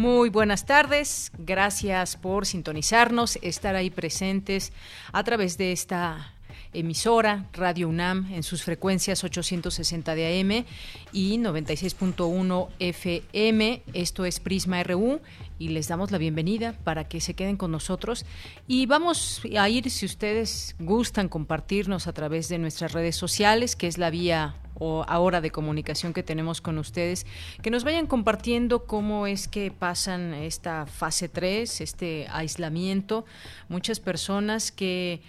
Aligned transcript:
Muy 0.00 0.30
buenas 0.30 0.64
tardes, 0.64 1.30
gracias 1.36 2.16
por 2.16 2.46
sintonizarnos, 2.46 3.38
estar 3.42 3.76
ahí 3.76 3.90
presentes 3.90 4.72
a 5.12 5.22
través 5.24 5.58
de 5.58 5.72
esta 5.72 6.32
emisora 6.72 7.46
Radio 7.52 7.88
UNAM 7.88 8.32
en 8.32 8.42
sus 8.42 8.62
frecuencias 8.62 9.24
860 9.24 10.14
de 10.14 10.40
AM 10.40 10.64
y 11.12 11.38
96.1 11.38 12.68
FM. 12.78 13.82
Esto 13.92 14.24
es 14.24 14.40
Prisma 14.40 14.82
RU 14.82 15.20
y 15.58 15.68
les 15.68 15.88
damos 15.88 16.10
la 16.10 16.18
bienvenida 16.18 16.74
para 16.84 17.04
que 17.08 17.20
se 17.20 17.34
queden 17.34 17.56
con 17.56 17.70
nosotros 17.72 18.24
y 18.68 18.86
vamos 18.86 19.42
a 19.58 19.68
ir 19.68 19.90
si 19.90 20.06
ustedes 20.06 20.76
gustan 20.78 21.28
compartirnos 21.28 22.06
a 22.06 22.12
través 22.12 22.48
de 22.48 22.58
nuestras 22.58 22.92
redes 22.92 23.16
sociales, 23.16 23.76
que 23.76 23.86
es 23.86 23.98
la 23.98 24.10
vía 24.10 24.54
o 24.80 25.04
ahora 25.06 25.42
de 25.42 25.50
comunicación 25.50 26.14
que 26.14 26.22
tenemos 26.22 26.60
con 26.62 26.78
ustedes, 26.78 27.26
que 27.62 27.70
nos 27.70 27.84
vayan 27.84 28.06
compartiendo 28.06 28.86
cómo 28.86 29.26
es 29.26 29.46
que 29.46 29.70
pasan 29.70 30.32
esta 30.32 30.86
fase 30.86 31.28
3, 31.28 31.82
este 31.82 32.26
aislamiento, 32.32 33.26
muchas 33.68 34.00
personas 34.00 34.72
que 34.72 35.20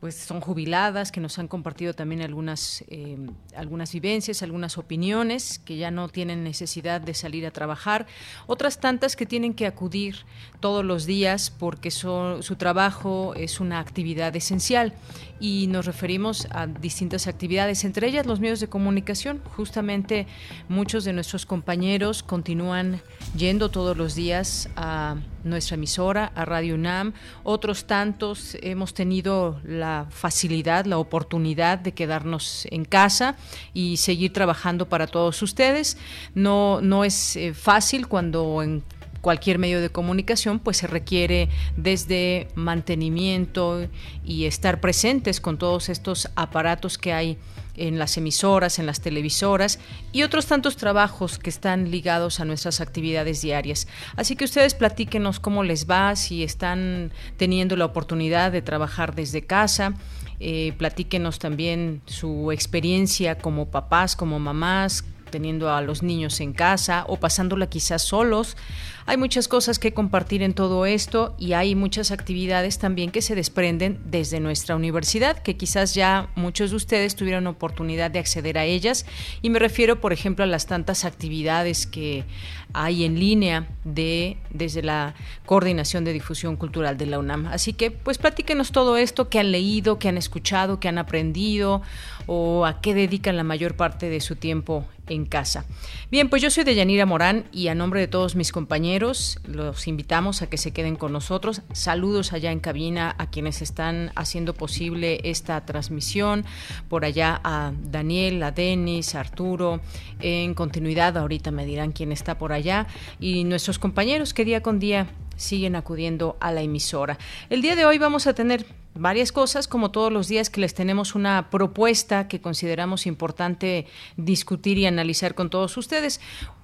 pues 0.00 0.14
son 0.14 0.40
jubiladas, 0.40 1.12
que 1.12 1.20
nos 1.20 1.38
han 1.38 1.46
compartido 1.46 1.92
también 1.92 2.22
algunas, 2.22 2.82
eh, 2.88 3.18
algunas 3.54 3.92
vivencias, 3.92 4.42
algunas 4.42 4.78
opiniones, 4.78 5.58
que 5.58 5.76
ya 5.76 5.90
no 5.90 6.08
tienen 6.08 6.42
necesidad 6.42 7.02
de 7.02 7.12
salir 7.12 7.44
a 7.46 7.50
trabajar, 7.50 8.06
otras 8.46 8.80
tantas 8.80 9.14
que 9.14 9.26
tienen 9.26 9.52
que 9.52 9.66
acudir 9.66 10.16
todos 10.60 10.84
los 10.84 11.04
días 11.04 11.50
porque 11.50 11.90
su 11.90 12.56
trabajo 12.56 13.34
es 13.36 13.60
una 13.60 13.78
actividad 13.78 14.34
esencial 14.34 14.94
y 15.38 15.66
nos 15.68 15.86
referimos 15.86 16.46
a 16.50 16.66
distintas 16.66 17.26
actividades, 17.26 17.84
entre 17.84 18.06
ellas 18.06 18.26
los 18.26 18.40
medios 18.40 18.60
de 18.60 18.68
comunicación. 18.68 19.40
Justamente 19.56 20.26
muchos 20.68 21.04
de 21.04 21.12
nuestros 21.12 21.46
compañeros 21.46 22.22
continúan 22.22 23.00
yendo 23.36 23.70
todos 23.70 23.96
los 23.96 24.14
días 24.14 24.68
a 24.76 25.16
nuestra 25.44 25.74
emisora, 25.74 26.32
a 26.34 26.44
Radio 26.44 26.74
UNAM. 26.74 27.12
Otros 27.42 27.86
tantos 27.86 28.56
hemos 28.62 28.94
tenido 28.94 29.60
la 29.64 30.06
facilidad, 30.10 30.84
la 30.86 30.98
oportunidad 30.98 31.78
de 31.78 31.92
quedarnos 31.92 32.66
en 32.70 32.84
casa 32.84 33.36
y 33.74 33.96
seguir 33.96 34.32
trabajando 34.32 34.88
para 34.88 35.06
todos 35.06 35.42
ustedes. 35.42 35.96
No, 36.34 36.80
no 36.80 37.04
es 37.04 37.36
eh, 37.36 37.54
fácil 37.54 38.08
cuando 38.08 38.62
en 38.62 38.82
cualquier 39.20 39.58
medio 39.58 39.80
de 39.80 39.90
comunicación, 39.90 40.58
pues 40.58 40.78
se 40.78 40.86
requiere 40.86 41.48
desde 41.76 42.48
mantenimiento 42.54 43.86
y 44.24 44.46
estar 44.46 44.80
presentes 44.80 45.40
con 45.40 45.58
todos 45.58 45.88
estos 45.88 46.30
aparatos 46.36 46.98
que 46.98 47.12
hay 47.12 47.38
en 47.80 47.98
las 47.98 48.16
emisoras, 48.16 48.78
en 48.78 48.86
las 48.86 49.00
televisoras 49.00 49.78
y 50.12 50.22
otros 50.22 50.46
tantos 50.46 50.76
trabajos 50.76 51.38
que 51.38 51.50
están 51.50 51.90
ligados 51.90 52.38
a 52.38 52.44
nuestras 52.44 52.80
actividades 52.80 53.40
diarias. 53.40 53.88
Así 54.16 54.36
que 54.36 54.44
ustedes 54.44 54.74
platíquenos 54.74 55.40
cómo 55.40 55.64
les 55.64 55.88
va, 55.88 56.14
si 56.14 56.44
están 56.44 57.10
teniendo 57.38 57.76
la 57.76 57.86
oportunidad 57.86 58.52
de 58.52 58.62
trabajar 58.62 59.14
desde 59.14 59.42
casa. 59.42 59.94
Eh, 60.40 60.74
platíquenos 60.78 61.38
también 61.38 62.02
su 62.06 62.52
experiencia 62.52 63.36
como 63.38 63.70
papás, 63.70 64.14
como 64.14 64.38
mamás, 64.38 65.04
teniendo 65.30 65.72
a 65.72 65.80
los 65.80 66.02
niños 66.02 66.40
en 66.40 66.52
casa 66.52 67.04
o 67.08 67.16
pasándola 67.16 67.68
quizás 67.68 68.02
solos. 68.02 68.56
Hay 69.06 69.16
muchas 69.16 69.48
cosas 69.48 69.78
que 69.78 69.92
compartir 69.92 70.42
en 70.42 70.54
todo 70.54 70.86
esto 70.86 71.34
y 71.38 71.54
hay 71.54 71.74
muchas 71.74 72.10
actividades 72.10 72.78
también 72.78 73.10
que 73.10 73.22
se 73.22 73.34
desprenden 73.34 74.00
desde 74.04 74.40
nuestra 74.40 74.76
universidad, 74.76 75.38
que 75.38 75.56
quizás 75.56 75.94
ya 75.94 76.28
muchos 76.36 76.70
de 76.70 76.76
ustedes 76.76 77.16
tuvieron 77.16 77.46
oportunidad 77.46 78.10
de 78.10 78.18
acceder 78.18 78.58
a 78.58 78.64
ellas. 78.64 79.06
Y 79.42 79.50
me 79.50 79.58
refiero, 79.58 80.00
por 80.00 80.12
ejemplo, 80.12 80.44
a 80.44 80.46
las 80.46 80.66
tantas 80.66 81.04
actividades 81.04 81.86
que 81.86 82.24
hay 82.72 83.04
en 83.04 83.18
línea 83.18 83.68
de 83.84 84.36
desde 84.50 84.82
la 84.82 85.14
Coordinación 85.46 86.04
de 86.04 86.12
Difusión 86.12 86.56
Cultural 86.56 86.96
de 86.96 87.06
la 87.06 87.18
UNAM. 87.18 87.46
Así 87.46 87.72
que, 87.72 87.90
pues 87.90 88.18
platíquenos 88.18 88.72
todo 88.72 88.96
esto 88.96 89.28
que 89.28 89.38
han 89.38 89.50
leído, 89.50 89.98
que 89.98 90.08
han 90.08 90.18
escuchado, 90.18 90.78
que 90.78 90.88
han 90.88 90.98
aprendido 90.98 91.82
o 92.26 92.66
a 92.66 92.80
qué 92.80 92.94
dedican 92.94 93.36
la 93.36 93.44
mayor 93.44 93.74
parte 93.74 94.08
de 94.08 94.20
su 94.20 94.36
tiempo 94.36 94.86
en 95.08 95.26
casa. 95.26 95.64
Bien, 96.10 96.28
pues 96.28 96.42
yo 96.42 96.50
soy 96.50 96.64
Deyanira 96.64 97.06
Morán 97.06 97.44
y 97.52 97.68
a 97.68 97.74
nombre 97.74 98.00
de 98.00 98.06
todos 98.06 98.36
mis 98.36 98.52
compañeros 98.52 98.89
los 98.98 99.86
invitamos 99.86 100.42
a 100.42 100.48
que 100.48 100.56
se 100.56 100.72
queden 100.72 100.96
con 100.96 101.12
nosotros. 101.12 101.62
Saludos 101.72 102.32
allá 102.32 102.50
en 102.50 102.60
cabina 102.60 103.14
a 103.18 103.30
quienes 103.30 103.62
están 103.62 104.10
haciendo 104.16 104.54
posible 104.54 105.20
esta 105.24 105.64
transmisión, 105.64 106.44
por 106.88 107.04
allá 107.04 107.40
a 107.44 107.72
Daniel, 107.82 108.42
a 108.42 108.50
Denis, 108.50 109.14
a 109.14 109.20
Arturo, 109.20 109.80
en 110.20 110.54
continuidad 110.54 111.16
ahorita 111.16 111.50
me 111.50 111.66
dirán 111.66 111.92
quién 111.92 112.10
está 112.10 112.38
por 112.38 112.52
allá 112.52 112.86
y 113.20 113.44
nuestros 113.44 113.78
compañeros 113.78 114.34
que 114.34 114.44
día 114.44 114.62
con 114.62 114.80
día 114.80 115.06
siguen 115.36 115.76
acudiendo 115.76 116.36
a 116.40 116.52
la 116.52 116.62
emisora. 116.62 117.18
El 117.48 117.62
día 117.62 117.76
de 117.76 117.86
hoy 117.86 117.98
vamos 117.98 118.26
a 118.26 118.34
tener 118.34 118.66
varias 118.94 119.32
cosas, 119.32 119.68
como 119.68 119.90
todos 119.90 120.12
los 120.12 120.28
días 120.28 120.50
que 120.50 120.60
les 120.60 120.74
tenemos 120.74 121.14
una 121.14 121.48
propuesta 121.50 122.28
que 122.28 122.40
consideramos 122.40 123.06
importante 123.06 123.86
discutir 124.16 124.78
y 124.78 124.86
analizar 124.86 125.34
con 125.34 125.48
todos 125.48 125.76
ustedes. 125.76 126.20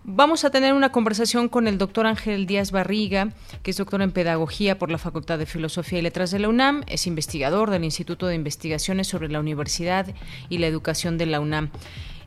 Vamos 0.09 0.45
a 0.45 0.51
tener 0.51 0.73
una 0.73 0.93
conversación 0.93 1.49
con 1.49 1.67
el 1.67 1.79
doctor 1.79 2.07
Ángel 2.07 2.47
Díaz 2.47 2.71
Barriga, 2.71 3.33
que 3.65 3.73
es 3.73 3.77
doctor 3.77 4.01
en 4.03 4.13
Pedagogía 4.13 4.79
por 4.79 4.89
la 4.89 4.99
Facultad 4.99 5.37
de 5.37 5.47
Filosofía 5.47 5.99
y 5.99 6.03
Letras 6.03 6.31
de 6.31 6.39
la 6.39 6.49
UNAM, 6.49 6.85
es 6.87 7.09
investigador 7.09 7.71
del 7.71 7.83
Instituto 7.83 8.29
de 8.29 8.37
Investigaciones 8.37 9.09
sobre 9.09 9.29
la 9.29 9.41
Universidad 9.41 10.07
y 10.49 10.59
la 10.59 10.69
Educación 10.69 11.19
de 11.19 11.27
la 11.27 11.41
UNAM 11.41 11.71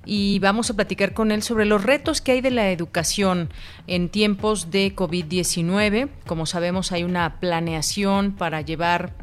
y 0.06 0.40
vamos 0.40 0.70
a 0.70 0.74
platicar 0.74 1.14
con 1.14 1.32
él 1.32 1.42
sobre 1.42 1.64
los 1.64 1.82
retos 1.82 2.20
que 2.20 2.34
hay 2.34 2.42
de 2.42 2.52
la 2.52 2.70
educación 2.70 3.50
en 3.88 4.10
tiempos 4.10 4.72
de 4.72 4.94
COVID-19. 4.94 6.10
Como 6.28 6.46
sabemos, 6.48 6.92
hay 6.92 7.06
una 7.06 7.40
planeación 7.40 8.34
para 8.34 8.60
llevar 8.60 9.14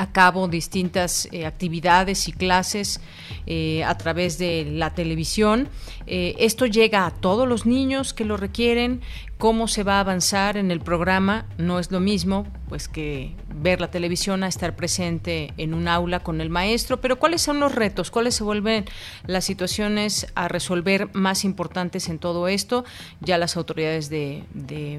a 0.00 0.12
cabo 0.12 0.48
distintas 0.48 1.28
eh, 1.30 1.44
actividades 1.44 2.26
y 2.26 2.32
clases 2.32 3.02
eh, 3.46 3.84
a 3.84 3.98
través 3.98 4.38
de 4.38 4.64
la 4.64 4.94
televisión. 4.94 5.68
Eh, 6.06 6.36
esto 6.38 6.64
llega 6.64 7.04
a 7.04 7.10
todos 7.10 7.46
los 7.46 7.66
niños 7.66 8.14
que 8.14 8.24
lo 8.24 8.38
requieren. 8.38 9.02
Cómo 9.36 9.68
se 9.68 9.84
va 9.84 9.96
a 9.96 10.00
avanzar 10.00 10.56
en 10.56 10.70
el 10.70 10.80
programa 10.80 11.46
no 11.56 11.78
es 11.78 11.90
lo 11.90 12.00
mismo, 12.00 12.46
pues 12.68 12.88
que 12.88 13.34
ver 13.54 13.80
la 13.80 13.90
televisión 13.90 14.42
a 14.42 14.48
estar 14.48 14.76
presente 14.76 15.52
en 15.56 15.72
un 15.72 15.86
aula 15.86 16.20
con 16.20 16.40
el 16.40 16.48
maestro. 16.48 17.00
Pero 17.02 17.18
cuáles 17.18 17.42
son 17.42 17.60
los 17.60 17.74
retos, 17.74 18.10
cuáles 18.10 18.34
se 18.34 18.44
vuelven 18.44 18.86
las 19.26 19.44
situaciones 19.44 20.26
a 20.34 20.48
resolver 20.48 21.08
más 21.14 21.44
importantes 21.44 22.08
en 22.08 22.18
todo 22.18 22.48
esto. 22.48 22.84
Ya 23.20 23.36
las 23.36 23.56
autoridades 23.58 24.08
de, 24.08 24.44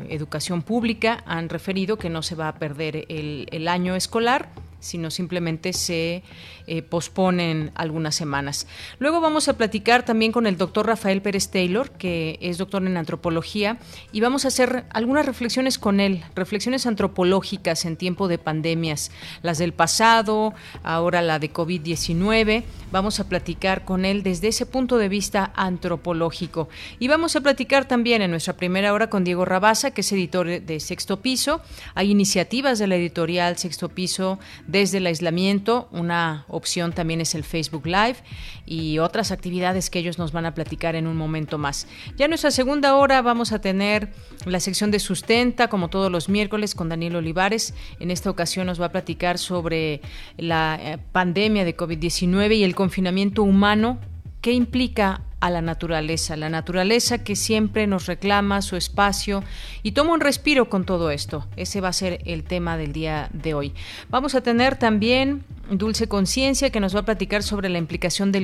educación 0.10 0.62
pública 0.62 1.24
han 1.26 1.50
referido 1.50 1.98
que 1.98 2.10
no 2.10 2.22
se 2.22 2.36
va 2.36 2.48
a 2.50 2.56
perder 2.56 3.06
el 3.10 3.68
año 3.68 3.96
escolar 3.96 4.50
sino 4.82 5.10
simplemente 5.10 5.72
se 5.72 6.24
eh, 6.68 6.82
posponen 6.82 7.72
algunas 7.76 8.16
semanas. 8.16 8.68
Luego 9.00 9.22
vamos 9.22 9.48
a 9.48 9.58
platicar 9.58 10.04
también 10.04 10.34
con 10.34 10.48
el 10.48 10.58
doctor 10.58 10.88
Rafael 10.88 11.22
Pérez 11.22 11.50
Taylor, 11.50 11.92
que 11.92 12.38
es 12.42 12.58
doctor 12.58 12.86
en 12.86 12.98
antropología, 12.98 13.78
y 14.12 14.20
vamos 14.20 14.44
a 14.44 14.50
hacer 14.50 14.86
algunas 14.90 15.26
reflexiones 15.26 15.80
con 15.80 16.00
él, 16.00 16.24
reflexiones 16.36 16.86
antropológicas 16.86 17.86
en 17.86 17.96
tiempo 17.96 18.28
de 18.28 18.38
pandemias, 18.38 19.12
las 19.42 19.58
del 19.58 19.74
pasado, 19.74 20.54
ahora 20.84 21.22
la 21.22 21.40
de 21.40 21.54
COVID-19. 21.54 22.64
Vamos 22.92 23.20
a 23.20 23.30
platicar 23.30 23.86
con 23.86 24.04
él 24.04 24.24
desde 24.24 24.50
ese 24.50 24.66
punto 24.66 24.98
de 24.98 25.10
vista 25.10 25.54
antropológico. 25.56 26.68
Y 27.00 27.08
vamos 27.08 27.36
a 27.36 27.42
platicar 27.42 27.88
también 27.88 28.22
en 28.22 28.32
nuestra 28.32 28.58
primera 28.58 28.94
hora 28.94 29.10
con 29.10 29.24
Diego 29.24 29.46
Rabasa, 29.46 29.92
que 29.92 30.02
es 30.02 30.12
editor 30.12 30.62
de 30.62 30.80
Sexto 30.80 31.22
Piso. 31.22 31.62
Hay 31.96 32.12
iniciativas 32.12 32.80
de 32.80 32.88
la 32.88 32.96
editorial 32.96 33.58
Sexto 33.58 33.90
Piso 33.90 34.40
desde 34.72 35.00
el 35.00 35.08
aislamiento. 35.08 35.88
Una 35.92 36.46
opción 36.48 36.94
también 36.94 37.22
es 37.22 37.36
el 37.36 37.44
Facebook 37.44 37.86
Live 37.86 38.18
y 38.66 39.00
otras 39.00 39.32
actividades 39.32 39.90
que 39.90 40.00
ellos 40.00 40.18
nos 40.18 40.32
van 40.32 40.46
a 40.46 40.54
platicar 40.54 40.96
en 40.96 41.08
un 41.08 41.18
momento 41.18 41.58
más. 41.58 41.88
Ya 42.18 42.26
en 42.26 42.32
nuestra 42.32 42.52
segunda 42.52 42.96
hora 42.96 43.22
vamos 43.22 43.52
a 43.52 43.60
tener 43.60 44.10
la 44.46 44.60
sección 44.60 44.92
de 44.92 45.00
sustenta, 45.00 45.68
como 45.68 45.90
todos 45.90 46.12
los 46.12 46.30
miércoles, 46.30 46.76
con 46.76 46.90
Daniel 46.90 47.18
Olivares. 47.18 47.74
En 48.00 48.12
esta 48.12 48.30
ocasión 48.30 48.68
nos 48.68 48.80
va 48.80 48.86
a 48.88 48.92
platicar 48.92 49.38
sobre 49.38 50.02
la 50.38 50.80
eh, 50.82 50.98
pandemia 51.12 51.66
de 51.66 51.76
COVID-19 51.76 52.56
y 52.58 52.64
el 52.64 52.76
confinamiento 52.76 53.44
humano. 53.44 54.00
¿Qué 54.42 54.54
implica 54.54 55.22
a 55.42 55.50
la 55.50 55.62
naturaleza, 55.62 56.38
la 56.38 56.50
naturaleza 56.50 57.24
que 57.24 57.36
siempre 57.36 57.88
nos 57.88 58.06
reclama 58.06 58.62
su 58.62 58.78
espacio 58.78 59.44
y 59.84 59.92
toma 59.92 60.14
un 60.14 60.22
respiro 60.22 60.70
con 60.70 60.86
todo 60.86 61.12
esto. 61.12 61.48
Ese 61.58 61.82
va 61.82 61.90
a 61.90 61.94
ser 61.94 62.22
el 62.26 62.44
tema 62.44 62.78
del 62.78 62.94
día 62.94 63.30
de 63.34 63.54
hoy. 63.54 63.74
Vamos 64.10 64.36
a 64.36 64.42
tener 64.42 64.78
también 64.78 65.44
Dulce 65.78 66.08
Conciencia 66.08 66.70
que 66.70 66.80
nos 66.80 66.96
va 66.96 67.02
a 67.02 67.06
platicar 67.06 67.44
sobre 67.44 67.70
la 67.70 67.78
implicación 67.78 68.32
de 68.32 68.42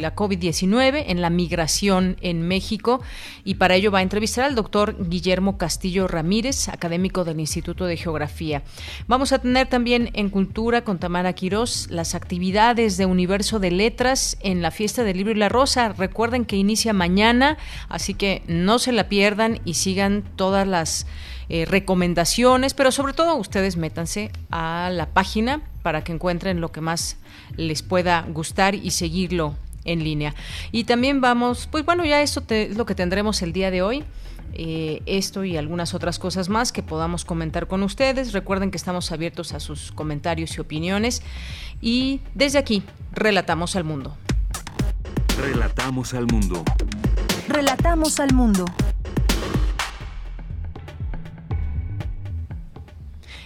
la 0.00 0.14
COVID-19 0.14 1.04
en 1.06 1.20
la 1.20 1.30
migración 1.30 2.16
en 2.22 2.42
México 2.42 3.02
y 3.44 3.54
para 3.56 3.74
ello 3.74 3.90
va 3.90 3.98
a 3.98 4.02
entrevistar 4.02 4.44
al 4.44 4.54
doctor 4.54 4.96
Guillermo 5.08 5.58
Castillo 5.58 6.08
Ramírez, 6.08 6.68
académico 6.68 7.24
del 7.24 7.40
Instituto 7.40 7.84
de 7.84 7.96
Geografía. 7.96 8.62
Vamos 9.06 9.32
a 9.32 9.40
tener 9.40 9.68
también 9.68 10.10
en 10.14 10.30
Cultura 10.30 10.82
con 10.82 10.98
Tamara 10.98 11.34
Quirós 11.34 11.88
las 11.90 12.14
actividades 12.14 12.96
de 12.96 13.06
Universo 13.06 13.58
de 13.58 13.70
Letras 13.70 14.38
en 14.40 14.62
la 14.62 14.70
Fiesta 14.70 15.04
del 15.04 15.18
Libro 15.18 15.32
y 15.32 15.36
la 15.36 15.48
Rosa. 15.48 15.90
Recuerden 15.90 16.44
que 16.44 16.56
inicia 16.56 16.92
mañana, 16.92 17.58
así 17.88 18.14
que 18.14 18.42
no 18.46 18.78
se 18.78 18.92
la 18.92 19.08
pierdan 19.08 19.60
y 19.64 19.74
sigan 19.74 20.24
todas 20.36 20.66
las 20.66 21.06
eh, 21.52 21.64
recomendaciones, 21.64 22.74
pero 22.74 22.92
sobre 22.92 23.12
todo 23.12 23.34
ustedes 23.34 23.76
métanse 23.76 24.30
a 24.52 24.88
la 24.92 25.06
página 25.06 25.62
para 25.82 26.04
que 26.04 26.12
encuentren 26.12 26.60
lo 26.60 26.70
que 26.70 26.80
más 26.80 27.16
les 27.56 27.82
pueda 27.82 28.24
gustar 28.28 28.76
y 28.76 28.92
seguirlo 28.92 29.56
en 29.84 30.04
línea. 30.04 30.32
Y 30.70 30.84
también 30.84 31.20
vamos, 31.20 31.66
pues 31.68 31.84
bueno, 31.84 32.04
ya 32.04 32.22
esto 32.22 32.44
es 32.50 32.76
lo 32.76 32.86
que 32.86 32.94
tendremos 32.94 33.42
el 33.42 33.52
día 33.52 33.72
de 33.72 33.82
hoy. 33.82 34.04
Eh, 34.52 35.02
esto 35.06 35.42
y 35.42 35.56
algunas 35.56 35.92
otras 35.92 36.20
cosas 36.20 36.48
más 36.48 36.70
que 36.70 36.84
podamos 36.84 37.24
comentar 37.24 37.66
con 37.66 37.82
ustedes. 37.82 38.32
Recuerden 38.32 38.70
que 38.70 38.76
estamos 38.76 39.10
abiertos 39.10 39.52
a 39.52 39.58
sus 39.58 39.90
comentarios 39.90 40.56
y 40.56 40.60
opiniones. 40.60 41.20
Y 41.80 42.20
desde 42.36 42.58
aquí, 42.58 42.84
relatamos 43.10 43.74
al 43.74 43.82
mundo. 43.82 44.16
Relatamos 45.36 46.14
al 46.14 46.26
mundo. 46.26 46.62
Relatamos 47.48 48.20
al 48.20 48.34
mundo. 48.34 48.66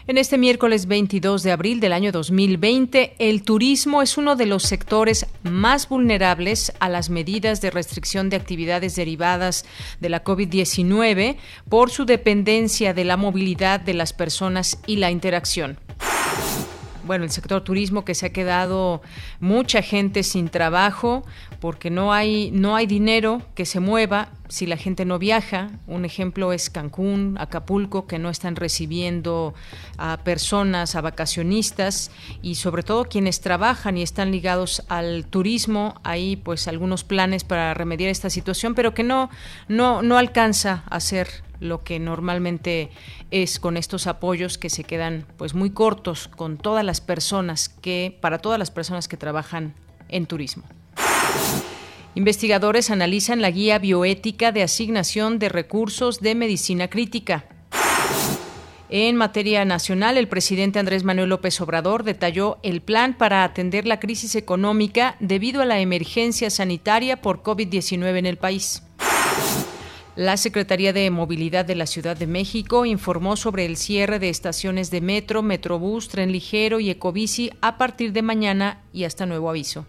En 0.06 0.18
este 0.18 0.36
miércoles 0.36 0.86
22 0.86 1.42
de 1.42 1.50
abril 1.50 1.80
del 1.80 1.94
año 1.94 2.12
2020, 2.12 3.14
el 3.18 3.42
turismo 3.42 4.02
es 4.02 4.18
uno 4.18 4.36
de 4.36 4.44
los 4.44 4.64
sectores 4.64 5.26
más 5.42 5.88
vulnerables 5.88 6.74
a 6.78 6.90
las 6.90 7.08
medidas 7.08 7.62
de 7.62 7.70
restricción 7.70 8.28
de 8.28 8.36
actividades 8.36 8.96
derivadas 8.96 9.64
de 10.00 10.10
la 10.10 10.22
COVID-19 10.22 11.36
por 11.70 11.90
su 11.90 12.04
dependencia 12.04 12.92
de 12.92 13.04
la 13.04 13.16
movilidad 13.16 13.80
de 13.80 13.94
las 13.94 14.12
personas 14.12 14.78
y 14.86 14.96
la 14.96 15.10
interacción 15.10 15.78
bueno, 17.06 17.24
el 17.24 17.30
sector 17.30 17.62
turismo 17.62 18.04
que 18.04 18.14
se 18.14 18.26
ha 18.26 18.32
quedado 18.32 19.02
mucha 19.40 19.82
gente 19.82 20.22
sin 20.22 20.48
trabajo 20.48 21.24
porque 21.60 21.90
no 21.90 22.12
hay 22.12 22.50
no 22.50 22.76
hay 22.76 22.86
dinero 22.86 23.42
que 23.54 23.66
se 23.66 23.80
mueva 23.80 24.30
si 24.48 24.66
la 24.66 24.76
gente 24.76 25.04
no 25.04 25.18
viaja. 25.18 25.70
Un 25.86 26.04
ejemplo 26.04 26.52
es 26.52 26.70
Cancún, 26.70 27.36
Acapulco 27.38 28.06
que 28.06 28.18
no 28.18 28.30
están 28.30 28.56
recibiendo 28.56 29.54
a 29.98 30.18
personas, 30.18 30.94
a 30.94 31.00
vacacionistas 31.00 32.10
y 32.42 32.56
sobre 32.56 32.82
todo 32.82 33.04
quienes 33.04 33.40
trabajan 33.40 33.96
y 33.96 34.02
están 34.02 34.30
ligados 34.30 34.82
al 34.88 35.26
turismo, 35.26 36.00
hay 36.04 36.36
pues 36.36 36.68
algunos 36.68 37.04
planes 37.04 37.44
para 37.44 37.74
remediar 37.74 38.10
esta 38.10 38.30
situación, 38.30 38.74
pero 38.74 38.94
que 38.94 39.02
no 39.02 39.30
no 39.68 40.02
no 40.02 40.18
alcanza 40.18 40.84
a 40.88 41.00
ser 41.00 41.43
lo 41.60 41.84
que 41.84 41.98
normalmente 41.98 42.90
es 43.30 43.58
con 43.58 43.76
estos 43.76 44.06
apoyos 44.06 44.58
que 44.58 44.70
se 44.70 44.84
quedan 44.84 45.26
pues 45.36 45.54
muy 45.54 45.70
cortos 45.70 46.28
con 46.28 46.58
todas 46.58 46.84
las 46.84 47.00
personas 47.00 47.68
que 47.68 48.16
para 48.20 48.38
todas 48.38 48.58
las 48.58 48.70
personas 48.70 49.08
que 49.08 49.16
trabajan 49.16 49.74
en 50.08 50.26
turismo. 50.26 50.64
Investigadores 52.14 52.90
analizan 52.90 53.42
la 53.42 53.50
guía 53.50 53.78
bioética 53.78 54.52
de 54.52 54.62
asignación 54.62 55.38
de 55.38 55.48
recursos 55.48 56.20
de 56.20 56.36
medicina 56.36 56.88
crítica. 56.88 57.44
En 58.88 59.16
materia 59.16 59.64
nacional, 59.64 60.16
el 60.16 60.28
presidente 60.28 60.78
Andrés 60.78 61.02
Manuel 61.02 61.30
López 61.30 61.60
Obrador 61.60 62.04
detalló 62.04 62.58
el 62.62 62.82
plan 62.82 63.14
para 63.14 63.42
atender 63.42 63.86
la 63.86 63.98
crisis 63.98 64.36
económica 64.36 65.16
debido 65.18 65.62
a 65.62 65.64
la 65.64 65.80
emergencia 65.80 66.50
sanitaria 66.50 67.20
por 67.20 67.42
COVID-19 67.42 68.18
en 68.18 68.26
el 68.26 68.36
país. 68.36 68.84
La 70.16 70.36
Secretaría 70.36 70.92
de 70.92 71.10
Movilidad 71.10 71.64
de 71.64 71.74
la 71.74 71.86
Ciudad 71.86 72.16
de 72.16 72.28
México 72.28 72.86
informó 72.86 73.34
sobre 73.34 73.66
el 73.66 73.76
cierre 73.76 74.20
de 74.20 74.28
estaciones 74.28 74.92
de 74.92 75.00
metro, 75.00 75.42
metrobús, 75.42 76.08
tren 76.08 76.30
ligero 76.30 76.78
y 76.78 76.88
ecobici 76.88 77.50
a 77.60 77.78
partir 77.78 78.12
de 78.12 78.22
mañana 78.22 78.80
y 78.92 79.04
hasta 79.04 79.26
nuevo 79.26 79.50
aviso. 79.50 79.86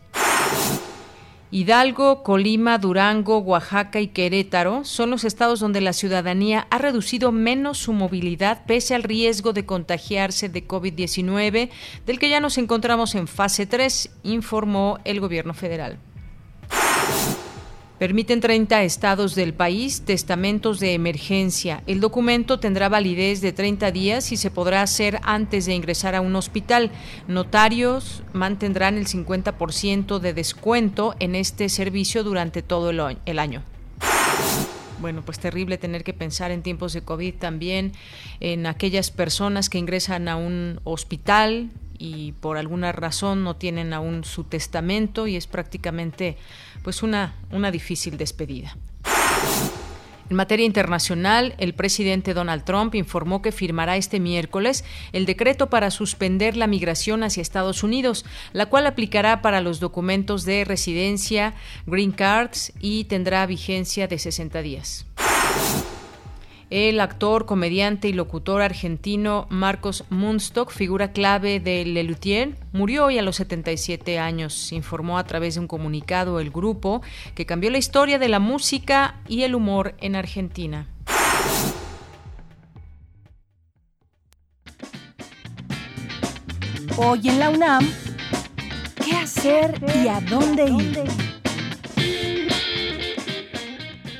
Hidalgo, 1.52 2.24
Colima, 2.24 2.80
Durango, 2.80 3.38
Oaxaca 3.38 4.00
y 4.00 4.08
Querétaro 4.08 4.84
son 4.84 5.12
los 5.12 5.26
estados 5.26 5.60
donde 5.60 5.80
la 5.80 5.94
ciudadanía 5.94 6.66
ha 6.72 6.80
reducido 6.80 7.32
menos 7.32 7.78
su 7.78 7.94
movilidad 7.94 8.66
pese 8.66 8.96
al 8.96 9.04
riesgo 9.04 9.54
de 9.54 9.68
contagiarse 9.68 10.50
de 10.50 10.68
COVID-19, 10.68 11.70
del 12.08 12.20
que 12.20 12.30
ya 12.30 12.40
nos 12.40 12.58
encontramos 12.58 13.14
en 13.14 13.28
fase 13.28 13.68
3, 13.68 14.10
informó 14.24 14.98
el 15.06 15.20
gobierno 15.20 15.54
federal. 15.54 16.00
Permiten 18.00 18.42
30 18.42 18.84
estados 18.84 19.36
del 19.36 19.54
país 19.54 20.02
testamentos 20.02 20.82
de 20.82 20.94
emergencia. 20.94 21.82
El 21.88 22.02
documento 22.02 22.60
tendrá 22.60 22.90
validez 22.90 23.40
de 23.40 23.54
30 23.54 23.92
días 23.92 24.34
y 24.34 24.38
se 24.38 24.52
podrá 24.52 24.82
hacer 24.82 25.22
antes 25.24 25.66
de 25.66 25.76
ingresar 25.76 26.14
a 26.14 26.20
un 26.20 26.36
hospital. 26.36 26.92
Notarios 27.30 28.22
mantendrán 28.34 28.98
el 28.98 29.08
50% 29.08 30.20
de 30.20 30.34
descuento 30.34 31.16
en 31.20 31.36
este 31.36 31.70
servicio 31.70 32.26
durante 32.26 32.62
todo 32.62 32.90
el 32.90 33.40
año. 33.40 33.64
Bueno, 35.00 35.22
pues 35.24 35.40
terrible 35.40 35.78
tener 35.78 36.04
que 36.04 36.14
pensar 36.14 36.52
en 36.52 36.64
tiempos 36.64 36.92
de 36.92 37.02
COVID 37.02 37.36
también 37.36 37.94
en 38.42 38.66
aquellas 38.66 39.10
personas 39.10 39.70
que 39.70 39.78
ingresan 39.78 40.28
a 40.28 40.36
un 40.36 40.82
hospital 40.84 41.70
y 41.98 42.34
por 42.34 42.58
alguna 42.58 42.92
razón 42.92 43.44
no 43.44 43.56
tienen 43.56 43.94
aún 43.94 44.24
su 44.26 44.44
testamento 44.44 45.28
y 45.28 45.36
es 45.36 45.48
prácticamente 45.48 46.38
pues 46.86 47.02
una, 47.02 47.34
una 47.50 47.72
difícil 47.72 48.16
despedida. 48.16 48.78
En 50.30 50.36
materia 50.36 50.68
internacional, 50.68 51.56
el 51.58 51.74
presidente 51.74 52.36
Donald 52.36 52.64
Trump 52.64 52.94
informó 52.94 53.42
que 53.42 53.52
firmará 53.52 53.98
este 53.98 54.20
miércoles 54.20 54.86
el 55.12 55.26
decreto 55.26 55.68
para 55.72 55.90
suspender 55.90 56.56
la 56.56 56.68
migración 56.68 57.24
hacia 57.24 57.42
Estados 57.42 57.82
Unidos, 57.82 58.24
la 58.54 58.68
cual 58.68 58.86
aplicará 58.86 59.42
para 59.42 59.62
los 59.62 59.80
documentos 59.80 60.46
de 60.46 60.64
residencia, 60.64 61.56
green 61.88 62.12
cards 62.12 62.72
y 62.80 63.06
tendrá 63.06 63.48
vigencia 63.48 64.08
de 64.08 64.20
60 64.20 64.62
días. 64.62 65.08
El 66.72 67.00
actor, 67.00 67.46
comediante 67.46 68.08
y 68.08 68.14
locutor 68.14 68.64
argentino 68.64 69.46
Marcos 69.50 70.04
Munstock, 70.10 70.72
figura 70.72 71.12
clave 71.12 71.60
de 71.60 71.86
Lelutier, 71.86 72.56
murió 72.74 73.06
hoy 73.06 73.20
a 73.20 73.22
los 73.22 73.36
77 73.36 74.18
años. 74.18 74.72
Informó 74.72 75.20
a 75.20 75.26
través 75.26 75.56
de 75.56 75.62
un 75.62 75.68
comunicado 75.68 76.40
el 76.40 76.50
grupo 76.50 77.04
que 77.36 77.46
cambió 77.46 77.70
la 77.70 77.78
historia 77.78 78.18
de 78.18 78.30
la 78.30 78.40
música 78.40 79.22
y 79.28 79.44
el 79.44 79.54
humor 79.54 79.94
en 80.00 80.16
Argentina. 80.16 80.88
Hoy 86.98 87.28
en 87.28 87.40
la 87.40 87.50
UNAM, 87.50 87.88
¿qué 89.04 89.16
hacer 89.18 89.80
y 90.04 90.08
a 90.08 90.20
dónde 90.22 90.66
ir? 90.66 91.35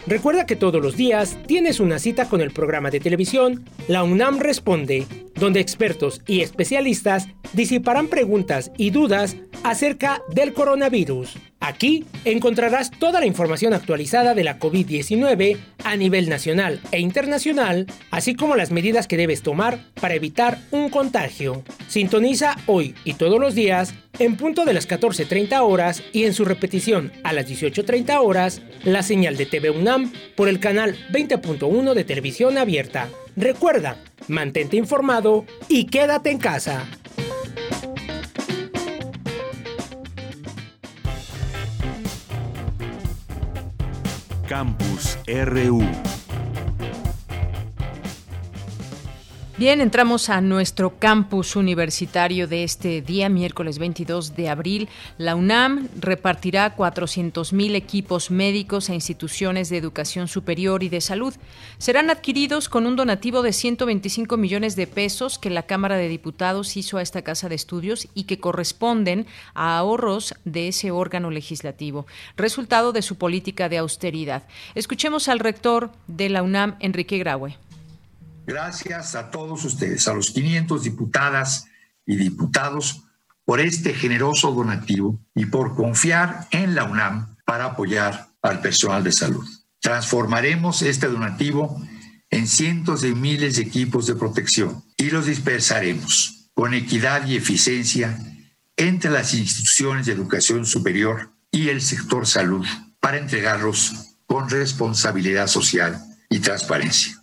Recuerda 0.08 0.46
que 0.46 0.56
todos 0.56 0.82
los 0.82 0.98
días 0.98 1.38
tienes 1.46 1.80
una 1.80 2.00
cita 2.00 2.28
con 2.30 2.42
el 2.42 2.52
programa 2.52 2.90
de 2.90 3.00
televisión 3.00 3.66
La 3.88 4.04
UNAM 4.04 4.40
Responde, 4.40 5.06
donde 5.36 5.60
expertos 5.60 6.22
y 6.26 6.42
especialistas 6.42 7.28
disiparán 7.54 8.08
preguntas 8.08 8.72
y 8.76 8.90
dudas 8.90 9.38
acerca 9.64 10.24
del 10.34 10.54
coronavirus. 10.54 11.38
Aquí 11.60 12.06
encontrarás 12.24 12.90
toda 12.90 13.20
la 13.20 13.26
información 13.26 13.74
actualizada 13.74 14.34
de 14.34 14.46
la 14.46 14.60
COVID-19 14.60 15.58
a 15.84 15.96
nivel 15.98 16.30
nacional 16.30 16.80
e 16.92 17.00
internacional, 17.00 17.86
así 18.12 18.34
como 18.34 18.56
las 18.56 18.72
medidas 18.72 19.08
que 19.08 19.18
debes 19.18 19.42
tomar 19.42 19.80
para 20.00 20.16
evitar 20.16 20.60
un 20.72 20.90
contagio. 20.90 21.64
Sintoniza 21.88 22.56
hoy 22.66 22.96
y 23.04 23.14
todos 23.14 23.40
los 23.40 23.56
días, 23.56 23.94
en 24.20 24.38
punto 24.38 24.64
de 24.64 24.74
las 24.74 24.88
14.30 24.88 25.60
horas 25.62 26.02
y 26.14 26.24
en 26.24 26.34
su 26.34 26.46
repetición 26.46 27.12
a 27.24 27.34
las 27.34 27.46
18.30 27.48 28.20
horas, 28.24 28.62
la 28.84 29.04
señal 29.04 29.36
de 29.36 29.46
TV 29.46 29.70
UNAM 29.70 30.14
por 30.36 30.48
el 30.48 30.60
canal 30.60 30.96
20.1 31.12 31.94
de 31.94 32.04
televisión 32.06 32.58
abierta. 32.58 33.10
Recuerda, 33.36 33.98
mantente 34.28 34.78
informado 34.78 35.46
y 35.68 35.86
quédate 35.86 36.32
en 36.32 36.40
casa. 36.40 36.88
Campus 44.50 45.16
RU. 45.28 46.19
Bien, 49.60 49.82
entramos 49.82 50.30
a 50.30 50.40
nuestro 50.40 51.00
campus 51.00 51.58
universitario 51.58 52.48
de 52.48 52.64
este 52.64 53.02
día, 53.02 53.28
miércoles 53.28 53.78
22 53.78 54.34
de 54.38 54.48
abril. 54.48 54.88
La 55.18 55.36
UNAM 55.36 55.90
repartirá 56.00 56.78
400.000 56.78 57.76
equipos 57.76 58.32
médicos 58.32 58.90
a 58.90 58.94
instituciones 58.94 59.68
de 59.68 59.76
educación 59.76 60.30
superior 60.30 60.82
y 60.82 60.88
de 60.88 61.02
salud. 61.02 61.34
Serán 61.78 62.10
adquiridos 62.10 62.70
con 62.70 62.86
un 62.86 62.96
donativo 62.96 63.42
de 63.42 63.52
125 63.52 64.38
millones 64.38 64.78
de 64.78 64.88
pesos 64.88 65.38
que 65.38 65.50
la 65.50 65.64
Cámara 65.64 65.98
de 65.98 66.08
Diputados 66.08 66.78
hizo 66.78 66.98
a 66.98 67.02
esta 67.02 67.24
casa 67.24 67.50
de 67.50 67.56
estudios 67.56 68.08
y 68.14 68.24
que 68.24 68.40
corresponden 68.40 69.28
a 69.56 69.78
ahorros 69.78 70.36
de 70.46 70.70
ese 70.70 70.92
órgano 70.92 71.32
legislativo, 71.32 72.08
resultado 72.38 72.94
de 72.94 73.02
su 73.02 73.18
política 73.18 73.68
de 73.68 73.80
austeridad. 73.80 74.44
Escuchemos 74.74 75.28
al 75.28 75.40
rector 75.40 75.92
de 76.08 76.30
la 76.30 76.44
UNAM, 76.44 76.78
Enrique 76.80 77.18
Graue. 77.18 77.58
Gracias 78.50 79.14
a 79.14 79.30
todos 79.30 79.64
ustedes, 79.64 80.08
a 80.08 80.14
los 80.16 80.32
500 80.32 80.82
diputadas 80.82 81.68
y 82.04 82.16
diputados, 82.16 83.04
por 83.46 83.60
este 83.60 83.94
generoso 83.94 84.52
donativo 84.52 85.20
y 85.36 85.46
por 85.46 85.76
confiar 85.76 86.48
en 86.50 86.74
la 86.74 86.86
UNAM 86.86 87.36
para 87.46 87.66
apoyar 87.66 88.30
al 88.42 88.60
personal 88.62 89.04
de 89.04 89.12
salud. 89.12 89.48
Transformaremos 89.80 90.82
este 90.82 91.06
donativo 91.06 91.80
en 92.32 92.48
cientos 92.48 93.02
de 93.02 93.14
miles 93.14 93.58
de 93.58 93.62
equipos 93.62 94.08
de 94.08 94.16
protección 94.16 94.84
y 94.98 95.12
los 95.12 95.28
dispersaremos 95.28 96.50
con 96.56 96.74
equidad 96.74 97.28
y 97.28 97.36
eficiencia 97.36 98.18
entre 98.78 99.12
las 99.12 99.36
instituciones 99.36 100.08
de 100.08 100.14
educación 100.14 100.66
superior 100.66 101.36
y 101.52 101.70
el 101.70 101.82
sector 101.82 102.26
salud 102.26 102.66
para 103.00 103.18
entregarlos 103.18 104.16
con 104.26 104.50
responsabilidad 104.50 105.46
social 105.46 106.04
y 106.32 106.40
transparencia. 106.40 107.19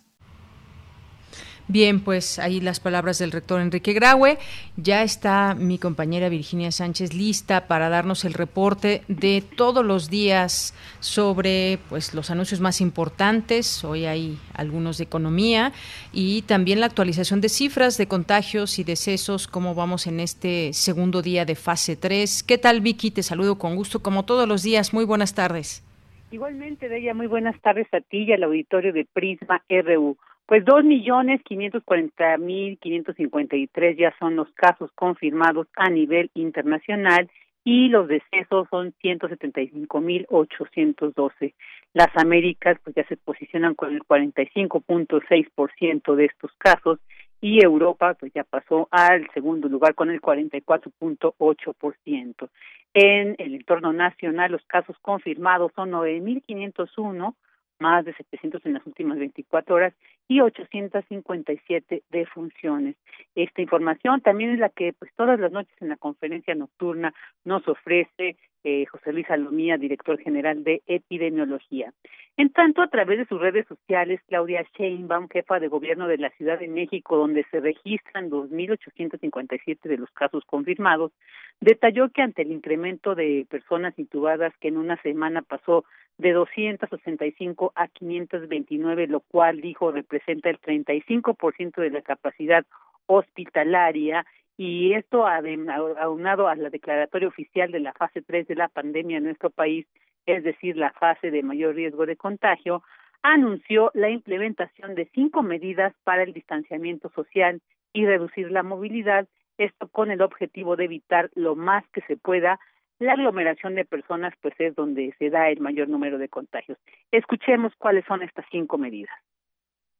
Bien, 1.69 1.99
pues 1.99 2.39
ahí 2.39 2.61
las 2.61 2.79
palabras 2.79 3.19
del 3.19 3.33
rector 3.33 3.59
Enrique 3.59 3.91
Graue. 3.91 4.37
Ya 4.77 5.03
está 5.03 5.53
mi 5.53 5.77
compañera 5.77 6.29
Virginia 6.29 6.71
Sánchez 6.71 7.13
lista 7.13 7.67
para 7.67 7.89
darnos 7.89 8.23
el 8.23 8.33
reporte 8.33 9.01
de 9.09 9.43
todos 9.57 9.83
los 9.83 10.09
días 10.09 10.73
sobre 11.01 11.79
pues 11.89 12.13
los 12.13 12.31
anuncios 12.31 12.61
más 12.61 12.79
importantes. 12.79 13.83
Hoy 13.83 14.05
hay 14.05 14.37
algunos 14.53 14.97
de 14.97 15.03
economía 15.03 15.73
y 16.13 16.43
también 16.43 16.79
la 16.79 16.85
actualización 16.85 17.41
de 17.41 17.49
cifras 17.49 17.97
de 17.97 18.07
contagios 18.07 18.79
y 18.79 18.85
decesos, 18.85 19.49
cómo 19.49 19.75
vamos 19.75 20.07
en 20.07 20.21
este 20.21 20.71
segundo 20.71 21.21
día 21.21 21.43
de 21.43 21.55
fase 21.55 21.97
3. 21.97 22.43
¿Qué 22.43 22.57
tal, 22.57 22.79
Vicky? 22.79 23.11
Te 23.11 23.23
saludo 23.23 23.57
con 23.57 23.75
gusto 23.75 24.01
como 24.01 24.23
todos 24.23 24.47
los 24.47 24.63
días. 24.63 24.93
Muy 24.93 25.03
buenas 25.03 25.35
tardes. 25.35 25.83
Igualmente, 26.31 26.87
de 26.87 26.99
ella, 26.99 27.13
muy 27.13 27.27
buenas 27.27 27.59
tardes 27.61 27.87
a 27.93 27.99
ti 27.99 28.23
y 28.23 28.31
al 28.31 28.43
auditorio 28.43 28.93
de 28.93 29.05
Prisma 29.05 29.63
RU. 29.69 30.17
Pues 30.47 30.63
dos 30.63 30.81
millones 30.85 31.41
quinientos 31.43 31.83
cuarenta 31.83 32.37
mil 32.37 32.79
quinientos 32.79 33.17
cincuenta 33.17 33.57
y 33.57 33.67
tres 33.67 33.97
ya 33.97 34.15
son 34.17 34.37
los 34.37 34.49
casos 34.53 34.89
confirmados 34.93 35.67
a 35.75 35.89
nivel 35.89 36.31
internacional 36.35 37.29
y 37.65 37.89
los 37.89 38.07
decesos 38.07 38.65
son 38.69 38.93
ciento 39.01 39.27
setenta 39.27 39.59
y 39.59 39.67
cinco 39.67 39.99
mil 39.99 40.25
ochocientos 40.29 41.13
doce. 41.15 41.53
Las 41.93 42.15
Américas 42.15 42.79
pues 42.81 42.95
ya 42.95 43.05
se 43.07 43.17
posicionan 43.17 43.75
con 43.75 43.93
el 43.93 44.05
cuarenta 44.05 44.41
y 44.41 44.47
cinco 44.53 44.79
punto 44.79 45.19
seis 45.27 45.49
por 45.53 45.69
ciento 45.73 46.15
de 46.15 46.25
estos 46.25 46.53
casos 46.57 46.97
y 47.41 47.61
Europa 47.61 48.13
pues 48.13 48.31
ya 48.33 48.45
pasó 48.45 48.87
al 48.89 49.29
segundo 49.33 49.67
lugar 49.67 49.95
con 49.95 50.09
el 50.09 50.21
cuarenta 50.21 50.55
y 50.55 50.61
cuatro 50.61 50.93
punto 50.97 51.35
ocho 51.39 51.73
por 51.73 51.97
ciento. 52.05 52.47
En 52.93 53.35
el 53.37 53.53
entorno 53.53 53.91
nacional 53.91 54.53
los 54.53 54.65
casos 54.65 54.97
confirmados 55.01 55.73
son 55.75 55.91
nueve 55.91 56.21
mil 56.21 56.41
quinientos 56.41 56.97
uno 56.97 57.35
más 57.79 58.05
de 58.05 58.13
700 58.13 58.65
en 58.65 58.73
las 58.73 58.85
últimas 58.85 59.17
24 59.17 59.75
horas 59.75 59.93
y 60.27 60.41
857 60.41 62.03
defunciones. 62.09 62.95
Esta 63.35 63.61
información 63.61 64.21
también 64.21 64.51
es 64.51 64.59
la 64.59 64.69
que 64.69 64.93
pues 64.93 65.11
todas 65.15 65.39
las 65.39 65.51
noches 65.51 65.73
en 65.81 65.89
la 65.89 65.97
conferencia 65.97 66.55
nocturna 66.55 67.13
nos 67.45 67.67
ofrece 67.67 68.37
eh, 68.63 68.85
José 68.87 69.13
Luis 69.13 69.27
Salomía, 69.27 69.77
director 69.77 70.19
general 70.19 70.63
de 70.65 70.81
epidemiología. 70.87 71.93
En 72.35 72.49
tanto, 72.51 72.81
a 72.81 72.89
través 72.89 73.19
de 73.19 73.25
sus 73.25 73.39
redes 73.39 73.65
sociales, 73.65 74.19
Claudia 74.27 74.65
Sheinbaum, 74.77 75.29
jefa 75.29 75.59
de 75.61 75.69
gobierno 75.69 76.07
de 76.07 76.17
la 76.17 76.31
Ciudad 76.31 76.59
de 76.59 76.67
México, 76.67 77.15
donde 77.15 77.45
se 77.49 77.61
registran 77.61 78.29
2.857 78.29 79.79
de 79.83 79.97
los 79.97 80.11
casos 80.11 80.43
confirmados, 80.45 81.13
detalló 81.61 82.09
que 82.09 82.21
ante 82.21 82.41
el 82.41 82.51
incremento 82.51 83.15
de 83.15 83.47
personas 83.49 83.97
intubadas 83.97 84.53
que 84.59 84.67
en 84.67 84.77
una 84.77 85.01
semana 85.01 85.43
pasó 85.43 85.85
de 86.17 86.33
265 86.33 87.73
a 87.75 87.87
529, 87.87 89.07
lo 89.07 89.19
cual 89.19 89.61
dijo 89.61 89.91
representa 89.91 90.49
el 90.49 90.59
35% 90.59 91.81
de 91.81 91.91
la 91.91 92.01
capacidad 92.01 92.65
hospitalaria 93.05 94.25
y 94.57 94.93
esto 94.93 95.27
aunado 95.27 96.47
a 96.47 96.55
la 96.55 96.69
declaratoria 96.69 97.27
oficial 97.27 97.71
de 97.71 97.79
la 97.79 97.93
fase 97.93 98.21
3 98.23 98.47
de 98.47 98.55
la 98.55 98.67
pandemia 98.67 99.17
en 99.17 99.25
nuestro 99.25 99.51
país, 99.51 99.85
es 100.25 100.43
decir, 100.43 100.75
la 100.75 100.91
fase 100.93 101.29
de 101.29 101.43
mayor 101.43 101.75
riesgo 101.75 102.05
de 102.07 102.15
contagio, 102.17 102.83
anunció 103.21 103.91
la 103.93 104.09
implementación 104.09 104.95
de 104.95 105.09
cinco 105.13 105.43
medidas 105.43 105.93
para 106.03 106.23
el 106.23 106.33
distanciamiento 106.33 107.09
social 107.09 107.61
y 107.93 108.05
reducir 108.05 108.51
la 108.51 108.63
movilidad, 108.63 109.27
esto 109.57 109.87
con 109.87 110.11
el 110.11 110.21
objetivo 110.21 110.75
de 110.75 110.85
evitar 110.85 111.29
lo 111.35 111.55
más 111.55 111.87
que 111.89 112.01
se 112.01 112.17
pueda 112.17 112.59
la 112.99 113.13
aglomeración 113.13 113.75
de 113.75 113.85
personas, 113.85 114.33
pues 114.41 114.53
es 114.59 114.75
donde 114.75 115.13
se 115.19 115.29
da 115.29 115.49
el 115.49 115.59
mayor 115.59 115.89
número 115.89 116.17
de 116.17 116.29
contagios. 116.29 116.77
Escuchemos 117.11 117.73
cuáles 117.77 118.05
son 118.05 118.23
estas 118.23 118.45
cinco 118.51 118.77
medidas. 118.77 119.15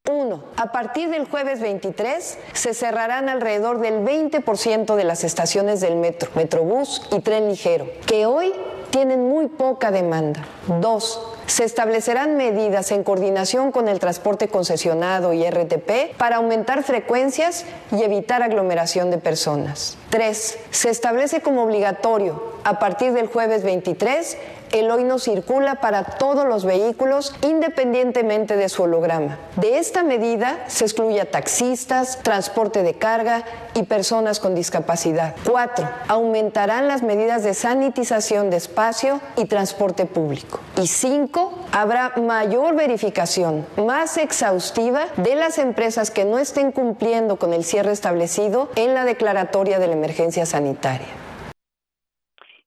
Uno, 0.10 0.46
a 0.56 0.72
partir 0.72 1.10
del 1.10 1.26
jueves 1.26 1.62
23 1.62 2.52
se 2.54 2.74
cerrarán 2.74 3.28
alrededor 3.28 3.80
del 3.80 3.96
20% 4.06 4.96
de 4.96 5.04
las 5.04 5.26
estaciones 5.26 5.82
del 5.82 5.98
metro, 5.98 6.30
metrobús 6.36 7.08
y 7.12 7.22
tren 7.22 7.50
ligero, 7.50 7.88
que 8.08 8.26
hoy 8.26 8.54
tienen 8.90 9.28
muy 9.28 9.48
poca 9.48 9.92
demanda. 9.92 10.46
Dos, 10.82 11.22
se 11.48 11.64
establecerán 11.64 12.36
medidas 12.36 12.92
en 12.92 13.04
coordinación 13.04 13.72
con 13.72 13.88
el 13.88 14.00
transporte 14.00 14.50
concesionado 14.50 15.34
y 15.34 15.50
RTP 15.50 16.18
para 16.18 16.38
aumentar 16.38 16.84
frecuencias 16.84 17.66
y 17.92 18.04
evitar 18.04 18.44
aglomeración 18.44 19.12
de 19.12 19.18
personas. 19.18 19.98
Tres, 20.10 20.58
se 20.72 20.90
establece 20.90 21.42
como 21.42 21.64
obligatorio, 21.64 22.58
a 22.64 22.80
partir 22.80 23.14
del 23.14 23.28
jueves 23.28 23.64
23, 23.64 24.38
el 24.72 24.92
hoy 24.92 25.04
no 25.04 25.20
circula 25.20 25.76
para 25.76 26.04
todos 26.04 26.46
los 26.46 26.66
vehículos 26.66 27.36
independientemente 27.42 28.56
de 28.56 28.70
su 28.70 28.84
holograma. 28.84 29.38
De 29.56 29.78
esta 29.80 30.04
medida 30.04 30.64
se 30.68 30.86
excluye 30.86 31.22
a 31.22 31.30
taxistas, 31.30 32.20
transporte 32.24 32.84
de 32.84 32.94
carga 32.94 33.44
y 33.74 33.84
personas 33.84 34.40
con 34.40 34.56
discapacidad. 34.56 35.36
Cuatro, 35.46 35.88
aumentarán 36.08 36.88
las 36.88 37.04
medidas 37.04 37.44
de 37.44 37.54
sanitización 37.54 38.50
de 38.50 38.58
espacio 38.58 39.22
y 39.36 39.46
transporte 39.46 40.06
público. 40.06 40.60
Y 40.82 40.88
cinco, 40.88 41.54
habrá 41.72 42.14
mayor 42.18 42.76
verificación, 42.76 43.66
más 43.78 44.18
exhaustiva 44.18 45.06
de 45.18 45.36
las 45.36 45.58
empresas 45.58 46.12
que 46.12 46.26
no 46.26 46.40
estén 46.40 46.72
cumpliendo 46.72 47.38
con 47.38 47.54
el 47.54 47.64
cierre 47.64 47.92
establecido 47.92 48.70
en 48.76 48.94
la 48.94 49.06
declaratoria 49.06 49.80
de 49.80 49.88
la 49.88 49.94
emergencia 49.94 50.46
sanitaria. 50.46 51.27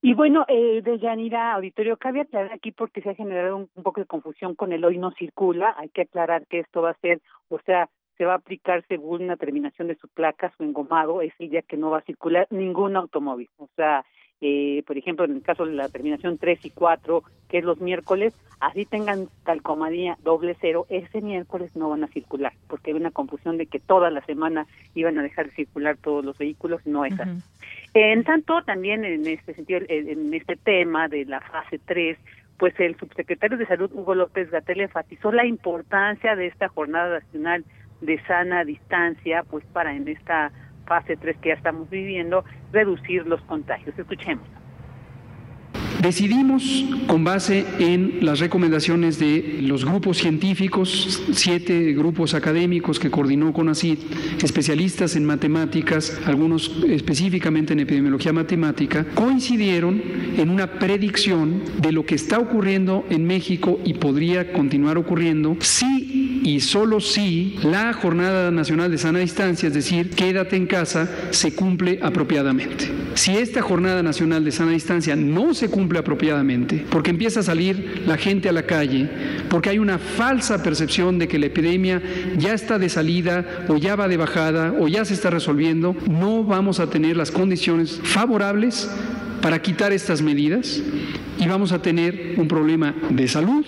Y 0.02 0.14
bueno, 0.14 0.46
eh, 0.48 0.80
de 0.82 0.98
Yanira 0.98 1.52
Auditorio, 1.52 1.98
cabe 1.98 2.22
aclarar 2.22 2.52
aquí 2.54 2.72
porque 2.72 3.02
se 3.02 3.10
ha 3.10 3.14
generado 3.14 3.56
un, 3.56 3.68
poco 3.82 4.00
de 4.00 4.06
confusión 4.06 4.54
con 4.54 4.72
el 4.72 4.84
hoy 4.84 4.96
no 4.96 5.10
circula. 5.12 5.74
Hay 5.76 5.90
que 5.90 6.02
aclarar 6.02 6.46
que 6.46 6.60
esto 6.60 6.80
va 6.80 6.90
a 6.90 7.00
ser, 7.00 7.20
o 7.48 7.58
sea, 7.66 7.90
se 8.16 8.24
va 8.24 8.32
a 8.32 8.36
aplicar 8.36 8.82
según 8.88 9.26
la 9.26 9.36
terminación 9.36 9.88
de 9.88 9.96
su 9.96 10.08
placa, 10.08 10.52
su 10.56 10.62
engomado, 10.62 11.20
es 11.20 11.34
el 11.38 11.50
día 11.50 11.62
que 11.62 11.76
no 11.76 11.90
va 11.90 11.98
a 11.98 12.04
circular 12.04 12.46
ningún 12.50 12.96
automóvil. 12.96 13.50
O 13.58 13.68
sea, 13.76 14.04
eh, 14.40 14.82
por 14.86 14.96
ejemplo, 14.96 15.24
en 15.24 15.32
el 15.32 15.42
caso 15.42 15.66
de 15.66 15.74
la 15.74 15.88
terminación 15.88 16.38
3 16.38 16.64
y 16.64 16.70
4, 16.70 17.22
que 17.48 17.58
es 17.58 17.64
los 17.64 17.80
miércoles, 17.80 18.34
así 18.60 18.86
tengan 18.86 19.28
calcomadía 19.42 20.16
doble 20.22 20.56
cero, 20.60 20.86
ese 20.88 21.20
miércoles 21.20 21.74
no 21.76 21.90
van 21.90 22.04
a 22.04 22.08
circular, 22.08 22.52
porque 22.68 22.90
hay 22.90 22.96
una 22.96 23.10
confusión 23.10 23.58
de 23.58 23.66
que 23.66 23.80
toda 23.80 24.10
la 24.10 24.22
semana 24.22 24.66
iban 24.94 25.18
a 25.18 25.22
dejar 25.22 25.46
de 25.46 25.56
circular 25.56 25.96
todos 25.96 26.24
los 26.24 26.38
vehículos, 26.38 26.86
no 26.86 27.04
es 27.04 27.18
así. 27.18 27.42
En 27.94 28.24
tanto, 28.24 28.62
también 28.62 29.04
en 29.04 29.26
este 29.26 29.54
sentido, 29.54 29.80
en 29.88 30.32
este 30.32 30.56
tema 30.56 31.08
de 31.08 31.24
la 31.24 31.40
fase 31.40 31.78
3, 31.84 32.16
pues 32.60 32.78
el 32.78 32.96
subsecretario 32.96 33.56
de 33.56 33.66
Salud, 33.66 33.90
Hugo 33.92 34.14
López 34.14 34.50
Gatel, 34.50 34.82
enfatizó 34.82 35.32
la 35.32 35.46
importancia 35.46 36.36
de 36.36 36.46
esta 36.46 36.68
jornada 36.68 37.20
nacional 37.20 37.64
de 38.02 38.22
sana 38.26 38.64
distancia, 38.64 39.42
pues 39.50 39.64
para 39.72 39.94
en 39.94 40.06
esta 40.08 40.52
fase 40.90 41.16
3 41.16 41.36
que 41.38 41.50
ya 41.50 41.54
estamos 41.54 41.88
viviendo, 41.88 42.44
reducir 42.72 43.24
los 43.24 43.40
contagios. 43.42 43.96
Escuchemos. 43.96 44.59
Decidimos, 46.00 46.86
con 47.06 47.24
base 47.24 47.66
en 47.78 48.20
las 48.22 48.40
recomendaciones 48.40 49.18
de 49.18 49.58
los 49.60 49.84
grupos 49.84 50.16
científicos, 50.16 51.22
siete 51.32 51.92
grupos 51.92 52.32
académicos 52.32 52.98
que 52.98 53.10
coordinó 53.10 53.52
con 53.52 53.66
CONACYT, 53.66 53.98
especialistas 54.42 55.14
en 55.16 55.26
matemáticas, 55.26 56.18
algunos 56.24 56.72
específicamente 56.88 57.74
en 57.74 57.80
epidemiología 57.80 58.32
matemática, 58.32 59.04
coincidieron 59.14 60.02
en 60.38 60.48
una 60.48 60.78
predicción 60.78 61.62
de 61.78 61.92
lo 61.92 62.06
que 62.06 62.14
está 62.14 62.38
ocurriendo 62.38 63.04
en 63.10 63.26
México 63.26 63.78
y 63.84 63.94
podría 63.94 64.54
continuar 64.54 64.96
ocurriendo 64.96 65.58
si 65.60 66.40
y 66.42 66.60
solo 66.60 67.00
si 67.00 67.56
la 67.62 67.92
Jornada 67.92 68.50
Nacional 68.50 68.90
de 68.90 68.96
Sana 68.96 69.18
Distancia, 69.18 69.68
es 69.68 69.74
decir, 69.74 70.08
quédate 70.10 70.56
en 70.56 70.66
casa, 70.66 71.08
se 71.30 71.54
cumple 71.54 71.98
apropiadamente. 72.02 72.90
Si 73.14 73.36
esta 73.36 73.60
Jornada 73.60 74.02
Nacional 74.02 74.44
de 74.44 74.52
Sana 74.52 74.70
Distancia 74.70 75.16
no 75.16 75.52
se 75.52 75.68
cumple 75.68 75.89
apropiadamente, 75.98 76.84
porque 76.90 77.10
empieza 77.10 77.40
a 77.40 77.42
salir 77.42 78.02
la 78.06 78.16
gente 78.16 78.48
a 78.48 78.52
la 78.52 78.62
calle, 78.62 79.08
porque 79.48 79.70
hay 79.70 79.78
una 79.78 79.98
falsa 79.98 80.62
percepción 80.62 81.18
de 81.18 81.28
que 81.28 81.38
la 81.38 81.46
epidemia 81.46 82.02
ya 82.36 82.54
está 82.54 82.78
de 82.78 82.88
salida 82.88 83.64
o 83.68 83.76
ya 83.76 83.96
va 83.96 84.08
de 84.08 84.16
bajada 84.16 84.74
o 84.78 84.88
ya 84.88 85.04
se 85.04 85.14
está 85.14 85.30
resolviendo, 85.30 85.96
no 86.08 86.44
vamos 86.44 86.80
a 86.80 86.88
tener 86.88 87.16
las 87.16 87.30
condiciones 87.30 88.00
favorables 88.02 88.88
para 89.40 89.60
quitar 89.60 89.92
estas 89.92 90.22
medidas 90.22 90.80
y 91.40 91.48
vamos 91.48 91.72
a 91.72 91.80
tener 91.80 92.34
un 92.36 92.46
problema 92.46 92.94
de 93.10 93.26
salud 93.26 93.64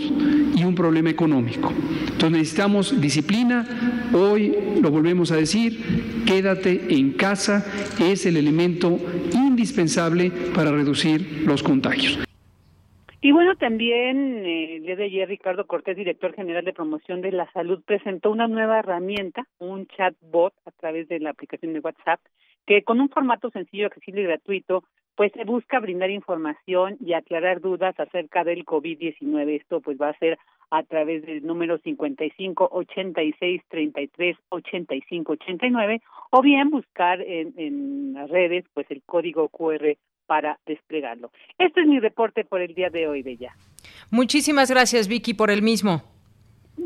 y 0.54 0.62
un 0.62 0.74
problema 0.74 1.10
económico. 1.10 1.72
Entonces 1.72 2.30
necesitamos 2.30 3.00
disciplina, 3.00 3.66
hoy 4.12 4.54
lo 4.80 4.90
volvemos 4.90 5.32
a 5.32 5.36
decir, 5.36 6.24
quédate 6.26 6.94
en 6.94 7.12
casa 7.12 7.64
es 7.98 8.26
el 8.26 8.36
elemento 8.36 8.98
indispensable 9.32 10.30
para 10.54 10.70
reducir 10.70 11.44
los 11.46 11.62
contagios. 11.62 12.22
Y 13.24 13.30
bueno, 13.30 13.54
también 13.54 14.44
eh, 14.44 14.76
el 14.76 14.82
día 14.82 14.96
de 14.96 15.04
ayer 15.04 15.28
Ricardo 15.28 15.66
Cortés, 15.66 15.96
director 15.96 16.34
general 16.34 16.64
de 16.64 16.72
promoción 16.72 17.20
de 17.20 17.30
la 17.30 17.50
salud, 17.52 17.80
presentó 17.86 18.32
una 18.32 18.48
nueva 18.48 18.80
herramienta, 18.80 19.46
un 19.58 19.86
chatbot 19.86 20.52
a 20.66 20.72
través 20.72 21.08
de 21.08 21.20
la 21.20 21.30
aplicación 21.30 21.72
de 21.72 21.78
WhatsApp, 21.78 22.20
que 22.66 22.82
con 22.82 23.00
un 23.00 23.08
formato 23.08 23.50
sencillo, 23.50 23.86
accesible 23.86 24.22
y 24.22 24.24
gratuito, 24.24 24.82
pues 25.22 25.30
se 25.34 25.44
busca 25.44 25.78
brindar 25.78 26.10
información 26.10 26.96
y 26.98 27.12
aclarar 27.12 27.60
dudas 27.60 27.94
acerca 28.00 28.42
del 28.42 28.64
COVID-19. 28.64 29.60
Esto 29.60 29.80
pues 29.80 29.96
va 29.96 30.08
a 30.08 30.18
ser 30.18 30.36
a 30.68 30.82
través 30.82 31.24
del 31.24 31.46
número 31.46 31.78
55 31.78 32.68
86 32.72 33.62
33 33.68 34.36
85 34.48 35.32
89 35.34 36.02
o 36.30 36.42
bien 36.42 36.70
buscar 36.70 37.20
en, 37.20 37.54
en 37.56 38.14
las 38.14 38.30
redes 38.30 38.64
pues 38.74 38.90
el 38.90 39.00
código 39.06 39.48
QR 39.48 39.96
para 40.26 40.58
desplegarlo. 40.66 41.30
Este 41.56 41.82
es 41.82 41.86
mi 41.86 42.00
reporte 42.00 42.44
por 42.44 42.60
el 42.60 42.74
día 42.74 42.90
de 42.90 43.06
hoy, 43.06 43.22
Bella. 43.22 43.54
Muchísimas 44.10 44.72
gracias, 44.72 45.06
Vicky, 45.06 45.34
por 45.34 45.52
el 45.52 45.62
mismo. 45.62 46.02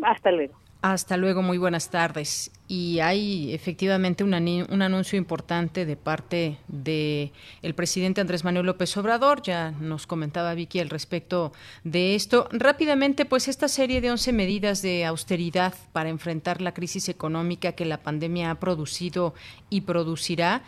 Hasta 0.03 0.31
luego. 0.31 0.66
Hasta 0.83 1.17
luego, 1.17 1.43
muy 1.43 1.59
buenas 1.59 1.91
tardes. 1.91 2.51
Y 2.69 3.01
hay 3.01 3.55
efectivamente 3.55 4.25
un, 4.25 4.35
un 4.35 4.83
anuncio 4.83 5.17
importante 5.17 5.87
de 5.87 5.97
parte 5.97 6.59
de 6.69 7.33
el 7.63 7.75
presidente 7.75 8.21
Andrés 8.21 8.45
Manuel 8.45 8.67
López 8.67 8.97
Obrador. 8.97 9.43
Ya 9.43 9.71
nos 9.73 10.07
comentaba 10.07 10.55
Vicky 10.55 10.81
al 10.81 10.91
respecto 10.91 11.53
de 11.85 12.15
esto. 12.15 12.49
Rápidamente, 12.53 13.25
pues 13.25 13.49
esta 13.49 13.69
serie 13.69 14.01
de 14.01 14.11
11 14.11 14.33
medidas 14.33 14.83
de 14.83 15.05
austeridad 15.05 15.75
para 15.93 16.09
enfrentar 16.09 16.61
la 16.61 16.75
crisis 16.75 17.09
económica 17.09 17.73
que 17.73 17.85
la 17.85 18.03
pandemia 18.03 18.51
ha 18.51 18.61
producido 18.61 19.35
y 19.71 19.83
producirá. 19.83 20.63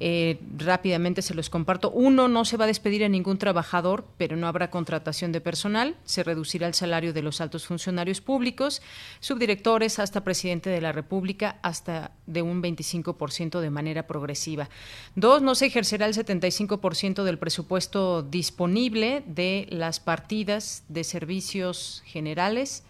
Eh, 0.00 0.38
rápidamente 0.56 1.22
se 1.22 1.34
los 1.34 1.50
comparto. 1.50 1.90
Uno, 1.90 2.28
no 2.28 2.44
se 2.44 2.56
va 2.56 2.64
a 2.64 2.68
despedir 2.68 3.04
a 3.04 3.08
ningún 3.08 3.38
trabajador, 3.38 4.06
pero 4.16 4.36
no 4.36 4.46
habrá 4.46 4.70
contratación 4.70 5.32
de 5.32 5.40
personal. 5.40 5.96
Se 6.04 6.22
reducirá 6.22 6.68
el 6.68 6.74
salario 6.74 7.12
de 7.12 7.22
los 7.22 7.40
altos 7.40 7.66
funcionarios 7.66 8.20
públicos, 8.20 8.80
subdirectores 9.20 9.98
hasta 9.98 10.22
presidente 10.22 10.70
de 10.70 10.80
la 10.80 10.92
República, 10.92 11.58
hasta 11.62 12.12
de 12.26 12.42
un 12.42 12.62
25% 12.62 13.60
de 13.60 13.70
manera 13.70 14.06
progresiva. 14.06 14.68
Dos, 15.16 15.42
no 15.42 15.54
se 15.54 15.66
ejercerá 15.66 16.06
el 16.06 16.14
75% 16.14 17.24
del 17.24 17.38
presupuesto 17.38 18.22
disponible 18.22 19.24
de 19.26 19.66
las 19.70 19.98
partidas 19.98 20.84
de 20.88 21.02
servicios 21.02 22.02
generales 22.06 22.84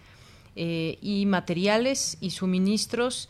eh, 0.56 0.98
y 1.00 1.24
materiales 1.24 2.18
y 2.20 2.30
suministros 2.30 3.28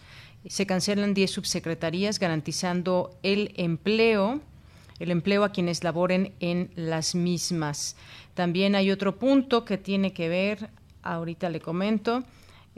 se 0.49 0.67
cancelan 0.67 1.15
10 1.15 1.31
subsecretarías 1.31 2.19
garantizando 2.19 3.19
el 3.23 3.53
empleo 3.57 4.41
el 4.99 5.11
empleo 5.11 5.45
a 5.45 5.53
quienes 5.53 5.85
laboren 5.85 6.33
en 6.41 6.71
las 6.75 7.15
mismas. 7.15 7.97
También 8.35 8.75
hay 8.75 8.91
otro 8.91 9.19
punto 9.19 9.65
que 9.65 9.79
tiene 9.79 10.13
que 10.13 10.29
ver, 10.29 10.71
ahorita 11.03 11.51
le 11.51 11.61
comento, 11.61 12.25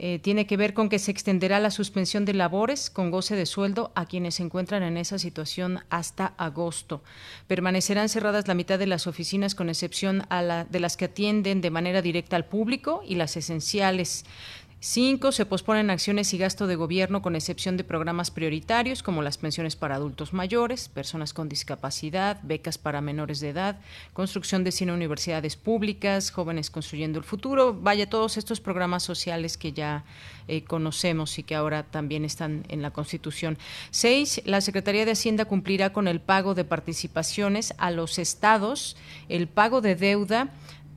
eh, 0.03 0.17
tiene 0.17 0.47
que 0.47 0.57
ver 0.57 0.73
con 0.73 0.89
que 0.89 0.97
se 0.97 1.11
extenderá 1.11 1.59
la 1.59 1.69
suspensión 1.69 2.25
de 2.25 2.33
labores 2.33 2.89
con 2.89 3.11
goce 3.11 3.35
de 3.35 3.45
sueldo 3.45 3.91
a 3.93 4.07
quienes 4.07 4.35
se 4.35 4.43
encuentran 4.43 4.81
en 4.81 4.97
esa 4.97 5.19
situación 5.19 5.81
hasta 5.91 6.33
agosto. 6.37 7.03
Permanecerán 7.45 8.09
cerradas 8.09 8.47
la 8.47 8.55
mitad 8.55 8.79
de 8.79 8.87
las 8.87 9.05
oficinas 9.05 9.53
con 9.53 9.69
excepción 9.69 10.23
a 10.29 10.41
la, 10.41 10.65
de 10.65 10.79
las 10.79 10.97
que 10.97 11.05
atienden 11.05 11.61
de 11.61 11.69
manera 11.69 12.01
directa 12.01 12.35
al 12.35 12.45
público 12.45 13.03
y 13.07 13.13
las 13.13 13.37
esenciales. 13.37 14.25
Cinco, 14.83 15.31
se 15.31 15.45
posponen 15.45 15.91
acciones 15.91 16.33
y 16.33 16.39
gasto 16.39 16.65
de 16.65 16.75
gobierno 16.75 17.21
con 17.21 17.35
excepción 17.35 17.77
de 17.77 17.83
programas 17.83 18.31
prioritarios 18.31 19.03
como 19.03 19.21
las 19.21 19.37
pensiones 19.37 19.75
para 19.75 19.93
adultos 19.93 20.33
mayores, 20.33 20.89
personas 20.89 21.33
con 21.33 21.47
discapacidad, 21.47 22.39
becas 22.41 22.79
para 22.79 22.99
menores 22.99 23.39
de 23.41 23.49
edad, 23.49 23.79
construcción 24.13 24.63
de 24.63 24.71
cine 24.71 24.91
universidades 24.91 25.55
públicas, 25.55 26.31
jóvenes 26.31 26.71
construyendo 26.71 27.19
el 27.19 27.25
futuro, 27.25 27.75
vaya 27.79 28.09
todos 28.09 28.37
estos 28.37 28.59
programas 28.59 29.03
sociales 29.03 29.55
que 29.55 29.71
ya 29.71 30.03
eh, 30.47 30.63
conocemos 30.63 31.37
y 31.37 31.43
que 31.43 31.53
ahora 31.53 31.83
también 31.83 32.25
están 32.25 32.65
en 32.67 32.81
la 32.81 32.89
Constitución. 32.89 33.59
Seis, 33.91 34.41
la 34.45 34.61
Secretaría 34.61 35.05
de 35.05 35.11
Hacienda 35.11 35.45
cumplirá 35.45 35.93
con 35.93 36.07
el 36.07 36.21
pago 36.21 36.55
de 36.55 36.65
participaciones 36.65 37.75
a 37.77 37.91
los 37.91 38.17
estados, 38.17 38.97
el 39.29 39.47
pago 39.47 39.81
de 39.81 39.95
deuda 39.95 40.49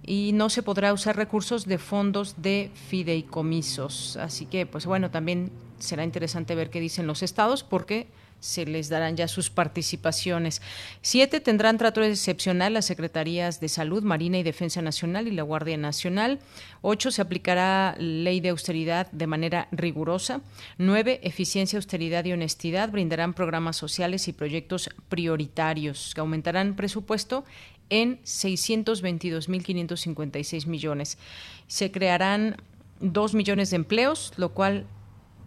y 0.07 0.33
no 0.33 0.51
se 0.51 0.63
podrá 0.63 0.93
usar 0.93 1.17
recursos 1.17 1.67
de 1.67 1.79
fondos 1.79 2.35
de 2.39 2.71
fideicomisos. 2.89 4.17
Así 4.17 4.47
que, 4.47 4.67
pues 4.67 4.87
bueno, 4.87 5.11
también 5.11 5.51
será 5.79 6.05
interesante 6.05 6.55
ver 6.55 6.71
qué 6.71 6.81
dicen 6.81 7.07
los 7.07 7.23
estados 7.23 7.63
porque 7.63 8.07
se 8.45 8.67
les 8.67 8.91
darán 8.91 9.17
ya 9.17 9.27
sus 9.27 9.49
participaciones. 9.49 10.61
Siete 11.01 11.41
tendrán 11.41 11.79
trato 11.79 12.03
excepcional 12.03 12.75
las 12.75 12.85
Secretarías 12.85 13.59
de 13.59 13.71
Salud, 13.71 14.03
Marina 14.03 14.39
y 14.39 14.43
Defensa 14.43 14.83
Nacional 14.83 15.29
y 15.29 15.31
la 15.31 15.43
Guardia 15.43 15.79
Nacional. 15.79 16.41
Ocho, 16.83 17.11
se 17.11 17.23
aplicará 17.23 17.97
ley 17.99 18.41
de 18.41 18.51
austeridad 18.51 19.11
de 19.13 19.27
manera 19.27 19.69
rigurosa. 19.73 20.43
Nueve, 20.77 21.21
eficiencia, 21.23 21.79
austeridad 21.79 22.27
y 22.27 22.35
honestidad 22.35 22.91
brindarán 22.91 23.33
programas 23.33 23.79
sociales 23.79 24.29
y 24.29 24.35
proyectos 24.35 24.91
prioritarios 25.09 26.13
que 26.15 26.21
aumentarán 26.21 26.77
presupuesto 26.77 27.47
en 27.91 28.23
622.556 28.23 30.67
millones. 30.67 31.19
Se 31.67 31.91
crearán 31.91 32.63
2 33.01 33.35
millones 33.35 33.71
de 33.71 33.77
empleos, 33.77 34.33
lo 34.37 34.51
cual 34.51 34.87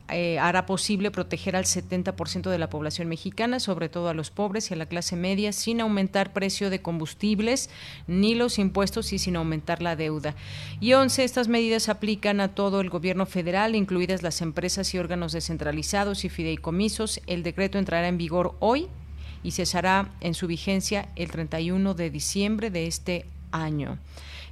eh, 0.10 0.40
hará 0.40 0.66
posible 0.66 1.12
proteger 1.12 1.58
al 1.58 1.66
70% 1.66 2.50
de 2.50 2.58
la 2.58 2.70
población 2.70 3.10
mexicana, 3.10 3.60
sobre 3.60 3.90
todo 3.90 4.08
a 4.08 4.14
los 4.14 4.32
pobres 4.32 4.72
y 4.72 4.74
a 4.74 4.78
la 4.78 4.86
clase 4.86 5.18
media, 5.18 5.52
sin 5.52 5.82
aumentar 5.82 6.32
precio 6.32 6.70
de 6.70 6.82
combustibles 6.82 7.70
ni 8.08 8.34
los 8.34 8.58
impuestos 8.58 9.12
y 9.12 9.20
sin 9.20 9.36
aumentar 9.36 9.82
la 9.82 9.98
deuda. 9.98 10.34
Y 10.80 10.94
11. 10.94 11.26
Estas 11.26 11.50
medidas 11.50 11.90
aplican 11.90 12.40
a 12.40 12.56
todo 12.56 12.80
el 12.80 12.90
gobierno 12.90 13.26
federal, 13.26 13.76
incluidas 13.76 14.24
las 14.24 14.42
empresas 14.42 14.94
y 14.94 14.98
órganos 14.98 15.34
descentralizados 15.34 16.24
y 16.24 16.30
fideicomisos. 16.30 17.20
El 17.28 17.44
decreto 17.44 17.78
entrará 17.78 18.08
en 18.08 18.18
vigor 18.18 18.56
hoy 18.60 18.88
y 19.44 19.52
cesará 19.52 20.10
en 20.22 20.34
su 20.34 20.48
vigencia 20.48 21.10
el 21.16 21.32
31 21.32 21.94
de 21.94 22.10
diciembre 22.10 22.70
de 22.70 22.88
este 22.88 23.26
año. 23.52 23.98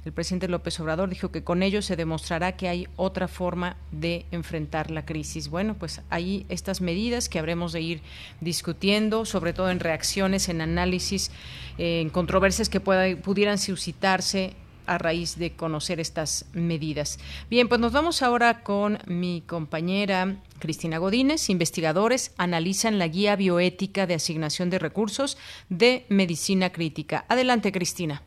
El 0.06 0.12
presidente 0.12 0.46
López 0.46 0.78
Obrador 0.78 1.08
dijo 1.08 1.32
que 1.32 1.42
con 1.42 1.64
ello 1.64 1.82
se 1.82 1.96
demostrará 1.96 2.52
que 2.52 2.68
hay 2.68 2.86
otra 2.94 3.26
forma 3.26 3.76
de 3.90 4.24
enfrentar 4.30 4.92
la 4.92 5.04
crisis. 5.04 5.48
Bueno, 5.48 5.74
pues 5.74 6.00
ahí 6.10 6.46
estas 6.48 6.80
medidas 6.80 7.28
que 7.28 7.40
habremos 7.40 7.72
de 7.72 7.80
ir 7.80 8.02
discutiendo, 8.40 9.24
sobre 9.24 9.52
todo 9.52 9.68
en 9.68 9.80
reacciones, 9.80 10.48
en 10.48 10.60
análisis, 10.60 11.32
en 11.76 12.10
controversias 12.10 12.68
que 12.68 12.78
pudieran 12.78 13.58
suscitarse 13.58 14.54
a 14.86 14.98
raíz 14.98 15.38
de 15.38 15.56
conocer 15.56 16.00
estas 16.00 16.50
medidas. 16.54 17.18
Bien, 17.50 17.68
pues 17.68 17.80
nos 17.80 17.92
vamos 17.92 18.22
ahora 18.22 18.62
con 18.62 18.98
mi 19.06 19.42
compañera 19.46 20.36
Cristina 20.58 20.98
Godínez. 20.98 21.50
Investigadores 21.50 22.34
analizan 22.38 22.98
la 22.98 23.08
guía 23.08 23.36
bioética 23.36 24.06
de 24.06 24.14
asignación 24.14 24.70
de 24.70 24.78
recursos 24.78 25.36
de 25.68 26.04
medicina 26.08 26.70
crítica. 26.70 27.24
Adelante, 27.28 27.72
Cristina. 27.72 28.22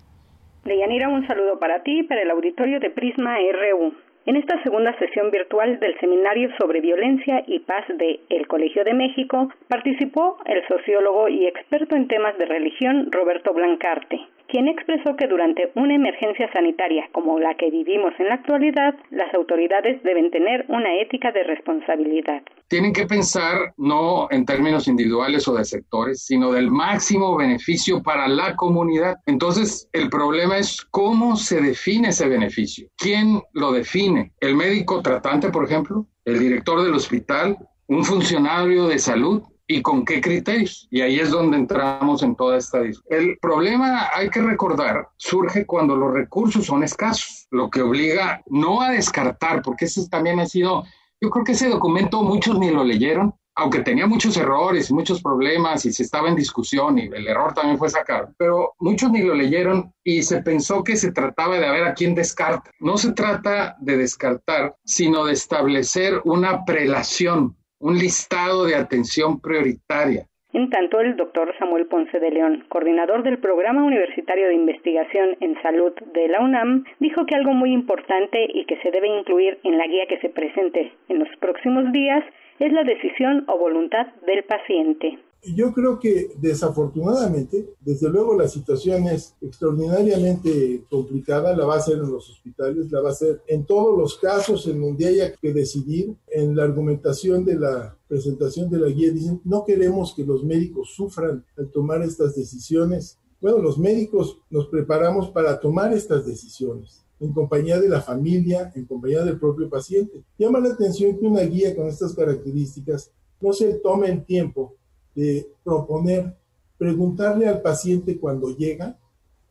Deyanira, 0.65 1.09
un 1.09 1.25
saludo 1.27 1.59
para 1.59 1.83
ti 1.83 1.99
y 1.99 2.03
para 2.03 2.21
el 2.21 2.31
auditorio 2.31 2.79
de 2.79 2.89
Prisma 2.89 3.37
RU. 3.37 3.93
En 4.25 4.35
esta 4.35 4.61
segunda 4.61 4.95
sesión 4.99 5.31
virtual 5.31 5.79
del 5.79 5.97
Seminario 5.99 6.49
sobre 6.59 6.81
Violencia 6.81 7.43
y 7.47 7.59
Paz 7.59 7.85
de 7.87 8.19
El 8.29 8.47
Colegio 8.47 8.83
de 8.83 8.93
México 8.93 9.49
participó 9.67 10.37
el 10.45 10.61
sociólogo 10.67 11.29
y 11.29 11.47
experto 11.47 11.95
en 11.95 12.07
temas 12.07 12.37
de 12.37 12.45
religión 12.45 13.11
Roberto 13.11 13.53
Blancarte 13.53 14.19
quien 14.49 14.67
expresó 14.67 15.15
que 15.15 15.27
durante 15.27 15.71
una 15.75 15.95
emergencia 15.95 16.51
sanitaria 16.51 17.07
como 17.11 17.39
la 17.39 17.55
que 17.55 17.69
vivimos 17.69 18.13
en 18.19 18.29
la 18.29 18.35
actualidad, 18.35 18.95
las 19.11 19.33
autoridades 19.33 20.01
deben 20.03 20.31
tener 20.31 20.65
una 20.67 20.95
ética 20.99 21.31
de 21.31 21.43
responsabilidad. 21.43 22.41
Tienen 22.67 22.93
que 22.93 23.05
pensar 23.05 23.73
no 23.77 24.27
en 24.31 24.45
términos 24.45 24.87
individuales 24.87 25.47
o 25.47 25.55
de 25.55 25.65
sectores, 25.65 26.25
sino 26.25 26.51
del 26.51 26.71
máximo 26.71 27.37
beneficio 27.37 28.01
para 28.01 28.27
la 28.27 28.55
comunidad. 28.55 29.17
Entonces, 29.25 29.87
el 29.93 30.09
problema 30.09 30.57
es 30.57 30.81
cómo 30.91 31.35
se 31.35 31.61
define 31.61 32.09
ese 32.09 32.27
beneficio. 32.27 32.87
¿Quién 32.97 33.41
lo 33.53 33.71
define? 33.71 34.31
¿El 34.39 34.55
médico 34.55 35.01
tratante, 35.01 35.49
por 35.49 35.65
ejemplo? 35.65 36.07
¿El 36.25 36.39
director 36.39 36.81
del 36.81 36.93
hospital? 36.93 37.57
¿Un 37.87 38.03
funcionario 38.03 38.87
de 38.87 38.99
salud? 38.99 39.43
Y 39.69 39.83
con 39.83 40.03
qué 40.03 40.19
criterios. 40.19 40.87
Y 40.89 41.01
ahí 41.01 41.19
es 41.19 41.29
donde 41.29 41.55
entramos 41.55 42.23
en 42.23 42.35
toda 42.35 42.57
esta 42.57 42.81
discusión. 42.81 43.21
El 43.21 43.37
problema, 43.37 44.09
hay 44.13 44.29
que 44.29 44.41
recordar, 44.41 45.07
surge 45.15 45.65
cuando 45.65 45.95
los 45.95 46.11
recursos 46.11 46.65
son 46.65 46.83
escasos, 46.83 47.47
lo 47.51 47.69
que 47.69 47.83
obliga 47.83 48.41
no 48.47 48.81
a 48.81 48.89
descartar, 48.89 49.61
porque 49.61 49.85
ese 49.85 50.09
también 50.09 50.39
ha 50.39 50.47
sido, 50.47 50.83
yo 51.21 51.29
creo 51.29 51.45
que 51.45 51.51
ese 51.51 51.69
documento 51.69 52.23
muchos 52.23 52.57
ni 52.57 52.71
lo 52.71 52.83
leyeron, 52.83 53.35
aunque 53.53 53.81
tenía 53.81 54.07
muchos 54.07 54.37
errores, 54.37 54.91
muchos 54.91 55.21
problemas 55.21 55.85
y 55.85 55.93
se 55.93 56.01
estaba 56.01 56.29
en 56.29 56.35
discusión 56.35 56.97
y 56.97 57.03
el 57.03 57.27
error 57.27 57.53
también 57.53 57.77
fue 57.77 57.89
sacar, 57.89 58.29
pero 58.37 58.73
muchos 58.79 59.11
ni 59.11 59.21
lo 59.21 59.35
leyeron 59.35 59.93
y 60.03 60.23
se 60.23 60.41
pensó 60.41 60.83
que 60.83 60.95
se 60.95 61.11
trataba 61.11 61.59
de 61.59 61.69
ver 61.69 61.83
a 61.83 61.93
quién 61.93 62.15
descarta. 62.15 62.71
No 62.79 62.97
se 62.97 63.11
trata 63.11 63.75
de 63.79 63.97
descartar, 63.97 64.75
sino 64.83 65.25
de 65.25 65.33
establecer 65.33 66.21
una 66.23 66.65
prelación 66.65 67.58
un 67.79 67.97
listado 67.97 68.65
de 68.65 68.75
atención 68.75 69.39
prioritaria. 69.39 70.25
En 70.51 70.69
tanto, 70.71 70.99
el 70.99 71.15
doctor 71.15 71.53
Samuel 71.59 71.85
Ponce 71.85 72.19
de 72.19 72.31
León, 72.31 72.65
coordinador 72.69 73.21
del 73.21 73.37
Programa 73.37 73.83
Universitario 73.83 74.47
de 74.47 74.55
Investigación 74.55 75.37
en 75.41 75.61
Salud 75.61 75.93
de 76.13 76.27
la 76.27 76.41
UNAM, 76.41 76.85
dijo 76.99 77.25
que 77.27 77.35
algo 77.35 77.53
muy 77.53 77.71
importante 77.71 78.47
y 78.51 78.65
que 78.65 78.77
se 78.81 78.89
debe 78.89 79.07
incluir 79.07 79.59
en 79.63 79.77
la 79.77 79.85
guía 79.85 80.07
que 80.07 80.19
se 80.19 80.29
presente 80.29 80.91
en 81.07 81.19
los 81.19 81.29
próximos 81.39 81.91
días 81.91 82.23
es 82.57 82.73
la 82.73 82.83
decisión 82.83 83.45
o 83.47 83.59
voluntad 83.59 84.07
del 84.25 84.43
paciente. 84.43 85.19
Yo 85.43 85.73
creo 85.73 85.99
que 85.99 86.31
desafortunadamente, 86.39 87.69
desde 87.79 88.09
luego 88.09 88.35
la 88.35 88.47
situación 88.49 89.07
es 89.07 89.35
extraordinariamente 89.41 90.83
complicada, 90.89 91.55
la 91.55 91.65
va 91.65 91.77
a 91.77 91.81
ser 91.81 91.95
en 91.95 92.11
los 92.11 92.29
hospitales, 92.29 92.91
la 92.91 93.01
va 93.01 93.11
a 93.11 93.15
ser 93.15 93.41
en 93.47 93.65
todos 93.65 93.97
los 93.97 94.17
casos 94.17 94.67
en 94.67 94.81
donde 94.81 95.07
haya 95.07 95.33
que 95.33 95.53
decidir. 95.53 96.13
En 96.27 96.55
la 96.55 96.63
argumentación 96.63 97.45
de 97.45 97.55
la 97.55 97.97
presentación 98.07 98.69
de 98.69 98.79
la 98.79 98.89
guía 98.89 99.11
dicen, 99.11 99.39
no 99.45 99.63
queremos 99.63 100.13
que 100.13 100.25
los 100.25 100.43
médicos 100.43 100.93
sufran 100.93 101.45
al 101.57 101.69
tomar 101.71 102.01
estas 102.01 102.35
decisiones. 102.35 103.17
Bueno, 103.39 103.59
los 103.59 103.77
médicos 103.77 104.39
nos 104.49 104.67
preparamos 104.67 105.29
para 105.29 105.57
tomar 105.59 105.93
estas 105.93 106.25
decisiones 106.25 107.05
en 107.21 107.33
compañía 107.33 107.79
de 107.79 107.89
la 107.89 108.01
familia, 108.01 108.71
en 108.75 108.85
compañía 108.85 109.23
del 109.23 109.39
propio 109.39 109.69
paciente. 109.69 110.23
Llama 110.37 110.59
la 110.59 110.73
atención 110.73 111.17
que 111.17 111.25
una 111.25 111.41
guía 111.41 111.75
con 111.75 111.87
estas 111.87 112.13
características 112.13 113.11
no 113.41 113.53
se 113.53 113.73
tome 113.75 114.09
el 114.09 114.25
tiempo 114.25 114.75
de 115.19 115.51
proponer, 115.65 116.33
preguntarle 116.77 117.45
al 117.45 117.61
paciente 117.61 118.17
cuando 118.17 118.55
llega 118.55 118.97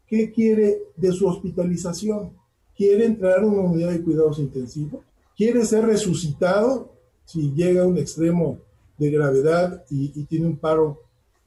qué 0.06 0.32
quiere 0.32 0.78
de 0.96 1.12
su 1.12 1.26
hospitalización. 1.26 2.32
¿Quiere 2.74 3.04
entrar 3.04 3.40
en 3.40 3.50
una 3.50 3.62
unidad 3.62 3.90
de 3.90 4.02
cuidados 4.02 4.38
intensivos? 4.38 5.04
¿Quiere 5.36 5.66
ser 5.66 5.84
resucitado 5.84 6.90
si 7.26 7.52
llega 7.52 7.82
a 7.82 7.86
un 7.86 7.98
extremo 7.98 8.58
de 8.96 9.10
gravedad 9.10 9.84
y, 9.90 10.08
tiene 10.24 10.46
un 10.46 10.56
paro 10.56 11.02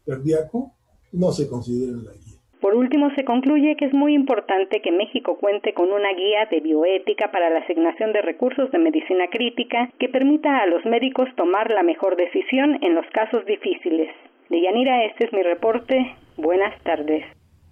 cardíaco? 0.06 0.72
No 1.12 1.32
se 1.32 1.48
considera 1.48 1.98
la 1.98 2.12
guía. 2.12 2.31
Por 2.62 2.76
último, 2.76 3.10
se 3.16 3.26
concluye 3.26 3.76
que 3.76 3.86
es 3.86 3.94
muy 3.94 4.14
importante 4.14 4.82
que 4.82 4.92
México 4.92 5.38
cuente 5.38 5.74
con 5.74 5.92
una 5.92 6.14
guía 6.14 6.46
de 6.52 6.60
bioética 6.60 7.32
para 7.32 7.50
la 7.50 7.60
asignación 7.60 8.14
de 8.14 8.22
recursos 8.22 8.70
de 8.72 8.78
medicina 8.78 9.26
crítica 9.32 9.90
que 10.00 10.10
permita 10.10 10.60
a 10.60 10.68
los 10.68 10.86
médicos 10.86 11.28
tomar 11.36 11.72
la 11.72 11.82
mejor 11.82 12.16
decisión 12.16 12.78
en 12.84 12.94
los 12.94 13.06
casos 13.14 13.44
difíciles. 13.46 14.10
Deyanira, 14.50 15.06
este 15.06 15.26
es 15.26 15.34
mi 15.34 15.42
reporte. 15.42 16.16
Buenas 16.38 16.80
tardes. 16.84 17.26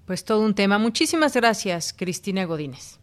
Pues 0.07 0.25
todo 0.25 0.43
un 0.43 0.55
tema. 0.55 0.79
Muchísimas 0.79 1.35
gracias, 1.35 1.93
Cristina 1.93 2.45
Godínez. 2.45 2.99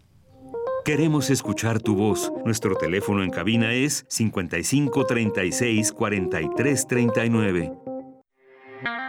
Queremos 0.85 1.31
escuchar 1.31 1.81
tu 1.81 1.95
voz. 1.95 2.33
Nuestro 2.45 2.75
teléfono 2.75 3.23
en 3.23 3.31
cabina 3.31 3.73
es 3.73 4.05
55 4.09 5.05
36 5.05 5.93
43 5.93 6.87
39. 6.89 7.86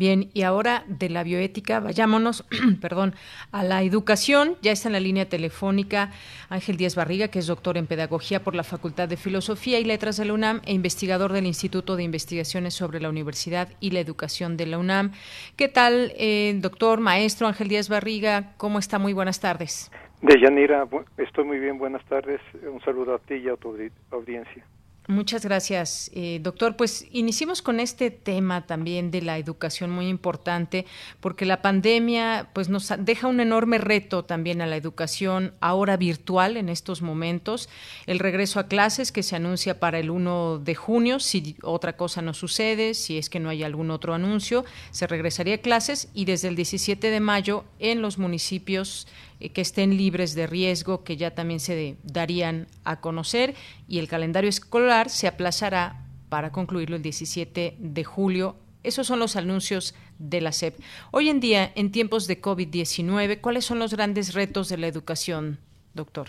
Bien, 0.00 0.30
y 0.32 0.44
ahora 0.44 0.84
de 0.86 1.10
la 1.10 1.22
bioética, 1.22 1.78
vayámonos, 1.78 2.46
perdón, 2.80 3.12
a 3.52 3.62
la 3.62 3.82
educación. 3.82 4.56
Ya 4.62 4.72
está 4.72 4.88
en 4.88 4.94
la 4.94 5.00
línea 5.00 5.28
telefónica 5.28 6.10
Ángel 6.48 6.78
Díaz 6.78 6.96
Barriga, 6.96 7.28
que 7.28 7.38
es 7.38 7.46
doctor 7.46 7.76
en 7.76 7.86
Pedagogía 7.86 8.42
por 8.42 8.54
la 8.54 8.64
Facultad 8.64 9.10
de 9.10 9.18
Filosofía 9.18 9.78
y 9.78 9.84
Letras 9.84 10.16
de 10.16 10.24
la 10.24 10.32
UNAM 10.32 10.62
e 10.64 10.72
investigador 10.72 11.34
del 11.34 11.44
Instituto 11.44 11.96
de 11.96 12.04
Investigaciones 12.04 12.72
sobre 12.72 12.98
la 12.98 13.10
Universidad 13.10 13.68
y 13.78 13.90
la 13.90 14.00
Educación 14.00 14.56
de 14.56 14.64
la 14.64 14.78
UNAM. 14.78 15.12
¿Qué 15.58 15.68
tal, 15.68 16.14
eh, 16.16 16.54
doctor, 16.62 17.00
maestro 17.00 17.46
Ángel 17.46 17.68
Díaz 17.68 17.90
Barriga? 17.90 18.54
¿Cómo 18.56 18.78
está? 18.78 18.98
Muy 18.98 19.12
buenas 19.12 19.38
tardes. 19.38 19.92
Deyanira, 20.22 20.88
estoy 21.18 21.44
muy 21.44 21.58
bien, 21.58 21.76
buenas 21.76 22.02
tardes. 22.06 22.40
Un 22.66 22.80
saludo 22.80 23.16
a 23.16 23.18
ti 23.18 23.34
y 23.34 23.50
a 23.50 23.56
tu 23.56 23.76
audiencia. 24.12 24.64
Muchas 25.10 25.44
gracias, 25.44 26.08
eh, 26.14 26.38
doctor. 26.40 26.76
Pues 26.76 27.04
iniciemos 27.10 27.62
con 27.62 27.80
este 27.80 28.12
tema 28.12 28.68
también 28.68 29.10
de 29.10 29.22
la 29.22 29.38
educación 29.38 29.90
muy 29.90 30.06
importante, 30.06 30.86
porque 31.18 31.44
la 31.44 31.62
pandemia 31.62 32.48
pues 32.52 32.68
nos 32.68 32.92
deja 32.96 33.26
un 33.26 33.40
enorme 33.40 33.78
reto 33.78 34.24
también 34.24 34.62
a 34.62 34.66
la 34.66 34.76
educación 34.76 35.52
ahora 35.60 35.96
virtual 35.96 36.56
en 36.56 36.68
estos 36.68 37.02
momentos. 37.02 37.68
El 38.06 38.20
regreso 38.20 38.60
a 38.60 38.68
clases 38.68 39.10
que 39.10 39.24
se 39.24 39.34
anuncia 39.34 39.80
para 39.80 39.98
el 39.98 40.10
1 40.10 40.60
de 40.60 40.76
junio, 40.76 41.18
si 41.18 41.56
otra 41.64 41.96
cosa 41.96 42.22
no 42.22 42.32
sucede, 42.32 42.94
si 42.94 43.18
es 43.18 43.28
que 43.28 43.40
no 43.40 43.48
hay 43.48 43.64
algún 43.64 43.90
otro 43.90 44.14
anuncio, 44.14 44.64
se 44.92 45.08
regresaría 45.08 45.56
a 45.56 45.58
clases 45.58 46.08
y 46.14 46.24
desde 46.24 46.46
el 46.46 46.54
17 46.54 47.10
de 47.10 47.18
mayo 47.18 47.64
en 47.80 48.00
los 48.00 48.16
municipios 48.16 49.08
que 49.48 49.60
estén 49.62 49.96
libres 49.96 50.34
de 50.34 50.46
riesgo, 50.46 51.02
que 51.02 51.16
ya 51.16 51.34
también 51.34 51.60
se 51.60 51.96
darían 52.02 52.66
a 52.84 53.00
conocer, 53.00 53.54
y 53.88 53.98
el 53.98 54.08
calendario 54.08 54.50
escolar 54.50 55.08
se 55.08 55.26
aplazará 55.26 56.04
para 56.28 56.52
concluirlo 56.52 56.96
el 56.96 57.02
17 57.02 57.76
de 57.78 58.04
julio. 58.04 58.56
Esos 58.82 59.06
son 59.06 59.18
los 59.18 59.36
anuncios 59.36 59.94
de 60.18 60.40
la 60.40 60.52
SEP. 60.52 60.78
Hoy 61.10 61.28
en 61.28 61.40
día, 61.40 61.72
en 61.74 61.90
tiempos 61.90 62.26
de 62.26 62.40
COVID-19, 62.40 63.40
¿cuáles 63.40 63.64
son 63.64 63.78
los 63.78 63.94
grandes 63.94 64.34
retos 64.34 64.68
de 64.68 64.78
la 64.78 64.86
educación, 64.86 65.58
doctor? 65.94 66.28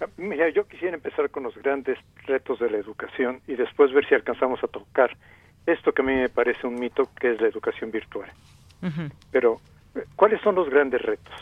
Ah, 0.00 0.06
mira, 0.16 0.48
yo 0.50 0.66
quisiera 0.66 0.94
empezar 0.94 1.30
con 1.30 1.42
los 1.42 1.54
grandes 1.56 1.98
retos 2.26 2.58
de 2.58 2.70
la 2.70 2.78
educación 2.78 3.40
y 3.46 3.54
después 3.54 3.92
ver 3.92 4.08
si 4.08 4.14
alcanzamos 4.14 4.62
a 4.62 4.68
tocar 4.68 5.16
esto 5.66 5.92
que 5.92 6.02
a 6.02 6.04
mí 6.04 6.14
me 6.14 6.28
parece 6.28 6.66
un 6.66 6.74
mito, 6.74 7.08
que 7.20 7.32
es 7.32 7.40
la 7.40 7.48
educación 7.48 7.90
virtual. 7.90 8.30
Pero, 9.30 9.60
¿cuáles 10.16 10.40
son 10.42 10.54
los 10.54 10.70
grandes 10.70 11.02
retos? 11.02 11.34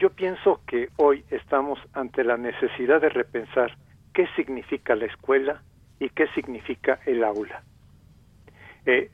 Yo 0.00 0.08
pienso 0.08 0.62
que 0.66 0.88
hoy 0.96 1.22
estamos 1.28 1.78
ante 1.92 2.24
la 2.24 2.38
necesidad 2.38 3.02
de 3.02 3.10
repensar 3.10 3.76
qué 4.14 4.26
significa 4.34 4.96
la 4.96 5.04
escuela 5.04 5.60
y 5.98 6.08
qué 6.08 6.26
significa 6.28 7.00
el 7.04 7.22
aula. 7.22 7.62
Eh, 8.86 9.10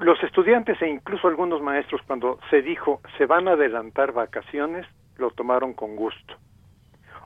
los 0.00 0.20
estudiantes 0.24 0.82
e 0.82 0.88
incluso 0.88 1.28
algunos 1.28 1.62
maestros 1.62 2.02
cuando 2.04 2.40
se 2.50 2.62
dijo 2.62 3.00
se 3.16 3.26
van 3.26 3.46
a 3.46 3.52
adelantar 3.52 4.10
vacaciones, 4.10 4.84
lo 5.18 5.30
tomaron 5.30 5.72
con 5.72 5.94
gusto. 5.94 6.34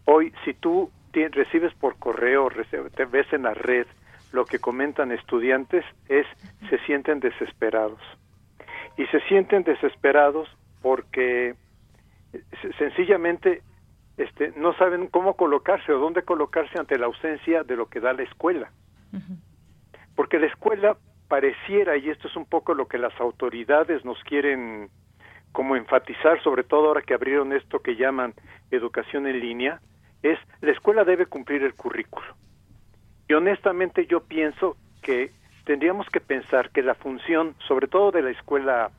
Hoy, 0.05 0.35
si 0.45 0.53
tú 0.53 0.91
recibes 1.15 1.73
por 1.73 1.99
correo, 1.99 2.51
te 2.95 3.05
ves 3.07 3.33
en 3.33 3.45
la 3.45 3.55
red, 3.55 3.87
lo 4.33 4.45
que 4.45 4.59
comentan 4.59 5.13
estudiantes 5.13 5.83
es 6.11 6.27
se 6.69 6.79
sienten 6.81 7.21
desesperados. 7.21 8.03
Y 8.99 9.07
se 9.07 9.21
sienten 9.21 9.63
desesperados 9.63 10.47
porque 10.83 11.55
sencillamente 12.79 13.63
este, 14.17 14.53
no 14.57 14.75
saben 14.75 15.07
cómo 15.07 15.35
colocarse 15.35 15.93
o 15.93 15.99
dónde 15.99 16.23
colocarse 16.23 16.79
ante 16.79 16.99
la 16.99 17.07
ausencia 17.07 17.63
de 17.63 17.77
lo 17.77 17.89
que 17.89 18.01
da 18.01 18.13
la 18.13 18.25
escuela. 18.25 18.71
Porque 20.15 20.39
la 20.39 20.47
escuela 20.47 20.97
pareciera, 21.29 21.97
y 21.97 22.11
esto 22.11 22.27
es 22.29 22.37
un 22.37 22.47
poco 22.47 22.75
lo 22.75 22.89
que 22.89 22.99
las 22.99 23.19
autoridades 23.21 24.05
nos 24.05 24.23
quieren 24.25 24.91
como 25.53 25.77
enfatizar, 25.77 26.43
sobre 26.43 26.65
todo 26.65 26.89
ahora 26.89 27.03
que 27.03 27.15
abrieron 27.15 27.53
esto 27.53 27.81
que 27.81 27.97
llaman 27.97 28.35
educación 28.71 29.27
en 29.27 29.41
línea, 29.41 29.81
es 30.23 30.39
la 30.61 30.73
escuela 30.73 31.05
debe 31.05 31.27
cumplir 31.27 31.63
el 31.63 31.75
currículo. 31.75 32.27
Y 33.29 33.35
honestamente 33.35 34.07
yo 34.07 34.25
pienso 34.25 34.77
que 35.03 35.31
tendríamos 35.65 36.09
que 36.09 36.21
pensar 36.21 36.71
que 36.71 36.83
la 36.83 36.95
función, 36.95 37.55
sobre 37.67 37.87
todo 37.87 38.11
de 38.11 38.23
la 38.23 38.31
escuela 38.31 38.91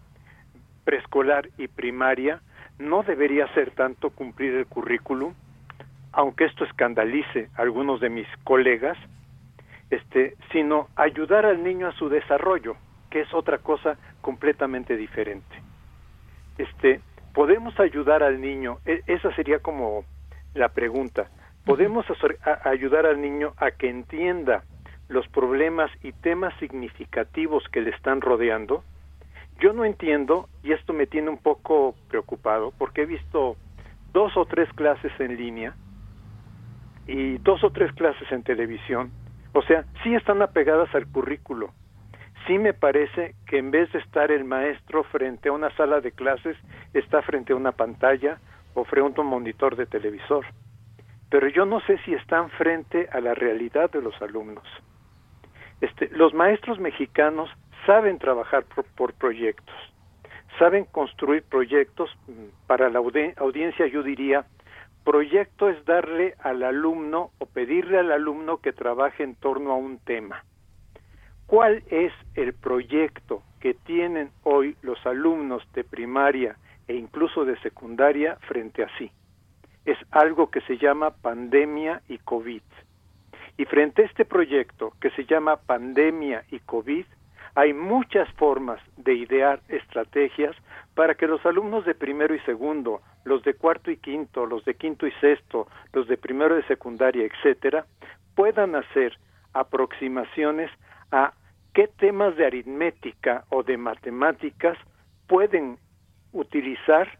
preescolar 0.85 1.49
y 1.57 1.67
primaria, 1.67 2.41
no 2.79 3.03
debería 3.03 3.47
ser 3.53 3.71
tanto 3.71 4.09
cumplir 4.09 4.55
el 4.55 4.65
currículum, 4.65 5.33
aunque 6.11 6.45
esto 6.45 6.63
escandalice 6.63 7.49
a 7.55 7.61
algunos 7.61 7.99
de 7.99 8.09
mis 8.09 8.27
colegas, 8.43 8.97
este, 9.89 10.35
sino 10.51 10.87
ayudar 10.95 11.45
al 11.45 11.63
niño 11.63 11.87
a 11.87 11.93
su 11.93 12.09
desarrollo, 12.09 12.75
que 13.09 13.21
es 13.21 13.33
otra 13.33 13.59
cosa 13.59 13.97
completamente 14.21 14.95
diferente. 14.95 15.55
Este, 16.57 17.01
podemos 17.33 17.79
ayudar 17.79 18.23
al 18.23 18.39
niño, 18.39 18.79
e, 18.85 19.01
esa 19.07 19.33
sería 19.35 19.59
como 19.59 20.03
la 20.53 20.69
pregunta. 20.69 21.29
¿Podemos 21.65 22.05
ayudar 22.63 23.05
al 23.05 23.21
niño 23.21 23.53
a 23.57 23.71
que 23.71 23.89
entienda 23.89 24.63
los 25.07 25.27
problemas 25.27 25.91
y 26.01 26.13
temas 26.13 26.53
significativos 26.59 27.63
que 27.71 27.81
le 27.81 27.91
están 27.91 28.21
rodeando? 28.21 28.83
Yo 29.59 29.73
no 29.73 29.83
entiendo, 29.83 30.47
y 30.63 30.71
esto 30.71 30.93
me 30.93 31.05
tiene 31.05 31.29
un 31.29 31.37
poco 31.37 31.95
preocupado, 32.07 32.71
porque 32.77 33.01
he 33.01 33.05
visto 33.05 33.57
dos 34.13 34.35
o 34.37 34.45
tres 34.45 34.71
clases 34.73 35.11
en 35.19 35.35
línea 35.35 35.75
y 37.07 37.37
dos 37.39 37.63
o 37.63 37.71
tres 37.71 37.91
clases 37.93 38.31
en 38.31 38.43
televisión. 38.43 39.11
O 39.53 39.61
sea, 39.63 39.83
sí 40.03 40.15
están 40.15 40.41
apegadas 40.41 40.93
al 40.95 41.07
currículo. 41.07 41.73
Sí 42.47 42.57
me 42.57 42.73
parece 42.73 43.35
que 43.47 43.57
en 43.57 43.71
vez 43.71 43.91
de 43.91 43.99
estar 43.99 44.31
el 44.31 44.45
maestro 44.45 45.03
frente 45.03 45.49
a 45.49 45.51
una 45.51 45.75
sala 45.75 45.99
de 45.99 46.13
clases, 46.13 46.55
está 46.93 47.21
frente 47.21 47.51
a 47.51 47.57
una 47.57 47.73
pantalla 47.73 48.39
o 48.75 48.85
frente 48.85 49.19
a 49.19 49.23
un 49.23 49.29
monitor 49.29 49.75
de 49.75 49.87
televisor. 49.87 50.45
Pero 51.29 51.49
yo 51.49 51.65
no 51.65 51.81
sé 51.81 51.97
si 52.05 52.13
están 52.13 52.49
frente 52.51 53.09
a 53.11 53.19
la 53.19 53.33
realidad 53.33 53.91
de 53.91 54.01
los 54.01 54.19
alumnos. 54.21 54.63
Este, 55.81 56.09
los 56.09 56.33
maestros 56.33 56.79
mexicanos 56.79 57.49
saben 57.89 58.19
trabajar 58.19 58.65
por, 58.95 59.13
proyectos, 59.15 59.73
saben 60.59 60.85
construir 60.85 61.41
proyectos. 61.41 62.15
Mm, 62.27 62.67
para 62.67 62.87
la 62.91 62.99
audiencia 62.99 63.87
yo 63.87 64.03
diría, 64.03 64.45
proyecto 65.03 65.69
es 65.69 65.83
darle 65.85 66.35
al 66.43 66.61
alumno 66.61 67.31
o 67.39 67.47
pedirle 67.47 67.97
al 67.97 68.11
alumno 68.11 68.57
que 68.57 68.73
trabaje 68.73 69.23
en 69.23 69.33
torno 69.33 69.71
a 69.71 69.75
un 69.77 69.97
tema. 69.97 70.43
¿Cuál 71.47 71.81
es 71.89 72.13
el 72.35 72.53
proyecto 72.53 73.41
que 73.59 73.73
tienen 73.73 74.29
hoy 74.43 74.75
los 74.83 75.03
alumnos 75.07 75.63
de 75.73 75.83
primaria 75.83 76.57
e 76.87 76.93
incluso 76.93 77.43
de 77.43 77.59
secundaria 77.61 78.35
frente 78.47 78.83
a 78.83 78.97
sí. 78.99 79.11
Es 79.85 79.97
algo 80.11 80.51
que 80.51 80.61
se 80.61 80.77
llama 80.77 81.09
pandemia 81.09 82.03
y 82.07 82.19
COVID. 82.19 82.61
Y 83.57 83.65
frente 83.65 84.03
a 84.03 84.05
este 84.05 84.25
proyecto 84.25 84.93
que 85.01 85.09
se 85.11 85.25
llama 85.25 85.57
pandemia 85.57 86.43
y 86.51 86.59
COVID, 86.59 87.05
hay 87.55 87.73
muchas 87.73 88.31
formas 88.33 88.79
de 88.97 89.13
idear 89.13 89.59
estrategias 89.67 90.55
para 90.95 91.15
que 91.15 91.27
los 91.27 91.45
alumnos 91.45 91.85
de 91.85 91.95
primero 91.95 92.35
y 92.35 92.39
segundo, 92.41 93.01
los 93.23 93.43
de 93.43 93.53
cuarto 93.53 93.91
y 93.91 93.97
quinto, 93.97 94.45
los 94.45 94.65
de 94.65 94.75
quinto 94.75 95.07
y 95.07 95.11
sexto, 95.13 95.67
los 95.93 96.07
de 96.07 96.17
primero 96.17 96.55
de 96.55 96.63
secundaria, 96.63 97.25
etcétera, 97.25 97.85
puedan 98.35 98.75
hacer 98.75 99.17
aproximaciones 99.53 100.69
a 101.11 101.33
qué 101.73 101.87
temas 101.87 102.35
de 102.35 102.45
aritmética 102.45 103.45
o 103.49 103.63
de 103.63 103.77
matemáticas 103.77 104.77
pueden 105.27 105.77
utilizar 106.31 107.19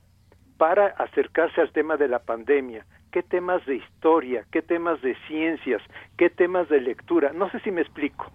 para 0.57 0.87
acercarse 0.87 1.61
al 1.61 1.71
tema 1.71 1.95
de 1.97 2.07
la 2.07 2.19
pandemia, 2.19 2.85
qué 3.11 3.23
temas 3.23 3.65
de 3.65 3.75
historia, 3.75 4.45
qué 4.51 4.61
temas 4.61 5.01
de 5.01 5.15
ciencias, 5.27 5.81
qué 6.17 6.29
temas 6.29 6.67
de 6.69 6.81
lectura. 6.81 7.31
No 7.33 7.49
sé 7.49 7.59
si 7.61 7.71
me 7.71 7.81
explico. 7.81 8.31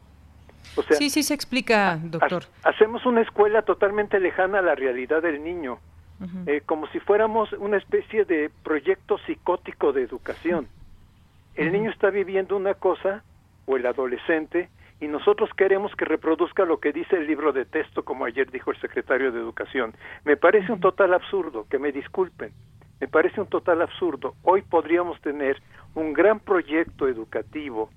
Sí, 0.90 1.10
sí 1.10 1.22
se 1.22 1.34
explica, 1.34 1.98
doctor. 2.02 2.44
hacemos 2.62 3.06
una 3.06 3.22
escuela 3.22 3.62
totalmente 3.62 4.20
lejana 4.20 4.58
a 4.58 4.62
la 4.62 4.74
realidad 4.74 5.22
del 5.22 5.42
niño, 5.42 5.78
eh, 6.46 6.62
como 6.64 6.86
si 6.88 7.00
fuéramos 7.00 7.52
una 7.54 7.76
especie 7.76 8.24
de 8.24 8.50
proyecto 8.62 9.18
psicótico 9.26 9.92
de 9.92 10.02
educación. 10.02 10.68
El 11.54 11.72
niño 11.72 11.90
está 11.90 12.10
viviendo 12.10 12.56
una 12.56 12.74
cosa, 12.74 13.22
o 13.66 13.76
el 13.76 13.86
adolescente, 13.86 14.68
y 15.00 15.08
nosotros 15.08 15.50
queremos 15.56 15.94
que 15.96 16.04
reproduzca 16.04 16.64
lo 16.64 16.78
que 16.78 16.92
dice 16.92 17.16
el 17.16 17.26
libro 17.26 17.52
de 17.52 17.64
texto, 17.64 18.04
como 18.04 18.24
ayer 18.24 18.50
dijo 18.50 18.70
el 18.70 18.80
secretario 18.80 19.32
de 19.32 19.40
Educación. 19.40 19.94
Me 20.24 20.36
parece 20.36 20.72
un 20.72 20.80
total 20.80 21.14
absurdo, 21.14 21.66
que 21.68 21.78
me 21.78 21.92
disculpen, 21.92 22.52
me 23.00 23.08
parece 23.08 23.40
un 23.40 23.48
total 23.48 23.82
absurdo. 23.82 24.34
Hoy 24.42 24.62
podríamos 24.62 25.20
tener 25.20 25.60
un 25.94 26.12
gran 26.12 26.40
proyecto 26.40 27.08
educativo, 27.08 27.90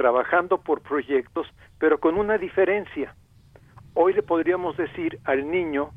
trabajando 0.00 0.56
por 0.56 0.80
proyectos, 0.80 1.46
pero 1.78 2.00
con 2.00 2.16
una 2.16 2.38
diferencia. 2.38 3.14
Hoy 3.92 4.14
le 4.14 4.22
podríamos 4.22 4.74
decir 4.78 5.18
al 5.24 5.50
niño 5.50 5.90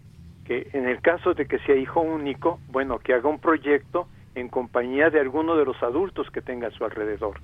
que 0.44 0.68
en 0.74 0.90
el 0.90 1.00
caso 1.00 1.34
de 1.34 1.46
que 1.46 1.58
sea 1.60 1.78
hijo 1.78 2.02
único, 2.02 2.60
bueno, 2.68 3.00
que 3.00 3.14
haga 3.14 3.30
un 3.30 3.40
proyecto 3.40 4.10
en 4.36 4.50
compañía 4.50 5.10
de 5.10 5.22
alguno 5.22 5.56
de 5.56 5.64
los 5.64 5.82
adultos 5.82 6.30
que 6.32 6.42
tenga 6.42 6.68
a 6.68 6.72
su 6.72 6.84
alrededor. 6.84 7.40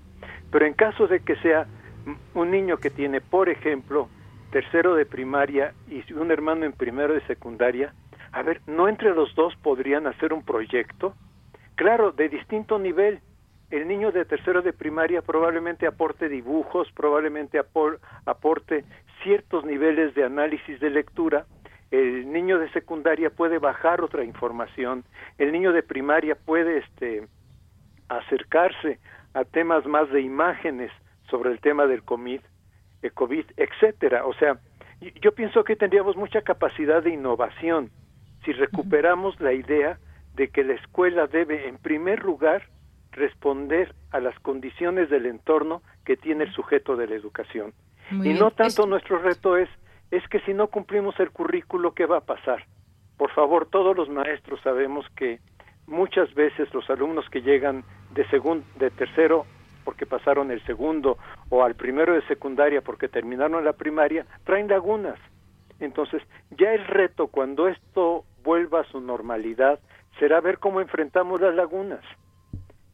Pero 0.51 0.65
en 0.65 0.73
caso 0.73 1.07
de 1.07 1.21
que 1.21 1.37
sea 1.37 1.65
un 2.33 2.51
niño 2.51 2.75
que 2.75 2.89
tiene, 2.89 3.21
por 3.21 3.47
ejemplo, 3.47 4.09
tercero 4.51 4.95
de 4.95 5.05
primaria 5.05 5.73
y 5.87 6.11
un 6.11 6.29
hermano 6.29 6.65
en 6.65 6.73
primero 6.73 7.13
de 7.13 7.25
secundaria, 7.25 7.93
a 8.33 8.41
ver, 8.43 8.59
¿no 8.67 8.89
entre 8.89 9.15
los 9.15 9.33
dos 9.33 9.55
podrían 9.63 10.07
hacer 10.07 10.33
un 10.33 10.43
proyecto? 10.43 11.13
Claro, 11.75 12.11
de 12.11 12.27
distinto 12.27 12.79
nivel. 12.79 13.21
El 13.71 13.87
niño 13.87 14.11
de 14.11 14.25
tercero 14.25 14.63
de 14.63 14.73
primaria 14.73 15.21
probablemente 15.21 15.85
aporte 15.85 16.27
dibujos, 16.27 16.91
probablemente 16.93 17.59
aporte 18.25 18.83
ciertos 19.21 19.63
niveles 19.63 20.15
de 20.15 20.23
análisis 20.23 20.79
de 20.79 20.89
lectura. 20.89 21.45
El 21.91 22.31
niño 22.31 22.57
de 22.57 22.71
secundaria 22.71 23.29
puede 23.29 23.59
bajar 23.59 24.01
otra 24.01 24.23
información. 24.23 25.03
El 25.37 25.51
niño 25.51 25.71
de 25.71 25.83
primaria 25.83 26.35
puede 26.35 26.79
este, 26.79 27.27
acercarse 28.07 28.99
a 29.33 29.43
temas 29.43 29.85
más 29.85 30.09
de 30.09 30.21
imágenes 30.21 30.91
sobre 31.29 31.51
el 31.51 31.59
tema 31.59 31.85
del 31.85 32.03
COVID, 32.03 32.41
el 33.03 33.13
COVID, 33.13 33.45
etcétera. 33.55 34.25
O 34.25 34.33
sea, 34.33 34.57
yo 35.21 35.33
pienso 35.33 35.63
que 35.63 35.75
tendríamos 35.75 36.17
mucha 36.17 36.41
capacidad 36.41 37.03
de 37.03 37.11
innovación 37.11 37.91
si 38.43 38.51
recuperamos 38.51 39.39
la 39.39 39.53
idea 39.53 39.99
de 40.33 40.47
que 40.47 40.63
la 40.63 40.73
escuela 40.73 41.27
debe, 41.27 41.67
en 41.67 41.77
primer 41.77 42.23
lugar, 42.23 42.63
responder 43.11 43.93
a 44.11 44.19
las 44.19 44.37
condiciones 44.39 45.09
del 45.09 45.25
entorno 45.25 45.81
que 46.05 46.17
tiene 46.17 46.45
el 46.45 46.53
sujeto 46.53 46.95
de 46.95 47.07
la 47.07 47.15
educación. 47.15 47.73
y 48.11 48.33
no 48.33 48.51
tanto 48.51 48.85
nuestro 48.85 49.19
reto 49.19 49.57
es, 49.57 49.69
es 50.11 50.27
que 50.29 50.39
si 50.41 50.53
no 50.53 50.67
cumplimos 50.67 51.19
el 51.19 51.31
currículo, 51.31 51.93
¿qué 51.93 52.05
va 52.05 52.17
a 52.17 52.25
pasar? 52.25 52.65
Por 53.17 53.31
favor, 53.31 53.67
todos 53.67 53.95
los 53.95 54.09
maestros 54.09 54.59
sabemos 54.61 55.05
que 55.15 55.39
muchas 55.85 56.33
veces 56.33 56.73
los 56.73 56.89
alumnos 56.89 57.29
que 57.29 57.41
llegan 57.41 57.83
de 58.11 58.27
segundo, 58.29 58.65
de 58.77 58.89
tercero 58.91 59.45
porque 59.83 60.05
pasaron 60.05 60.51
el 60.51 60.63
segundo 60.65 61.17
o 61.49 61.63
al 61.63 61.75
primero 61.75 62.13
de 62.13 62.25
secundaria 62.27 62.81
porque 62.81 63.07
terminaron 63.07 63.65
la 63.65 63.73
primaria, 63.73 64.25
traen 64.43 64.67
lagunas. 64.67 65.19
Entonces, 65.79 66.21
ya 66.51 66.73
el 66.73 66.85
reto 66.85 67.27
cuando 67.27 67.67
esto 67.67 68.23
vuelva 68.43 68.81
a 68.81 68.91
su 68.91 68.99
normalidad 68.99 69.79
será 70.19 70.41
ver 70.41 70.59
cómo 70.59 70.81
enfrentamos 70.81 71.41
las 71.41 71.55
lagunas. 71.55 72.03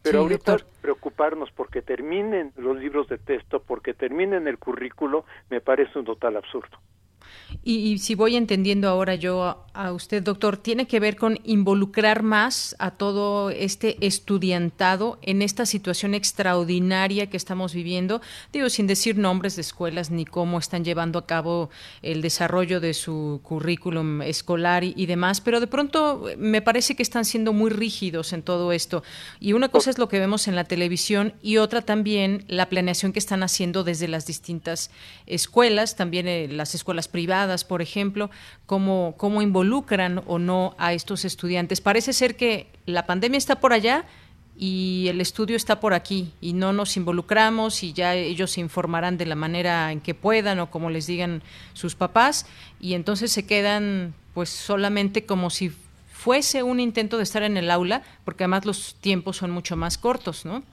Pero 0.06 0.20
ahorita 0.20 0.58
preocuparnos 0.82 1.50
porque 1.52 1.82
terminen 1.82 2.54
los 2.58 2.78
libros 2.78 3.08
de 3.08 3.18
texto, 3.18 3.60
porque 3.60 3.96
terminen 3.96 4.48
el 4.48 4.60
currículo, 4.60 5.26
me 5.50 5.62
parece 5.62 5.98
un 5.98 6.06
total 6.06 6.38
absurdo. 6.38 6.78
Y, 7.64 7.98
si 8.00 8.16
voy 8.16 8.36
entendiendo 8.36 8.90
ahora 8.90 9.16
yo 9.16 9.66
a, 9.74 9.92
usted, 9.92 10.22
doctor, 10.22 10.58
tiene 10.58 10.88
que 10.88 11.00
ver 11.00 11.16
con 11.16 11.40
involucrar 11.44 12.22
más 12.22 12.76
a 12.80 12.92
todo 12.92 13.50
este 13.50 13.98
estudiantado 14.06 15.18
en 15.22 15.42
esta 15.42 15.66
situación 15.66 16.14
extraordinaria 16.14 17.28
que 17.28 17.38
estamos 17.38 17.74
viviendo, 17.74 18.22
digo, 18.54 18.70
sin 18.70 18.88
decir 18.88 19.18
nombres 19.18 19.56
de 19.56 19.64
escuelas 19.64 20.12
ni 20.12 20.26
cómo 20.26 20.60
están 20.60 20.86
llevando 20.86 21.18
a 21.18 21.26
cabo 21.26 21.70
el 22.04 22.22
desarrollo 22.22 22.80
de 22.80 22.94
su 22.94 23.40
currículum 23.44 24.22
escolar 24.22 24.84
y, 24.84 25.06
demás, 25.08 25.42
pero 25.42 25.60
de 25.60 25.68
pronto 25.68 26.24
me 26.38 26.62
parece 26.62 26.96
que 26.96 27.04
están 27.04 27.26
siendo 27.26 27.52
muy 27.52 27.72
rígidos 27.72 28.32
en 28.34 28.44
todo 28.44 28.72
esto. 28.72 29.04
Y 29.40 29.54
una 29.54 29.70
cosa 29.70 29.90
es 29.90 29.98
lo 29.98 30.08
que 30.08 30.20
vemos 30.20 30.48
en 30.48 30.56
la 30.56 30.66
televisión 30.66 31.34
y 31.42 31.58
otra 31.58 31.82
también 31.82 32.46
la 32.48 32.70
planeación 32.70 33.12
que 33.12 33.20
están 33.20 33.44
haciendo 33.44 33.84
desde 33.84 34.08
las 34.08 34.26
distintas 34.26 34.92
escuelas, 35.26 35.96
también 35.96 36.28
eh, 36.28 36.48
las 36.48 36.76
escuelas 36.76 37.08
privadas 37.08 37.25
por 37.68 37.82
ejemplo, 37.82 38.30
cómo, 38.66 39.16
cómo 39.18 39.42
involucran 39.42 40.22
o 40.28 40.40
no 40.40 40.76
a 40.78 40.94
estos 40.94 41.26
estudiantes. 41.26 41.82
Parece 41.82 42.14
ser 42.14 42.36
que 42.36 42.68
la 42.86 43.06
pandemia 43.06 43.38
está 43.38 43.60
por 43.60 43.74
allá 43.74 44.06
y 44.58 45.08
el 45.10 45.20
estudio 45.20 45.56
está 45.56 45.80
por 45.80 45.94
aquí 45.94 46.34
y 46.40 46.54
no 46.54 46.72
nos 46.72 46.96
involucramos 46.96 47.84
y 47.84 47.94
ya 47.94 48.16
ellos 48.16 48.52
se 48.52 48.62
informarán 48.62 49.18
de 49.18 49.26
la 49.26 49.36
manera 49.36 49.92
en 49.92 50.00
que 50.00 50.14
puedan 50.14 50.60
o 50.60 50.72
como 50.72 50.90
les 50.90 51.08
digan 51.08 51.42
sus 51.74 51.96
papás 51.96 52.48
y 52.80 52.94
entonces 52.94 53.32
se 53.32 53.46
quedan 53.46 54.14
pues 54.34 54.50
solamente 54.50 55.26
como 55.26 55.50
si 55.50 55.72
fuese 56.26 56.64
un 56.64 56.80
intento 56.80 57.18
de 57.18 57.24
estar 57.24 57.44
en 57.44 57.56
el 57.56 57.70
aula, 57.70 58.02
porque 58.24 58.46
además 58.46 58.66
los 58.66 59.00
tiempos 59.00 59.38
son 59.38 59.52
mucho 59.52 59.76
más 59.76 59.98
cortos, 59.98 60.46
¿no? 60.46 60.64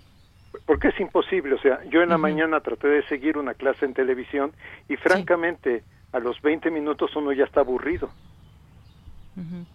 Porque 0.65 0.89
es 0.89 1.01
imposible, 1.01 1.55
o 1.55 1.61
sea, 1.61 1.81
yo 1.91 2.03
en 2.03 2.09
la 2.09 2.19
mañana 2.19 2.61
traté 2.61 2.89
de 2.89 3.03
seguir 3.07 3.37
una 3.37 3.53
clase 3.55 3.85
en 3.85 3.95
televisión 3.95 4.53
y 4.89 4.97
francamente 4.97 5.83
a 6.13 6.19
los 6.19 6.41
20 6.43 6.71
minutos 6.71 7.15
uno 7.17 7.33
ya 7.33 7.45
está 7.45 7.61
aburrido. 7.61 8.11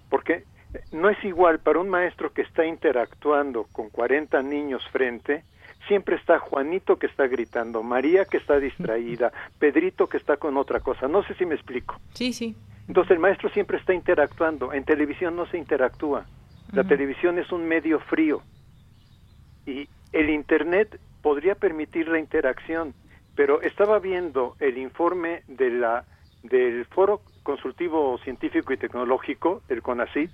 Porque 0.09 0.43
no 0.91 1.09
es 1.09 1.23
igual 1.23 1.59
para 1.59 1.79
un 1.79 1.89
maestro 1.89 2.31
que 2.31 2.43
está 2.43 2.65
interactuando 2.65 3.65
con 3.71 3.89
40 3.89 4.41
niños 4.43 4.83
frente, 4.91 5.43
siempre 5.87 6.15
está 6.15 6.39
Juanito 6.39 6.97
que 6.97 7.07
está 7.07 7.27
gritando, 7.27 7.81
María 7.81 8.25
que 8.25 8.37
está 8.37 8.59
distraída, 8.59 9.31
Pedrito 9.57 10.07
que 10.07 10.17
está 10.17 10.37
con 10.37 10.57
otra 10.57 10.79
cosa. 10.79 11.07
No 11.07 11.23
sé 11.23 11.33
si 11.35 11.45
me 11.45 11.55
explico. 11.55 11.99
Sí, 12.13 12.33
sí. 12.33 12.55
Entonces 12.87 13.11
el 13.11 13.19
maestro 13.19 13.49
siempre 13.49 13.77
está 13.77 13.93
interactuando. 13.93 14.73
En 14.73 14.83
televisión 14.83 15.35
no 15.35 15.45
se 15.47 15.57
interactúa. 15.57 16.25
La 16.71 16.83
televisión 16.83 17.39
es 17.39 17.51
un 17.51 17.65
medio 17.65 17.99
frío. 17.99 18.41
Y 19.65 19.87
el 20.11 20.29
Internet 20.29 20.99
podría 21.21 21.55
permitir 21.55 22.07
la 22.07 22.19
interacción, 22.19 22.93
pero 23.35 23.61
estaba 23.61 23.99
viendo 23.99 24.55
el 24.59 24.77
informe 24.77 25.43
de 25.47 25.69
la 25.69 26.05
del 26.47 26.85
Foro 26.85 27.21
Consultivo 27.43 28.17
Científico 28.19 28.73
y 28.73 28.77
Tecnológico, 28.77 29.61
el 29.69 29.81
CONACYT, 29.81 30.31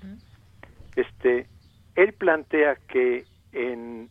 este, 0.95 1.47
él 1.95 2.13
plantea 2.13 2.77
que 2.87 3.25
en 3.51 4.09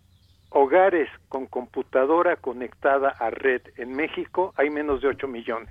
hogares 0.51 1.09
con 1.29 1.47
computadora 1.47 2.37
conectada 2.37 3.11
a 3.11 3.31
red 3.31 3.63
en 3.77 3.95
México 3.95 4.53
hay 4.57 4.71
menos 4.71 5.01
de 5.01 5.09
8 5.09 5.29
millones. 5.29 5.71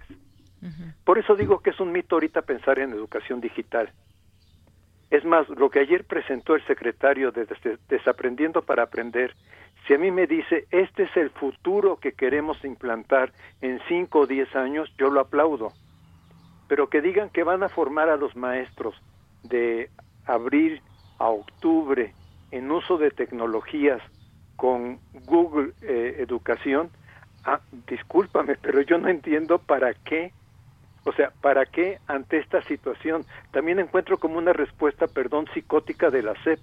Por 1.05 1.17
eso 1.17 1.35
digo 1.35 1.59
que 1.59 1.71
es 1.71 1.79
un 1.79 1.91
mito 1.91 2.15
ahorita 2.15 2.43
pensar 2.43 2.79
en 2.79 2.91
educación 2.91 3.41
digital. 3.41 3.91
Es 5.09 5.25
más, 5.25 5.49
lo 5.49 5.69
que 5.69 5.79
ayer 5.79 6.05
presentó 6.05 6.55
el 6.55 6.65
secretario 6.67 7.31
de 7.31 7.47
Desaprendiendo 7.89 8.61
para 8.61 8.83
Aprender, 8.83 9.33
si 9.87 9.95
a 9.95 9.97
mí 9.97 10.11
me 10.11 10.27
dice, 10.27 10.67
este 10.69 11.03
es 11.03 11.17
el 11.17 11.31
futuro 11.31 11.97
que 11.97 12.13
queremos 12.13 12.63
implantar 12.63 13.33
en 13.61 13.79
5 13.87 14.19
o 14.19 14.27
10 14.27 14.55
años, 14.55 14.93
yo 14.97 15.09
lo 15.09 15.19
aplaudo 15.19 15.73
pero 16.71 16.87
que 16.87 17.01
digan 17.01 17.29
que 17.29 17.43
van 17.43 17.63
a 17.63 17.67
formar 17.67 18.07
a 18.07 18.15
los 18.15 18.33
maestros 18.37 18.95
de 19.43 19.89
abril 20.25 20.81
a 21.19 21.27
octubre 21.27 22.13
en 22.49 22.71
uso 22.71 22.97
de 22.97 23.11
tecnologías 23.11 24.01
con 24.55 24.97
Google 25.25 25.73
eh, 25.81 26.15
Educación, 26.19 26.89
ah, 27.43 27.59
discúlpame, 27.89 28.55
pero 28.55 28.79
yo 28.83 28.97
no 28.99 29.09
entiendo 29.09 29.59
para 29.59 29.93
qué. 29.93 30.31
O 31.03 31.11
sea, 31.11 31.33
¿para 31.41 31.65
qué 31.65 31.99
ante 32.07 32.37
esta 32.37 32.61
situación? 32.61 33.25
También 33.51 33.79
encuentro 33.79 34.17
como 34.17 34.37
una 34.37 34.53
respuesta, 34.53 35.07
perdón, 35.07 35.47
psicótica 35.53 36.09
de 36.09 36.23
la 36.23 36.41
SEP. 36.41 36.61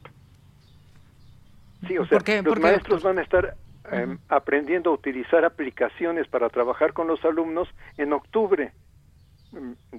Sí, 1.86 1.98
o 1.98 2.06
sea, 2.06 2.18
los 2.42 2.58
maestros 2.58 3.02
van 3.02 3.18
a 3.18 3.22
estar 3.22 3.56
em, 3.92 4.16
aprendiendo 4.30 4.88
a 4.88 4.94
utilizar 4.94 5.44
aplicaciones 5.44 6.26
para 6.28 6.48
trabajar 6.48 6.94
con 6.94 7.08
los 7.08 7.22
alumnos 7.26 7.68
en 7.98 8.14
octubre 8.14 8.72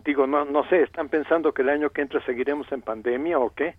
digo, 0.05 0.27
no, 0.27 0.45
no 0.45 0.67
sé, 0.69 0.83
¿están 0.83 1.09
pensando 1.09 1.53
que 1.53 1.61
el 1.61 1.69
año 1.69 1.89
que 1.89 2.01
entra 2.01 2.23
seguiremos 2.25 2.71
en 2.71 2.81
pandemia 2.81 3.39
o 3.39 3.53
qué? 3.53 3.75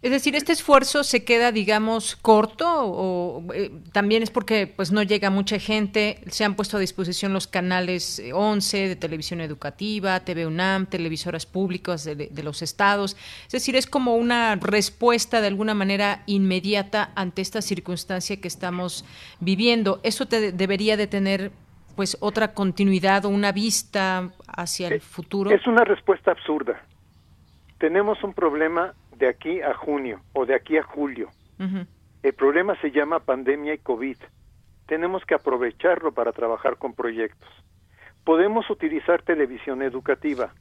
Es 0.00 0.12
decir, 0.12 0.36
este 0.36 0.52
esfuerzo 0.52 1.02
se 1.02 1.24
queda, 1.24 1.50
digamos, 1.50 2.14
corto 2.14 2.68
o 2.68 3.52
eh, 3.52 3.72
también 3.92 4.22
es 4.22 4.30
porque 4.30 4.68
pues 4.68 4.92
no 4.92 5.02
llega 5.02 5.28
mucha 5.28 5.58
gente. 5.58 6.20
Se 6.28 6.44
han 6.44 6.54
puesto 6.54 6.76
a 6.76 6.80
disposición 6.80 7.32
los 7.32 7.48
canales 7.48 8.22
11 8.32 8.88
de 8.88 8.94
televisión 8.94 9.40
educativa, 9.40 10.20
TV 10.20 10.46
UNAM, 10.46 10.86
televisoras 10.86 11.46
públicas 11.46 12.04
de, 12.04 12.30
los 12.44 12.62
estados. 12.62 13.16
Es 13.46 13.52
decir, 13.52 13.74
es 13.74 13.88
como 13.88 14.14
una 14.14 14.54
respuesta 14.54 15.40
de 15.40 15.48
alguna 15.48 15.74
manera 15.74 16.22
inmediata 16.26 17.10
ante 17.16 17.42
esta 17.42 17.60
circunstancia 17.60 18.40
que 18.40 18.46
estamos 18.46 19.04
viviendo. 19.40 19.98
Eso 20.04 20.26
te 20.26 20.52
debería 20.52 20.96
de 20.96 21.08
tener 21.08 21.50
pues 21.98 22.16
otra 22.20 22.54
continuidad 22.54 23.24
o 23.24 23.28
una 23.28 23.50
vista 23.50 24.30
hacia 24.46 24.86
el 24.86 25.00
futuro? 25.00 25.50
Es 25.50 25.66
una 25.66 25.82
respuesta 25.82 26.30
absurda. 26.30 26.80
Tenemos 27.78 28.22
un 28.22 28.34
problema 28.34 28.94
de 29.16 29.28
aquí 29.28 29.60
a 29.62 29.74
junio 29.74 30.20
o 30.32 30.46
de 30.46 30.54
aquí 30.54 30.76
a 30.76 30.84
julio. 30.84 31.30
El 32.22 32.34
problema 32.34 32.80
se 32.80 32.92
llama 32.92 33.18
pandemia 33.18 33.74
y 33.74 33.78
COVID. 33.78 34.16
Tenemos 34.86 35.24
que 35.24 35.34
aprovecharlo 35.34 36.12
para 36.12 36.30
trabajar 36.30 36.76
con 36.76 36.94
proyectos. 36.94 37.48
Podemos 38.22 38.70
utilizar 38.70 39.22
televisión 39.22 39.82
educativa. 39.82 40.54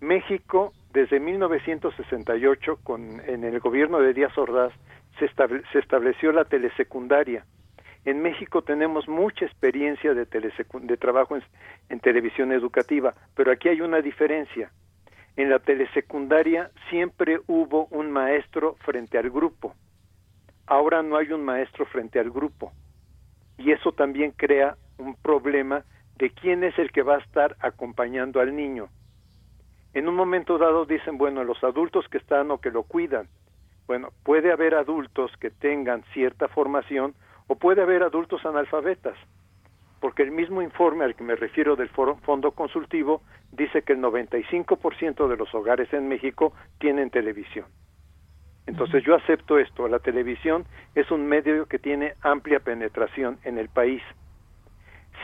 México, 0.00 0.72
desde 0.94 1.20
1968, 1.20 2.78
con, 2.82 3.20
en 3.28 3.44
el 3.44 3.60
gobierno 3.60 3.98
de 3.98 4.14
Díaz 4.14 4.38
Ordaz, 4.38 4.72
se, 5.18 5.28
se 5.70 5.78
estableció 5.80 6.32
la 6.32 6.46
telesecundaria 6.46 7.44
en 8.08 8.22
México 8.22 8.62
tenemos 8.62 9.06
mucha 9.06 9.44
experiencia 9.44 10.14
de, 10.14 10.24
de 10.24 10.96
trabajo 10.96 11.36
en, 11.88 12.00
televisión 12.00 12.52
educativa, 12.52 13.14
pero 13.34 13.52
aquí 13.52 13.68
hay 13.68 13.82
una 13.82 14.00
diferencia. 14.00 14.70
En 15.36 15.50
la 15.50 15.58
telesecundaria 15.58 16.70
siempre 16.88 17.40
hubo 17.46 17.86
un 17.90 18.10
maestro 18.10 18.76
frente 18.84 19.18
al 19.18 19.30
grupo. 19.30 19.74
Ahora 20.66 21.02
no 21.02 21.16
hay 21.16 21.32
un 21.32 21.44
maestro 21.44 21.84
frente 21.86 22.18
al 22.18 22.30
grupo. 22.30 22.72
Y 23.58 23.72
eso 23.72 23.92
también 23.92 24.32
crea 24.32 24.76
un 24.96 25.14
problema 25.14 25.84
de 26.16 26.30
quién 26.30 26.64
es 26.64 26.78
el 26.78 26.90
que 26.90 27.02
va 27.02 27.16
a 27.16 27.20
estar 27.20 27.56
acompañando 27.60 28.40
al 28.40 28.56
niño. 28.56 28.88
En 29.92 30.08
un 30.08 30.14
momento 30.14 30.56
dado 30.56 30.86
dicen, 30.86 31.18
bueno, 31.18 31.44
los 31.44 31.62
adultos 31.62 32.08
que 32.08 32.18
están 32.18 32.50
o 32.50 32.58
que 32.58 32.70
lo 32.70 32.84
cuidan. 32.84 33.28
Bueno, 33.86 34.10
puede 34.22 34.52
haber 34.52 34.74
adultos 34.74 35.30
que 35.40 35.50
tengan 35.50 36.04
cierta 36.12 36.48
formación 36.48 37.14
o 37.48 37.56
puede 37.56 37.82
haber 37.82 38.04
adultos 38.04 38.46
analfabetas, 38.46 39.16
porque 40.00 40.22
el 40.22 40.30
mismo 40.30 40.62
informe 40.62 41.04
al 41.04 41.16
que 41.16 41.24
me 41.24 41.34
refiero 41.34 41.74
del 41.74 41.88
Fondo 41.88 42.52
Consultivo 42.52 43.22
dice 43.50 43.82
que 43.82 43.94
el 43.94 44.00
95% 44.00 45.28
de 45.28 45.36
los 45.36 45.52
hogares 45.54 45.92
en 45.92 46.08
México 46.08 46.52
tienen 46.78 47.10
televisión. 47.10 47.66
Entonces 48.66 49.02
yo 49.02 49.14
acepto 49.14 49.58
esto, 49.58 49.88
la 49.88 49.98
televisión 49.98 50.66
es 50.94 51.10
un 51.10 51.26
medio 51.26 51.66
que 51.66 51.78
tiene 51.78 52.14
amplia 52.20 52.60
penetración 52.60 53.38
en 53.42 53.58
el 53.58 53.70
país. 53.70 54.02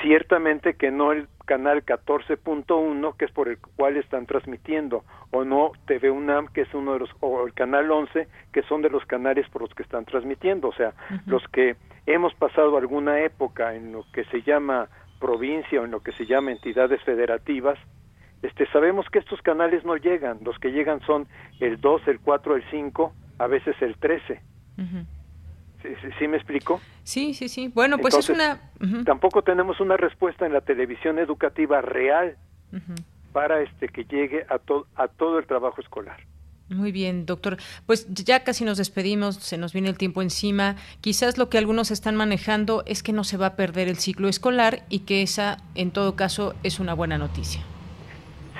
Ciertamente 0.04 0.74
que 0.74 0.90
no 0.90 1.12
el 1.12 1.28
canal 1.46 1.82
14.1, 1.82 3.16
que 3.16 3.24
es 3.24 3.30
por 3.30 3.48
el 3.48 3.56
cual 3.58 3.96
están 3.96 4.26
transmitiendo, 4.26 5.02
o 5.30 5.46
no 5.46 5.72
TV 5.86 6.10
UNAM, 6.10 6.48
que 6.48 6.60
es 6.60 6.74
uno 6.74 6.92
de 6.92 6.98
los, 6.98 7.10
o 7.20 7.46
el 7.46 7.54
canal 7.54 7.90
11, 7.90 8.28
que 8.52 8.62
son 8.64 8.82
de 8.82 8.90
los 8.90 9.02
canales 9.06 9.48
por 9.48 9.62
los 9.62 9.72
que 9.74 9.82
están 9.82 10.04
transmitiendo, 10.04 10.68
o 10.68 10.74
sea, 10.74 10.92
los 11.24 11.42
que 11.48 11.76
hemos 12.04 12.34
pasado 12.34 12.76
alguna 12.76 13.20
época 13.20 13.74
en 13.74 13.92
lo 13.92 14.04
que 14.12 14.24
se 14.26 14.42
llama 14.42 14.88
provincia 15.18 15.80
o 15.80 15.86
en 15.86 15.92
lo 15.92 16.00
que 16.00 16.12
se 16.12 16.26
llama 16.26 16.52
entidades 16.52 17.02
federativas, 17.02 17.78
este, 18.42 18.66
sabemos 18.72 19.08
que 19.08 19.20
estos 19.20 19.40
canales 19.40 19.86
no 19.86 19.96
llegan, 19.96 20.36
los 20.44 20.58
que 20.58 20.70
llegan 20.70 21.00
son 21.06 21.26
el 21.60 21.80
2, 21.80 22.08
el 22.08 22.20
4, 22.20 22.56
el 22.56 22.64
5, 22.70 23.12
a 23.38 23.46
veces 23.46 23.74
el 23.80 23.96
13. 23.96 24.42
¿Sí, 26.18 26.28
me 26.28 26.36
explico? 26.36 26.80
Sí, 27.02 27.34
sí, 27.34 27.48
sí. 27.48 27.68
Bueno, 27.68 27.98
pues 27.98 28.14
es 28.14 28.30
una... 28.30 28.70
Tampoco 29.04 29.42
tenemos 29.42 29.80
una 29.80 29.96
respuesta 29.96 30.46
en 30.46 30.52
la 30.52 30.62
televisión 30.62 31.18
educativa 31.18 31.80
real 31.82 32.36
para 33.32 33.60
este 33.60 33.88
que 33.88 34.04
llegue 34.04 34.46
a, 34.48 34.60
a 34.96 35.08
todo 35.08 35.38
el 35.38 35.46
trabajo 35.46 35.80
escolar. 35.80 36.16
Muy 36.70 36.92
bien, 36.92 37.26
doctor. 37.26 37.58
Pues 37.84 38.06
ya 38.14 38.42
casi 38.42 38.64
nos 38.64 38.78
despedimos, 38.78 39.36
se 39.36 39.58
nos 39.58 39.74
viene 39.74 39.90
el 39.90 39.98
tiempo 39.98 40.22
encima. 40.22 40.76
Quizás 41.02 41.36
lo 41.36 41.50
que 41.50 41.58
algunos 41.58 41.90
están 41.90 42.16
manejando 42.16 42.82
es 42.86 43.02
que 43.02 43.12
no 43.12 43.22
se 43.22 43.36
va 43.36 43.46
a 43.46 43.56
perder 43.56 43.88
el 43.88 43.96
ciclo 43.96 44.28
escolar 44.28 44.84
y 44.88 45.00
que 45.00 45.20
esa, 45.20 45.58
en 45.74 45.90
todo 45.90 46.16
caso, 46.16 46.54
es 46.62 46.80
una 46.80 46.94
buena 46.94 47.18
noticia. 47.18 47.60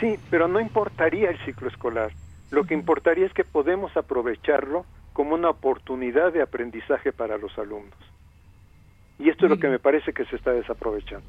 Sí, 0.01 0.18
pero 0.30 0.48
no 0.48 0.61
importaría 0.61 1.30
el 1.30 1.38
ciclo 1.46 1.68
escolar. 1.68 2.12
Lo 2.51 2.64
que 2.64 2.74
importaría 2.74 3.24
es 3.24 3.32
que 3.32 3.44
podemos 3.44 3.96
aprovecharlo 3.96 4.84
como 5.14 5.34
una 5.34 5.48
oportunidad 5.48 6.32
de 6.32 6.42
aprendizaje 6.42 7.12
para 7.12 7.38
los 7.38 7.56
alumnos. 7.56 7.98
Y 9.18 9.30
esto 9.30 9.46
es 9.46 9.50
lo 9.50 9.58
que 9.58 9.68
me 9.68 9.78
parece 9.78 10.12
que 10.12 10.26
se 10.26 10.36
está 10.36 10.50
desaprovechando. 10.50 11.26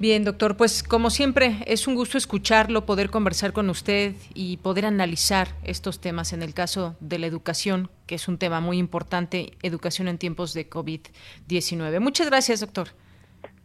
Bien, 0.00 0.24
doctor, 0.24 0.56
pues 0.56 0.82
como 0.82 1.10
siempre 1.10 1.58
es 1.66 1.86
un 1.86 1.94
gusto 1.94 2.18
escucharlo, 2.18 2.86
poder 2.86 3.10
conversar 3.10 3.52
con 3.52 3.68
usted 3.70 4.14
y 4.34 4.56
poder 4.56 4.86
analizar 4.86 5.48
estos 5.62 6.00
temas 6.00 6.32
en 6.32 6.42
el 6.42 6.52
caso 6.52 6.96
de 7.00 7.18
la 7.18 7.26
educación, 7.26 7.90
que 8.06 8.14
es 8.14 8.26
un 8.26 8.38
tema 8.38 8.60
muy 8.60 8.78
importante, 8.78 9.52
educación 9.62 10.08
en 10.08 10.18
tiempos 10.18 10.52
de 10.54 10.68
COVID-19. 10.68 12.00
Muchas 12.00 12.28
gracias, 12.28 12.60
doctor. 12.60 12.88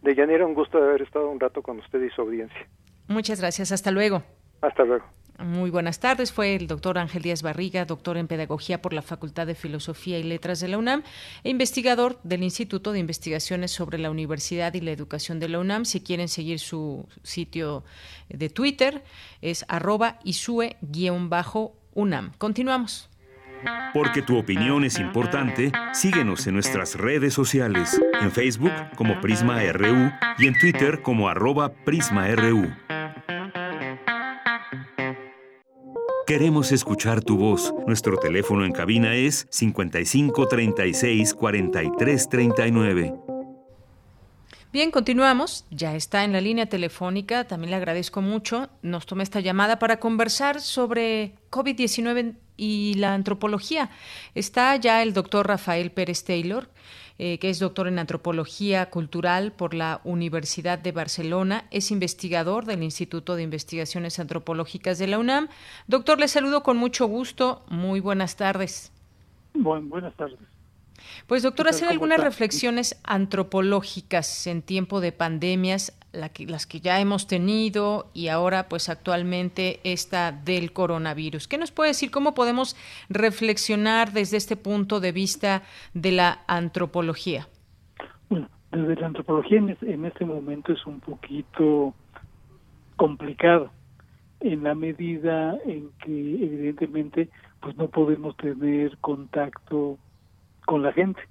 De 0.02 0.14
Yanira, 0.14 0.46
un 0.46 0.54
gusto 0.54 0.78
de 0.78 0.90
haber 0.90 1.02
estado 1.02 1.30
un 1.30 1.40
rato 1.40 1.64
con 1.64 1.80
usted 1.80 2.04
y 2.04 2.10
su 2.10 2.22
audiencia. 2.22 2.68
Muchas 3.08 3.40
gracias, 3.40 3.72
hasta 3.72 3.92
luego. 3.92 4.22
Hasta 4.62 4.84
luego. 4.84 5.06
Muy 5.38 5.70
buenas 5.70 6.00
tardes. 6.00 6.32
Fue 6.32 6.56
el 6.56 6.68
doctor 6.68 6.98
Ángel 6.98 7.22
Díaz 7.22 7.42
Barriga, 7.42 7.84
doctor 7.84 8.18
en 8.18 8.28
Pedagogía 8.28 8.82
por 8.82 8.94
la 8.94 9.02
Facultad 9.02 9.46
de 9.46 9.56
Filosofía 9.56 10.18
y 10.18 10.24
Letras 10.24 10.62
de 10.62 10.70
la 10.70 10.78
UNAM 10.78 11.04
e 11.44 11.50
investigador 11.50 12.20
del 12.24 12.44
Instituto 12.44 12.94
de 12.94 13.00
Investigaciones 13.00 13.72
sobre 13.72 13.98
la 13.98 14.10
Universidad 14.10 14.74
y 14.76 14.82
la 14.82 14.92
Educación 14.92 15.40
de 15.40 15.50
la 15.50 15.60
UNAM. 15.60 15.84
Si 15.84 16.00
quieren 16.00 16.30
seguir 16.30 16.60
su 16.60 17.06
sitio 17.24 17.84
de 18.30 18.50
Twitter, 18.50 19.04
es 19.42 19.66
arroba 19.68 20.20
isue-unam. 20.24 22.32
Continuamos. 22.38 23.10
Porque 23.94 24.22
tu 24.22 24.38
opinión 24.38 24.84
es 24.84 25.00
importante, 25.00 25.72
síguenos 25.94 26.46
en 26.48 26.54
nuestras 26.54 26.96
redes 26.96 27.34
sociales, 27.34 28.00
en 28.22 28.32
Facebook 28.32 28.74
como 28.96 29.20
Prisma 29.22 29.62
RU 29.72 30.12
y 30.38 30.48
en 30.48 30.60
Twitter 30.60 31.02
como 31.02 31.30
arroba 31.30 31.74
PrismaRU. 31.74 32.72
Queremos 36.26 36.72
escuchar 36.72 37.24
tu 37.24 37.38
voz. 37.38 37.72
Nuestro 37.86 38.18
teléfono 38.18 38.66
en 38.66 38.72
cabina 38.72 39.14
es 39.14 39.46
55 39.52 40.48
36 40.48 41.36
43 41.36 42.30
39. 42.30 43.14
Bien, 44.74 44.90
continuamos. 44.90 45.66
Ya 45.70 45.96
está 45.96 46.24
en 46.24 46.34
la 46.34 46.42
línea 46.42 46.66
telefónica. 46.66 47.44
También 47.44 47.70
le 47.70 47.76
agradezco 47.78 48.24
mucho. 48.24 48.70
Nos 48.82 49.06
toma 49.06 49.22
esta 49.22 49.40
llamada 49.40 49.78
para 49.78 50.00
conversar 50.00 50.62
sobre 50.62 51.36
COVID-19 51.52 52.38
y 52.58 52.96
la 52.96 53.14
antropología. 53.14 53.92
Está 54.34 54.76
ya 54.78 55.04
el 55.04 55.14
doctor 55.14 55.48
Rafael 55.48 55.92
Pérez 55.92 56.24
Taylor. 56.24 56.72
Eh, 57.18 57.40
que 57.40 57.50
es 57.50 57.60
doctor 57.60 57.88
en 57.88 57.98
antropología 57.98 58.90
cultural 58.90 59.54
por 59.54 59.74
la 59.74 60.02
Universidad 60.04 60.78
de 60.78 60.92
Barcelona, 60.92 61.64
es 61.72 61.90
investigador 61.90 62.66
del 62.66 62.84
Instituto 62.84 63.38
de 63.38 63.44
Investigaciones 63.44 64.20
Antropológicas 64.20 64.98
de 64.98 65.08
la 65.08 65.18
UNAM. 65.18 65.48
Doctor, 65.88 66.20
le 66.20 66.28
saludo 66.28 66.62
con 66.62 66.76
mucho 66.76 67.06
gusto. 67.06 67.64
Muy 67.70 68.02
buenas 68.02 68.36
tardes. 68.36 68.92
buenas 69.54 70.14
tardes. 70.16 70.40
Pues 71.28 71.44
doctor, 71.44 71.68
hacer 71.70 71.88
algunas 71.88 72.20
reflexiones 72.20 72.98
antropológicas 73.04 74.48
en 74.48 74.62
tiempo 74.62 75.00
de 75.00 75.12
pandemias, 75.12 75.94
las 76.16 76.66
que 76.66 76.80
ya 76.80 77.00
hemos 77.00 77.28
tenido 77.28 78.10
y 78.14 78.28
ahora 78.28 78.68
pues 78.70 78.90
actualmente 78.90 79.80
esta 79.84 80.32
del 80.32 80.72
coronavirus. 80.74 81.48
¿Qué 81.48 81.58
nos 81.58 81.72
puede 81.72 81.90
decir? 81.90 82.12
¿Cómo 82.12 82.34
podemos 82.34 82.76
reflexionar 83.10 84.12
desde 84.12 84.38
este 84.38 84.56
punto 84.56 85.00
de 85.00 85.12
vista 85.12 85.64
de 85.94 86.12
la 86.12 86.40
antropología? 86.48 87.48
Bueno, 88.30 88.50
desde 88.72 88.96
la 88.96 89.08
antropología 89.08 89.60
en, 89.60 90.06
este 90.06 90.26
momento 90.26 90.74
es 90.74 90.86
un 90.86 91.00
poquito 91.00 91.94
complicado 92.96 93.72
en 94.40 94.64
la 94.64 94.76
medida 94.76 95.58
en 95.66 95.90
que 96.04 96.12
evidentemente 96.12 97.30
pues 97.62 97.76
no 97.78 97.88
podemos 97.90 98.36
tener 98.38 98.98
contacto 98.98 99.98
con 100.66 100.84
la 100.84 100.94
gente. 100.94 101.22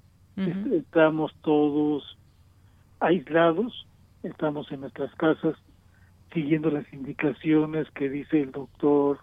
Estamos 0.73 1.33
todos 1.43 2.17
aislados, 2.99 3.87
estamos 4.27 4.71
en 4.71 4.81
nuestras 4.81 5.13
casas 5.15 5.55
siguiendo 6.33 6.69
las 6.69 6.91
indicaciones 6.91 7.89
que 7.91 8.09
dice 8.09 8.41
el 8.41 8.51
doctor 8.51 9.19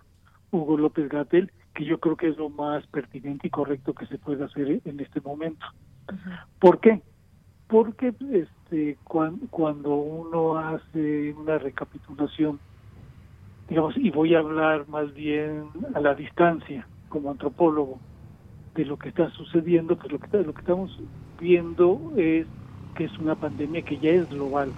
Hugo 0.50 0.78
López 0.78 1.08
Gatel, 1.08 1.50
que 1.74 1.84
yo 1.84 1.98
creo 1.98 2.16
que 2.16 2.28
es 2.28 2.36
lo 2.36 2.48
más 2.48 2.86
pertinente 2.86 3.48
y 3.48 3.50
correcto 3.50 3.94
que 3.94 4.06
se 4.06 4.18
puede 4.18 4.44
hacer 4.44 4.80
en 4.84 5.00
este 5.00 5.20
momento. 5.20 5.66
¿Por 6.58 6.80
qué? 6.80 7.02
Porque 7.68 8.14
este, 8.32 8.98
cuando 9.04 9.94
uno 9.94 10.58
hace 10.58 11.32
una 11.32 11.58
recapitulación, 11.58 12.60
digamos, 13.68 13.96
y 13.96 14.10
voy 14.10 14.34
a 14.34 14.40
hablar 14.40 14.88
más 14.88 15.12
bien 15.14 15.68
a 15.94 16.00
la 16.00 16.14
distancia 16.14 16.86
como 17.08 17.30
antropólogo, 17.30 17.98
de 18.74 18.84
lo 18.86 18.98
que 18.98 19.10
está 19.10 19.30
sucediendo, 19.30 19.96
pues 19.96 20.12
lo 20.12 20.18
que, 20.18 20.38
lo 20.38 20.54
que 20.54 20.60
estamos 20.60 20.98
viendo 21.38 22.12
es 22.16 22.46
que 22.94 23.04
es 23.04 23.18
una 23.18 23.34
pandemia 23.34 23.82
que 23.82 23.98
ya 23.98 24.10
es 24.10 24.28
global 24.28 24.70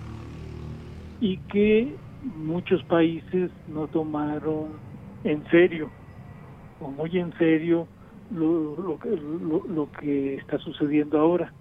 y 1.21 1.39
que 1.39 1.95
muchos 2.37 2.83
países 2.85 3.51
no 3.69 3.87
tomaron 3.89 4.69
en 5.25 5.45
serio 5.51 5.91
o 6.81 6.91
muy 6.91 7.19
en 7.19 7.33
serio 7.39 7.87
lo, 8.31 9.89
que 10.01 10.37
está 10.37 10.59
sucediendo 10.59 11.19
ahora. 11.19 11.53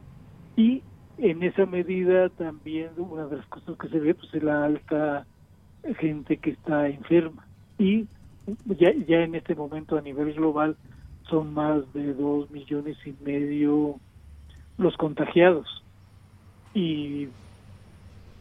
Y 0.56 0.82
en 1.18 1.44
esa 1.44 1.66
medida 1.66 2.30
también 2.30 2.90
una 2.98 3.26
de 3.28 3.38
las 3.38 3.46
cosas 3.48 3.78
que 3.78 3.90
se 3.90 4.00
ve 4.00 4.16
pues 4.16 4.34
es 4.34 4.44
la 4.44 4.66
alta 4.66 5.26
gente 6.00 6.38
que 6.38 6.52
está 6.52 6.88
enferma 6.88 7.46
y 7.78 8.08
ya, 8.66 8.94
ya 9.08 9.18
en 9.18 9.36
este 9.36 9.54
momento 9.54 9.98
a 9.98 10.02
nivel 10.02 10.34
global 10.34 10.78
son 11.30 11.54
más 11.54 11.92
de 11.94 12.14
dos 12.14 12.50
millones 12.52 12.98
y 13.06 13.14
medio 13.24 13.96
los 14.78 14.96
contagiados 14.98 15.83
y 16.74 17.28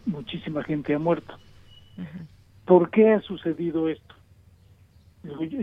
muchísima 0.07 0.63
gente 0.65 0.95
ha 0.95 0.99
muerto. 0.99 1.35
¿Por 2.65 2.91
qué 2.91 3.13
ha 3.13 3.21
sucedido 3.21 3.89
esto? 3.89 4.15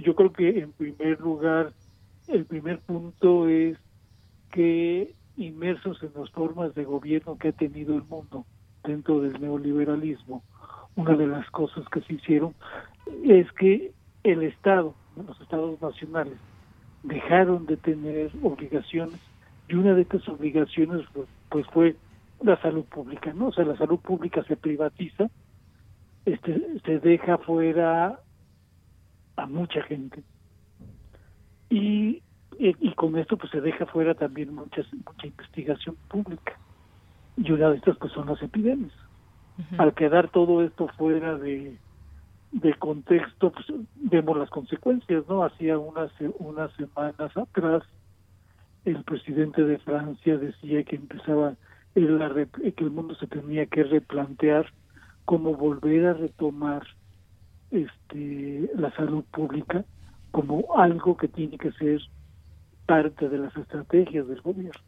Yo, 0.03 0.15
creo 0.15 0.32
que 0.32 0.59
en 0.59 0.72
primer 0.72 1.20
lugar, 1.20 1.74
el 2.28 2.45
primer 2.45 2.80
punto 2.80 3.47
es 3.49 3.78
que 4.51 5.13
inmersos 5.38 6.01
en 6.03 6.11
las 6.15 6.30
formas 6.32 6.74
de 6.76 6.86
gobierno 6.86 7.38
que 7.38 7.49
ha 7.49 7.51
tenido 7.51 7.95
el 7.95 8.03
mundo 8.03 8.45
dentro 8.84 9.22
del 9.22 9.39
neoliberalismo, 9.41 10.43
una 10.95 11.15
de 11.15 11.28
las 11.28 11.49
cosas 11.51 11.88
que 11.89 12.01
se 12.01 12.13
hicieron 12.13 12.53
es 13.24 13.51
que 13.53 13.91
el 14.24 14.43
Estado, 14.43 14.93
los 15.15 15.39
estados 15.41 15.82
nacionales, 15.82 16.38
dejaron 17.03 17.65
de 17.65 17.78
tener 17.78 18.32
obligaciones 18.43 19.20
y 19.67 19.76
una 19.76 19.93
de 19.93 20.01
estas 20.01 20.28
obligaciones 20.28 21.05
pues, 21.13 21.28
pues, 21.49 21.65
fue 21.67 21.95
la 22.41 22.61
salud 22.61 22.85
pública, 22.85 23.33
¿no? 23.33 23.47
O 23.47 23.51
sea, 23.51 23.65
la 23.65 23.77
salud 23.77 23.99
pública 23.99 24.43
se 24.43 24.55
privatiza, 24.55 25.29
este, 26.25 26.79
se 26.85 26.99
deja 26.99 27.37
fuera 27.39 28.19
a 29.35 29.45
mucha 29.45 29.81
gente 29.83 30.23
y, 31.69 32.21
y, 32.57 32.93
con 32.93 33.17
esto 33.17 33.37
pues 33.37 33.51
se 33.51 33.61
deja 33.61 33.85
fuera 33.85 34.13
también 34.15 34.53
muchas, 34.53 34.85
mucha 34.93 35.27
investigación 35.27 35.95
pública 36.09 36.57
y 37.37 37.51
una 37.51 37.69
de 37.69 37.77
estas 37.77 37.97
pues 37.97 38.11
son 38.13 38.27
las 38.27 38.41
epidemias. 38.41 38.93
Al 39.77 39.93
quedar 39.93 40.29
todo 40.29 40.63
esto 40.63 40.87
fuera 40.97 41.37
de, 41.37 41.77
de 42.53 42.73
contexto, 42.75 43.51
pues, 43.51 43.65
vemos 43.95 44.37
las 44.37 44.49
consecuencias, 44.49 45.25
¿no? 45.27 45.43
Hacía 45.43 45.77
unas, 45.77 46.11
unas 46.39 46.71
semanas 46.73 47.35
atrás 47.35 47.83
el 48.85 49.03
presidente 49.03 49.63
de 49.63 49.77
Francia 49.79 50.37
decía 50.37 50.83
que 50.83 50.95
empezaba 50.95 51.55
el, 51.95 52.47
que 52.75 52.83
el 52.83 52.91
mundo 52.91 53.15
se 53.15 53.27
tenía 53.27 53.65
que 53.65 53.83
replantear 53.83 54.71
cómo 55.25 55.55
volver 55.55 56.05
a 56.05 56.13
retomar 56.13 56.83
este 57.71 58.69
la 58.75 58.91
salud 58.95 59.23
pública 59.31 59.85
como 60.31 60.77
algo 60.77 61.17
que 61.17 61.27
tiene 61.27 61.57
que 61.57 61.71
ser 61.73 62.01
parte 62.85 63.29
de 63.29 63.37
las 63.37 63.55
estrategias 63.55 64.27
del 64.27 64.41
gobierno. 64.41 64.81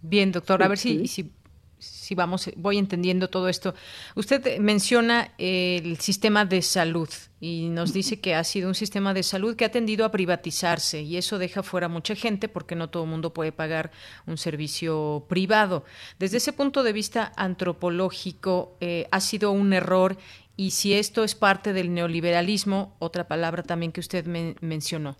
Bien, 0.00 0.32
doctor, 0.32 0.62
a 0.62 0.68
ver 0.68 0.78
si, 0.78 1.06
si 1.06 1.32
si 1.78 2.14
vamos, 2.14 2.50
voy 2.56 2.78
entendiendo 2.78 3.28
todo 3.28 3.48
esto. 3.48 3.74
Usted 4.14 4.58
menciona 4.58 5.32
el 5.38 5.98
sistema 5.98 6.44
de 6.44 6.62
salud 6.62 7.08
y 7.40 7.68
nos 7.68 7.92
dice 7.92 8.20
que 8.20 8.34
ha 8.34 8.44
sido 8.44 8.68
un 8.68 8.74
sistema 8.74 9.14
de 9.14 9.22
salud 9.22 9.56
que 9.56 9.64
ha 9.64 9.70
tendido 9.70 10.04
a 10.04 10.10
privatizarse 10.10 11.02
y 11.02 11.16
eso 11.16 11.38
deja 11.38 11.62
fuera 11.62 11.88
mucha 11.88 12.14
gente 12.14 12.48
porque 12.48 12.74
no 12.74 12.90
todo 12.90 13.04
el 13.04 13.10
mundo 13.10 13.32
puede 13.32 13.52
pagar 13.52 13.90
un 14.26 14.38
servicio 14.38 15.24
privado. 15.28 15.84
Desde 16.18 16.38
ese 16.38 16.52
punto 16.52 16.82
de 16.82 16.92
vista 16.92 17.32
antropológico, 17.36 18.76
eh, 18.80 19.06
¿ha 19.10 19.20
sido 19.20 19.52
un 19.52 19.72
error 19.72 20.16
y 20.58 20.72
si 20.72 20.92
esto 20.92 21.22
es 21.22 21.36
parte 21.36 21.72
del 21.72 21.94
neoliberalismo, 21.94 22.96
otra 22.98 23.28
palabra 23.28 23.62
también 23.62 23.92
que 23.92 24.00
usted 24.00 24.26
mencionó. 24.60 25.14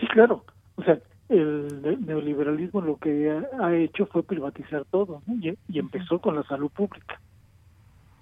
Sí, 0.00 0.08
claro. 0.08 0.44
O 0.74 0.82
sea, 0.82 0.98
el 1.28 2.04
neoliberalismo 2.06 2.80
lo 2.80 2.96
que 2.96 3.30
ha, 3.60 3.74
hecho 3.74 4.06
fue 4.06 4.22
privatizar 4.22 4.84
todo 4.90 5.22
y, 5.40 5.56
empezó 5.78 6.18
con 6.20 6.36
la 6.36 6.42
salud 6.44 6.70
pública. 6.70 7.20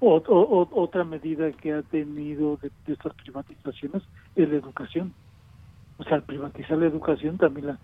otra 0.00 1.04
medida 1.04 1.50
que 1.52 1.72
ha 1.72 1.82
tenido 1.82 2.58
de, 2.58 2.70
estas 2.86 3.14
privatizaciones 3.14 4.02
es 4.36 4.48
la 4.48 4.56
educación. 4.56 5.12
O 5.98 6.04
sea, 6.04 6.14
al 6.14 6.22
privatizar 6.22 6.78
la 6.78 6.86
educación 6.86 7.38
también 7.38 7.66
la 7.68 7.78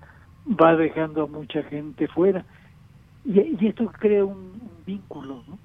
va 0.47 0.77
dejando 0.77 1.25
a 1.25 1.27
mucha 1.27 1.63
gente 1.65 2.09
fuera. 2.09 2.45
Y, 3.25 3.67
esto 3.67 3.87
crea 3.87 4.25
un, 4.25 4.59
vínculo, 4.87 5.43
¿no? 5.47 5.59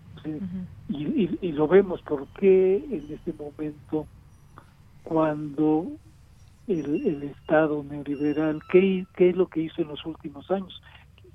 y, 0.89 1.51
lo 1.51 1.67
vemos 1.67 2.01
porque 2.01 2.77
en 2.77 3.13
este 3.13 3.33
momento, 3.33 4.05
cuando 5.03 5.87
el, 6.68 7.24
Estado 7.24 7.84
neoliberal, 7.84 8.61
¿qué, 8.72 9.05
¿qué 9.16 9.30
es 9.30 9.36
lo 9.36 9.47
que 9.47 9.61
hizo 9.61 9.82
en 9.82 9.89
los 9.89 10.05
últimos 10.05 10.49
años? 10.51 10.82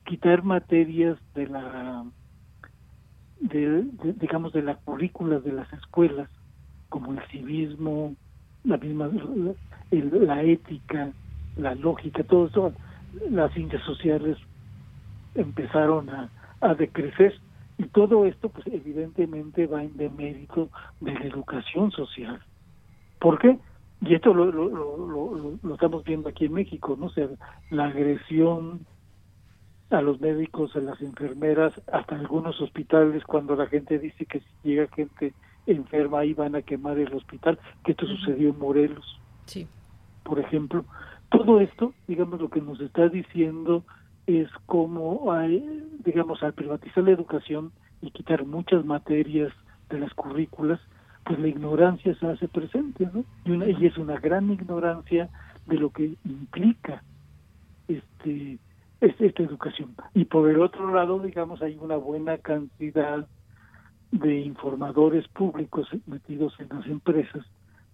Quitar 0.04 0.42
materias 0.42 1.18
de 1.34 1.46
la, 1.46 2.04
de, 3.40 3.84
digamos, 4.18 4.52
de 4.52 4.62
la 4.62 4.76
currícula 4.76 5.38
de 5.40 5.52
las 5.52 5.72
escuelas, 5.72 6.28
como 6.88 7.12
el 7.12 7.20
civismo, 7.28 8.14
la 8.64 8.78
misma, 8.78 9.10
la 9.90 10.42
ética, 10.42 11.12
la 11.56 11.74
lógica, 11.74 12.22
todo 12.24 12.46
eso, 12.46 12.72
las 13.30 13.52
ciencias 13.52 13.82
sociales 13.82 14.38
empezaron 15.34 16.08
a, 16.10 16.30
a 16.60 16.74
decrecer 16.74 17.38
y 17.76 17.84
todo 17.84 18.24
esto 18.24 18.48
pues 18.48 18.66
evidentemente 18.66 19.66
va 19.66 19.84
en 19.84 19.96
demérito 19.96 20.68
de 21.00 21.12
la 21.12 21.26
educación 21.26 21.92
social 21.92 22.40
¿por 23.18 23.38
qué? 23.38 23.58
Y 24.00 24.14
esto 24.14 24.32
lo, 24.32 24.46
lo, 24.46 24.68
lo, 24.68 25.58
lo, 25.62 25.74
estamos 25.74 26.04
viendo 26.04 26.28
aquí 26.28 26.44
en 26.44 26.52
México, 26.52 26.96
¿no? 26.98 27.06
O 27.06 27.10
sea, 27.10 27.28
la 27.70 27.86
agresión 27.86 28.86
a 29.90 30.02
los 30.02 30.20
médicos, 30.20 30.76
a 30.76 30.80
las 30.80 31.00
enfermeras, 31.00 31.72
hasta 31.92 32.14
algunos 32.14 32.60
hospitales, 32.60 33.24
cuando 33.24 33.56
la 33.56 33.66
gente 33.66 33.98
dice 33.98 34.26
que 34.26 34.40
si 34.40 34.46
llega 34.62 34.86
gente 34.88 35.32
enferma 35.66 36.20
ahí 36.20 36.34
van 36.34 36.54
a 36.54 36.62
quemar 36.62 36.98
el 36.98 37.12
hospital, 37.12 37.58
que 37.84 37.92
esto 37.92 38.06
sucedió 38.06 38.50
en 38.50 38.58
Morelos, 38.58 39.20
sí. 39.46 39.66
por 40.22 40.38
ejemplo. 40.38 40.84
Todo 41.30 41.60
esto, 41.60 41.92
digamos, 42.06 42.40
lo 42.40 42.48
que 42.48 42.60
nos 42.60 42.80
está 42.80 43.08
diciendo 43.08 43.84
es 44.26 44.48
como, 44.66 45.32
hay, 45.32 45.84
digamos, 46.04 46.42
al 46.42 46.54
privatizar 46.54 47.04
la 47.04 47.10
educación 47.10 47.72
y 48.00 48.10
quitar 48.10 48.46
muchas 48.46 48.84
materias 48.84 49.52
de 49.90 49.98
las 49.98 50.12
currículas, 50.14 50.80
pues 51.28 51.40
la 51.40 51.48
ignorancia 51.48 52.14
se 52.14 52.26
hace 52.26 52.48
presente, 52.48 53.06
¿no? 53.12 53.22
Y, 53.44 53.50
una, 53.50 53.68
y 53.68 53.84
es 53.84 53.98
una 53.98 54.18
gran 54.18 54.50
ignorancia 54.50 55.28
de 55.66 55.76
lo 55.76 55.90
que 55.90 56.14
implica 56.24 57.02
este, 57.86 58.58
este, 59.02 59.26
esta 59.26 59.42
educación. 59.42 59.94
Y 60.14 60.24
por 60.24 60.48
el 60.48 60.62
otro 60.62 60.90
lado, 60.94 61.18
digamos, 61.20 61.60
hay 61.60 61.76
una 61.78 61.96
buena 61.96 62.38
cantidad 62.38 63.26
de 64.10 64.40
informadores 64.40 65.28
públicos 65.28 65.86
metidos 66.06 66.54
en 66.60 66.70
las 66.70 66.86
empresas, 66.86 67.44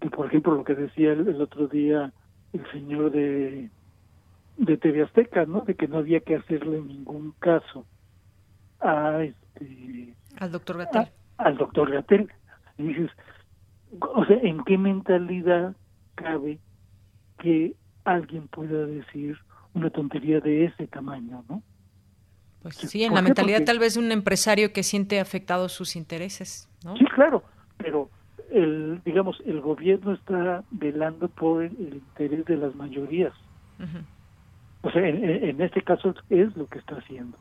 que 0.00 0.10
por 0.10 0.26
ejemplo 0.26 0.54
lo 0.54 0.62
que 0.62 0.76
decía 0.76 1.12
el, 1.12 1.40
otro 1.42 1.66
día 1.66 2.12
el 2.52 2.70
señor 2.70 3.10
de 3.10 3.68
de 4.56 4.76
TV 4.76 5.02
Azteca, 5.02 5.44
¿no? 5.46 5.62
De 5.62 5.74
que 5.74 5.88
no 5.88 5.98
había 5.98 6.20
que 6.20 6.36
hacerle 6.36 6.80
ningún 6.80 7.34
caso 7.40 7.84
a 8.78 9.24
este 9.24 10.14
al 10.38 10.52
doctor 10.52 10.78
Gatel. 10.78 11.08
al 11.38 11.56
doctor 11.56 11.90
Gatel. 11.90 12.30
Y 12.78 12.82
dices, 12.84 13.10
o 14.00 14.24
sea, 14.24 14.36
¿en 14.42 14.62
qué 14.64 14.78
mentalidad 14.78 15.74
cabe 16.14 16.58
que 17.38 17.74
alguien 18.04 18.48
pueda 18.48 18.86
decir 18.86 19.38
una 19.74 19.90
tontería 19.90 20.40
de 20.40 20.66
ese 20.66 20.86
tamaño, 20.86 21.44
no? 21.48 21.62
Pues 22.62 22.76
sí, 22.76 23.04
en 23.04 23.12
la 23.12 23.20
mentalidad 23.20 23.64
tal 23.64 23.78
vez 23.78 23.94
de 23.94 24.00
un 24.00 24.10
empresario 24.10 24.72
que 24.72 24.82
siente 24.82 25.20
afectados 25.20 25.72
sus 25.72 25.96
intereses, 25.96 26.68
¿no? 26.82 26.96
Sí, 26.96 27.04
claro, 27.14 27.42
pero 27.76 28.08
el, 28.50 29.02
digamos, 29.04 29.36
el 29.44 29.60
gobierno 29.60 30.14
está 30.14 30.64
velando 30.70 31.28
por 31.28 31.62
el, 31.62 31.76
interés 31.78 32.44
de 32.46 32.56
las 32.56 32.74
mayorías. 32.74 33.34
O 34.80 34.90
sea, 34.90 35.06
en, 35.06 35.24
en, 35.24 35.60
este 35.60 35.82
caso 35.82 36.14
es 36.30 36.56
lo 36.56 36.66
que 36.66 36.78
está 36.78 36.96
haciendo. 36.96 37.36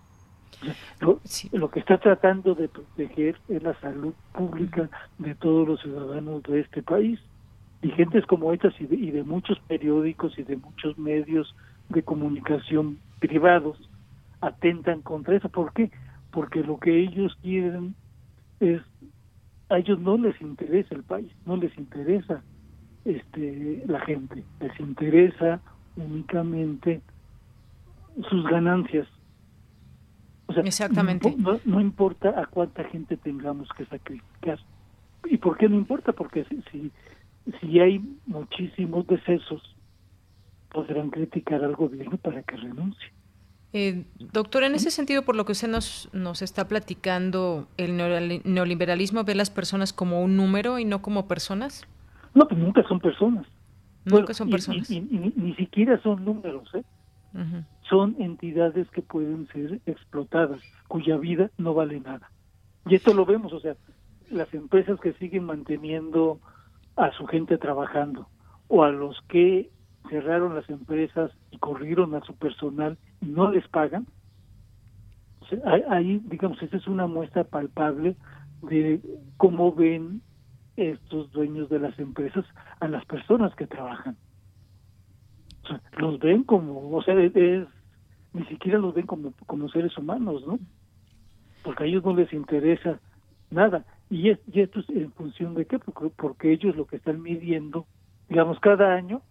Lo, 1.00 1.70
que 1.70 1.80
está 1.80 1.98
tratando 1.98 2.56
de 2.56 2.68
proteger 2.68 3.38
es 3.50 3.64
la 3.64 3.80
salud 3.80 4.14
pública 4.34 4.90
de 5.18 5.36
todos 5.36 5.68
los 5.68 5.82
ciudadanos 5.82 6.44
de 6.44 6.62
este 6.62 6.82
país. 6.82 7.20
Y 7.82 7.90
gentes 7.92 8.26
como 8.26 8.54
estas 8.54 8.74
y 8.80 8.86
de, 8.86 9.24
muchos 9.24 9.60
periódicos 9.68 10.38
y 10.38 10.44
de 10.44 10.56
muchos 10.56 10.98
medios 10.98 11.54
de 11.90 12.02
comunicación 12.02 12.98
privados 13.20 13.78
atentan 14.42 15.02
contra 15.02 15.36
eso. 15.36 15.50
¿Por 15.50 15.74
qué? 15.74 15.92
Porque 16.32 16.64
lo 16.64 16.80
que 16.80 16.98
ellos 16.98 17.38
quieren 17.42 17.96
es, 18.60 18.82
a 19.70 19.80
ellos 19.80 20.00
no 20.00 20.18
les 20.18 20.40
interesa 20.42 20.96
el 20.96 21.04
país, 21.04 21.32
no 21.46 21.58
les 21.58 21.78
interesa 21.78 22.42
este 23.06 23.84
la 23.86 24.00
gente, 24.02 24.44
les 24.62 24.80
interesa 24.80 25.60
únicamente 25.98 27.02
sus 28.30 28.46
ganancias 28.46 29.08
Exactamente. 30.58 31.36
No, 31.66 31.82
importa 31.82 32.30
a 32.40 32.46
cuánta 32.46 32.84
gente 32.86 33.18
tengamos 33.18 33.68
que 33.78 33.86
sacrificar. 33.86 34.60
¿Y 35.26 35.38
por 35.38 35.58
qué 35.58 35.70
no 35.70 35.76
importa? 35.76 36.12
Porque 36.14 36.46
si, 36.46 36.92
si, 37.60 37.80
hay 37.80 38.00
muchísimos 38.26 39.08
decesos, 39.08 39.62
podrán 40.72 41.10
criticar 41.10 41.64
al 41.64 41.76
gobierno 41.76 42.18
para 42.18 42.44
que 42.44 42.58
renuncie. 42.58 43.12
Eh, 43.74 44.06
doctor, 44.32 44.64
en 44.64 44.76
ese 44.76 44.92
sentido, 44.92 45.24
por 45.24 45.36
lo 45.36 45.46
que 45.46 45.54
usted 45.54 45.68
nos, 45.68 46.10
nos 46.14 46.42
está 46.42 46.68
platicando, 46.68 47.68
¿el 47.78 47.98
neoliberalismo 47.98 49.24
ve 49.24 49.36
las 49.36 49.50
personas 49.50 49.94
como 49.94 50.22
un 50.22 50.38
número 50.38 50.78
y 50.78 50.86
no 50.86 51.02
como 51.02 51.28
personas? 51.28 51.88
No, 52.34 52.48
pues 52.48 52.60
nunca 52.60 52.84
son 52.88 53.00
personas. 53.00 53.48
Nunca 54.06 54.34
son 54.34 54.50
personas. 54.50 54.90
ni 54.90 55.56
siquiera 55.56 56.00
son 56.04 56.24
números, 56.26 56.70
¿eh? 56.76 56.84
Son 57.90 58.16
entidades 58.20 58.90
que 58.92 59.02
pueden 59.02 59.48
ser 59.48 59.82
explotadas, 59.86 60.62
cuya 60.88 61.18
vida 61.18 61.52
no 61.58 61.74
vale 61.74 62.00
nada. 62.00 62.32
Y 62.86 62.96
esto 62.96 63.14
lo 63.14 63.26
vemos, 63.26 63.54
o 63.54 63.60
sea, 63.60 63.76
las 64.30 64.54
empresas 64.54 65.00
que 65.00 65.14
siguen 65.14 65.46
manteniendo 65.46 66.40
a 66.96 67.12
su 67.12 67.26
gente 67.28 67.58
trabajando 67.58 68.28
o 68.68 68.84
a 68.84 68.92
los 68.92 69.20
que 69.28 69.70
cerraron 70.10 70.56
las 70.56 70.70
empresas 70.70 71.32
y 71.52 71.58
corrieron 71.58 72.16
a 72.16 72.22
su 72.22 72.36
personal 72.36 72.98
y 73.22 73.28
no 73.28 73.52
les 73.52 73.68
pagan, 73.68 74.08
ahí, 75.90 76.22
digamos, 76.26 76.62
esa 76.62 76.78
es 76.78 76.88
una 76.88 77.08
muestra 77.08 77.44
palpable 77.44 78.16
de 78.62 79.02
cómo 79.38 79.74
ven 79.74 80.22
estos 80.76 81.32
dueños 81.32 81.70
de 81.70 81.80
las 81.80 81.98
empresas 82.00 82.46
a 82.80 82.88
las 82.88 83.06
personas 83.06 83.54
que 83.56 83.68
trabajan 83.68 84.18
los 85.98 86.20
ven 86.20 86.44
como, 86.44 86.96
o 86.96 87.02
sea, 87.04 87.16
es, 87.16 87.68
ni 88.34 88.46
siquiera 88.46 88.80
los 88.80 88.94
ven 88.94 89.06
como, 89.06 89.34
como 89.46 89.70
seres 89.70 89.98
humanos, 89.98 90.46
¿no? 90.46 90.60
Porque 91.64 91.84
a 91.84 91.88
ellos 91.88 92.04
no 92.04 92.16
les 92.16 92.32
interesa 92.34 93.00
nada. 93.50 93.86
Y, 94.10 94.30
esto 94.30 94.80
es 94.80 94.90
en 94.90 95.12
función 95.14 95.56
de 95.56 95.66
qué, 95.66 95.80
porque, 95.80 96.14
porque 96.16 96.52
ellos 96.52 96.76
lo 96.76 96.86
que 96.86 96.98
están 96.98 97.22
midiendo, 97.22 97.86
digamos, 98.30 98.60
cada 98.60 98.94
año, 98.94 99.22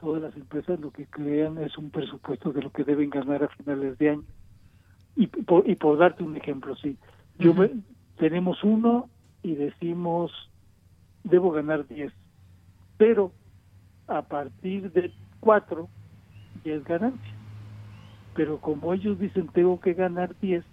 todas 0.00 0.22
las 0.22 0.36
empresas 0.36 0.80
lo 0.80 0.90
que 0.90 1.06
crean 1.06 1.58
es 1.58 1.78
un 1.78 1.90
presupuesto 1.90 2.52
de 2.52 2.62
lo 2.62 2.70
que 2.70 2.84
deben 2.84 3.10
ganar 3.10 3.44
a 3.44 3.48
finales 3.48 3.96
de 3.98 4.10
año. 4.10 4.24
Y 5.14 5.26
por, 5.26 5.68
y 5.68 5.76
por 5.76 5.98
darte 5.98 6.24
un 6.24 6.36
ejemplo, 6.36 6.74
sí, 6.76 6.96
yo 7.38 7.54
tenemos 8.16 8.64
uno 8.64 9.08
y 9.42 9.54
decimos, 9.54 10.32
debo 11.22 11.50
ganar 11.52 11.86
10, 11.86 12.12
pero 12.96 13.32
a 14.06 14.22
partir 14.22 14.90
de 14.92 15.12
cuatro 15.42 15.88
ya 16.64 16.74
es 16.74 16.84
ganancia. 16.84 17.34
Pero 18.34 18.60
como 18.60 18.94
ellos 18.94 19.18
dicen 19.18 19.48
tengo 19.48 19.80
que 19.80 19.92
ganar 19.92 20.34
10 20.40 20.64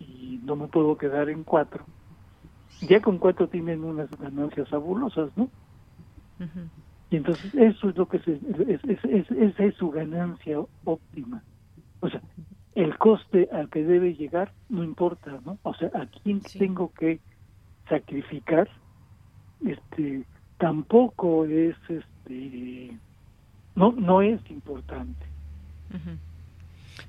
y 0.00 0.40
no 0.42 0.56
me 0.56 0.66
puedo 0.66 0.98
quedar 0.98 1.30
en 1.30 1.44
cuatro, 1.44 1.86
ya 2.80 3.00
con 3.00 3.18
cuatro 3.18 3.48
tienen 3.48 3.84
unas 3.84 4.10
ganancias 4.18 4.68
fabulosas, 4.68 5.30
¿no? 5.36 5.48
Y 7.10 7.16
entonces 7.16 7.54
eso 7.54 7.88
es 7.88 7.96
lo 7.96 8.06
que 8.06 8.18
se, 8.20 8.32
es, 8.68 8.84
es, 8.84 9.30
esa 9.30 9.64
es 9.64 9.74
su 9.76 9.90
ganancia 9.90 10.58
óptima. 10.84 11.42
O 12.00 12.08
sea, 12.08 12.20
el 12.74 12.96
coste 12.98 13.48
al 13.52 13.68
que 13.70 13.84
debe 13.84 14.14
llegar 14.14 14.52
no 14.68 14.82
importa, 14.82 15.38
¿no? 15.44 15.58
O 15.62 15.74
sea, 15.74 15.90
a 15.94 16.06
quién 16.06 16.40
tengo 16.40 16.92
que 16.92 17.20
sacrificar, 17.88 18.68
este, 19.64 20.24
tampoco 20.58 21.44
es 21.44 21.76
este 21.88 22.96
no, 23.74 23.92
no 23.92 24.22
es 24.22 24.40
importante. 24.50 25.26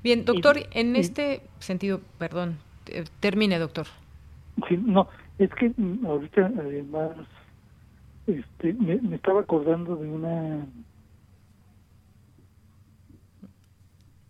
Bien, 0.03 0.25
doctor, 0.25 0.57
en 0.71 0.95
este 0.95 1.41
sentido, 1.59 2.01
perdón, 2.17 2.57
termine, 3.19 3.59
doctor. 3.59 3.87
Sí, 4.67 4.77
no, 4.77 5.07
Es 5.37 5.49
que 5.53 5.71
mm, 5.75 6.05
ahorita 6.05 6.51
además 6.57 7.11
este, 8.27 8.73
me, 8.73 9.15
estaba 9.15 9.41
acordando 9.41 9.95
de 9.95 10.07
una 10.07 10.65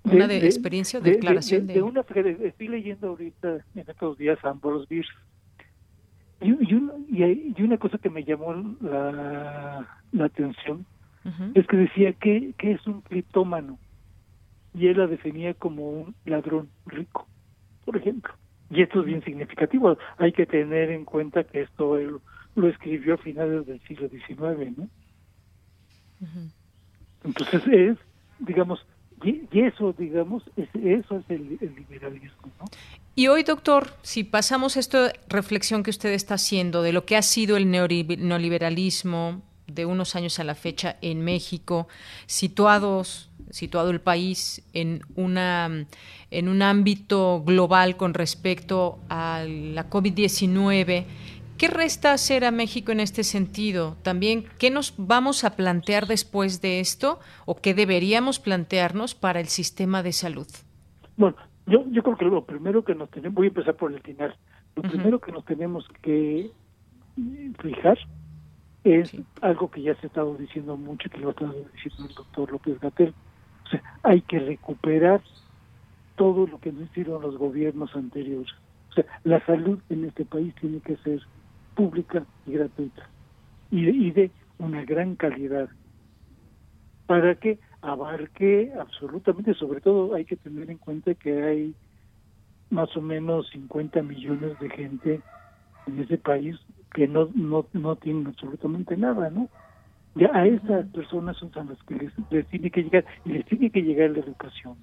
una 0.04 0.28
de, 0.28 0.38
experiencia 0.38 1.00
de, 1.00 1.12
declaración 1.12 1.68
de, 1.68 1.82
una 1.82 2.02
estoy 2.02 2.68
leyendo 2.68 3.10
ahorita 3.10 3.64
en 3.76 3.86
estos 3.88 4.18
días 4.18 4.44
Ambrose 4.44 4.88
Bierce 4.90 5.12
y, 6.42 6.52
y, 6.52 7.54
y, 7.56 7.62
una 7.62 7.78
cosa 7.78 8.00
que 8.00 8.10
me 8.10 8.24
llamó 8.24 8.54
la, 8.82 9.88
la 10.12 10.26
atención 10.26 10.86
es 11.54 11.68
que 11.68 11.78
decía 11.78 12.14
que, 12.14 12.54
que 12.58 12.72
es 12.72 12.88
un 12.88 13.02
criptómano 13.02 13.78
y 14.74 14.88
él 14.88 14.98
la 14.98 15.08
definía 15.08 15.54
como 15.54 15.90
un 15.90 16.16
ladrón 16.26 16.70
rico, 16.86 17.28
por 17.86 17.98
ejemplo. 17.98 18.34
Y 18.70 18.82
esto 18.82 19.02
es 19.02 19.06
bien 19.06 19.24
significativo. 19.24 19.98
Hay 20.18 20.32
que 20.32 20.46
tener 20.46 20.92
en 20.92 21.04
cuenta 21.04 21.44
que 21.44 21.62
esto 21.62 21.98
él 21.98 22.18
lo 22.56 22.68
escribió 22.70 23.16
a 23.16 23.18
finales 23.18 23.66
del 23.66 23.82
siglo 23.82 24.08
XIX, 24.10 24.78
¿no? 24.78 24.90
Entonces 27.24 27.62
es, 27.68 27.98
digamos, 28.40 28.86
y, 29.24 29.48
eso, 29.52 29.94
digamos, 29.94 30.44
eso 30.56 31.18
es 31.18 31.30
el, 31.30 31.58
el, 31.62 31.76
liberalismo, 31.90 32.50
¿no? 32.60 32.66
Y 33.14 33.28
hoy, 33.28 33.44
doctor, 33.44 33.90
si 34.02 34.24
pasamos 34.24 34.78
esta 34.78 35.12
reflexión 35.28 35.84
que 35.84 35.92
usted 35.92 36.12
está 36.12 36.36
haciendo 36.36 36.82
de 36.82 36.94
lo 36.94 37.06
que 37.06 37.18
ha 37.18 37.22
sido 37.22 37.58
el 37.58 37.70
neoliberalismo 37.70 39.44
de 39.74 39.86
unos 39.86 40.16
años 40.16 40.40
a 40.40 40.44
la 40.44 40.56
fecha 40.56 40.98
en 41.02 41.22
México, 41.22 41.88
situados 42.26 43.32
situado 43.52 43.92
el 43.92 44.02
país 44.02 44.66
en 44.74 45.02
una 45.16 45.86
en 46.32 46.48
un 46.48 46.62
ámbito 46.62 47.44
global 47.46 47.98
con 47.98 48.14
respecto 48.14 49.00
a 49.10 49.44
la 49.46 49.90
COVID-19, 49.90 51.06
¿qué 51.58 51.68
resta 51.68 52.14
hacer 52.14 52.46
a 52.46 52.52
México 52.52 52.92
en 52.92 53.02
este 53.02 53.24
sentido? 53.24 53.98
También, 54.02 54.46
¿qué 54.58 54.72
nos 54.72 54.94
vamos 54.98 55.44
a 55.44 55.56
plantear 55.56 56.08
después 56.08 56.62
de 56.62 56.80
esto 56.80 57.20
o 57.46 57.56
qué 57.56 57.74
deberíamos 57.74 58.40
plantearnos 58.40 59.14
para 59.14 59.42
el 59.42 59.48
sistema 59.48 60.02
de 60.04 60.14
salud? 60.14 60.48
Bueno, 61.18 61.36
yo, 61.68 61.84
yo 61.92 62.02
creo 62.02 62.18
que 62.18 62.26
lo 62.26 62.46
primero 62.46 62.84
que 62.84 62.96
nos 62.96 63.10
tenemos, 63.10 63.36
voy 63.36 63.48
a 63.48 63.50
empezar 63.50 63.76
por 63.76 63.92
el 63.92 64.02
final, 64.02 64.36
lo 64.76 64.84
primero 64.84 65.20
que 65.20 65.34
nos 65.34 65.44
tenemos 65.46 65.86
que 66.02 66.50
fijar 67.62 68.00
es 68.84 69.16
algo 69.42 69.70
que 69.70 69.82
ya 69.82 69.96
se 69.96 70.06
ha 70.06 70.08
estado 70.08 70.36
diciendo 70.36 70.76
mucho, 70.78 71.10
que 71.10 71.20
lo 71.20 71.30
ha 71.30 71.32
estado 71.32 71.56
diciendo 71.74 72.06
el 72.10 72.16
doctor 72.16 72.52
López 72.52 72.80
Gatel. 72.80 73.14
O 73.66 73.70
sea, 73.70 73.82
hay 74.04 74.22
que 74.22 74.40
recuperar 74.40 75.22
todo 76.16 76.48
lo 76.48 76.60
que 76.60 76.72
no 76.72 76.84
hicieron 76.84 77.22
los 77.22 77.38
gobiernos 77.38 77.96
anteriores. 77.96 78.52
O 78.90 78.94
sea, 78.94 79.06
la 79.24 79.44
salud 79.46 79.80
en 79.90 80.06
este 80.06 80.26
país 80.26 80.54
tiene 80.60 80.80
que 80.80 80.98
ser 80.98 81.22
pública 81.76 82.26
y 82.46 82.54
gratuita 82.54 83.08
y 83.70 83.86
de, 83.86 83.92
y 83.92 84.12
de 84.12 84.32
una 84.60 84.84
gran 84.84 85.16
calidad 85.16 85.70
para 87.08 87.36
que 87.36 87.60
abarque 87.82 88.72
absolutamente, 88.80 89.54
sobre 89.54 89.82
todo 89.82 90.14
hay 90.14 90.26
que 90.26 90.36
tener 90.36 90.70
en 90.70 90.78
cuenta 90.78 91.14
que 91.16 91.44
hay 91.44 91.76
más 92.70 92.96
o 92.96 93.02
menos 93.02 93.50
50 93.52 94.02
millones 94.04 94.60
de 94.60 94.70
gente 94.70 95.22
en 95.88 96.00
ese 96.00 96.18
país 96.18 96.58
que 96.94 97.08
no, 97.08 97.30
no, 97.34 97.66
no 97.74 97.96
tienen 97.96 98.28
absolutamente 98.28 98.98
nada, 98.98 99.30
¿no? 99.30 99.50
Ya 100.16 100.30
a 100.34 100.46
esas 100.46 100.88
personas 100.88 101.38
son 101.38 101.52
las 101.70 101.82
que 101.84 101.96
les, 102.30 102.48
tiene 102.48 102.70
que 102.70 102.84
llegar 102.84 103.06
y 103.24 103.30
les 103.30 103.46
tiene 103.46 103.70
que 103.70 103.82
llegar 103.82 104.12
la 104.12 104.20
educación. 104.20 104.76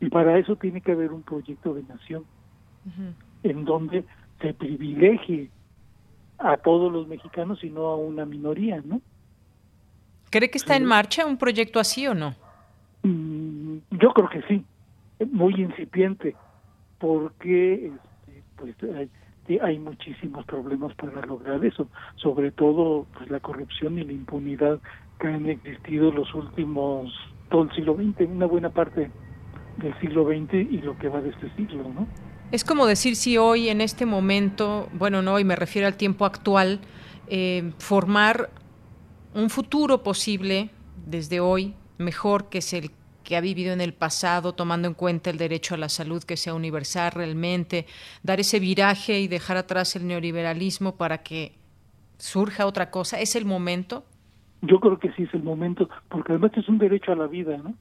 Y 0.00 0.08
para 0.08 0.38
eso 0.38 0.56
tiene 0.56 0.80
que 0.80 0.92
haber 0.92 1.12
un 1.12 1.22
proyecto 1.22 1.74
de 1.74 1.82
nación 1.82 2.24
en 3.42 3.64
donde 3.64 4.04
se 4.40 4.54
privilegie 4.54 5.50
a 6.38 6.56
todos 6.56 6.92
los 6.92 7.06
mexicanos 7.06 7.62
y 7.62 7.70
no 7.70 7.86
a 7.86 7.96
una 7.96 8.24
minoría, 8.24 8.80
¿no? 8.84 9.00
¿Cree 10.30 10.50
que 10.50 10.58
está 10.58 10.76
en 10.76 10.84
marcha 10.84 11.26
un 11.26 11.36
proyecto 11.36 11.78
así 11.78 12.06
o 12.06 12.14
no? 12.14 12.34
Mm, 13.02 13.78
yo 13.90 14.12
creo 14.12 14.28
que 14.28 14.42
sí, 14.42 14.64
muy 15.30 15.54
incipiente, 15.54 16.34
porque 16.98 17.86
este, 17.86 18.42
pues 18.56 18.74
hay 19.62 19.78
muchísimos 19.78 20.44
problemas 20.46 20.94
para 20.94 21.24
lograr 21.26 21.64
eso, 21.64 21.88
sobre 22.16 22.50
todo 22.50 23.06
pues 23.16 23.30
la 23.30 23.40
corrupción 23.40 23.98
y 23.98 24.04
la 24.04 24.12
impunidad 24.12 24.80
que 25.18 25.28
han 25.28 25.48
existido 25.48 26.10
los 26.12 26.32
últimos 26.34 27.12
todo 27.50 27.64
el 27.64 27.72
siglo 27.74 27.94
XX, 27.94 28.28
una 28.30 28.46
buena 28.46 28.70
parte 28.70 29.10
del 29.76 30.00
siglo 30.00 30.24
XX 30.26 30.54
y 30.54 30.78
lo 30.78 30.96
que 30.98 31.08
va 31.08 31.20
de 31.20 31.30
este 31.30 31.50
siglo, 31.56 31.84
¿no? 31.94 32.06
Es 32.50 32.64
como 32.64 32.86
decir 32.86 33.16
si 33.16 33.38
hoy 33.38 33.68
en 33.68 33.80
este 33.80 34.06
momento, 34.06 34.88
bueno, 34.92 35.22
no, 35.22 35.38
y 35.38 35.44
me 35.44 35.56
refiero 35.56 35.86
al 35.86 35.96
tiempo 35.96 36.24
actual, 36.24 36.80
eh, 37.28 37.72
formar 37.78 38.50
un 39.34 39.48
futuro 39.48 40.02
posible 40.02 40.70
desde 41.06 41.40
hoy 41.40 41.74
mejor 41.98 42.48
que 42.48 42.58
es 42.58 42.72
el 42.74 42.90
que 43.32 43.38
ha 43.38 43.40
vivido 43.40 43.72
en 43.72 43.80
el 43.80 43.94
pasado, 43.94 44.52
tomando 44.52 44.88
en 44.88 44.92
cuenta 44.92 45.30
el 45.30 45.38
derecho 45.38 45.74
a 45.74 45.78
la 45.78 45.88
salud 45.88 46.22
que 46.22 46.36
sea 46.36 46.52
universal 46.52 47.12
realmente, 47.12 47.86
dar 48.22 48.40
ese 48.40 48.60
viraje 48.60 49.20
y 49.20 49.26
dejar 49.26 49.56
atrás 49.56 49.96
el 49.96 50.06
neoliberalismo 50.06 50.96
para 50.96 51.22
que 51.22 51.54
surja 52.18 52.66
otra 52.66 52.90
cosa, 52.90 53.20
¿es 53.20 53.34
el 53.34 53.46
momento? 53.46 54.04
Yo 54.60 54.80
creo 54.80 54.98
que 54.98 55.10
sí 55.12 55.22
es 55.22 55.32
el 55.32 55.42
momento, 55.42 55.88
porque 56.10 56.32
además 56.32 56.50
es 56.56 56.68
un 56.68 56.76
derecho 56.76 57.12
a 57.12 57.16
la 57.16 57.26
vida, 57.26 57.56
¿no? 57.56 57.74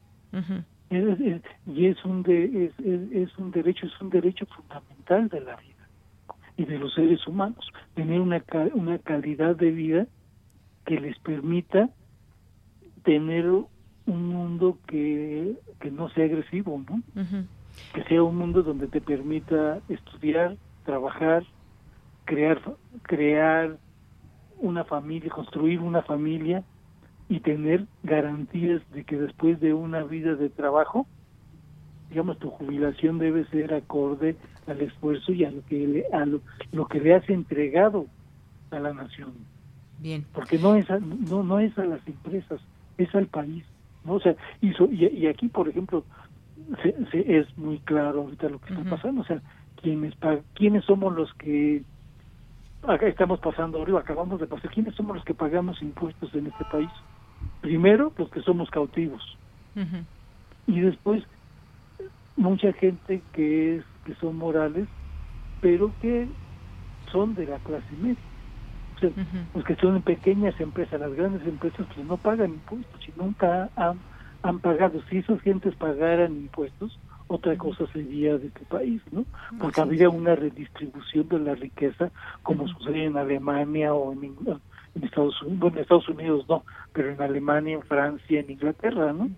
y 1.67 1.85
es 1.85 2.05
un, 2.05 2.23
de, 2.23 2.71
es, 3.13 3.37
un 3.37 3.51
derecho, 3.51 3.87
es 3.87 4.01
un 4.01 4.09
derecho 4.09 4.45
fundamental 4.45 5.27
de 5.27 5.41
la 5.41 5.57
vida 5.57 5.89
y 6.55 6.63
de 6.63 6.79
los 6.79 6.93
seres 6.93 7.27
humanos, 7.27 7.73
tener 7.93 8.21
una, 8.21 8.41
una 8.73 8.99
calidad 8.99 9.57
de 9.57 9.71
vida 9.71 10.07
que 10.85 10.97
les 10.97 11.19
permita 11.19 11.89
tener 13.03 13.51
un 14.11 14.27
mundo 14.27 14.77
que, 14.87 15.53
que 15.79 15.89
no 15.89 16.09
sea 16.09 16.25
agresivo, 16.25 16.83
¿no? 16.89 17.01
Que 17.93 18.03
sea 18.03 18.21
un 18.23 18.35
mundo 18.35 18.61
donde 18.61 18.87
te 18.87 18.99
permita 18.99 19.79
estudiar, 19.87 20.57
trabajar, 20.85 21.43
crear, 22.25 22.61
crear 23.03 23.77
una 24.59 24.83
familia, 24.83 25.29
construir 25.29 25.79
una 25.79 26.01
familia 26.01 26.63
y 27.29 27.39
tener 27.39 27.85
garantías 28.03 28.81
de 28.91 29.05
que 29.05 29.17
después 29.17 29.59
de 29.61 29.73
una 29.73 30.03
vida 30.03 30.35
de 30.35 30.49
trabajo, 30.49 31.07
digamos, 32.09 32.37
tu 32.39 32.49
jubilación 32.49 33.17
debe 33.17 33.45
ser 33.45 33.73
acorde 33.73 34.35
al 34.67 34.81
esfuerzo 34.81 35.31
y 35.31 35.45
a 35.45 35.51
lo 35.51 35.65
que 35.65 35.87
le, 35.87 36.05
a 36.11 36.25
lo, 36.25 36.87
que 36.87 36.99
le 36.99 37.15
has 37.15 37.29
entregado 37.29 38.07
a 38.71 38.79
la 38.79 38.93
nación. 38.93 39.31
Bien. 39.99 40.25
Porque 40.33 40.57
no 40.57 40.75
es 40.75 40.87
no 40.89 41.43
no 41.43 41.59
es 41.59 41.77
a 41.77 41.85
las 41.85 42.05
empresas, 42.07 42.59
es 42.97 43.13
al 43.15 43.27
país. 43.27 43.63
¿No? 44.05 44.13
O 44.13 44.19
sea, 44.19 44.35
y, 44.61 44.73
y, 44.91 45.27
aquí, 45.27 45.47
por 45.47 45.69
ejemplo, 45.69 46.03
se, 46.81 47.37
es 47.37 47.57
muy 47.57 47.79
claro 47.79 48.21
ahorita 48.21 48.49
lo 48.49 48.59
que 48.59 48.73
está 48.73 48.89
pasando, 48.89 49.21
o 49.21 49.25
sea, 49.25 49.41
quiénes, 49.81 50.13
quiénes 50.53 50.85
somos 50.85 51.15
los 51.15 51.33
que 51.35 51.83
acá 52.87 53.07
estamos 53.07 53.39
pasando 53.39 53.77
ahora, 53.77 53.99
acabamos 53.99 54.39
de 54.39 54.47
pasar, 54.47 54.71
quiénes 54.71 54.95
somos 54.95 55.15
los 55.15 55.25
que 55.25 55.33
pagamos 55.33 55.81
impuestos 55.81 56.33
en 56.33 56.47
este 56.47 56.65
país. 56.65 56.89
Primero, 57.61 58.11
los 58.17 58.29
que 58.29 58.41
somos 58.41 58.69
cautivos. 58.69 59.37
Y 60.67 60.79
después, 60.79 61.23
mucha 62.35 62.73
gente 62.73 63.21
que 63.33 63.77
es 63.77 63.85
que 64.05 64.15
son 64.15 64.35
morales, 64.35 64.87
pero 65.61 65.91
que 66.01 66.27
son 67.11 67.35
de 67.35 67.45
la 67.45 67.59
clase 67.59 67.85
media 68.01 68.30
los 69.53 69.63
que 69.65 69.75
son 69.75 70.01
pequeñas 70.01 70.59
empresas, 70.59 70.99
las 70.99 71.13
grandes 71.13 71.45
empresas 71.47 71.87
que 71.95 72.03
no 72.03 72.17
pagan 72.17 72.51
impuestos 72.51 73.01
y 73.07 73.19
nunca 73.19 73.69
han, 73.75 73.99
han 74.43 74.59
pagado. 74.59 75.01
Si 75.09 75.17
esas 75.17 75.41
gentes 75.41 75.75
pagaran 75.75 76.33
impuestos, 76.33 76.97
otra 77.27 77.57
cosa 77.57 77.85
sería 77.93 78.37
de 78.37 78.47
este 78.47 78.65
país, 78.65 79.01
¿no? 79.11 79.25
Porque 79.59 79.81
habría 79.81 80.09
una 80.09 80.35
redistribución 80.35 81.29
de 81.29 81.39
la 81.39 81.55
riqueza 81.55 82.11
como 82.43 82.67
sucede 82.67 83.05
en 83.05 83.17
Alemania 83.17 83.93
o 83.93 84.11
en, 84.11 84.35
en 84.95 85.03
Estados 85.03 85.41
Unidos, 85.41 85.59
bueno, 85.59 85.77
en 85.77 85.81
Estados 85.81 86.09
Unidos 86.09 86.45
no, 86.49 86.63
pero 86.91 87.09
en 87.11 87.21
Alemania, 87.21 87.75
en 87.75 87.83
Francia, 87.83 88.41
en 88.41 88.51
Inglaterra, 88.51 89.13
¿no? 89.13 89.29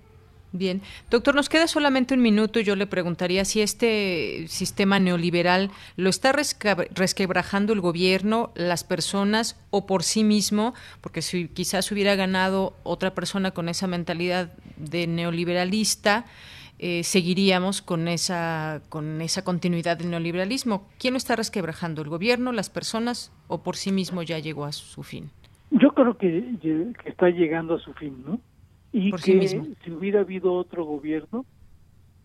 Bien, 0.55 0.83
doctor, 1.09 1.33
nos 1.33 1.49
queda 1.49 1.65
solamente 1.65 2.13
un 2.13 2.21
minuto 2.21 2.59
yo 2.59 2.75
le 2.75 2.85
preguntaría 2.85 3.43
si 3.43 3.61
este 3.61 4.45
sistema 4.47 4.99
neoliberal 4.99 5.71
lo 5.97 6.11
está 6.11 6.31
resquebrajando 6.31 7.73
el 7.73 7.81
gobierno, 7.81 8.51
las 8.53 8.83
personas 8.83 9.59
o 9.71 9.87
por 9.87 10.03
sí 10.03 10.23
mismo, 10.23 10.75
porque 11.01 11.23
si 11.23 11.47
quizás 11.47 11.91
hubiera 11.91 12.13
ganado 12.13 12.75
otra 12.83 13.15
persona 13.15 13.49
con 13.49 13.67
esa 13.67 13.87
mentalidad 13.87 14.53
de 14.77 15.07
neoliberalista, 15.07 16.25
eh, 16.77 17.03
seguiríamos 17.03 17.81
con 17.81 18.07
esa, 18.07 18.83
con 18.89 19.21
esa 19.21 19.43
continuidad 19.43 19.97
del 19.97 20.11
neoliberalismo. 20.11 20.87
¿Quién 20.99 21.15
lo 21.15 21.17
está 21.17 21.35
resquebrajando? 21.35 22.03
¿El 22.03 22.09
gobierno, 22.09 22.51
las 22.51 22.69
personas 22.69 23.31
o 23.47 23.63
por 23.63 23.75
sí 23.75 23.91
mismo 23.91 24.21
ya 24.21 24.37
llegó 24.37 24.65
a 24.65 24.71
su 24.71 25.01
fin? 25.01 25.31
Yo 25.71 25.95
creo 25.95 26.15
que 26.15 26.45
está 27.05 27.29
llegando 27.29 27.73
a 27.73 27.79
su 27.79 27.91
fin, 27.93 28.23
¿no? 28.23 28.39
Y 28.93 29.11
que 29.11 29.75
si 29.83 29.91
hubiera 29.91 30.21
habido 30.21 30.53
otro 30.53 30.85
gobierno, 30.85 31.45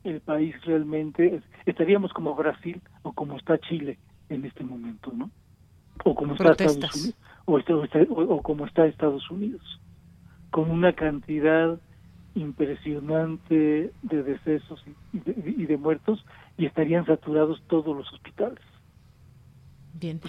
el 0.04 0.20
país 0.20 0.54
realmente 0.64 1.42
estaríamos 1.66 2.12
como 2.12 2.34
Brasil 2.34 2.80
o 3.02 3.12
como 3.12 3.36
está 3.36 3.58
Chile 3.58 3.98
en 4.28 4.44
este 4.44 4.62
momento, 4.62 5.10
¿no? 5.12 5.30
o 6.04 6.14
como 6.14 6.34
está 6.34 6.52
Estados 6.52 6.94
Unidos 6.94 8.08
o, 8.10 8.22
o 8.22 8.42
como 8.42 8.66
está 8.66 8.86
Estados 8.86 9.30
Unidos 9.30 9.80
con 10.50 10.70
una 10.70 10.92
cantidad 10.92 11.78
impresionante 12.34 13.92
de 14.02 14.22
decesos 14.22 14.82
y 15.12 15.66
de, 15.66 15.76
muertos 15.76 16.24
y 16.56 16.66
estarían 16.66 17.04
saturados 17.04 17.60
todos 17.66 17.96
los 17.96 18.10
hospitales. 18.12 18.60
Bien. 19.94 20.20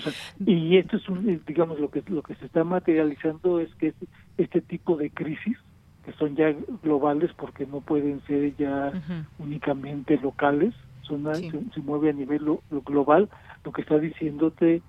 y 0.47 0.77
esto 0.77 0.97
es 0.97 1.07
un, 1.09 1.43
digamos 1.45 1.79
lo 1.79 1.91
que 1.91 2.01
lo 2.07 2.23
que 2.23 2.33
se 2.35 2.47
está 2.47 2.63
materializando 2.63 3.59
es 3.59 3.73
que 3.75 3.89
este, 3.89 4.07
este 4.37 4.61
tipo 4.61 4.97
de 4.97 5.11
crisis 5.11 5.57
que 6.05 6.13
son 6.13 6.35
ya 6.35 6.55
globales 6.83 7.31
porque 7.33 7.65
no 7.65 7.81
pueden 7.81 8.21
ser 8.25 8.55
ya 8.57 8.91
únicamente 9.37 10.17
locales, 10.17 10.73
son 11.03 11.25
se, 11.35 11.81
mueve 11.81 12.09
a 12.09 12.13
nivel 12.13 12.59
global, 12.85 13.29
lo 13.63 13.71
que 13.71 13.81
está 13.81 13.97
diciéndote 13.97 14.81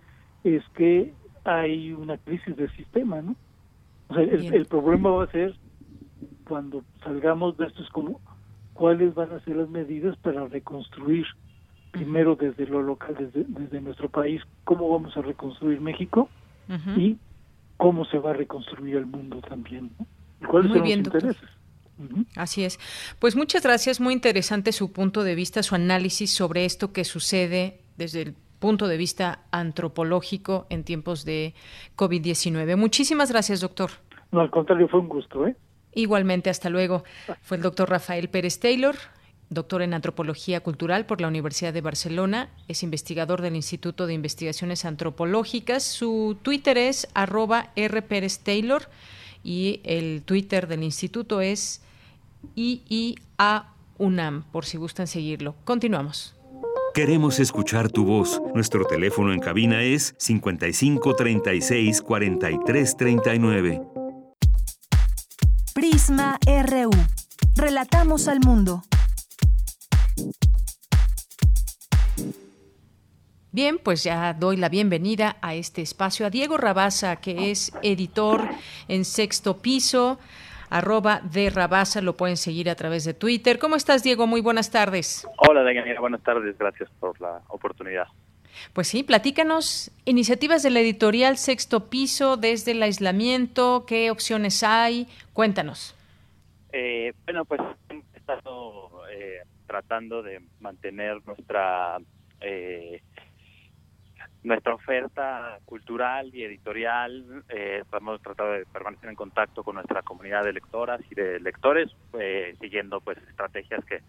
es 0.44 0.62
que 0.74 1.12
hay 1.44 1.92
una 1.92 2.18
crisis 2.18 2.56
del 2.56 2.70
sistema, 2.76 3.22
¿no? 3.22 3.34
O 4.08 4.14
sea, 4.14 4.22
el, 4.24 4.66
problema 4.66 5.11
va 5.11 5.24
a 5.24 5.30
ser 5.30 5.54
cuando 6.46 6.82
salgamos 7.04 7.56
de 7.56 7.66
esto 7.66 7.82
es 7.82 7.88
como 7.90 8.20
cuáles 8.74 9.14
van 9.14 9.32
a 9.32 9.40
ser 9.40 9.56
las 9.56 9.68
medidas 9.68 10.16
para 10.18 10.46
reconstruir 10.48 11.24
primero 11.92 12.36
desde 12.36 12.66
lo 12.66 12.82
local, 12.82 13.14
desde, 13.18 13.44
desde 13.48 13.80
nuestro 13.80 14.08
país, 14.08 14.42
cómo 14.64 14.88
vamos 14.90 15.16
a 15.16 15.22
reconstruir 15.22 15.80
México 15.80 16.28
y 16.96 17.16
cómo 17.76 18.04
se 18.04 18.18
va 18.18 18.30
a 18.30 18.34
reconstruir 18.34 18.96
el 18.96 19.06
mundo 19.06 19.40
también. 19.40 19.90
¿Cuáles 20.49 20.72
son 20.72 20.80
los 20.80 20.91
intereses? 20.91 21.36
Así 22.36 22.64
es. 22.64 22.78
Pues 23.18 23.36
muchas 23.36 23.62
gracias, 23.62 24.01
muy 24.01 24.14
interesante 24.14 24.72
su 24.72 24.93
punto 24.93 25.22
de 25.22 25.34
vista, 25.34 25.62
su 25.62 25.74
análisis 25.74 26.32
sobre 26.32 26.64
esto 26.64 26.93
que 26.93 27.05
sucede 27.05 27.82
desde 27.97 28.22
el 28.22 28.34
punto 28.59 28.88
de 28.88 28.97
vista 28.97 29.41
antropológico 29.51 30.66
en 30.70 30.84
tiempos 30.84 31.24
de 31.24 31.55
COVID-19. 31.97 32.76
Muchísimas 32.76 33.30
gracias, 33.30 33.61
doctor. 33.61 33.91
No, 34.32 34.41
al 34.41 34.51
contrario, 34.51 34.88
fue 34.88 35.01
un 35.01 35.09
gusto. 35.09 35.47
¿eh? 35.47 35.57
Igualmente, 35.95 36.51
hasta 36.51 36.70
luego. 36.70 37.05
Fue 37.43 37.57
el 37.57 37.62
doctor 37.62 37.91
Rafael 37.91 38.28
Pérez 38.28 38.61
Taylor, 38.61 38.97
doctor 39.49 39.82
en 39.82 39.95
antropología 39.95 40.61
cultural 40.61 41.07
por 41.07 41.20
la 41.20 41.28
Universidad 41.28 41.72
de 41.72 41.80
Barcelona, 41.80 42.51
es 42.68 42.82
investigador 42.82 43.43
del 43.43 43.57
Instituto 43.57 44.07
de 44.07 44.14
Investigaciones 44.14 44.84
Antropológicas. 44.84 45.82
Su 45.82 46.38
Twitter 46.43 46.78
es 46.78 47.09
arroba 47.14 47.70
R. 47.74 48.03
Y 49.43 49.80
el 49.84 50.22
Twitter 50.24 50.66
del 50.68 50.82
instituto 50.82 51.41
es 51.41 51.82
IIAUNAM, 52.55 54.45
por 54.53 54.64
si 54.64 54.76
gustan 54.76 55.07
seguirlo. 55.07 55.55
Continuamos. 55.64 56.34
Queremos 56.95 57.38
escuchar 57.38 57.88
tu 57.91 58.05
voz. 58.05 58.43
Nuestro 58.55 58.84
teléfono 58.84 59.32
en 59.32 59.38
cabina 59.38 59.82
es 59.82 60.14
55 60.18 61.14
36 61.14 62.03
43 62.03 62.97
39. 62.97 63.82
Prisma 65.72 66.38
RU. 66.45 66.91
Relatamos 67.55 68.26
al 68.26 68.41
mundo. 68.41 68.82
Bien, 73.53 73.78
pues 73.78 74.05
ya 74.05 74.32
doy 74.32 74.57
la 74.57 74.68
bienvenida 74.68 75.36
a 75.42 75.55
este 75.55 75.82
espacio 75.82 76.24
a 76.24 76.30
Diego 76.30 76.57
Rabasa, 76.57 77.16
que 77.16 77.51
es 77.51 77.72
editor 77.82 78.42
en 78.86 79.05
sexto 79.05 79.59
piso 79.59 80.20
arroba 80.70 81.20
de 81.24 81.51
Rabasa, 81.51 82.01
lo 82.01 82.16
pueden 82.16 82.36
seguir 82.36 82.70
a 82.70 82.76
través 82.76 83.05
de 83.05 83.12
Twitter. 83.12 83.59
¿Cómo 83.59 83.74
estás, 83.74 84.05
Diego? 84.05 84.28
Muy 84.28 84.40
buenas 84.40 84.70
tardes. 84.70 85.26
Hola, 85.36 85.64
Daniela, 85.64 85.98
buenas 85.98 86.22
tardes, 86.22 86.57
gracias 86.57 86.88
por 87.01 87.20
la 87.20 87.42
oportunidad. 87.48 88.07
Pues 88.72 88.86
sí, 88.86 89.03
platícanos 89.03 89.90
iniciativas 90.05 90.62
de 90.62 90.70
la 90.70 90.78
editorial 90.78 91.36
Sexto 91.36 91.90
Piso 91.90 92.36
desde 92.36 92.70
el 92.70 92.82
aislamiento, 92.84 93.84
qué 93.84 94.12
opciones 94.12 94.62
hay, 94.62 95.09
cuéntanos. 95.32 95.96
Eh, 96.72 97.12
bueno, 97.24 97.44
pues 97.44 97.61
hemos 97.88 98.05
estado 98.14 98.90
eh, 99.11 99.40
tratando 99.66 100.22
de 100.22 100.40
mantener 100.61 101.20
nuestra 101.26 101.98
eh, 102.40 103.03
nuestra 104.43 104.74
oferta 104.74 105.59
cultural 105.64 106.34
y 106.34 106.45
editorial, 106.45 107.45
eh, 107.49 107.82
hemos 107.93 108.22
tratado 108.22 108.53
de 108.53 108.66
permanecer 108.66 109.11
en 109.11 109.16
contacto 109.16 109.62
con 109.62 109.74
nuestra 109.74 110.03
comunidad 110.03 110.45
de 110.45 110.55
lectoras 110.55 111.01
y 111.11 111.14
de 111.14 111.41
lectores, 111.41 111.91
eh, 112.18 112.57
siguiendo 112.61 113.01
pues 113.01 113.18
estrategias 113.28 113.84
que 113.84 114.01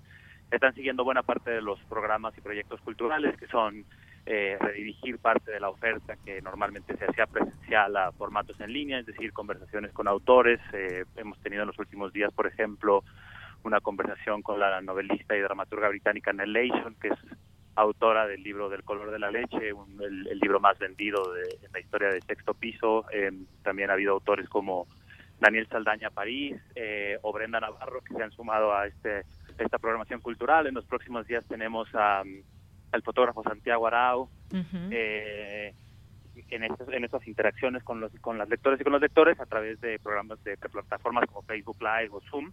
están 0.51 0.73
siguiendo 0.73 1.03
buena 1.03 1.23
parte 1.23 1.51
de 1.51 1.61
los 1.61 1.79
programas 1.83 2.37
y 2.37 2.41
proyectos 2.41 2.81
culturales, 2.81 3.37
que 3.37 3.47
son 3.47 3.85
eh, 4.25 4.57
redirigir 4.59 5.17
parte 5.17 5.51
de 5.51 5.59
la 5.59 5.69
oferta 5.69 6.15
que 6.23 6.41
normalmente 6.41 6.95
se 6.95 7.05
hacía 7.05 7.25
presencial 7.25 7.95
a 7.97 8.11
formatos 8.11 8.59
en 8.59 8.71
línea, 8.71 8.99
es 8.99 9.05
decir, 9.05 9.33
conversaciones 9.33 9.91
con 9.93 10.07
autores. 10.07 10.59
Eh, 10.73 11.05
hemos 11.15 11.39
tenido 11.39 11.63
en 11.63 11.67
los 11.67 11.79
últimos 11.79 12.13
días, 12.13 12.31
por 12.33 12.47
ejemplo, 12.47 13.03
una 13.63 13.79
conversación 13.79 14.41
con 14.41 14.59
la 14.59 14.81
novelista 14.81 15.35
y 15.35 15.39
dramaturga 15.39 15.89
británica 15.89 16.33
Nell 16.33 16.71
que 16.99 17.07
es 17.07 17.19
autora 17.75 18.27
del 18.27 18.43
libro 18.43 18.69
Del 18.69 18.83
color 18.83 19.11
de 19.11 19.19
la 19.19 19.31
leche, 19.31 19.69
el, 19.69 20.39
libro 20.39 20.59
más 20.59 20.77
vendido 20.79 21.33
de, 21.33 21.65
en 21.65 21.71
la 21.71 21.79
historia 21.79 22.09
de 22.09 22.21
Sexto 22.21 22.53
Piso. 22.53 23.05
Eh, 23.11 23.31
también 23.63 23.89
ha 23.89 23.93
habido 23.93 24.13
autores 24.13 24.49
como 24.49 24.87
Daniel 25.39 25.67
Saldaña 25.67 26.09
París 26.09 26.57
eh, 26.75 27.17
o 27.21 27.31
Brenda 27.31 27.59
Navarro 27.59 28.01
que 28.01 28.13
se 28.13 28.23
han 28.23 28.31
sumado 28.31 28.73
a 28.73 28.87
este 28.87 29.23
esta 29.57 29.77
programación 29.77 30.21
cultural. 30.21 30.67
En 30.67 30.73
los 30.73 30.85
próximos 30.85 31.27
días 31.27 31.45
tenemos 31.45 31.87
a, 31.93 32.23
al 32.91 33.01
fotógrafo 33.03 33.43
Santiago 33.43 33.85
Arau. 33.87 34.29
Eh, 34.89 35.73
en 36.49 36.63
estas, 36.63 36.87
en 36.89 37.03
estas 37.03 37.27
interacciones 37.27 37.83
con 37.83 37.99
los 37.99 38.11
con 38.19 38.37
las 38.37 38.49
lectores 38.49 38.79
y 38.79 38.83
con 38.83 38.93
los 38.93 39.01
lectores 39.01 39.39
a 39.39 39.45
través 39.45 39.79
de 39.81 39.99
programas 39.99 40.43
de, 40.43 40.57
plataformas 40.57 41.25
como 41.27 41.43
Facebook 41.43 41.77
Live 41.79 42.09
o 42.11 42.21
Zoom 42.21 42.51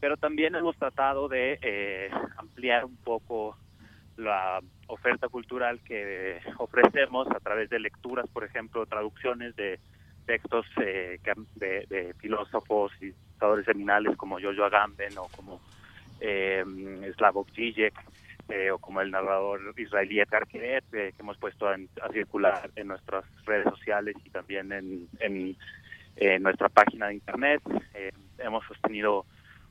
pero 0.00 0.16
también 0.16 0.54
hemos 0.54 0.76
tratado 0.76 1.28
de 1.28 2.10
ampliar 2.38 2.84
un 2.84 2.96
poco 2.96 3.56
la 4.16 4.60
oferta 4.88 5.28
cultural 5.28 5.80
que 5.84 6.40
ofrecemos 6.58 7.28
a 7.30 7.40
través 7.40 7.68
de 7.70 7.78
lecturas, 7.78 8.26
por 8.28 8.44
ejemplo, 8.44 8.86
traducciones 8.86 9.54
de 9.56 9.78
textos 10.26 10.66
eh, 10.82 11.20
de, 11.54 12.14
filósofos 12.18 12.92
y 13.00 13.12
pensadores 13.12 13.66
seminales 13.66 14.16
como 14.16 14.40
Jojo 14.40 14.64
Agamben 14.64 15.16
o 15.18 15.28
como 15.28 15.60
eh, 16.20 16.64
Slavoj 17.16 17.46
Žižek 17.52 17.94
eh, 18.48 18.70
o 18.70 18.78
como 18.78 19.00
el 19.00 19.10
narrador 19.10 19.74
israelí 19.76 20.20
Edgar 20.20 20.46
Keret, 20.46 20.84
eh, 20.94 21.12
que 21.14 21.22
hemos 21.22 21.36
puesto 21.38 21.68
a 21.68 21.76
circular 22.12 22.70
en 22.76 22.88
nuestras 22.88 23.24
redes 23.44 23.64
sociales 23.64 24.16
y 24.24 24.30
también 24.30 24.72
en, 24.72 25.08
en, 25.20 25.56
en 26.16 26.42
nuestra 26.42 26.68
página 26.68 27.08
de 27.08 27.14
internet. 27.14 27.62
hemos 28.38 28.64
sostenido 28.66 29.26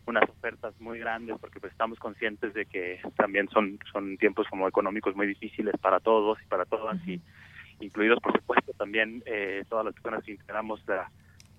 unas 0.08 0.30
ofertas 0.30 0.80
muy 0.80 1.00
grandes 1.00 1.38
porque 1.40 1.60
pues 1.60 1.72
estamos 1.72 2.00
conscientes 2.00 2.54
de 2.54 2.66
que 2.66 3.00
también 3.16 3.50
son 3.50 3.80
son 3.92 4.18
tiempos 4.18 4.48
como 4.50 4.68
económicos 4.68 5.16
muy 5.16 5.28
difíciles 5.28 5.76
para 5.82 6.00
todos 6.00 6.38
y 6.42 6.46
para 6.48 6.66
todas 6.66 6.98
y 7.08 7.22
incluidos 7.80 8.20
por 8.20 8.34
supuesto 8.34 8.74
también 8.74 9.24
eh, 9.26 9.64
todas 9.70 9.86
las 9.86 9.94
personas 9.96 10.24
que 10.24 10.32
integramos 10.32 10.82
la 10.88 11.10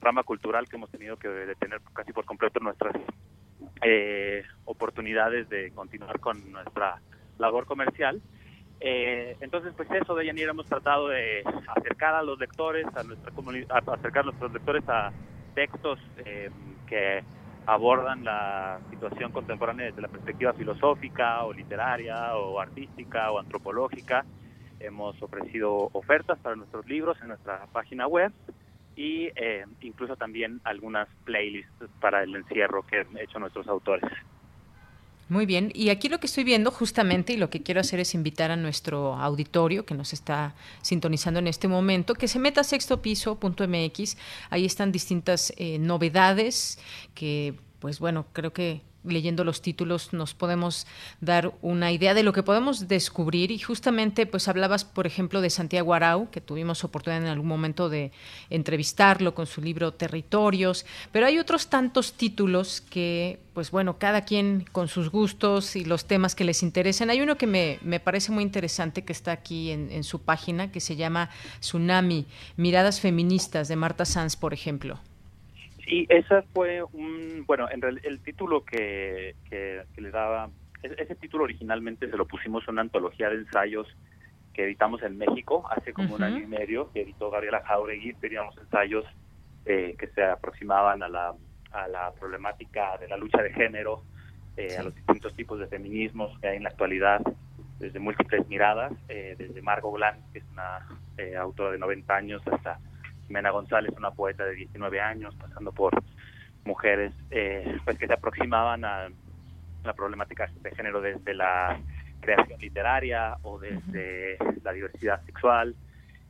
rama 0.00 0.22
cultural 0.22 0.68
que 0.68 0.76
hemos 0.76 0.90
tenido 0.90 1.16
que 1.16 1.28
detener 1.28 1.80
casi 1.92 2.12
por 2.12 2.24
completo 2.24 2.60
nuestras 2.60 2.94
eh, 3.82 4.42
oportunidades 4.64 5.48
de 5.48 5.70
continuar 5.72 6.20
con 6.20 6.52
nuestra 6.52 7.00
labor 7.38 7.66
comercial. 7.66 8.20
Eh, 8.80 9.36
entonces, 9.40 9.72
pues 9.76 9.90
eso, 9.90 10.14
de 10.14 10.26
Yanira, 10.26 10.50
hemos 10.50 10.66
tratado 10.66 11.08
de 11.08 11.42
acercar 11.76 12.14
a 12.14 12.22
los 12.22 12.38
lectores, 12.38 12.86
a 12.94 13.02
nuestra 13.02 13.30
comunidad, 13.32 13.76
acercar 13.88 14.22
a 14.22 14.26
nuestros 14.26 14.52
lectores 14.52 14.86
a 14.88 15.12
textos 15.54 15.98
eh, 16.24 16.50
que 16.86 17.24
abordan 17.66 18.24
la 18.24 18.78
situación 18.90 19.32
contemporánea 19.32 19.86
desde 19.86 20.02
la 20.02 20.08
perspectiva 20.08 20.52
filosófica 20.52 21.44
o 21.44 21.52
literaria 21.52 22.36
o 22.36 22.60
artística 22.60 23.30
o 23.32 23.38
antropológica. 23.40 24.24
Hemos 24.78 25.20
ofrecido 25.22 25.90
ofertas 25.92 26.38
para 26.38 26.54
nuestros 26.54 26.86
libros 26.86 27.18
en 27.22 27.28
nuestra 27.28 27.66
página 27.72 28.06
web 28.06 28.32
y 28.94 29.26
eh, 29.34 29.64
incluso 29.80 30.16
también 30.16 30.60
algunas 30.64 31.08
playlists 31.24 31.72
para 32.00 32.22
el 32.22 32.34
encierro 32.36 32.82
que 32.82 33.00
han 33.00 33.18
hecho 33.18 33.38
nuestros 33.38 33.66
autores. 33.68 34.10
Muy 35.28 35.44
bien, 35.44 35.72
y 35.74 35.88
aquí 35.88 36.08
lo 36.08 36.20
que 36.20 36.28
estoy 36.28 36.44
viendo 36.44 36.70
justamente 36.70 37.32
y 37.32 37.36
lo 37.36 37.50
que 37.50 37.60
quiero 37.60 37.80
hacer 37.80 37.98
es 37.98 38.14
invitar 38.14 38.52
a 38.52 38.56
nuestro 38.56 39.14
auditorio 39.14 39.84
que 39.84 39.94
nos 39.94 40.12
está 40.12 40.54
sintonizando 40.82 41.40
en 41.40 41.48
este 41.48 41.66
momento 41.66 42.14
que 42.14 42.28
se 42.28 42.38
meta 42.38 42.60
a 42.60 42.64
sextopiso.mx, 42.64 44.16
ahí 44.50 44.64
están 44.64 44.92
distintas 44.92 45.52
eh, 45.56 45.78
novedades 45.80 46.78
que 47.14 47.54
pues 47.80 47.98
bueno, 47.98 48.26
creo 48.32 48.52
que 48.52 48.82
leyendo 49.06 49.44
los 49.44 49.62
títulos 49.62 50.12
nos 50.12 50.34
podemos 50.34 50.86
dar 51.20 51.52
una 51.62 51.92
idea 51.92 52.14
de 52.14 52.22
lo 52.22 52.32
que 52.32 52.42
podemos 52.42 52.88
descubrir. 52.88 53.50
Y 53.50 53.58
justamente 53.58 54.26
pues 54.26 54.48
hablabas 54.48 54.84
por 54.84 55.06
ejemplo 55.06 55.40
de 55.40 55.50
Santiago 55.50 55.94
Arau 55.94 56.30
que 56.30 56.40
tuvimos 56.40 56.84
oportunidad 56.84 57.22
en 57.22 57.28
algún 57.28 57.48
momento 57.48 57.88
de 57.88 58.12
entrevistarlo 58.50 59.34
con 59.34 59.46
su 59.46 59.60
libro 59.60 59.92
Territorios. 59.92 60.84
Pero 61.12 61.26
hay 61.26 61.38
otros 61.38 61.68
tantos 61.68 62.12
títulos 62.14 62.80
que 62.80 63.38
pues 63.54 63.70
bueno 63.70 63.98
cada 63.98 64.22
quien 64.22 64.66
con 64.72 64.88
sus 64.88 65.10
gustos 65.10 65.76
y 65.76 65.84
los 65.84 66.04
temas 66.04 66.34
que 66.34 66.44
les 66.44 66.62
interesen. 66.62 67.10
Hay 67.10 67.20
uno 67.20 67.36
que 67.36 67.46
me, 67.46 67.78
me 67.82 68.00
parece 68.00 68.32
muy 68.32 68.42
interesante 68.42 69.04
que 69.04 69.12
está 69.12 69.32
aquí 69.32 69.70
en, 69.70 69.90
en 69.90 70.04
su 70.04 70.20
página 70.20 70.70
que 70.70 70.80
se 70.80 70.96
llama 70.96 71.30
Tsunami 71.60 72.26
miradas 72.56 73.00
feministas 73.00 73.68
de 73.68 73.76
Marta 73.76 74.04
Sanz 74.04 74.36
por 74.36 74.52
ejemplo 74.52 75.00
Sí, 75.86 76.04
esa 76.08 76.42
fue 76.52 76.82
un, 76.82 77.44
bueno, 77.46 77.68
en 77.70 77.80
el 77.84 78.20
título 78.20 78.64
que, 78.64 79.36
que, 79.48 79.84
le 79.96 80.10
daba, 80.10 80.50
ese 80.82 81.14
título 81.14 81.44
originalmente 81.44 82.10
se 82.10 82.16
lo 82.16 82.26
pusimos 82.26 82.64
en 82.64 82.72
una 82.72 82.82
antología 82.82 83.30
de 83.30 83.36
ensayos 83.36 83.86
que 84.52 84.64
editamos 84.64 85.00
en 85.02 85.16
México 85.16 85.64
hace 85.70 85.92
como 85.92 86.16
un 86.16 86.22
año 86.24 86.38
y 86.38 86.46
medio, 86.46 86.90
que 86.92 87.02
editó 87.02 87.30
Gabriela 87.30 87.62
Jauregui, 87.64 88.14
teníamos 88.14 88.56
ensayos 88.58 89.04
eh, 89.64 89.94
que 89.96 90.08
se 90.08 90.24
aproximaban 90.24 91.04
a 91.04 91.08
la, 91.08 91.34
a 91.70 91.86
la 91.86 92.12
problemática 92.14 92.96
de 92.98 93.06
la 93.06 93.16
lucha 93.16 93.40
de 93.42 93.52
género, 93.52 94.02
eh, 94.56 94.76
a 94.78 94.82
los 94.82 94.94
distintos 94.94 95.36
tipos 95.36 95.60
de 95.60 95.68
feminismos 95.68 96.36
que 96.40 96.48
hay 96.48 96.56
en 96.56 96.64
la 96.64 96.70
actualidad, 96.70 97.20
desde 97.78 98.00
múltiples 98.00 98.48
miradas, 98.48 98.92
eh, 99.08 99.36
desde 99.38 99.62
Margot 99.62 99.92
Blanc, 99.92 100.16
que 100.32 100.40
es 100.40 100.44
una 100.50 100.88
autora 101.38 101.70
de 101.72 101.78
90 101.78 102.16
años, 102.16 102.42
hasta 102.50 102.80
Mena 103.28 103.50
González, 103.50 103.92
una 103.96 104.10
poeta 104.10 104.44
de 104.44 104.54
19 104.54 105.00
años, 105.00 105.34
pasando 105.36 105.72
por 105.72 105.92
mujeres 106.64 107.12
eh, 107.30 107.78
pues 107.84 107.98
que 107.98 108.06
se 108.06 108.12
aproximaban 108.12 108.84
a 108.84 109.08
la 109.84 109.94
problemática 109.94 110.50
de 110.60 110.70
género 110.72 111.00
desde 111.00 111.32
la 111.34 111.80
creación 112.20 112.60
literaria 112.60 113.36
o 113.42 113.58
desde 113.58 114.36
la 114.62 114.72
diversidad 114.72 115.24
sexual. 115.24 115.74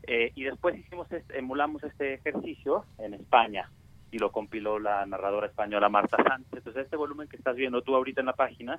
Eh, 0.02 0.30
y 0.34 0.44
después 0.44 0.78
hicimos 0.78 1.10
este, 1.10 1.38
emulamos 1.38 1.82
este 1.82 2.14
ejercicio 2.14 2.84
en 2.98 3.14
España 3.14 3.68
y 4.12 4.18
lo 4.18 4.30
compiló 4.30 4.78
la 4.78 5.04
narradora 5.04 5.48
española 5.48 5.88
Marta 5.88 6.16
Sánchez. 6.22 6.52
Entonces 6.52 6.84
este 6.84 6.96
volumen 6.96 7.28
que 7.28 7.36
estás 7.36 7.56
viendo 7.56 7.82
tú 7.82 7.96
ahorita 7.96 8.20
en 8.20 8.26
la 8.26 8.34
página 8.34 8.78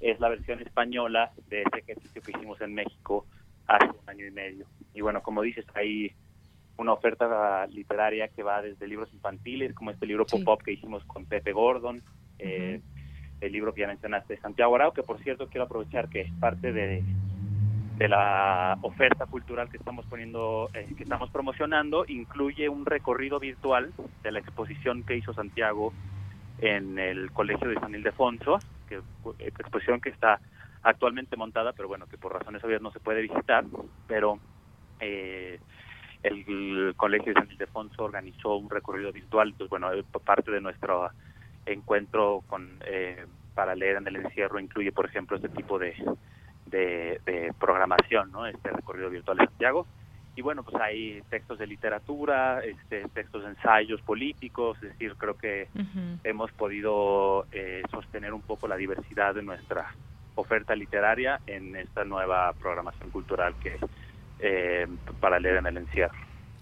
es 0.00 0.20
la 0.20 0.28
versión 0.28 0.60
española 0.60 1.32
de 1.48 1.62
ese 1.62 1.78
ejercicio 1.78 2.22
que 2.22 2.30
hicimos 2.30 2.60
en 2.60 2.74
México 2.74 3.26
hace 3.66 3.86
un 3.86 4.08
año 4.08 4.26
y 4.26 4.30
medio. 4.30 4.66
Y 4.94 5.00
bueno, 5.00 5.22
como 5.22 5.42
dices, 5.42 5.66
ahí 5.74 6.12
una 6.80 6.94
oferta 6.94 7.66
literaria 7.66 8.28
que 8.28 8.42
va 8.42 8.62
desde 8.62 8.88
libros 8.88 9.12
infantiles, 9.12 9.74
como 9.74 9.90
este 9.90 10.06
libro 10.06 10.24
pop-up 10.24 10.62
que 10.64 10.72
hicimos 10.72 11.04
con 11.04 11.26
Pepe 11.26 11.52
Gordon, 11.52 12.02
eh, 12.38 12.80
el 13.40 13.52
libro 13.52 13.74
que 13.74 13.82
ya 13.82 13.86
mencionaste, 13.86 14.38
Santiago 14.38 14.74
Arau, 14.74 14.92
que 14.92 15.02
por 15.02 15.18
cierto 15.22 15.48
quiero 15.48 15.64
aprovechar 15.64 16.08
que 16.08 16.22
es 16.22 16.32
parte 16.40 16.72
de, 16.72 17.04
de 17.98 18.08
la 18.08 18.78
oferta 18.80 19.26
cultural 19.26 19.68
que 19.68 19.76
estamos 19.76 20.06
poniendo, 20.06 20.70
eh, 20.72 20.88
que 20.96 21.02
estamos 21.02 21.30
promocionando, 21.30 22.06
incluye 22.08 22.70
un 22.70 22.86
recorrido 22.86 23.38
virtual 23.38 23.92
de 24.22 24.32
la 24.32 24.38
exposición 24.38 25.02
que 25.02 25.16
hizo 25.16 25.34
Santiago 25.34 25.92
en 26.60 26.98
el 26.98 27.30
Colegio 27.30 27.68
de 27.68 27.78
San 27.78 27.94
Ildefonso, 27.94 28.58
que 28.88 29.00
exposición 29.38 30.00
que 30.00 30.08
está 30.08 30.40
actualmente 30.82 31.36
montada, 31.36 31.74
pero 31.74 31.88
bueno, 31.88 32.06
que 32.06 32.16
por 32.16 32.32
razones 32.32 32.64
obvias 32.64 32.80
no 32.80 32.90
se 32.90 33.00
puede 33.00 33.20
visitar, 33.20 33.66
pero 34.06 34.38
eh, 34.98 35.60
el 36.22 36.94
Colegio 36.96 37.32
de 37.32 37.40
San 37.40 37.50
Ildefonso 37.50 38.04
organizó 38.04 38.56
un 38.56 38.68
recorrido 38.68 39.12
virtual, 39.12 39.54
pues 39.56 39.70
bueno, 39.70 39.92
eh, 39.92 40.04
parte 40.24 40.50
de 40.50 40.60
nuestro 40.60 41.10
encuentro 41.66 42.42
con 42.46 42.68
eh, 42.86 43.24
para 43.54 43.74
leer 43.74 43.96
en 43.96 44.06
el 44.06 44.16
encierro 44.16 44.58
incluye, 44.58 44.92
por 44.92 45.06
ejemplo, 45.06 45.36
este 45.36 45.48
tipo 45.48 45.78
de, 45.78 45.94
de, 46.66 47.52
programación, 47.58 48.30
¿no? 48.32 48.46
Este 48.46 48.70
recorrido 48.70 49.10
virtual 49.10 49.38
de 49.38 49.46
Santiago. 49.46 49.86
Y 50.36 50.42
bueno, 50.42 50.62
pues 50.62 50.80
hay 50.80 51.20
textos 51.28 51.58
de 51.58 51.66
literatura, 51.66 52.60
este, 52.60 53.06
textos 53.08 53.42
de 53.42 53.50
ensayos 53.50 54.00
políticos, 54.02 54.78
es 54.82 54.90
decir, 54.90 55.14
creo 55.16 55.36
que 55.36 55.68
hemos 56.24 56.52
podido 56.52 57.46
eh, 57.52 57.82
sostener 57.90 58.32
un 58.32 58.40
poco 58.40 58.68
la 58.68 58.76
diversidad 58.76 59.34
de 59.34 59.42
nuestra 59.42 59.94
oferta 60.36 60.74
literaria 60.74 61.40
en 61.46 61.76
esta 61.76 62.04
nueva 62.04 62.52
programación 62.54 63.10
cultural 63.10 63.54
que 63.62 63.76
eh, 64.42 64.86
para 65.20 65.38
leer 65.38 65.56
en 65.56 65.66
el 65.66 65.76
encierro. 65.78 66.14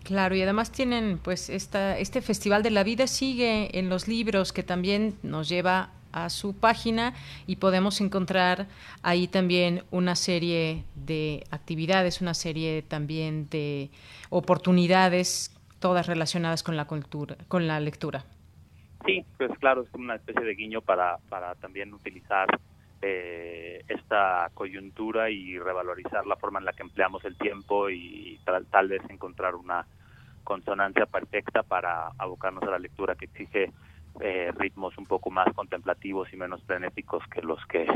Claro, 0.04 0.34
y 0.34 0.42
además 0.42 0.72
tienen, 0.72 1.18
pues, 1.18 1.50
esta, 1.50 1.98
este 1.98 2.22
Festival 2.22 2.62
de 2.62 2.70
la 2.70 2.82
Vida 2.82 3.06
sigue 3.06 3.78
en 3.78 3.88
los 3.88 4.08
libros 4.08 4.52
que 4.52 4.62
también 4.62 5.14
nos 5.22 5.48
lleva 5.48 5.90
a 6.12 6.30
su 6.30 6.58
página 6.58 7.14
y 7.46 7.56
podemos 7.56 8.00
encontrar 8.00 8.66
ahí 9.02 9.28
también 9.28 9.82
una 9.90 10.16
serie 10.16 10.84
de 10.94 11.44
actividades, 11.50 12.20
una 12.22 12.34
serie 12.34 12.82
también 12.82 13.48
de 13.50 13.90
oportunidades, 14.30 15.54
todas 15.78 16.06
relacionadas 16.06 16.62
con 16.62 16.76
la 16.76 16.86
cultura, 16.86 17.36
con 17.48 17.66
la 17.66 17.78
lectura. 17.80 18.24
Sí, 19.04 19.24
pues 19.36 19.50
claro, 19.58 19.82
es 19.82 19.94
una 19.94 20.16
especie 20.16 20.42
de 20.42 20.54
guiño 20.54 20.80
para, 20.80 21.18
para 21.28 21.54
también 21.56 21.92
utilizar 21.94 22.48
eh, 23.00 23.84
esta 23.88 24.50
coyuntura 24.54 25.30
y 25.30 25.58
revalorizar 25.58 26.26
la 26.26 26.36
forma 26.36 26.58
en 26.58 26.64
la 26.64 26.72
que 26.72 26.82
empleamos 26.82 27.24
el 27.24 27.36
tiempo 27.36 27.88
y 27.90 28.40
tal, 28.44 28.88
vez 28.88 29.02
encontrar 29.08 29.54
una 29.54 29.86
consonancia 30.44 31.06
perfecta 31.06 31.62
para 31.62 32.08
abocarnos 32.18 32.62
a 32.64 32.70
la 32.70 32.78
lectura 32.78 33.14
que 33.14 33.26
exige 33.26 33.72
eh, 34.20 34.52
ritmos 34.56 34.96
un 34.98 35.06
poco 35.06 35.30
más 35.30 35.52
contemplativos 35.54 36.32
y 36.32 36.36
menos 36.36 36.62
frenéticos 36.64 37.22
que 37.32 37.42
los 37.42 37.64
que 37.66 37.86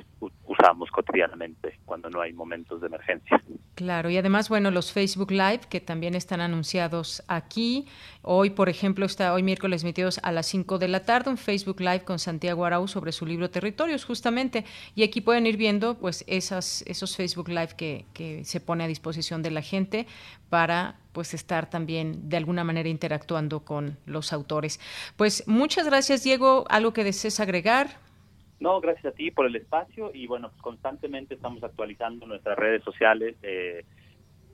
usamos 0.46 0.90
cotidianamente 0.90 1.78
cuando 1.84 2.10
no 2.10 2.20
hay 2.20 2.32
momentos 2.32 2.80
de 2.80 2.86
emergencia. 2.86 3.42
Claro, 3.74 4.10
y 4.10 4.16
además, 4.16 4.48
bueno, 4.48 4.70
los 4.70 4.92
Facebook 4.92 5.30
Live 5.30 5.62
que 5.68 5.80
también 5.80 6.14
están 6.14 6.40
anunciados 6.40 7.22
aquí. 7.26 7.86
Hoy, 8.22 8.50
por 8.50 8.68
ejemplo, 8.68 9.06
está 9.06 9.32
hoy 9.32 9.42
miércoles 9.42 9.82
22 9.82 10.20
a 10.22 10.30
las 10.30 10.46
5 10.46 10.78
de 10.78 10.88
la 10.88 11.04
tarde 11.04 11.30
un 11.30 11.38
Facebook 11.38 11.80
Live 11.80 12.04
con 12.04 12.18
Santiago 12.18 12.64
Arau 12.64 12.86
sobre 12.86 13.12
su 13.12 13.26
libro 13.26 13.50
Territorios, 13.50 14.04
justamente. 14.04 14.64
Y 14.94 15.02
aquí 15.02 15.20
pueden 15.20 15.46
ir 15.46 15.56
viendo 15.56 15.98
pues 15.98 16.24
esas, 16.26 16.82
esos 16.86 17.16
Facebook 17.16 17.48
Live 17.48 17.74
que, 17.76 18.04
que 18.12 18.44
se 18.44 18.60
pone 18.60 18.84
a 18.84 18.86
disposición 18.86 19.42
de 19.42 19.50
la 19.50 19.62
gente 19.62 20.06
para 20.50 20.96
pues 21.12 21.34
estar 21.34 21.68
también 21.68 22.28
de 22.28 22.36
alguna 22.36 22.64
manera 22.64 22.88
interactuando 22.88 23.64
con 23.64 23.98
los 24.06 24.32
autores. 24.32 24.80
Pues 25.16 25.46
muchas 25.46 25.86
gracias, 25.86 26.24
Diego. 26.24 26.64
¿Algo 26.68 26.92
que 26.92 27.04
desees 27.04 27.40
agregar? 27.40 27.88
No, 28.62 28.80
gracias 28.80 29.06
a 29.06 29.16
ti 29.16 29.32
por 29.32 29.46
el 29.46 29.56
espacio 29.56 30.12
y 30.14 30.28
bueno, 30.28 30.50
pues, 30.50 30.62
constantemente 30.62 31.34
estamos 31.34 31.64
actualizando 31.64 32.26
nuestras 32.26 32.56
redes 32.56 32.84
sociales, 32.84 33.34
eh, 33.42 33.84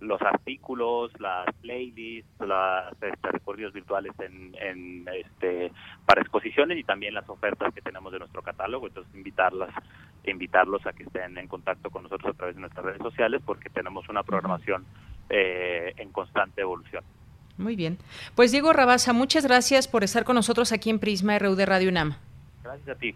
los 0.00 0.22
artículos, 0.22 1.12
las 1.20 1.46
playlists, 1.60 2.30
los 2.40 2.92
este, 3.02 3.28
recorridos 3.30 3.74
virtuales 3.74 4.12
en, 4.20 4.54
en, 4.60 5.06
este, 5.08 5.72
para 6.06 6.22
exposiciones 6.22 6.78
y 6.78 6.84
también 6.84 7.12
las 7.12 7.28
ofertas 7.28 7.74
que 7.74 7.82
tenemos 7.82 8.10
de 8.10 8.20
nuestro 8.20 8.40
catálogo. 8.40 8.86
Entonces, 8.86 9.14
invitarlas, 9.14 9.74
invitarlos 10.24 10.86
a 10.86 10.94
que 10.94 11.02
estén 11.02 11.36
en 11.36 11.48
contacto 11.48 11.90
con 11.90 12.04
nosotros 12.04 12.34
a 12.34 12.36
través 12.36 12.54
de 12.54 12.62
nuestras 12.62 12.86
redes 12.86 13.02
sociales 13.02 13.42
porque 13.44 13.68
tenemos 13.68 14.08
una 14.08 14.22
programación 14.22 14.86
eh, 15.28 15.92
en 15.96 16.10
constante 16.10 16.60
evolución. 16.60 17.04
Muy 17.56 17.74
bien. 17.74 17.98
Pues 18.34 18.52
Diego 18.52 18.72
Rabasa, 18.72 19.12
muchas 19.12 19.44
gracias 19.44 19.88
por 19.88 20.04
estar 20.04 20.24
con 20.24 20.36
nosotros 20.36 20.72
aquí 20.72 20.90
en 20.90 20.98
Prisma 20.98 21.38
RU 21.38 21.56
de 21.56 21.66
Radio 21.66 21.88
UNAM. 21.88 22.14
Gracias 22.62 22.88
a 22.88 22.94
ti. 22.94 23.14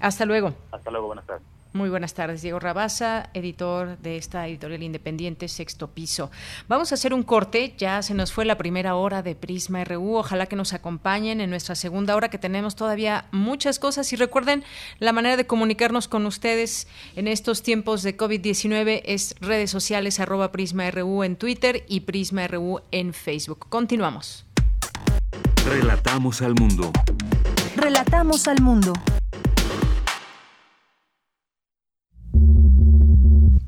Hasta 0.00 0.24
luego. 0.24 0.54
Hasta 0.70 0.90
luego, 0.90 1.08
buenas 1.08 1.26
tardes. 1.26 1.46
Muy 1.72 1.88
buenas 1.88 2.14
tardes, 2.14 2.42
Diego 2.42 2.58
Rabasa, 2.58 3.30
editor 3.32 3.96
de 3.98 4.16
esta 4.16 4.48
editorial 4.48 4.82
independiente 4.82 5.46
Sexto 5.46 5.88
Piso. 5.88 6.28
Vamos 6.66 6.90
a 6.90 6.96
hacer 6.96 7.14
un 7.14 7.22
corte, 7.22 7.74
ya 7.78 8.02
se 8.02 8.12
nos 8.12 8.32
fue 8.32 8.44
la 8.44 8.58
primera 8.58 8.96
hora 8.96 9.22
de 9.22 9.36
Prisma 9.36 9.84
RU, 9.84 10.16
ojalá 10.16 10.46
que 10.46 10.56
nos 10.56 10.72
acompañen 10.72 11.40
en 11.40 11.48
nuestra 11.48 11.76
segunda 11.76 12.16
hora 12.16 12.28
que 12.28 12.38
tenemos 12.38 12.74
todavía 12.74 13.26
muchas 13.30 13.78
cosas 13.78 14.12
y 14.12 14.16
recuerden 14.16 14.64
la 14.98 15.12
manera 15.12 15.36
de 15.36 15.46
comunicarnos 15.46 16.08
con 16.08 16.26
ustedes 16.26 16.88
en 17.14 17.28
estos 17.28 17.62
tiempos 17.62 18.02
de 18.02 18.16
COVID-19 18.16 19.02
es 19.04 19.36
redes 19.40 19.70
sociales 19.70 20.18
arroba 20.18 20.50
Prisma 20.50 20.90
RU 20.90 21.22
en 21.22 21.36
Twitter 21.36 21.84
y 21.86 22.00
Prisma 22.00 22.48
RU 22.48 22.80
en 22.90 23.14
Facebook. 23.14 23.68
Continuamos. 23.68 24.44
Relatamos 25.64 26.42
al 26.42 26.54
mundo. 26.56 26.90
Relatamos 27.76 28.48
al 28.48 28.60
mundo. 28.60 28.92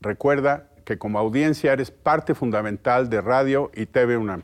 Recuerda 0.00 0.70
que 0.84 0.98
como 0.98 1.18
audiencia 1.18 1.72
eres 1.72 1.90
parte 1.90 2.34
fundamental 2.34 3.10
de 3.10 3.20
Radio 3.20 3.70
y 3.74 3.86
TV 3.86 4.16
UNAM. 4.16 4.42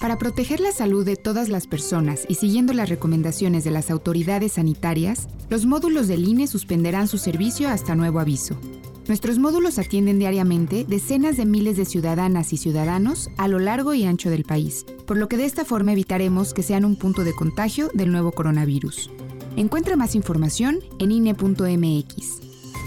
Para 0.00 0.16
proteger 0.16 0.60
la 0.60 0.72
salud 0.72 1.04
de 1.04 1.16
todas 1.16 1.50
las 1.50 1.66
personas 1.66 2.24
y 2.26 2.36
siguiendo 2.36 2.72
las 2.72 2.88
recomendaciones 2.88 3.64
de 3.64 3.70
las 3.70 3.90
autoridades 3.90 4.52
sanitarias, 4.52 5.28
los 5.50 5.66
módulos 5.66 6.08
del 6.08 6.26
INE 6.26 6.46
suspenderán 6.46 7.06
su 7.06 7.18
servicio 7.18 7.68
hasta 7.68 7.94
nuevo 7.94 8.18
aviso. 8.18 8.58
Nuestros 9.10 9.40
módulos 9.40 9.80
atienden 9.80 10.20
diariamente 10.20 10.84
decenas 10.88 11.36
de 11.36 11.44
miles 11.44 11.76
de 11.76 11.84
ciudadanas 11.84 12.52
y 12.52 12.56
ciudadanos 12.56 13.28
a 13.38 13.48
lo 13.48 13.58
largo 13.58 13.92
y 13.92 14.04
ancho 14.04 14.30
del 14.30 14.44
país, 14.44 14.86
por 15.04 15.16
lo 15.16 15.28
que 15.28 15.36
de 15.36 15.46
esta 15.46 15.64
forma 15.64 15.90
evitaremos 15.90 16.54
que 16.54 16.62
sean 16.62 16.84
un 16.84 16.94
punto 16.94 17.24
de 17.24 17.34
contagio 17.34 17.90
del 17.92 18.12
nuevo 18.12 18.30
coronavirus. 18.30 19.10
Encuentra 19.56 19.96
más 19.96 20.14
información 20.14 20.78
en 21.00 21.10
INE.mx. 21.10 22.40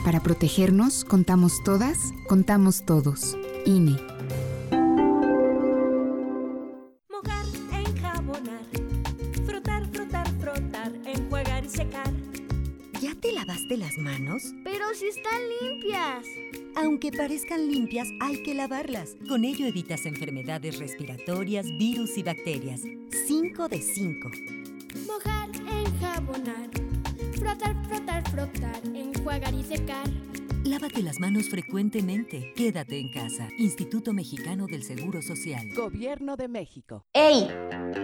Para 0.05 0.23
protegernos, 0.23 1.03
contamos 1.03 1.61
todas, 1.65 1.97
contamos 2.29 2.85
todos. 2.85 3.37
INE. 3.65 3.97
lavaste 13.45 13.77
las 13.77 13.97
manos? 13.97 14.43
Pero 14.63 14.85
si 14.93 15.07
están 15.07 15.41
limpias. 15.61 15.72
Aunque 16.75 17.11
parezcan 17.11 17.67
limpias, 17.67 18.07
hay 18.19 18.41
que 18.43 18.53
lavarlas. 18.53 19.15
Con 19.27 19.45
ello 19.45 19.65
evitas 19.65 20.05
enfermedades 20.05 20.79
respiratorias, 20.79 21.67
virus 21.77 22.17
y 22.17 22.23
bacterias. 22.23 22.81
5 23.27 23.69
de 23.69 23.81
5. 23.81 24.31
Mojar, 25.07 25.49
enjabonar. 25.71 26.69
Frotar, 27.37 27.87
frotar, 27.87 28.29
frotar. 28.31 28.81
Enjuagar 28.95 29.53
y 29.53 29.63
secar. 29.63 30.09
Lávate 30.65 31.03
las 31.03 31.19
manos 31.19 31.49
frecuentemente. 31.49 32.53
Quédate 32.55 32.97
en 32.97 33.09
casa. 33.09 33.49
Instituto 33.57 34.13
Mexicano 34.13 34.65
del 34.65 34.83
Seguro 34.83 35.21
Social. 35.21 35.67
Gobierno 35.75 36.37
de 36.37 36.47
México. 36.47 37.03
¡Ey! 37.11 37.49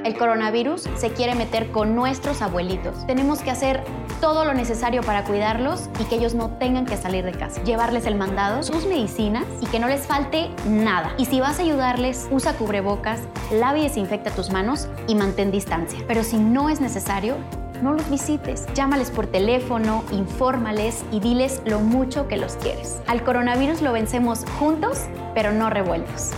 El 0.03 0.17
coronavirus 0.17 0.89
se 0.97 1.13
quiere 1.13 1.35
meter 1.35 1.71
con 1.71 1.95
nuestros 1.95 2.41
abuelitos. 2.41 3.07
Tenemos 3.07 3.39
que 3.39 3.51
hacer 3.51 3.81
todo 4.19 4.43
lo 4.43 4.53
necesario 4.53 5.03
para 5.03 5.23
cuidarlos 5.23 5.89
y 6.01 6.03
que 6.09 6.15
ellos 6.15 6.35
no 6.35 6.57
tengan 6.57 6.85
que 6.85 6.97
salir 6.97 7.23
de 7.23 7.31
casa. 7.31 7.63
Llevarles 7.63 8.05
el 8.05 8.15
mandado, 8.15 8.61
sus 8.61 8.85
medicinas 8.87 9.45
y 9.61 9.65
que 9.67 9.79
no 9.79 9.87
les 9.87 10.05
falte 10.05 10.49
nada. 10.67 11.15
Y 11.17 11.27
si 11.27 11.39
vas 11.39 11.59
a 11.59 11.61
ayudarles, 11.61 12.27
usa 12.29 12.57
cubrebocas, 12.57 13.21
lava 13.53 13.79
y 13.79 13.83
desinfecta 13.83 14.35
tus 14.35 14.51
manos 14.51 14.89
y 15.07 15.15
mantén 15.15 15.49
distancia. 15.49 16.03
Pero 16.09 16.25
si 16.25 16.35
no 16.35 16.69
es 16.69 16.81
necesario, 16.81 17.37
no 17.81 17.93
los 17.93 18.09
visites. 18.09 18.65
Llámales 18.73 19.11
por 19.11 19.27
teléfono, 19.27 20.03
infórmales 20.11 21.03
y 21.11 21.19
diles 21.19 21.61
lo 21.65 21.79
mucho 21.79 22.27
que 22.27 22.37
los 22.37 22.55
quieres. 22.55 23.01
Al 23.07 23.23
coronavirus 23.23 23.81
lo 23.81 23.93
vencemos 23.93 24.45
juntos, 24.59 24.99
pero 25.33 25.51
no 25.51 25.69
revueltos. 25.69 26.31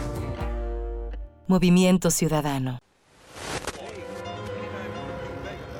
Movimiento 1.47 2.11
Ciudadano. 2.11 2.79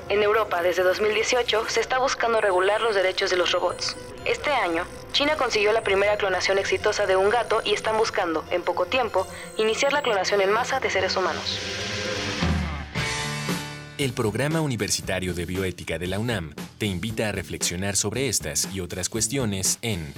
En 0.08 0.22
Europa, 0.22 0.60
desde 0.60 0.82
2018, 0.82 1.64
se 1.68 1.80
está 1.80 1.98
buscando 1.98 2.42
regular 2.42 2.82
los 2.82 2.94
derechos 2.94 3.30
de 3.30 3.38
los 3.38 3.50
robots. 3.52 3.96
Este 4.26 4.50
año, 4.50 4.84
China 5.12 5.36
consiguió 5.36 5.72
la 5.72 5.82
primera 5.82 6.18
clonación 6.18 6.58
exitosa 6.58 7.06
de 7.06 7.16
un 7.16 7.30
gato 7.30 7.62
y 7.64 7.72
están 7.72 7.96
buscando, 7.96 8.44
en 8.50 8.62
poco 8.62 8.84
tiempo, 8.84 9.26
iniciar 9.56 9.92
la 9.92 10.02
clonación 10.02 10.42
en 10.42 10.52
masa 10.52 10.80
de 10.80 10.90
seres 10.90 11.16
humanos. 11.16 11.58
El 14.02 14.14
Programa 14.14 14.60
Universitario 14.60 15.32
de 15.32 15.46
Bioética 15.46 15.96
de 15.96 16.08
la 16.08 16.18
UNAM 16.18 16.56
te 16.78 16.86
invita 16.86 17.28
a 17.28 17.32
reflexionar 17.32 17.94
sobre 17.94 18.28
estas 18.28 18.68
y 18.74 18.80
otras 18.80 19.08
cuestiones 19.08 19.78
en 19.80 20.12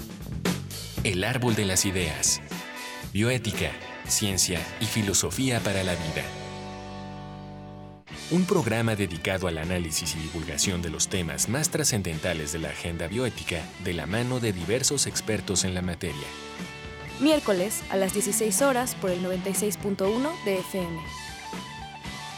El 1.05 1.23
Árbol 1.23 1.55
de 1.55 1.67
las 1.67 1.85
Ideas. 1.85 2.41
Bioética, 3.13 3.73
Ciencia 4.09 4.59
y 4.81 4.87
Filosofía 4.87 5.61
para 5.61 5.85
la 5.85 5.93
Vida. 5.93 6.25
Un 8.31 8.47
programa 8.47 8.97
dedicado 8.97 9.49
al 9.49 9.59
análisis 9.59 10.17
y 10.17 10.19
divulgación 10.19 10.81
de 10.81 10.89
los 10.89 11.09
temas 11.09 11.51
más 11.51 11.69
trascendentales 11.69 12.53
de 12.53 12.61
la 12.61 12.71
agenda 12.71 13.07
bioética 13.07 13.61
de 13.85 13.93
la 13.93 14.07
mano 14.07 14.41
de 14.41 14.55
diversos 14.55 15.07
expertos 15.07 15.63
en 15.63 15.75
la 15.75 15.83
materia. 15.83 16.27
Miércoles 17.21 17.83
a 17.91 17.99
las 17.99 18.15
16 18.15 18.63
horas 18.63 18.95
por 18.95 19.11
el 19.11 19.23
96.1 19.23 20.45
de 20.47 20.59
FM. 20.61 21.03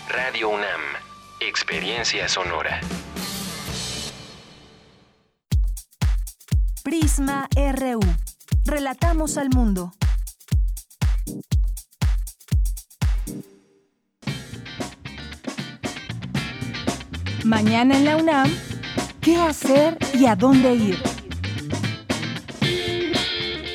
Radio 0.09 0.49
UNAM, 0.49 1.06
Experiencia 1.41 2.29
Sonora. 2.29 2.81
Prisma 6.83 7.47
RU. 7.55 8.01
Relatamos 8.65 9.37
al 9.37 9.51
mundo. 9.51 9.93
Mañana 17.45 17.99
en 17.99 18.05
la 18.07 18.17
UNAM, 18.17 18.51
¿qué 19.21 19.37
hacer 19.37 19.99
y 20.15 20.25
a 20.25 20.37
dónde 20.37 20.75
ir? 20.75 21.03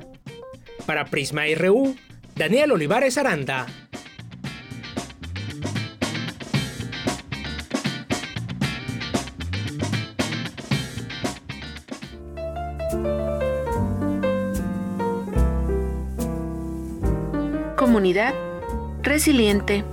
Para 0.86 1.06
Prisma 1.06 1.43
RU, 1.58 1.96
Daniel 2.36 2.74
Olivares 2.74 3.18
Aranda. 3.18 3.66
Comunidad 17.76 18.34
resiliente. 19.04 19.84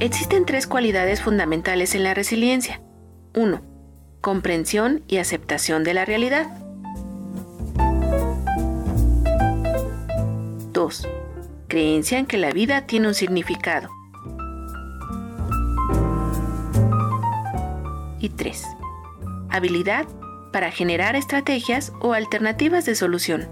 Existen 0.00 0.46
tres 0.46 0.68
cualidades 0.68 1.20
fundamentales 1.20 1.96
en 1.96 2.04
la 2.04 2.14
resiliencia. 2.14 2.80
1. 3.34 3.60
Comprensión 4.20 5.02
y 5.08 5.16
aceptación 5.16 5.82
de 5.82 5.92
la 5.92 6.04
realidad. 6.04 6.46
2. 10.72 11.08
Creencia 11.66 12.20
en 12.20 12.26
que 12.26 12.38
la 12.38 12.52
vida 12.52 12.86
tiene 12.86 13.08
un 13.08 13.14
significado. 13.14 13.88
Y 18.20 18.28
3. 18.28 18.64
Habilidad 19.50 20.06
para 20.52 20.70
generar 20.70 21.16
estrategias 21.16 21.92
o 22.00 22.12
alternativas 22.12 22.86
de 22.86 22.94
solución. 22.94 23.48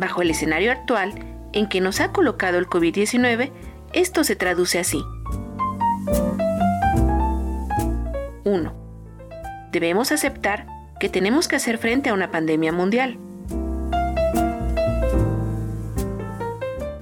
Bajo 0.00 0.22
el 0.22 0.30
escenario 0.30 0.72
actual, 0.72 1.35
en 1.56 1.66
que 1.68 1.80
nos 1.80 2.00
ha 2.00 2.12
colocado 2.12 2.58
el 2.58 2.66
COVID-19, 2.66 3.50
esto 3.94 4.24
se 4.24 4.36
traduce 4.36 4.78
así. 4.78 5.02
1. 8.44 8.74
Debemos 9.72 10.12
aceptar 10.12 10.66
que 11.00 11.08
tenemos 11.08 11.48
que 11.48 11.56
hacer 11.56 11.78
frente 11.78 12.10
a 12.10 12.14
una 12.14 12.30
pandemia 12.30 12.72
mundial. 12.72 13.16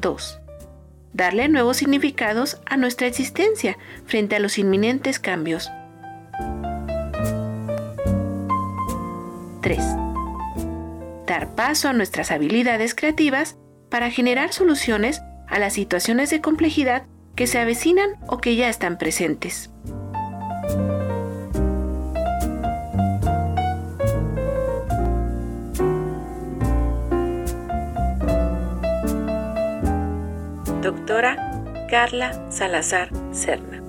2. 0.00 0.40
Darle 1.12 1.48
nuevos 1.48 1.76
significados 1.76 2.60
a 2.64 2.76
nuestra 2.76 3.08
existencia 3.08 3.76
frente 4.06 4.36
a 4.36 4.38
los 4.38 4.58
inminentes 4.58 5.18
cambios. 5.18 5.68
3. 9.62 9.80
Dar 11.26 11.56
paso 11.56 11.88
a 11.88 11.92
nuestras 11.92 12.30
habilidades 12.30 12.94
creativas 12.94 13.56
para 13.94 14.10
generar 14.10 14.52
soluciones 14.52 15.22
a 15.46 15.60
las 15.60 15.74
situaciones 15.74 16.28
de 16.28 16.40
complejidad 16.40 17.04
que 17.36 17.46
se 17.46 17.60
avecinan 17.60 18.16
o 18.26 18.38
que 18.38 18.56
ya 18.56 18.68
están 18.68 18.98
presentes. 18.98 19.70
Doctora 30.82 31.62
Carla 31.88 32.50
Salazar 32.50 33.10
Cerna. 33.30 33.83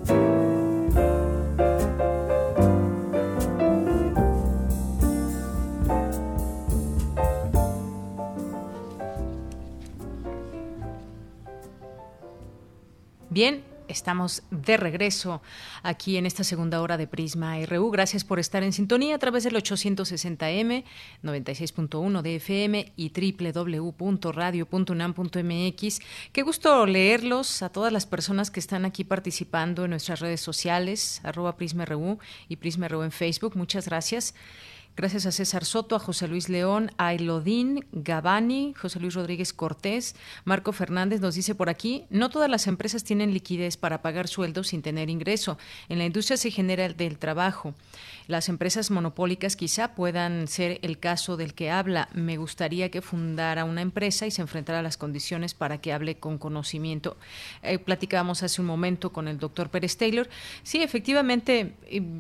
Bien, 13.36 13.64
Estamos 13.88 14.42
de 14.50 14.78
regreso 14.78 15.44
aquí 15.84 16.18
en 16.18 16.26
esta 16.26 16.44
segunda 16.44 16.82
hora 16.82 16.98
de 16.98 17.06
Prisma 17.06 17.64
RU. 17.68 17.92
Gracias 17.92 18.24
por 18.24 18.40
estar 18.40 18.64
en 18.64 18.74
sintonía 18.74 19.14
a 19.14 19.20
través 19.20 19.44
del 19.44 19.54
860M, 19.54 20.84
96.1 21.22 22.24
de 22.24 22.36
FM 22.38 22.94
y 22.96 23.12
www.radio.unam.mx. 23.12 26.00
Qué 26.32 26.42
gusto 26.42 26.88
leerlos 26.88 27.62
a 27.62 27.70
todas 27.70 27.94
las 27.94 28.08
personas 28.08 28.50
que 28.50 28.60
están 28.60 28.86
aquí 28.86 29.04
participando 29.04 29.84
en 29.84 29.92
nuestras 29.92 30.20
redes 30.20 30.42
sociales, 30.42 31.22
arroba 31.24 31.56
Prisma 31.56 31.86
RU 31.86 32.18
y 32.50 32.56
Prisma 32.56 32.88
RU 32.88 33.04
en 33.04 33.12
Facebook. 33.12 33.56
Muchas 33.56 33.86
gracias. 33.86 34.34
Gracias 34.98 35.26
a 35.26 35.34
César 35.34 35.66
Soto, 35.66 35.98
a 35.98 36.00
José 36.00 36.26
Luis 36.30 36.48
León, 36.48 36.90
a 36.98 37.14
Elodín 37.14 37.86
Gabani, 37.92 38.74
José 38.80 39.02
Luis 39.02 39.14
Rodríguez 39.14 39.52
Cortés, 39.52 40.16
Marco 40.46 40.72
Fernández 40.72 41.20
nos 41.20 41.36
dice 41.36 41.54
por 41.54 41.70
aquí, 41.70 42.06
no 42.10 42.30
todas 42.30 42.50
las 42.50 42.66
empresas 42.66 43.04
tienen 43.04 43.34
liquidez 43.34 43.76
para 43.76 44.02
pagar 44.02 44.30
sueldos 44.30 44.70
sin 44.70 44.82
tener 44.82 45.10
ingreso. 45.10 45.58
En 45.90 45.98
la 45.98 46.06
industria 46.06 46.38
se 46.38 46.50
genera 46.50 46.86
el 46.86 46.96
del 46.96 47.18
trabajo. 47.18 47.74
Las 48.28 48.48
empresas 48.50 48.90
monopólicas 48.90 49.56
quizá 49.56 49.94
puedan 49.96 50.48
ser 50.48 50.80
el 50.82 50.98
caso 50.98 51.38
del 51.38 51.54
que 51.54 51.70
habla. 51.70 52.08
Me 52.14 52.38
gustaría 52.38 52.90
que 52.90 53.02
fundara 53.02 53.66
una 53.66 53.82
empresa 53.82 54.26
y 54.26 54.32
se 54.32 54.42
enfrentara 54.42 54.80
a 54.80 54.82
las 54.82 54.98
condiciones 54.98 55.54
para 55.54 55.80
que 55.80 55.94
hable 55.94 56.16
con 56.16 56.38
conocimiento. 56.38 57.18
Eh, 57.62 57.78
platicábamos 57.80 58.44
hace 58.44 58.62
un 58.62 58.68
momento 58.68 59.12
con 59.12 59.28
el 59.28 59.38
doctor 59.38 59.70
Pérez 59.70 59.98
Taylor. 59.98 60.28
Sí, 60.64 60.82
efectivamente, 60.82 61.76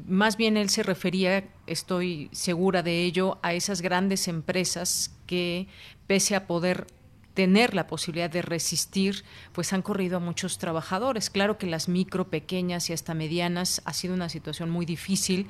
más 0.07 0.37
bien 0.37 0.57
él 0.57 0.69
se 0.69 0.83
refería, 0.83 1.45
estoy 1.67 2.29
segura 2.31 2.83
de 2.83 3.03
ello, 3.03 3.37
a 3.41 3.53
esas 3.53 3.81
grandes 3.81 4.27
empresas 4.27 5.11
que, 5.27 5.67
pese 6.07 6.35
a 6.35 6.47
poder 6.47 6.87
tener 7.33 7.75
la 7.75 7.85
posibilidad 7.85 8.29
de 8.29 8.41
resistir, 8.41 9.23
pues 9.51 9.73
han 9.73 9.81
corrido 9.81 10.17
a 10.17 10.19
muchos 10.19 10.57
trabajadores. 10.57 11.29
Claro 11.29 11.57
que 11.57 11.67
las 11.67 11.89
micro, 11.89 12.29
pequeñas 12.29 12.89
y 12.89 12.93
hasta 12.93 13.13
medianas 13.13 13.81
ha 13.85 13.93
sido 13.93 14.13
una 14.13 14.29
situación 14.29 14.69
muy 14.69 14.85
difícil 14.85 15.47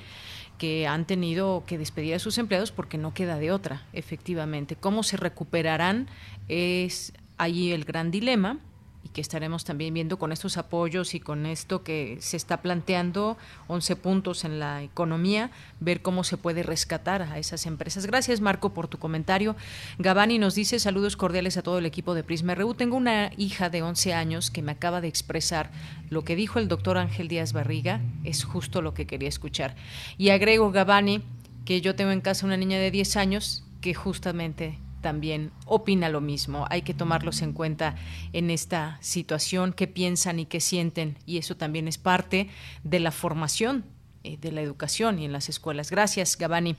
que 0.58 0.88
han 0.88 1.06
tenido 1.06 1.64
que 1.68 1.78
despedir 1.78 2.16
a 2.16 2.20
sus 2.20 2.38
empleados 2.38 2.72
porque 2.72 2.98
no 2.98 3.14
queda 3.14 3.38
de 3.38 3.52
otra, 3.52 3.86
efectivamente. 3.94 4.76
¿Cómo 4.76 5.04
se 5.04 5.18
recuperarán? 5.18 6.08
Es 6.50 7.14
ahí 7.38 7.72
el 7.72 7.86
gran 7.86 8.10
dilema 8.10 8.60
y 9.06 9.10
que 9.10 9.22
estaremos 9.22 9.64
también 9.64 9.94
viendo 9.94 10.18
con 10.18 10.32
estos 10.32 10.58
apoyos 10.58 11.14
y 11.14 11.20
con 11.20 11.46
esto 11.46 11.84
que 11.84 12.18
se 12.22 12.38
está 12.38 12.62
planteando, 12.64 13.38
11 13.68 13.96
puntos 13.98 14.44
en 14.44 14.60
la 14.60 14.82
economía, 14.82 15.52
ver 15.80 16.02
cómo 16.02 16.24
se 16.24 16.38
puede 16.38 16.64
rescatar 16.64 17.22
a 17.22 17.38
esas 17.38 17.68
empresas. 17.68 18.08
Gracias, 18.08 18.42
Marco, 18.42 18.74
por 18.74 18.88
tu 18.88 18.98
comentario. 18.98 19.56
Gabani 20.00 20.40
nos 20.40 20.56
dice 20.56 20.80
saludos 20.80 21.16
cordiales 21.18 21.56
a 21.56 21.62
todo 21.62 21.78
el 21.78 21.86
equipo 21.86 22.16
de 22.16 22.24
Prisma 22.24 22.56
RU. 22.56 22.74
Tengo 22.74 22.98
una 22.98 23.30
hija 23.38 23.70
de 23.70 23.84
11 23.84 24.16
años 24.16 24.50
que 24.50 24.64
me 24.64 24.72
acaba 24.72 25.02
de 25.02 25.08
expresar 25.08 25.70
lo 26.10 26.24
que 26.24 26.36
dijo 26.36 26.58
el 26.58 26.68
doctor 26.68 26.98
Ángel 26.98 27.28
Díaz 27.28 27.54
Barriga, 27.54 28.02
es 28.24 28.44
justo 28.44 28.82
lo 28.82 28.96
que 28.96 29.06
quería 29.06 29.30
escuchar. 29.30 29.76
Y 30.18 30.30
agrego, 30.30 30.72
Gabani, 30.72 31.22
que 31.64 31.80
yo 31.82 31.96
tengo 31.96 32.12
en 32.12 32.22
casa 32.22 32.48
una 32.48 32.58
niña 32.58 32.80
de 32.80 32.90
10 32.90 33.18
años 33.18 33.64
que 33.82 33.94
justamente 33.94 34.80
también 35.06 35.52
opina 35.68 36.10
lo 36.10 36.20
mismo. 36.20 36.66
Hay 36.72 36.82
que 36.82 36.96
tomarlos 36.96 37.44
en 37.44 37.54
cuenta 37.54 37.94
en 38.34 38.50
esta 38.50 38.98
situación, 39.02 39.72
qué 39.72 39.86
piensan 39.86 40.40
y 40.40 40.48
qué 40.48 40.60
sienten. 40.60 41.16
Y 41.28 41.38
eso 41.38 41.56
también 41.56 41.88
es 41.88 42.00
parte 42.00 42.50
de 42.84 43.00
la 43.00 43.12
formación 43.12 43.86
eh, 44.24 44.40
de 44.42 44.52
la 44.52 44.62
educación 44.64 45.20
y 45.20 45.26
en 45.26 45.32
las 45.32 45.48
escuelas. 45.48 45.92
Gracias, 45.92 46.40
Gabani. 46.40 46.76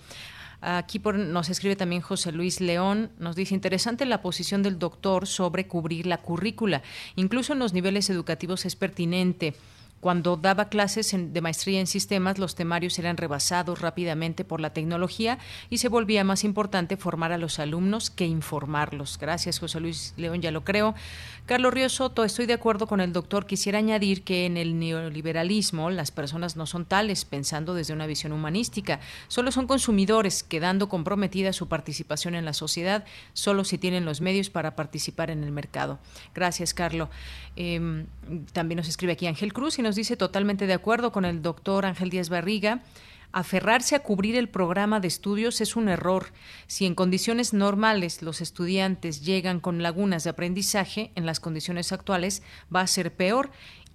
Aquí 0.61 0.99
nos 0.99 1.51
escribe 1.51 1.77
también 1.77 2.03
José 2.03 2.33
Luis 2.33 2.61
León, 2.61 3.13
nos 3.21 3.37
dice 3.37 3.55
interesante 3.55 4.07
la 4.07 4.23
posición 4.23 4.65
del 4.65 4.81
doctor 4.81 5.29
sobre 5.29 5.69
cubrir 5.69 6.07
la 6.07 6.19
currícula. 6.19 6.83
Incluso 7.15 7.53
en 7.53 7.61
los 7.61 7.75
niveles 7.75 8.11
educativos 8.11 8.67
es 8.67 8.75
pertinente 8.75 9.55
Cuando 10.01 10.37
daba 10.37 10.69
clases 10.69 11.15
de 11.17 11.41
maestría 11.41 11.81
en 11.81 11.87
sistemas, 11.87 12.39
los 12.39 12.55
temarios 12.55 12.99
eran 12.99 13.17
rebasados 13.17 13.81
rápidamente 13.81 14.45
por 14.45 14.61
la 14.61 14.73
tecnología 14.73 15.39
y 15.71 15.79
se 15.79 15.89
volvía 15.89 16.23
más 16.23 16.45
importante 16.45 16.97
formar 16.97 17.33
a 17.33 17.39
los 17.39 17.59
alumnos 17.59 18.11
que 18.11 18.27
informarlos. 18.27 19.19
Gracias, 19.19 19.59
José 19.59 19.81
Luis 19.81 20.15
León, 20.17 20.43
ya 20.43 20.51
lo 20.51 20.65
creo. 20.65 20.95
Carlos 21.47 21.73
Río 21.73 21.89
Soto, 21.89 22.25
estoy 22.25 22.47
de 22.47 22.55
acuerdo 22.55 22.89
con 22.89 23.01
el 23.01 23.13
doctor. 23.13 23.47
Quisiera 23.47 23.79
añadir 23.79 24.25
que 24.25 24.47
en 24.47 24.57
el 24.57 24.81
neoliberalismo 24.81 25.91
las 25.91 26.11
personas 26.11 26.57
no 26.57 26.67
son 26.67 26.85
tales, 26.85 27.25
pensando 27.25 27.73
desde 27.73 27.93
una 27.93 28.09
visión 28.09 28.33
humanística. 28.33 28.99
Solo 29.29 29.53
son 29.53 29.69
consumidores, 29.69 30.43
quedando 30.43 30.89
comprometida 30.89 31.53
su 31.53 31.69
participación 31.69 32.35
en 32.35 32.45
la 32.45 32.53
sociedad, 32.53 33.05
solo 33.33 33.63
si 33.63 33.79
tienen 33.79 34.05
los 34.05 34.21
medios 34.21 34.51
para 34.51 34.75
participar 34.75 35.31
en 35.31 35.45
el 35.45 35.53
mercado. 35.53 36.01
Gracias, 36.35 36.75
Carlos. 36.75 37.11
Em, 37.55 38.07
también 38.53 38.79
nos 38.79 38.89
escribe 38.89 39.13
aquí 39.13 39.29
Ángel 39.29 39.53
Cruz 39.53 39.79
y 39.79 39.83
nos 39.83 39.95
dice 39.95 40.17
totalmente 40.17 40.67
de 40.67 40.75
acuerdo 40.75 41.13
con 41.13 41.25
el 41.25 41.43
doctor 41.43 41.87
Ángel 41.87 42.11
Díaz 42.11 42.29
Barriga. 42.29 42.83
Aferrarse 43.37 43.95
a 43.95 44.03
cubrir 44.03 44.35
el 44.35 44.49
programa 44.49 44.99
de 44.99 45.09
estudios 45.09 45.61
es 45.61 45.77
un 45.77 45.91
error. 45.91 46.33
Si 46.67 46.87
en 46.87 46.95
condiciones 46.95 47.53
normales 47.53 48.23
los 48.23 48.41
estudiantes 48.41 49.27
llegan 49.27 49.61
con 49.61 49.83
lagunas 49.83 50.25
de 50.25 50.31
aprendizaje, 50.31 51.13
en 51.17 51.27
las 51.27 51.39
condiciones 51.39 51.93
actuales 51.93 52.43
va 52.75 52.81
a 52.81 52.87
ser 52.87 53.15
peor 53.15 53.51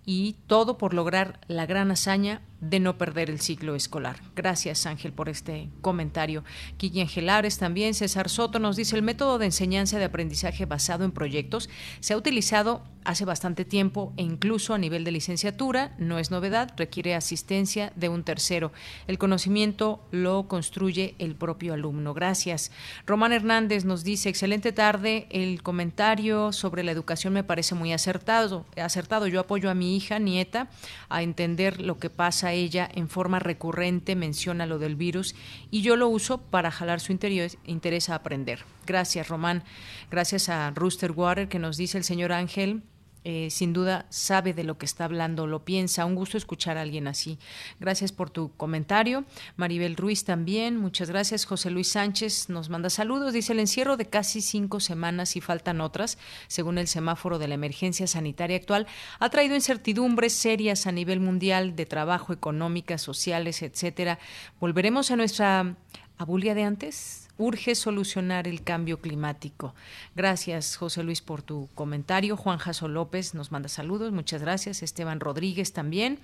y 0.06 0.36
todo 0.46 0.78
por 0.78 0.94
lograr 0.94 1.40
la 1.48 1.66
gran 1.66 1.90
hazaña 1.90 2.44
de 2.62 2.80
no 2.80 2.98
perder 2.98 3.30
el 3.30 3.42
ciclo 3.42 3.76
escolar. 3.76 4.22
Gracias, 4.36 4.86
Ángel, 4.86 5.12
por 5.12 5.30
este 5.30 5.70
comentario. 5.82 6.44
Kiki 6.78 7.02
Angelares 7.02 7.58
también, 7.58 7.94
César 7.94 8.30
Soto 8.30 8.60
nos 8.60 8.76
dice, 8.76 8.96
el 8.96 9.02
método 9.02 9.40
de 9.40 9.46
enseñanza 9.46 9.98
de 9.98 10.06
aprendizaje 10.06 10.66
basado 10.66 11.04
en 11.04 11.12
proyectos 11.12 11.70
se 12.00 12.14
ha 12.14 12.18
utilizado 12.18 12.84
hace 13.04 13.26
bastante 13.26 13.66
tiempo 13.66 14.14
e 14.16 14.22
incluso 14.22 14.74
a 14.74 14.78
nivel 14.78 15.04
de 15.04 15.12
licenciatura, 15.12 15.96
no 15.98 16.20
es 16.20 16.30
novedad, 16.30 16.72
requiere 16.78 17.16
asistencia 17.16 17.92
de 17.96 18.10
un 18.10 18.24
tercero. 18.24 18.72
El 19.08 19.18
conocimiento 19.18 20.06
lo 20.12 20.48
construye 20.48 21.16
el 21.18 21.36
propio 21.36 21.74
alumno. 21.74 22.14
Gracias. 22.14 22.72
Román 23.08 23.34
Hernández 23.34 23.86
nos 23.86 24.04
dice, 24.04 24.30
excelente 24.30 24.72
tarde, 24.72 25.28
el 25.32 25.64
comentario 25.64 26.52
sobre 26.54 26.84
la 26.84 26.92
educación 26.92 27.34
me 27.34 27.44
parece 27.44 27.74
muy 27.74 27.92
acertado. 27.92 28.66
acertado. 28.78 29.26
Yo 29.26 29.40
apoyo 29.40 29.72
a 29.72 29.74
mi 29.74 29.98
hija, 29.98 30.20
nieta, 30.20 30.70
a 31.10 31.24
entender 31.24 31.82
lo 31.82 31.98
que 31.98 32.12
pasa 32.12 32.51
ella 32.54 32.90
en 32.94 33.10
forma 33.10 33.40
recurrente 33.40 34.16
menciona 34.16 34.66
lo 34.66 34.80
del 34.80 34.96
virus 34.96 35.36
y 35.70 35.82
yo 35.82 35.96
lo 35.96 36.08
uso 36.08 36.42
para 36.42 36.72
jalar 36.72 37.00
su 37.00 37.12
interés 37.12 38.10
a 38.10 38.16
aprender. 38.16 38.66
Gracias, 38.86 39.28
Román. 39.28 39.64
Gracias 40.10 40.50
a 40.50 40.72
Rooster 40.72 41.12
Water 41.12 41.48
que 41.48 41.60
nos 41.60 41.78
dice 41.78 41.98
el 41.98 42.04
señor 42.04 42.32
Ángel 42.32 42.84
eh, 43.24 43.50
sin 43.52 43.72
duda 43.72 44.06
sabe 44.10 44.54
de 44.54 44.64
lo 44.64 44.78
que 44.78 44.86
está 44.86 45.06
hablando, 45.06 45.46
lo 45.46 45.64
piensa. 45.64 46.06
Un 46.06 46.16
gusto 46.16 46.38
escuchar 46.38 46.78
a 46.78 46.82
alguien 46.82 47.08
así. 47.08 47.38
Gracias 47.80 48.12
por 48.12 48.30
tu 48.30 48.52
comentario. 48.58 49.26
Maribel 49.58 49.96
Ruiz 49.96 50.24
también, 50.24 50.78
muchas 50.78 51.10
gracias. 51.10 51.46
José 51.46 51.70
Luis 51.70 51.90
Sánchez 51.90 52.50
nos 52.50 52.70
manda 52.70 52.90
saludos. 52.90 53.34
Dice 53.34 53.54
el 53.54 53.60
encierro 53.60 53.96
de 53.96 54.06
casi 54.06 54.42
cinco 54.42 54.80
semanas 54.80 55.36
y 55.36 55.42
faltan 55.42 55.82
otras, 55.82 56.18
según 56.48 56.78
el 56.78 56.88
semáforo 56.88 57.38
de 57.38 57.48
la 57.48 57.56
emergencia 57.56 58.08
sanitaria 58.08 58.58
actual, 58.58 58.88
ha 59.20 59.30
traído 59.30 59.56
incertidumbres 59.56 60.34
serias 60.34 60.88
a 60.88 60.92
nivel 60.92 61.20
mundial 61.20 61.76
de 61.76 61.86
trabajo, 61.86 62.34
económicas, 62.34 63.02
sociales, 63.02 63.62
etcétera. 63.62 64.18
Volveremos 64.60 65.12
a 65.12 65.16
nuestra 65.16 65.76
abulia 66.18 66.56
de 66.56 66.64
antes 66.64 67.21
urge 67.38 67.76
solucionar 67.76 68.48
el 68.48 68.64
cambio 68.64 69.00
climático. 69.00 69.74
Gracias, 70.16 70.76
José 70.76 71.04
Luis, 71.04 71.22
por 71.22 71.42
tu 71.42 71.70
comentario. 71.76 72.38
Juan 72.38 72.58
Jaso 72.58 72.88
López 72.88 73.34
nos 73.34 73.52
manda 73.52 73.70
saludos, 73.70 74.12
muchas 74.12 74.42
gracias. 74.42 74.84
Esteban 74.84 75.20
Rodríguez 75.20 75.74
también. 75.74 76.20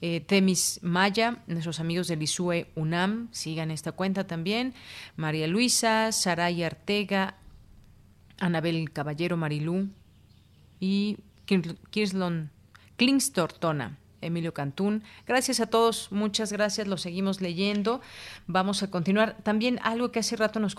Eh, 0.00 0.20
Temis 0.20 0.80
Maya, 0.82 1.38
nuestros 1.46 1.80
amigos 1.80 2.08
del 2.08 2.22
ISUE 2.22 2.70
UNAM, 2.74 3.28
sigan 3.32 3.70
esta 3.70 3.92
cuenta 3.92 4.26
también. 4.26 4.74
María 5.16 5.46
Luisa, 5.46 6.12
Saray 6.12 6.62
Artega, 6.62 7.36
Anabel 8.38 8.90
Caballero 8.92 9.36
Marilú 9.36 9.88
y 10.80 11.18
Kirslon 11.90 12.50
Klingstortona. 12.96 13.98
Emilio 14.24 14.54
Cantún. 14.54 15.02
Gracias 15.26 15.60
a 15.60 15.66
todos, 15.66 16.10
muchas 16.10 16.52
gracias, 16.52 16.86
lo 16.88 16.96
seguimos 16.96 17.40
leyendo. 17.40 18.00
Vamos 18.46 18.82
a 18.82 18.90
continuar. 18.90 19.36
También 19.42 19.78
algo 19.82 20.10
que 20.10 20.20
hace 20.20 20.36
rato 20.36 20.60
nos, 20.60 20.76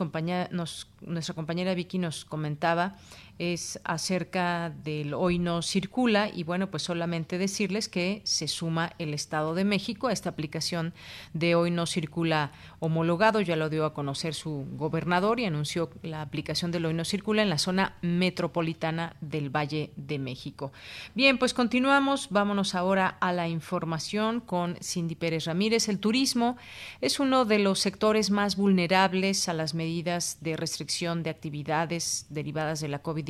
nos 0.51 0.87
nuestra 1.01 1.35
compañera 1.35 1.73
Vicky 1.73 1.99
nos 1.99 2.25
comentaba 2.25 2.95
es 3.37 3.79
acerca 3.83 4.69
del 4.69 5.13
hoy 5.13 5.39
no 5.39 5.61
circula 5.61 6.29
y 6.33 6.43
bueno, 6.43 6.71
pues 6.71 6.83
solamente 6.83 7.37
decirles 7.37 7.89
que 7.89 8.21
se 8.23 8.47
suma 8.47 8.93
el 8.97 9.13
Estado 9.13 9.55
de 9.55 9.65
México 9.65 10.07
a 10.07 10.13
esta 10.13 10.29
aplicación 10.29 10.93
de 11.33 11.55
hoy 11.55 11.71
no 11.71 11.85
circula 11.85 12.51
homologado, 12.79 13.41
ya 13.41 13.55
lo 13.55 13.69
dio 13.69 13.85
a 13.85 13.93
conocer 13.93 14.33
su 14.33 14.65
gobernador 14.71 15.39
y 15.39 15.45
anunció 15.45 15.89
la 16.01 16.21
aplicación 16.21 16.71
del 16.71 16.85
hoy 16.85 16.93
no 16.93 17.03
circula 17.03 17.41
en 17.41 17.49
la 17.49 17.57
zona 17.57 17.97
metropolitana 18.01 19.15
del 19.19 19.49
Valle 19.49 19.91
de 19.95 20.19
México. 20.19 20.71
Bien, 21.13 21.37
pues 21.37 21.53
continuamos, 21.53 22.29
vámonos 22.29 22.75
ahora 22.75 23.17
a 23.19 23.33
la 23.33 23.49
información 23.49 24.39
con 24.39 24.77
Cindy 24.81 25.15
Pérez 25.15 25.45
Ramírez. 25.45 25.89
El 25.89 25.99
turismo 25.99 26.57
es 27.01 27.19
uno 27.19 27.45
de 27.45 27.59
los 27.59 27.79
sectores 27.79 28.31
más 28.31 28.55
vulnerables 28.55 29.49
a 29.49 29.53
las 29.53 29.73
medidas 29.73 30.37
de 30.41 30.55
restricción 30.55 31.23
de 31.23 31.29
actividades 31.29 32.27
derivadas 32.29 32.79
de 32.79 32.87
la 32.87 32.99
COVID 32.99 33.24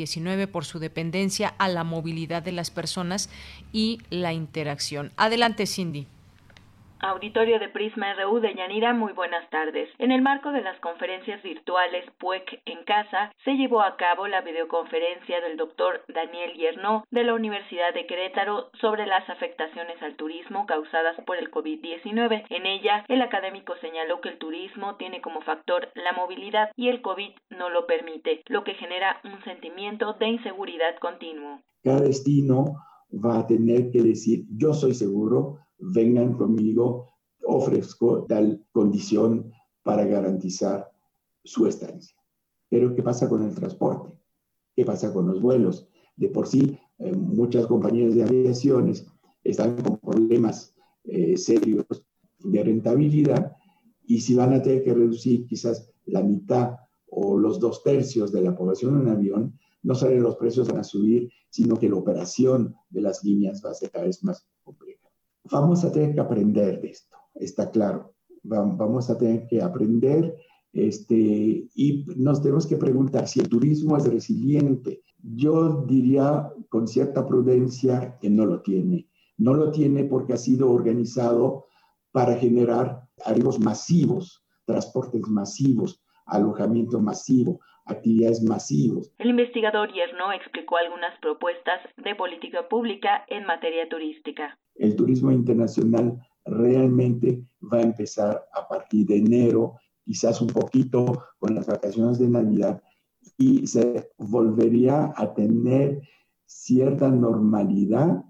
por 0.47 0.65
su 0.65 0.79
dependencia 0.79 1.53
a 1.57 1.67
la 1.67 1.83
movilidad 1.83 2.43
de 2.43 2.51
las 2.51 2.69
personas 2.69 3.29
y 3.71 3.99
la 4.09 4.33
interacción. 4.33 5.11
Adelante, 5.17 5.65
Cindy. 5.65 6.07
Auditorio 7.01 7.59
de 7.59 7.69
Prisma 7.69 8.13
RU 8.13 8.39
de 8.39 8.55
Yanira, 8.55 8.93
muy 8.93 9.13
buenas 9.13 9.47
tardes. 9.49 9.89
En 9.99 10.11
el 10.11 10.21
marco 10.21 10.51
de 10.51 10.61
las 10.61 10.79
conferencias 10.79 11.43
virtuales 11.43 12.05
PUEC 12.19 12.61
en 12.65 12.83
casa, 12.85 13.31
se 13.43 13.55
llevó 13.55 13.81
a 13.81 13.97
cabo 13.97 14.27
la 14.27 14.41
videoconferencia 14.41 15.41
del 15.41 15.57
doctor 15.57 16.01
Daniel 16.07 16.53
Yernó 16.53 17.03
de 17.11 17.23
la 17.23 17.33
Universidad 17.33 17.93
de 17.93 18.07
Querétaro 18.07 18.69
sobre 18.79 19.05
las 19.05 19.29
afectaciones 19.29 20.01
al 20.01 20.15
turismo 20.15 20.65
causadas 20.65 21.15
por 21.25 21.37
el 21.37 21.51
COVID-19. 21.51 22.45
En 22.49 22.65
ella, 22.65 23.03
el 23.09 23.21
académico 23.21 23.73
señaló 23.81 24.21
que 24.21 24.29
el 24.29 24.37
turismo 24.37 24.95
tiene 24.95 25.21
como 25.21 25.41
factor 25.41 25.89
la 25.95 26.13
movilidad 26.13 26.71
y 26.75 26.87
el 26.87 27.01
COVID 27.01 27.31
no 27.49 27.69
lo 27.69 27.87
permite, 27.87 28.41
lo 28.47 28.63
que 28.63 28.73
genera 28.75 29.19
un 29.25 29.43
sentimiento 29.43 30.13
de 30.13 30.27
inseguridad 30.27 30.95
continuo. 30.99 31.59
Cada 31.83 32.01
destino 32.01 32.77
va 33.13 33.39
a 33.39 33.47
tener 33.47 33.91
que 33.91 34.01
decir, 34.01 34.45
yo 34.49 34.73
soy 34.73 34.93
seguro, 34.93 35.59
vengan 35.77 36.33
conmigo, 36.33 37.13
ofrezco 37.43 38.25
tal 38.25 38.65
condición 38.71 39.51
para 39.83 40.05
garantizar 40.05 40.91
su 41.43 41.67
estancia. 41.67 42.15
Pero 42.69 42.95
¿qué 42.95 43.03
pasa 43.03 43.29
con 43.29 43.43
el 43.43 43.53
transporte? 43.53 44.17
¿Qué 44.75 44.83
pasa 44.83 45.13
con 45.13 45.27
los 45.27 45.41
vuelos? 45.41 45.87
De 46.15 46.29
por 46.29 46.47
sí, 46.47 46.77
eh, 46.97 47.13
muchas 47.13 47.67
compañías 47.67 48.15
de 48.15 48.23
aviaciones 48.23 49.05
están 49.43 49.75
con 49.81 49.97
problemas 49.97 50.75
eh, 51.03 51.37
serios 51.37 51.85
de 52.39 52.63
rentabilidad 52.63 53.55
y 54.07 54.21
si 54.21 54.35
van 54.35 54.53
a 54.53 54.61
tener 54.61 54.83
que 54.83 54.93
reducir 54.93 55.45
quizás 55.45 55.91
la 56.05 56.23
mitad 56.23 56.75
o 57.07 57.37
los 57.37 57.59
dos 57.59 57.83
tercios 57.83 58.31
de 58.31 58.41
la 58.41 58.55
población 58.55 59.01
en 59.01 59.09
avión, 59.09 59.59
no 59.83 59.95
solo 59.95 60.19
los 60.19 60.35
precios 60.35 60.67
van 60.67 60.79
a 60.79 60.83
subir, 60.83 61.31
sino 61.49 61.77
que 61.77 61.89
la 61.89 61.95
operación 61.95 62.75
de 62.89 63.01
las 63.01 63.23
líneas 63.23 63.61
va 63.63 63.71
a 63.71 63.75
ser 63.75 63.91
cada 63.91 64.05
vez 64.05 64.23
más. 64.23 64.47
Vamos 65.51 65.83
a 65.83 65.91
tener 65.91 66.15
que 66.15 66.21
aprender 66.21 66.81
de 66.81 66.89
esto, 66.89 67.15
está 67.35 67.69
claro. 67.69 68.13
Vamos 68.43 69.09
a 69.09 69.17
tener 69.17 69.47
que 69.47 69.61
aprender 69.61 70.35
este, 70.75 71.69
y 71.73 72.05
nos 72.17 72.41
tenemos 72.41 72.67
que 72.67 72.75
preguntar 72.75 73.27
si 73.27 73.39
el 73.39 73.47
turismo 73.47 73.95
es 73.95 74.05
resiliente. 74.05 75.03
Yo 75.23 75.85
diría 75.87 76.51
con 76.69 76.87
cierta 76.87 77.25
prudencia 77.25 78.17
que 78.19 78.29
no 78.29 78.45
lo 78.45 78.61
tiene. 78.61 79.07
No 79.37 79.53
lo 79.53 79.71
tiene 79.71 80.03
porque 80.03 80.33
ha 80.33 80.37
sido 80.37 80.71
organizado 80.71 81.65
para 82.11 82.35
generar 82.35 83.07
arribos 83.25 83.59
masivos, 83.59 84.43
transportes 84.65 85.27
masivos, 85.27 86.03
alojamiento 86.25 86.99
masivo, 86.99 87.59
actividades 87.85 88.41
masivos. 88.43 89.11
El 89.19 89.29
investigador 89.29 89.91
Yerno 89.93 90.31
explicó 90.31 90.77
algunas 90.77 91.17
propuestas 91.19 91.81
de 92.03 92.15
política 92.15 92.67
pública 92.67 93.25
en 93.27 93.45
materia 93.45 93.87
turística. 93.87 94.57
El 94.75 94.95
turismo 94.95 95.31
internacional 95.31 96.19
realmente 96.45 97.43
va 97.61 97.79
a 97.79 97.83
empezar 97.83 98.45
a 98.53 98.67
partir 98.67 99.07
de 99.07 99.17
enero, 99.17 99.75
quizás 100.03 100.41
un 100.41 100.47
poquito 100.47 101.23
con 101.39 101.55
las 101.55 101.67
vacaciones 101.67 102.19
de 102.19 102.29
Navidad, 102.29 102.81
y 103.37 103.65
se 103.67 104.11
volvería 104.17 105.13
a 105.15 105.33
tener 105.33 106.01
cierta 106.45 107.09
normalidad 107.09 108.23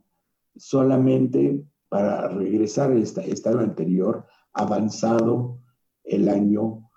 solamente 0.55 1.65
para 1.89 2.29
regresar 2.29 2.91
al 2.91 3.03
estado 3.03 3.59
anterior 3.59 4.25
avanzado 4.53 5.59
el 6.03 6.29
año 6.29 6.89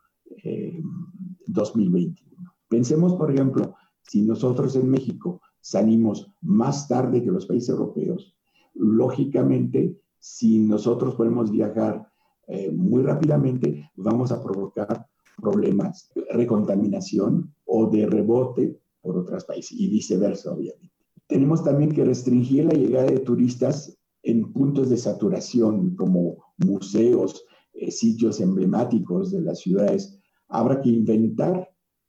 2021. 1.46 2.47
Pensemos, 2.68 3.14
por 3.14 3.30
ejemplo, 3.30 3.74
si 4.02 4.22
nosotros 4.22 4.76
en 4.76 4.90
México 4.90 5.40
salimos 5.60 6.30
más 6.40 6.88
tarde 6.88 7.22
que 7.22 7.30
los 7.30 7.46
países 7.46 7.70
europeos, 7.70 8.34
lógicamente, 8.74 9.98
si 10.18 10.58
nosotros 10.58 11.14
podemos 11.14 11.50
viajar 11.50 12.08
eh, 12.46 12.70
muy 12.70 13.02
rápidamente, 13.02 13.90
vamos 13.96 14.32
a 14.32 14.42
provocar 14.42 15.06
problemas 15.36 16.10
de 16.14 16.24
recontaminación 16.32 17.54
o 17.64 17.86
de 17.86 18.06
rebote 18.06 18.78
por 19.00 19.18
otros 19.18 19.44
países 19.44 19.78
y 19.78 19.88
viceversa, 19.88 20.52
obviamente. 20.52 20.90
Tenemos 21.26 21.62
también 21.62 21.92
que 21.92 22.04
restringir 22.04 22.64
la 22.64 22.74
llegada 22.74 23.06
de 23.06 23.20
turistas 23.20 23.98
en 24.22 24.52
puntos 24.52 24.88
de 24.88 24.96
saturación 24.96 25.94
como 25.94 26.38
museos, 26.56 27.44
eh, 27.74 27.90
sitios 27.90 28.40
emblemáticos 28.40 29.30
de 29.30 29.42
las 29.42 29.60
ciudades. 29.60 30.18
Habrá 30.48 30.80
que 30.80 30.88
inventar 30.88 31.68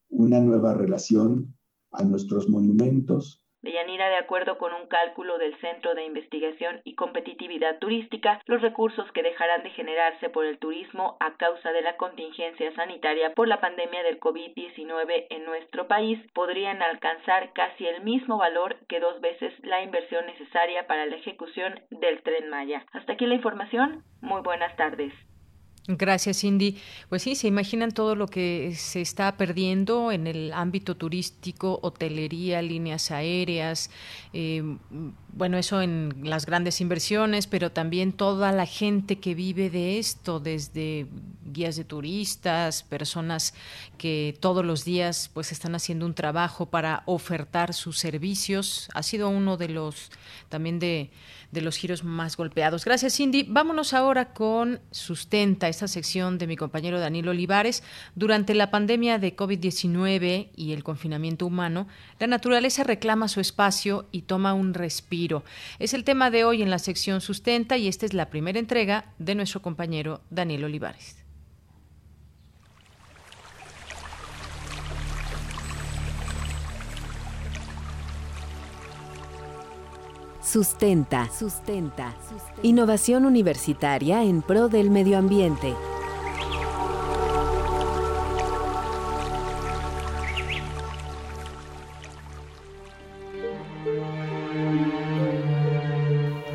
una 0.10 0.40
nueva 0.40 0.74
relación 0.74 1.56
a 1.92 2.04
nuestros 2.04 2.50
monumentos, 2.50 3.44
Deyanira, 3.62 4.08
de 4.08 4.16
acuerdo 4.16 4.58
con 4.58 4.74
un 4.74 4.88
cálculo 4.88 5.38
del 5.38 5.54
Centro 5.60 5.94
de 5.94 6.06
Investigación 6.06 6.80
y 6.86 6.96
Competitividad 6.96 7.78
Turística, 7.80 8.42
los 8.46 8.62
recursos 8.62 9.12
que 9.12 9.22
dejarán 9.22 9.64
de 9.64 9.70
generarse 9.72 10.30
por 10.30 10.46
el 10.46 10.60
turismo 10.60 11.18
a 11.20 11.36
causa 11.36 11.74
de 11.74 11.82
la 11.82 11.98
contingencia 11.98 12.74
sanitaria 12.74 13.34
por 13.34 13.50
la 13.50 13.60
pandemia 13.60 14.02
del 14.04 14.20
COVID-19 14.22 15.28
en 15.30 15.44
nuestro 15.44 15.90
país 15.90 16.20
podrían 16.34 16.82
alcanzar 16.82 17.52
casi 17.52 17.86
el 17.86 18.02
mismo 18.02 18.38
valor 18.38 18.78
que 18.88 19.02
dos 19.02 19.20
veces 19.20 19.54
la 19.64 19.84
inversión 19.84 20.26
necesaria 20.26 20.88
para 20.88 21.06
la 21.06 21.18
ejecución 21.18 21.82
del 21.92 22.24
tren 22.24 22.50
Maya. 22.50 22.86
Hasta 22.94 23.14
aquí 23.14 23.26
la 23.26 23.36
información. 23.36 24.06
Muy 24.22 24.42
buenas 24.42 24.74
tardes. 24.78 25.12
Gracias, 25.88 26.42
Cindy. 26.42 26.78
Pues 27.10 27.24
sí, 27.24 27.34
se 27.34 27.48
imaginan 27.48 27.92
todo 27.92 28.14
lo 28.14 28.28
que 28.28 28.76
se 28.76 29.02
está 29.02 29.38
perdiendo 29.38 30.12
en 30.12 30.28
el 30.28 30.54
ámbito 30.54 30.96
turístico, 30.96 31.80
hotelería, 31.82 32.62
líneas 32.62 33.10
aéreas, 33.10 33.90
eh, 34.32 34.62
bueno, 35.34 35.58
eso 35.58 35.82
en 35.82 36.14
las 36.24 36.46
grandes 36.46 36.80
inversiones, 36.82 37.48
pero 37.48 37.72
también 37.72 38.14
toda 38.14 38.52
la 38.52 38.68
gente 38.68 39.20
que 39.20 39.34
vive 39.34 39.70
de 39.72 39.98
esto, 39.98 40.40
desde 40.40 41.08
guías 41.52 41.76
de 41.76 41.86
turistas, 41.86 42.84
personas 42.84 43.56
que 43.98 44.38
todos 44.40 44.64
los 44.64 44.86
días 44.86 45.32
pues 45.34 45.52
están 45.52 45.74
haciendo 45.74 46.06
un 46.06 46.14
trabajo 46.14 46.68
para 46.68 47.02
ofertar 47.06 47.74
sus 47.74 47.98
servicios. 47.98 48.90
Ha 48.94 49.02
sido 49.02 49.30
uno 49.30 49.58
de 49.58 49.70
los 49.70 50.12
también 50.50 50.78
de 50.78 51.10
de 51.52 51.62
los 51.62 51.78
giros 51.78 52.04
más 52.04 52.38
golpeados. 52.38 52.86
Gracias, 52.86 53.16
Cindy. 53.16 53.44
Vámonos 53.44 53.94
ahora 53.94 54.34
con 54.34 54.80
Sustenta, 54.92 55.68
esta 55.68 55.88
sección 55.88 56.38
de 56.38 56.48
mi 56.48 56.56
compañero 56.56 57.00
Daniel 57.00 57.30
Olivares. 57.30 57.84
Durante 58.16 58.54
la 58.54 58.72
pandemia 58.72 59.20
de 59.20 59.36
COVID-19 59.36 60.50
y 60.56 60.74
el 60.74 60.84
confinamiento 60.84 61.46
humano, 61.46 61.88
la 62.20 62.28
naturaleza 62.28 62.84
reclama 62.84 63.28
su 63.28 63.40
espacio 63.40 64.08
y 64.12 64.24
toma 64.24 64.54
un 64.54 64.74
respiro. 64.74 65.44
Es 65.80 65.94
el 65.94 66.04
tema 66.04 66.30
de 66.30 66.44
hoy 66.44 66.62
en 66.62 66.70
la 66.70 66.80
sección 66.80 67.22
Sustenta 67.22 67.78
y 67.78 67.88
esta 67.88 68.06
es 68.06 68.14
la 68.14 68.30
primera 68.30 68.60
entrega 68.60 69.14
de 69.18 69.36
nuestro 69.36 69.62
compañero 69.62 70.22
Daniel 70.30 70.66
Olivares. 70.66 71.29
Sustenta. 80.52 81.30
Sustenta. 81.30 82.16
Innovación 82.64 83.26
universitaria 83.28 84.24
en 84.24 84.42
pro 84.42 84.68
del 84.68 84.90
medio 84.90 85.20
ambiente. 85.20 85.76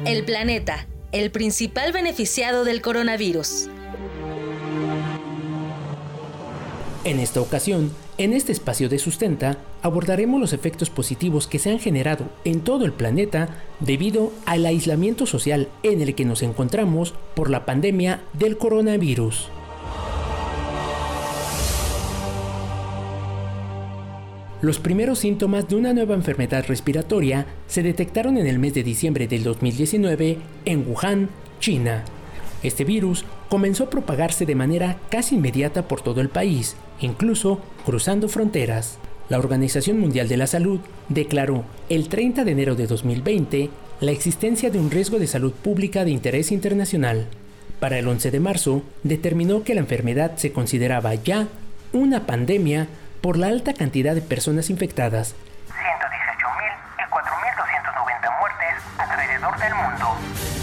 El 0.05 0.25
planeta, 0.25 0.89
el 1.13 1.31
principal 1.31 1.93
beneficiado 1.93 2.65
del 2.65 2.83
coronavirus. 2.83 3.69
En 7.05 7.21
esta 7.21 7.41
ocasión, 7.41 7.93
en 8.17 8.33
este 8.33 8.53
espacio 8.53 8.89
de 8.89 8.99
Sustenta 8.99 9.59
abordaremos 9.83 10.41
los 10.41 10.53
efectos 10.53 10.89
positivos 10.89 11.47
que 11.47 11.59
se 11.59 11.71
han 11.71 11.79
generado 11.79 12.27
en 12.45 12.61
todo 12.61 12.85
el 12.85 12.93
planeta 12.93 13.49
debido 13.81 14.33
al 14.47 14.65
aislamiento 14.67 15.27
social 15.27 15.69
en 15.83 16.01
el 16.01 16.15
que 16.15 16.25
nos 16.25 16.43
encontramos 16.43 17.15
por 17.35 17.51
la 17.51 17.67
pandemia 17.67 18.23
del 18.33 18.57
coronavirus. 18.57 19.49
Los 24.63 24.79
primeros 24.79 25.19
síntomas 25.19 25.69
de 25.69 25.77
una 25.77 25.93
nueva 25.93 26.15
enfermedad 26.15 26.65
respiratoria 26.67 27.47
se 27.67 27.83
detectaron 27.83 28.39
en 28.39 28.47
el 28.47 28.59
mes 28.59 28.73
de 28.73 28.83
diciembre 28.83 29.27
del 29.27 29.43
2019 29.43 30.39
en 30.65 30.89
Wuhan, 30.89 31.29
China. 31.61 32.05
Este 32.63 32.85
virus 32.85 33.27
comenzó 33.51 33.85
a 33.85 33.91
propagarse 33.91 34.47
de 34.47 34.55
manera 34.55 34.99
casi 35.11 35.35
inmediata 35.35 35.87
por 35.87 36.01
todo 36.01 36.23
el 36.23 36.31
país 36.31 36.77
incluso 37.01 37.61
cruzando 37.85 38.29
fronteras. 38.29 38.99
La 39.29 39.39
Organización 39.39 39.99
Mundial 39.99 40.29
de 40.29 40.37
la 40.37 40.47
Salud 40.47 40.81
declaró 41.09 41.65
el 41.89 42.09
30 42.09 42.45
de 42.45 42.53
enero 42.53 42.75
de 42.75 42.87
2020 42.87 43.71
la 44.01 44.11
existencia 44.11 44.71
de 44.71 44.79
un 44.79 44.91
riesgo 44.91 45.19
de 45.19 45.27
salud 45.27 45.53
pública 45.53 46.05
de 46.05 46.11
interés 46.11 46.53
internacional. 46.53 47.27
Para 47.81 47.99
el 47.99 48.07
11 48.07 48.31
de 48.31 48.41
marzo, 48.41 48.83
determinó 49.03 49.65
que 49.65 49.75
la 49.75 49.81
enfermedad 49.81 50.37
se 50.37 50.53
consideraba 50.53 51.15
ya 51.15 51.49
una 51.93 52.27
pandemia 52.27 52.89
por 53.21 53.39
la 53.39 53.49
alta 53.49 53.73
cantidad 53.73 54.15
de 54.15 54.21
personas 54.21 54.69
infectadas. 54.69 55.35
118.000 55.69 55.79
y 56.99 57.11
4.290 57.11 58.39
muertes 58.41 58.83
alrededor 58.99 59.59
del 59.59 59.75
mundo. 59.75 60.54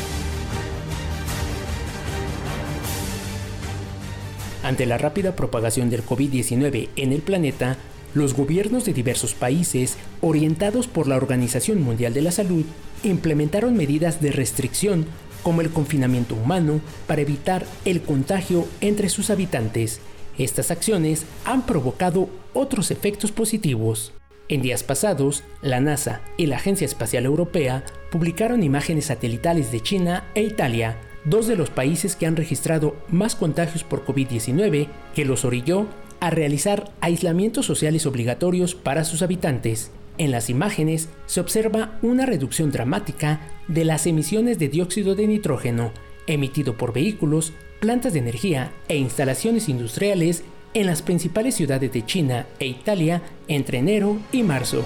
Ante 4.63 4.85
la 4.85 4.97
rápida 4.97 5.35
propagación 5.35 5.89
del 5.89 6.05
COVID-19 6.05 6.89
en 6.95 7.13
el 7.13 7.21
planeta, 7.21 7.77
los 8.13 8.35
gobiernos 8.35 8.85
de 8.85 8.93
diversos 8.93 9.33
países, 9.33 9.97
orientados 10.21 10.87
por 10.87 11.07
la 11.07 11.17
Organización 11.17 11.81
Mundial 11.81 12.13
de 12.13 12.21
la 12.21 12.31
Salud, 12.31 12.65
implementaron 13.03 13.75
medidas 13.75 14.21
de 14.21 14.31
restricción 14.31 15.05
como 15.41 15.61
el 15.61 15.71
confinamiento 15.71 16.35
humano 16.35 16.81
para 17.07 17.21
evitar 17.21 17.65
el 17.85 18.01
contagio 18.01 18.67
entre 18.81 19.09
sus 19.09 19.31
habitantes. 19.31 19.99
Estas 20.37 20.69
acciones 20.69 21.25
han 21.45 21.65
provocado 21.65 22.29
otros 22.53 22.91
efectos 22.91 23.31
positivos. 23.31 24.13
En 24.47 24.61
días 24.61 24.83
pasados, 24.83 25.43
la 25.61 25.79
NASA 25.79 26.21
y 26.37 26.45
la 26.45 26.57
Agencia 26.57 26.85
Espacial 26.85 27.25
Europea 27.25 27.83
publicaron 28.11 28.61
imágenes 28.61 29.05
satelitales 29.05 29.71
de 29.71 29.81
China 29.81 30.25
e 30.35 30.43
Italia 30.43 30.97
dos 31.25 31.47
de 31.47 31.55
los 31.55 31.69
países 31.69 32.15
que 32.15 32.25
han 32.25 32.35
registrado 32.35 32.95
más 33.09 33.35
contagios 33.35 33.83
por 33.83 34.05
COVID-19, 34.05 34.87
que 35.13 35.25
los 35.25 35.45
orilló 35.45 35.87
a 36.19 36.29
realizar 36.29 36.91
aislamientos 37.01 37.65
sociales 37.65 38.05
obligatorios 38.05 38.75
para 38.75 39.03
sus 39.03 39.21
habitantes. 39.21 39.91
En 40.17 40.31
las 40.31 40.49
imágenes 40.49 41.09
se 41.25 41.39
observa 41.39 41.97
una 42.01 42.25
reducción 42.25 42.71
dramática 42.71 43.41
de 43.67 43.85
las 43.85 44.05
emisiones 44.05 44.59
de 44.59 44.69
dióxido 44.69 45.15
de 45.15 45.27
nitrógeno 45.27 45.91
emitido 46.27 46.77
por 46.77 46.93
vehículos, 46.93 47.53
plantas 47.79 48.13
de 48.13 48.19
energía 48.19 48.71
e 48.87 48.97
instalaciones 48.97 49.69
industriales 49.69 50.43
en 50.73 50.85
las 50.85 51.01
principales 51.01 51.55
ciudades 51.55 51.91
de 51.91 52.05
China 52.05 52.45
e 52.59 52.67
Italia 52.67 53.21
entre 53.47 53.79
enero 53.79 54.17
y 54.31 54.43
marzo. 54.43 54.85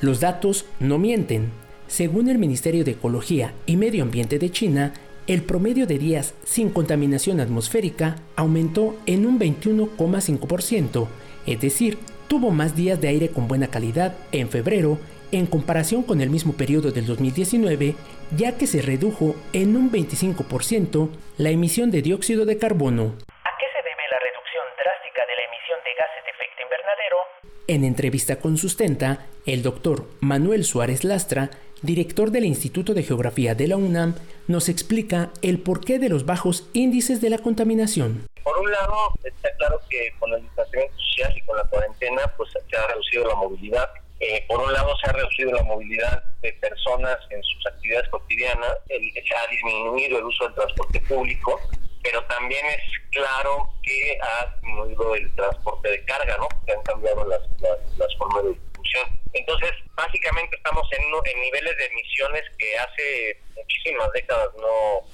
Los 0.00 0.20
datos 0.20 0.64
no 0.78 0.96
mienten. 0.96 1.52
Según 1.86 2.30
el 2.30 2.38
Ministerio 2.38 2.84
de 2.84 2.92
Ecología 2.92 3.52
y 3.66 3.76
Medio 3.76 4.02
Ambiente 4.02 4.38
de 4.38 4.50
China, 4.50 4.94
el 5.26 5.42
promedio 5.42 5.86
de 5.86 5.98
días 5.98 6.34
sin 6.42 6.70
contaminación 6.70 7.38
atmosférica 7.38 8.16
aumentó 8.34 8.96
en 9.04 9.26
un 9.26 9.38
21,5%, 9.38 11.06
es 11.46 11.60
decir, 11.60 11.98
tuvo 12.28 12.50
más 12.50 12.74
días 12.74 12.98
de 13.00 13.08
aire 13.08 13.28
con 13.28 13.46
buena 13.46 13.68
calidad 13.68 14.16
en 14.32 14.48
febrero 14.48 14.98
en 15.32 15.46
comparación 15.46 16.02
con 16.02 16.22
el 16.22 16.30
mismo 16.30 16.54
periodo 16.54 16.92
del 16.92 17.04
2019, 17.04 17.94
ya 18.36 18.56
que 18.56 18.66
se 18.66 18.80
redujo 18.80 19.36
en 19.52 19.76
un 19.76 19.92
25% 19.92 21.10
la 21.36 21.50
emisión 21.50 21.90
de 21.90 22.00
dióxido 22.00 22.46
de 22.46 22.56
carbono. 22.56 23.16
¿A 23.44 23.52
qué 23.60 23.66
se 23.68 23.82
debe 23.84 24.04
la 24.10 24.18
reducción 24.18 24.64
drástica 24.80 25.22
de 25.28 25.36
la 25.36 25.44
emisión 25.44 25.78
de 25.84 25.92
gases 25.94 26.24
de 26.24 26.30
efecto 26.30 26.62
invernadero? 26.62 27.50
En 27.70 27.84
entrevista 27.84 28.40
con 28.40 28.58
Sustenta, 28.58 29.28
el 29.46 29.62
doctor 29.62 30.08
Manuel 30.18 30.64
Suárez 30.64 31.04
Lastra, 31.04 31.50
director 31.82 32.32
del 32.32 32.44
Instituto 32.44 32.94
de 32.94 33.04
Geografía 33.04 33.54
de 33.54 33.68
la 33.68 33.76
UNAM, 33.76 34.16
nos 34.48 34.68
explica 34.68 35.30
el 35.40 35.60
porqué 35.60 36.00
de 36.00 36.08
los 36.08 36.26
bajos 36.26 36.68
índices 36.72 37.20
de 37.20 37.30
la 37.30 37.38
contaminación. 37.38 38.26
Por 38.42 38.58
un 38.58 38.72
lado, 38.72 38.96
está 39.22 39.54
claro 39.56 39.78
que 39.88 40.12
con 40.18 40.32
el 40.32 40.42
distanciamiento 40.42 40.96
social 40.98 41.32
y 41.36 41.40
con 41.42 41.56
la 41.58 41.62
cuarentena, 41.62 42.22
pues 42.36 42.50
se 42.50 42.76
ha 42.76 42.88
reducido 42.88 43.28
la 43.28 43.36
movilidad. 43.36 43.88
Eh, 44.18 44.44
por 44.48 44.58
un 44.58 44.72
lado, 44.72 44.92
se 45.00 45.08
ha 45.08 45.12
reducido 45.12 45.52
la 45.52 45.62
movilidad 45.62 46.24
de 46.42 46.52
personas 46.54 47.18
en 47.30 47.40
sus 47.40 47.66
actividades 47.68 48.08
cotidianas, 48.08 48.78
se 48.88 49.36
ha 49.36 49.48
disminuido 49.48 50.18
el 50.18 50.24
uso 50.24 50.42
del 50.42 50.54
transporte 50.54 51.00
público, 51.02 51.60
pero 52.02 52.24
también 52.24 52.64
es 52.66 52.82
claro 53.10 53.70
que 53.82 54.18
ha 54.22 54.54
disminuido 54.54 55.14
el 55.14 55.34
transporte 55.34 55.90
de 55.90 56.04
carga, 56.04 56.36
¿no? 56.38 56.48
Que 56.64 56.72
han 56.72 56.82
cambiado 56.82 57.26
las, 57.26 57.40
las, 57.60 58.16
formas 58.16 58.44
de, 58.44 58.54
producción. 58.72 59.20
Entonces, 59.32 59.70
básicamente 59.94 60.56
estamos 60.56 60.88
en, 60.92 61.02
en 61.02 61.40
niveles 61.40 61.76
de 61.76 61.86
emisiones 61.86 62.42
que 62.58 62.78
hace 62.78 63.40
muchísimas 63.56 64.10
décadas 64.12 64.48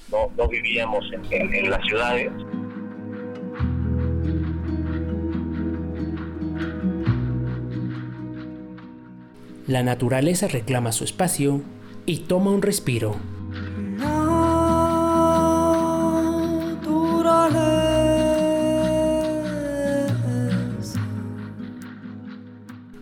no, 0.09 0.29
no, 0.35 0.47
vivíamos 0.47 1.05
en, 1.11 1.53
en 1.53 1.69
las 1.69 1.83
ciudades. 1.85 2.31
La 9.67 9.83
naturaleza 9.83 10.47
reclama 10.47 10.93
su 10.93 11.03
espacio 11.03 11.61
y 12.05 12.19
toma 12.19 12.51
un 12.51 12.61
respiro. 12.61 13.17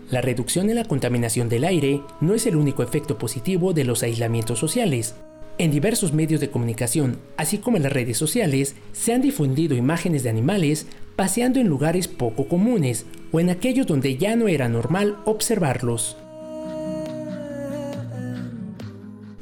La 0.10 0.22
reducción 0.22 0.69
en 0.69 0.76
la 0.76 0.86
contaminación 0.86 1.49
del 1.49 1.64
aire 1.64 2.02
no 2.22 2.36
es 2.36 2.45
el 2.45 2.56
único 2.56 2.84
efecto 2.84 3.18
positivo 3.18 3.73
de 3.73 3.86
los 3.86 4.03
aislamientos 4.03 4.60
sociales. 4.60 5.15
En 5.57 5.72
diversos 5.72 6.14
medios 6.14 6.41
de 6.41 6.52
comunicación, 6.52 7.18
así 7.38 7.57
como 7.57 7.77
en 7.77 7.84
las 7.84 7.94
redes 7.94 8.18
sociales, 8.18 8.76
se 8.94 9.14
han 9.14 9.22
difundido 9.22 9.76
imágenes 9.76 10.22
de 10.22 10.30
animales 10.30 10.86
paseando 11.15 11.60
en 11.60 11.68
lugares 11.68 12.07
poco 12.07 12.48
comunes 12.48 13.06
o 13.32 13.40
en 13.40 13.49
aquellos 13.49 13.88
donde 13.88 14.18
ya 14.18 14.36
no 14.36 14.48
era 14.48 14.69
normal 14.69 15.18
observarlos. 15.26 16.18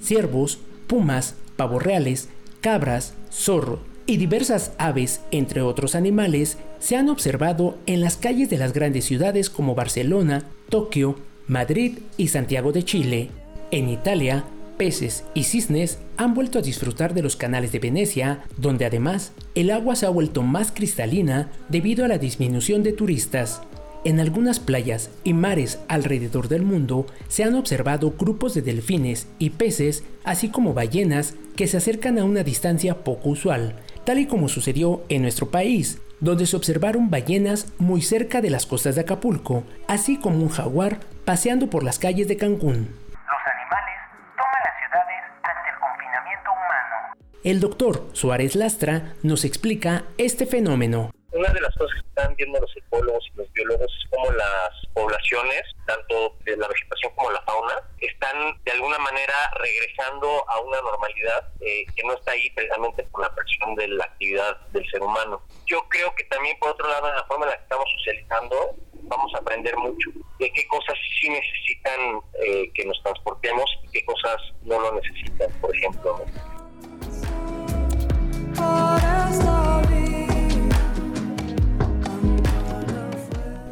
Ciervos, 0.02 0.60
pumas, 0.88 1.36
pavos 1.58 1.84
reales, 1.84 2.30
cabras, 2.62 3.16
zorro 3.32 3.93
y 4.06 4.18
diversas 4.18 4.74
aves, 4.78 5.22
entre 5.32 5.62
otros 5.62 5.96
animales, 5.96 6.58
se 6.80 6.96
han 6.96 7.10
observado 7.10 7.78
en 7.86 8.02
las 8.02 8.18
calles 8.18 8.50
de 8.50 8.58
las 8.58 8.74
grandes 8.74 9.06
ciudades 9.06 9.50
como 9.50 9.76
Barcelona, 9.76 10.44
Tokio, 10.70 11.16
Madrid 11.48 12.00
y 12.18 12.28
Santiago 12.28 12.72
de 12.72 12.84
Chile. 12.84 13.30
En 13.72 13.90
Italia, 13.90 14.44
peces 14.78 15.24
y 15.34 15.44
cisnes 15.44 16.00
han 16.18 16.34
vuelto 16.34 16.60
a 16.60 16.62
disfrutar 16.62 17.14
de 17.14 17.22
los 17.22 17.36
canales 17.36 17.72
de 17.72 17.80
Venecia, 17.80 18.44
donde 18.58 18.86
además 18.86 19.32
el 19.56 19.72
agua 19.72 19.96
se 19.96 20.06
ha 20.06 20.10
vuelto 20.10 20.42
más 20.42 20.72
cristalina 20.72 21.52
debido 21.70 22.04
a 22.04 22.08
la 22.08 22.18
disminución 22.18 22.84
de 22.84 22.94
turistas. 22.94 23.62
En 24.06 24.20
algunas 24.20 24.60
playas 24.60 25.12
y 25.24 25.34
mares 25.34 25.80
alrededor 25.88 26.50
del 26.50 26.64
mundo 26.64 27.06
se 27.30 27.46
han 27.46 27.56
observado 27.56 28.14
grupos 28.20 28.54
de 28.54 28.62
delfines 28.62 29.28
y 29.40 29.52
peces, 29.52 30.04
así 30.26 30.50
como 30.50 30.74
ballenas, 30.74 31.36
que 31.56 31.68
se 31.68 31.78
acercan 31.78 32.20
a 32.20 32.26
una 32.26 32.44
distancia 32.44 33.04
poco 33.06 33.30
usual, 33.30 33.76
tal 34.06 34.20
y 34.20 34.28
como 34.28 34.50
sucedió 34.50 35.04
en 35.10 35.22
nuestro 35.22 35.50
país, 35.50 36.02
donde 36.20 36.46
se 36.46 36.56
observaron 36.56 37.10
ballenas 37.10 37.74
muy 37.80 38.02
cerca 38.02 38.42
de 38.42 38.50
las 38.50 38.66
costas 38.66 38.96
de 38.96 39.02
Acapulco, 39.02 39.64
así 39.88 40.18
como 40.18 40.38
un 40.38 40.50
jaguar 40.50 41.00
paseando 41.26 41.70
por 41.70 41.84
las 41.84 42.00
calles 42.00 42.28
de 42.28 42.38
Cancún. 42.38 42.88
Los 43.12 43.44
animales 43.54 44.00
toman 44.38 44.62
las 44.64 44.80
ciudades 44.80 45.24
ante 45.44 45.70
el 45.70 45.80
confinamiento 45.80 46.52
humano. 46.52 47.16
El 47.44 47.60
doctor 47.60 48.10
Suárez 48.14 48.56
Lastra 48.56 49.14
nos 49.22 49.44
explica 49.46 50.04
este 50.18 50.46
fenómeno. 50.46 51.12
Una 51.44 51.52
de 51.52 51.60
las 51.60 51.76
cosas 51.76 52.02
que 52.02 52.08
están 52.08 52.36
viendo 52.38 52.58
los 52.58 52.72
ecólogos 52.78 53.22
y 53.34 53.38
los 53.38 53.52
biólogos 53.52 53.92
es 53.92 54.10
cómo 54.10 54.32
las 54.32 54.70
poblaciones, 54.94 55.62
tanto 55.86 56.38
de 56.46 56.56
la 56.56 56.70
vegetación 56.70 57.12
como 57.18 57.32
la 57.32 57.42
fauna, 57.42 57.82
están 58.00 58.58
de 58.64 58.72
alguna 58.72 58.98
manera 59.00 59.52
regresando 59.60 60.50
a 60.50 60.62
una 60.62 60.80
normalidad 60.80 61.50
eh, 61.60 61.84
que 61.98 62.04
no 62.06 62.14
está 62.14 62.32
ahí 62.32 62.50
precisamente 62.52 63.04
por 63.12 63.24
la 63.24 63.36
presión 63.36 63.76
de 63.76 63.90
la 63.90 64.06
actividad 64.06 64.56
del 64.68 64.90
ser 64.90 65.02
humano. 65.02 65.42
Yo 65.66 65.84
creo 65.90 66.16
que 66.16 66.24
también 66.24 66.58
por 66.60 66.70
otro 66.70 66.88
lado 66.88 67.10
en 67.10 67.16
la 67.16 67.26
forma 67.26 67.44
en 67.44 67.52
la 67.52 67.58
que 67.58 67.64
estamos 67.64 67.92
socializando 67.98 68.76
vamos 69.02 69.36
a 69.36 69.40
aprender 69.40 69.76
mucho 69.76 70.12
de 70.40 70.50
qué 70.50 70.66
cosas 70.68 70.96
sí 71.20 71.28
necesitan 71.28 72.22
eh, 72.42 72.72
que 72.74 72.86
nos 72.86 73.04
transportemos 73.04 73.70
y 73.84 73.92
qué 73.92 74.06
cosas 74.06 74.38
no 74.62 74.80
lo 74.80 74.94
necesitan, 74.94 75.52
por 75.60 75.76
ejemplo. 75.76 76.26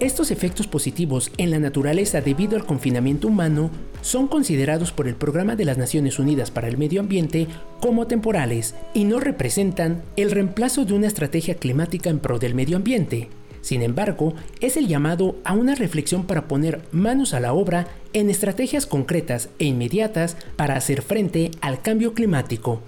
Estos 0.02 0.32
efectos 0.32 0.66
positivos 0.66 1.32
en 1.38 1.52
la 1.52 1.60
naturaleza 1.60 2.22
debido 2.22 2.56
al 2.56 2.66
confinamiento 2.66 3.28
humano 3.28 3.70
son 4.02 4.28
considerados 4.28 4.92
por 4.92 5.08
el 5.08 5.14
Programa 5.14 5.56
de 5.56 5.64
las 5.64 5.78
Naciones 5.78 6.18
Unidas 6.18 6.50
para 6.50 6.68
el 6.68 6.80
Medio 6.80 7.02
Ambiente 7.02 7.46
como 7.82 8.08
temporales 8.08 8.74
y 8.96 9.04
no 9.04 9.20
representan 9.20 10.02
el 10.16 10.32
reemplazo 10.32 10.86
de 10.86 10.94
una 10.94 11.06
estrategia 11.06 11.54
climática 11.54 12.10
en 12.10 12.18
pro 12.18 12.40
del 12.40 12.56
medio 12.56 12.78
ambiente. 12.78 13.30
Sin 13.62 13.84
embargo, 13.84 14.34
es 14.60 14.76
el 14.76 14.88
llamado 14.88 15.36
a 15.44 15.54
una 15.54 15.76
reflexión 15.76 16.26
para 16.26 16.48
poner 16.48 16.82
manos 16.92 17.36
a 17.36 17.40
la 17.40 17.54
obra 17.54 17.86
en 18.14 18.32
estrategias 18.32 18.88
concretas 18.88 19.50
e 19.60 19.66
inmediatas 19.66 20.36
para 20.56 20.78
hacer 20.78 21.04
frente 21.04 21.52
al 21.62 21.80
cambio 21.84 22.16
climático. 22.16 22.82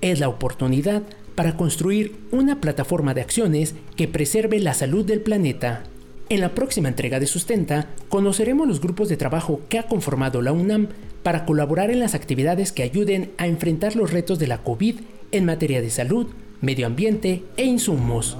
Es 0.00 0.18
la 0.18 0.28
oportunidad 0.28 1.04
para 1.36 1.56
construir 1.56 2.16
una 2.32 2.60
plataforma 2.60 3.14
de 3.14 3.20
acciones 3.20 3.76
que 3.94 4.08
preserve 4.08 4.58
la 4.58 4.74
salud 4.74 5.04
del 5.04 5.20
planeta. 5.20 5.84
En 6.28 6.40
la 6.40 6.56
próxima 6.56 6.88
entrega 6.88 7.20
de 7.20 7.26
Sustenta, 7.26 7.86
conoceremos 8.08 8.66
los 8.66 8.80
grupos 8.80 9.08
de 9.08 9.16
trabajo 9.16 9.60
que 9.68 9.78
ha 9.78 9.84
conformado 9.84 10.42
la 10.42 10.50
UNAM 10.50 10.88
para 11.22 11.44
colaborar 11.44 11.90
en 11.90 12.00
las 12.00 12.16
actividades 12.16 12.72
que 12.72 12.82
ayuden 12.82 13.30
a 13.38 13.46
enfrentar 13.46 13.94
los 13.94 14.10
retos 14.10 14.40
de 14.40 14.48
la 14.48 14.58
COVID 14.58 14.96
en 15.30 15.44
materia 15.44 15.80
de 15.80 15.90
salud, 15.90 16.26
medio 16.60 16.88
ambiente 16.88 17.44
e 17.56 17.64
insumos. 17.64 18.36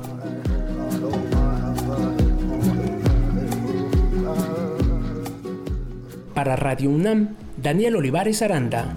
Para 6.35 6.57
Radio 6.57 6.91
UNAM, 6.91 7.37
Daniel 7.57 7.97
Olivares 7.97 8.43
Aranda. 8.43 8.97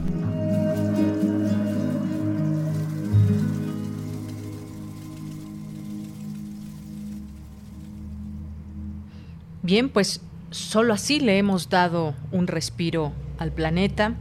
Bien, 9.69 9.89
pues 9.89 10.21
solo 10.49 10.95
así 10.95 11.19
le 11.19 11.37
hemos 11.37 11.69
dado 11.69 12.15
un 12.31 12.47
respiro 12.47 13.13
al 13.37 13.51
planeta, 13.51 14.15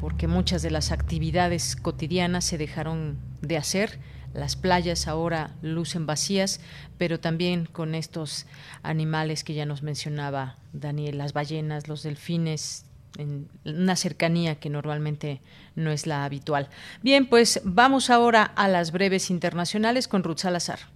porque 0.00 0.26
muchas 0.26 0.62
de 0.62 0.70
las 0.70 0.90
actividades 0.90 1.76
cotidianas 1.76 2.46
se 2.46 2.56
dejaron 2.56 3.18
de 3.42 3.58
hacer. 3.58 3.98
Las 4.32 4.56
playas 4.56 5.06
ahora 5.06 5.54
lucen 5.60 6.06
vacías, 6.06 6.62
pero 6.96 7.20
también 7.20 7.66
con 7.66 7.94
estos 7.94 8.46
animales 8.82 9.44
que 9.44 9.52
ya 9.52 9.66
nos 9.66 9.82
mencionaba 9.82 10.56
Daniel, 10.72 11.18
las 11.18 11.34
ballenas, 11.34 11.88
los 11.88 12.02
delfines, 12.02 12.86
en 13.18 13.50
una 13.66 13.96
cercanía 13.96 14.54
que 14.54 14.70
normalmente 14.70 15.42
no 15.74 15.90
es 15.90 16.06
la 16.06 16.24
habitual. 16.24 16.70
Bien, 17.02 17.26
pues 17.26 17.60
vamos 17.64 18.08
ahora 18.08 18.44
a 18.44 18.66
las 18.66 18.92
breves 18.92 19.28
internacionales 19.28 20.08
con 20.08 20.24
Ruth 20.24 20.38
Salazar. 20.38 20.95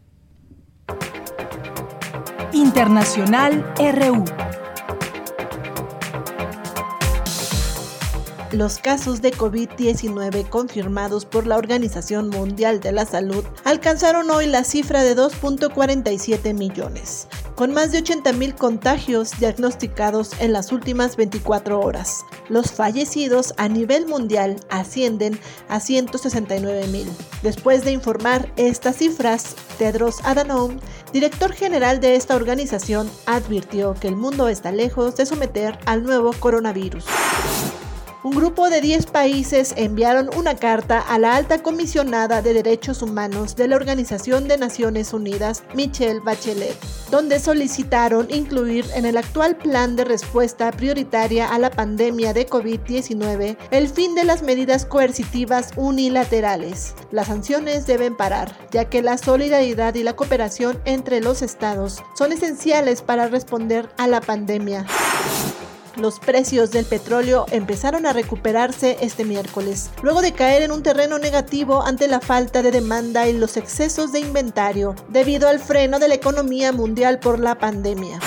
Internacional 2.52 3.64
RU. 3.78 4.24
Los 8.50 8.78
casos 8.78 9.22
de 9.22 9.32
COVID-19 9.32 10.48
confirmados 10.48 11.24
por 11.24 11.46
la 11.46 11.56
Organización 11.56 12.28
Mundial 12.28 12.80
de 12.80 12.90
la 12.90 13.06
Salud 13.06 13.44
alcanzaron 13.64 14.28
hoy 14.30 14.46
la 14.46 14.64
cifra 14.64 15.04
de 15.04 15.16
2.47 15.16 16.52
millones, 16.54 17.28
con 17.54 17.72
más 17.72 17.92
de 17.92 18.02
80.000 18.02 18.54
contagios 18.54 19.38
diagnosticados 19.38 20.32
en 20.40 20.52
las 20.52 20.72
últimas 20.72 21.16
24 21.16 21.80
horas. 21.80 22.24
Los 22.48 22.72
fallecidos 22.72 23.54
a 23.56 23.68
nivel 23.68 24.06
mundial 24.06 24.56
ascienden 24.70 25.38
a 25.68 25.78
169.000. 25.78 27.06
Después 27.42 27.84
de 27.84 27.92
informar 27.92 28.52
estas 28.56 28.96
cifras, 28.96 29.56
Tedros 29.78 30.24
Adhanom, 30.24 30.78
director 31.12 31.52
general 31.52 32.00
de 32.00 32.16
esta 32.16 32.36
organización, 32.36 33.10
advirtió 33.26 33.94
que 33.94 34.08
el 34.08 34.16
mundo 34.16 34.48
está 34.48 34.72
lejos 34.72 35.16
de 35.16 35.26
someter 35.26 35.78
al 35.86 36.02
nuevo 36.02 36.32
coronavirus 36.32 37.04
un 38.22 38.32
grupo 38.32 38.68
de 38.68 38.80
10 38.80 39.06
países 39.06 39.72
enviaron 39.76 40.28
una 40.36 40.54
carta 40.54 41.00
a 41.00 41.18
la 41.18 41.36
alta 41.36 41.62
comisionada 41.62 42.42
de 42.42 42.52
derechos 42.52 43.00
humanos 43.00 43.56
de 43.56 43.68
la 43.68 43.76
Organización 43.76 44.46
de 44.46 44.58
Naciones 44.58 45.14
Unidas, 45.14 45.62
Michelle 45.74 46.20
Bachelet, 46.20 46.76
donde 47.10 47.40
solicitaron 47.40 48.28
incluir 48.30 48.84
en 48.94 49.06
el 49.06 49.16
actual 49.16 49.56
plan 49.56 49.96
de 49.96 50.04
respuesta 50.04 50.70
prioritaria 50.70 51.48
a 51.48 51.58
la 51.58 51.70
pandemia 51.70 52.34
de 52.34 52.46
COVID-19 52.46 53.56
el 53.70 53.88
fin 53.88 54.14
de 54.14 54.24
las 54.24 54.42
medidas 54.42 54.84
coercitivas 54.84 55.70
unilaterales. 55.76 56.94
Las 57.10 57.28
sanciones 57.28 57.86
deben 57.86 58.16
parar, 58.16 58.54
ya 58.70 58.84
que 58.86 59.02
la 59.02 59.16
solidaridad 59.16 59.94
y 59.94 60.02
la 60.02 60.14
cooperación 60.14 60.78
entre 60.84 61.20
los 61.20 61.40
estados 61.40 62.02
son 62.14 62.32
esenciales 62.32 63.00
para 63.00 63.28
responder 63.28 63.88
a 63.96 64.06
la 64.06 64.20
pandemia. 64.20 64.86
Los 66.00 66.18
precios 66.18 66.70
del 66.70 66.86
petróleo 66.86 67.44
empezaron 67.50 68.06
a 68.06 68.14
recuperarse 68.14 68.96
este 69.02 69.26
miércoles, 69.26 69.90
luego 70.02 70.22
de 70.22 70.32
caer 70.32 70.62
en 70.62 70.72
un 70.72 70.82
terreno 70.82 71.18
negativo 71.18 71.82
ante 71.82 72.08
la 72.08 72.20
falta 72.20 72.62
de 72.62 72.70
demanda 72.70 73.28
y 73.28 73.34
los 73.34 73.58
excesos 73.58 74.10
de 74.10 74.20
inventario, 74.20 74.94
debido 75.10 75.46
al 75.46 75.58
freno 75.60 75.98
de 75.98 76.08
la 76.08 76.14
economía 76.14 76.72
mundial 76.72 77.18
por 77.18 77.38
la 77.38 77.58
pandemia. 77.58 78.18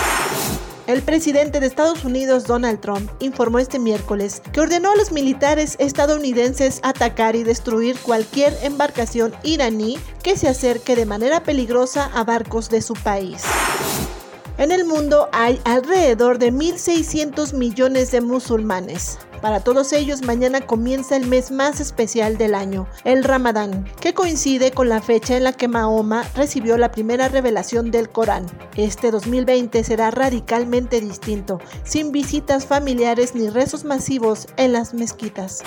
El 0.85 1.01
presidente 1.01 1.59
de 1.59 1.65
Estados 1.65 2.05
Unidos, 2.05 2.45
Donald 2.45 2.79
Trump, 2.79 3.09
informó 3.19 3.57
este 3.57 3.79
miércoles 3.79 4.43
que 4.51 4.61
ordenó 4.61 4.91
a 4.91 4.95
los 4.95 5.11
militares 5.11 5.75
estadounidenses 5.79 6.79
atacar 6.83 7.35
y 7.35 7.41
destruir 7.41 7.97
cualquier 7.97 8.55
embarcación 8.61 9.33
iraní 9.41 9.97
que 10.21 10.37
se 10.37 10.47
acerque 10.47 10.95
de 10.95 11.07
manera 11.07 11.41
peligrosa 11.41 12.11
a 12.13 12.23
barcos 12.23 12.69
de 12.69 12.83
su 12.83 12.93
país. 12.93 13.41
En 14.57 14.71
el 14.71 14.85
mundo 14.85 15.29
hay 15.31 15.59
alrededor 15.63 16.37
de 16.37 16.53
1.600 16.53 17.53
millones 17.53 18.11
de 18.11 18.21
musulmanes. 18.21 19.17
Para 19.41 19.61
todos 19.61 19.91
ellos, 19.93 20.21
mañana 20.21 20.61
comienza 20.61 21.17
el 21.17 21.25
mes 21.25 21.51
más 21.51 21.81
especial 21.81 22.37
del 22.37 22.53
año, 22.53 22.87
el 23.03 23.23
Ramadán, 23.23 23.85
que 23.99 24.13
coincide 24.13 24.71
con 24.71 24.89
la 24.89 25.01
fecha 25.01 25.35
en 25.35 25.43
la 25.43 25.53
que 25.53 25.67
Mahoma 25.67 26.23
recibió 26.35 26.77
la 26.77 26.91
primera 26.91 27.29
revelación 27.29 27.89
del 27.89 28.09
Corán. 28.09 28.45
Este 28.77 29.09
2020 29.09 29.83
será 29.83 30.11
radicalmente 30.11 31.01
distinto, 31.01 31.59
sin 31.83 32.11
visitas 32.11 32.67
familiares 32.67 33.33
ni 33.35 33.49
rezos 33.49 33.83
masivos 33.83 34.47
en 34.55 34.71
las 34.71 34.93
mezquitas. 34.93 35.63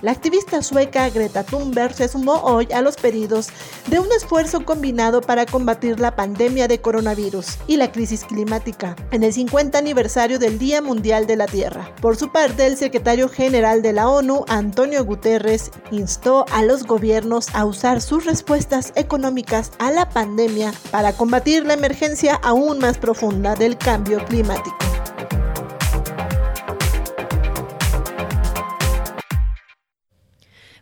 La 0.00 0.12
activista 0.12 0.62
sueca 0.62 1.10
Greta 1.10 1.42
Thunberg 1.42 1.92
se 1.92 2.06
sumó 2.06 2.34
hoy 2.44 2.68
a 2.72 2.82
los 2.82 2.96
pedidos 2.96 3.48
de 3.88 3.98
un 3.98 4.06
esfuerzo 4.12 4.64
combinado 4.64 5.20
para 5.20 5.44
combatir 5.44 5.98
la 5.98 6.14
pandemia 6.14 6.68
de 6.68 6.80
coronavirus 6.80 7.58
y 7.66 7.78
la 7.78 7.90
crisis 7.90 8.22
climática 8.22 8.94
en 9.10 9.24
el 9.24 9.32
50 9.32 9.76
aniversario 9.76 10.38
del 10.38 10.56
Día 10.58 10.80
Mundial 10.80 11.26
de 11.26 11.34
la 11.34 11.46
Tierra. 11.46 11.92
Por 12.00 12.16
su 12.16 12.30
parte, 12.30 12.66
el 12.66 12.76
secretario 12.76 13.28
general 13.28 13.82
de 13.82 13.92
la 13.92 14.08
ONU, 14.08 14.44
Antonio 14.46 15.04
Guterres, 15.04 15.72
instó 15.90 16.44
a 16.52 16.62
los 16.62 16.84
gobiernos 16.84 17.48
a 17.54 17.64
usar 17.64 18.00
sus 18.00 18.24
respuestas 18.24 18.92
económicas 18.94 19.72
a 19.80 19.90
la 19.90 20.08
pandemia 20.08 20.72
para 20.92 21.12
combatir 21.12 21.66
la 21.66 21.74
emergencia 21.74 22.36
aún 22.44 22.78
más 22.78 22.98
profunda 22.98 23.56
del 23.56 23.76
cambio 23.76 24.24
climático. 24.26 24.76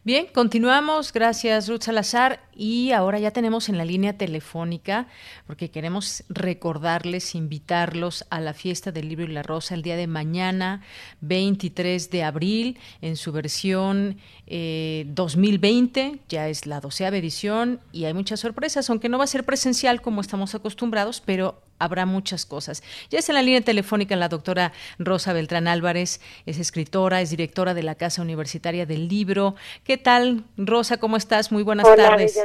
Bien, 0.07 0.28
continuamos. 0.33 1.12
Gracias, 1.12 1.69
Ruth 1.69 1.83
Salazar. 1.83 2.39
Y 2.55 2.93
ahora 2.93 3.19
ya 3.19 3.33
tenemos 3.33 3.69
en 3.69 3.77
la 3.77 3.85
línea 3.85 4.16
telefónica, 4.16 5.09
porque 5.49 5.73
queremos 5.73 6.23
recordarles, 6.28 7.35
invitarlos 7.35 8.24
a 8.31 8.39
la 8.39 8.55
fiesta 8.55 8.93
del 8.93 9.09
libro 9.09 9.24
y 9.24 9.33
la 9.33 9.43
rosa 9.43 9.74
el 9.74 9.83
día 9.83 9.97
de 9.97 10.07
mañana, 10.07 10.83
23 11.23 12.09
de 12.09 12.23
abril, 12.23 12.78
en 13.03 13.16
su 13.16 13.33
versión 13.33 14.19
2020. 14.47 16.01
Eh, 16.01 16.20
ya 16.28 16.49
es 16.49 16.66
la 16.66 16.78
doceava 16.78 17.16
edición 17.16 17.81
y 17.91 18.05
hay 18.05 18.15
muchas 18.15 18.39
sorpresas, 18.39 18.89
aunque 18.89 19.09
no 19.09 19.19
va 19.19 19.24
a 19.24 19.27
ser 19.27 19.43
presencial 19.43 20.03
como 20.03 20.20
estamos 20.20 20.55
acostumbrados, 20.55 21.20
pero 21.20 21.61
habrá 21.78 22.07
muchas 22.07 22.47
cosas. 22.47 22.82
Ya 23.11 23.19
está 23.19 23.32
en 23.32 23.36
la 23.36 23.43
línea 23.43 23.61
telefónica 23.61 24.16
la 24.16 24.28
doctora 24.28 24.73
Rosa 24.98 25.32
Beltrán 25.32 25.69
Álvarez, 25.69 26.20
es 26.47 26.59
escritora, 26.59 27.20
es 27.20 27.31
directora 27.31 27.74
de 27.74 27.82
la 27.82 27.94
Casa 27.94 28.23
Universitaria 28.23 28.86
del 28.86 29.09
Libro. 29.09 29.55
¿Qué 29.85 29.98
tal, 29.98 30.44
Rosa? 30.57 30.98
¿Cómo 30.98 31.16
estás? 31.16 31.53
Muy 31.53 31.62
buenas 31.62 31.86
Hola, 31.86 32.11
tardes. 32.11 32.39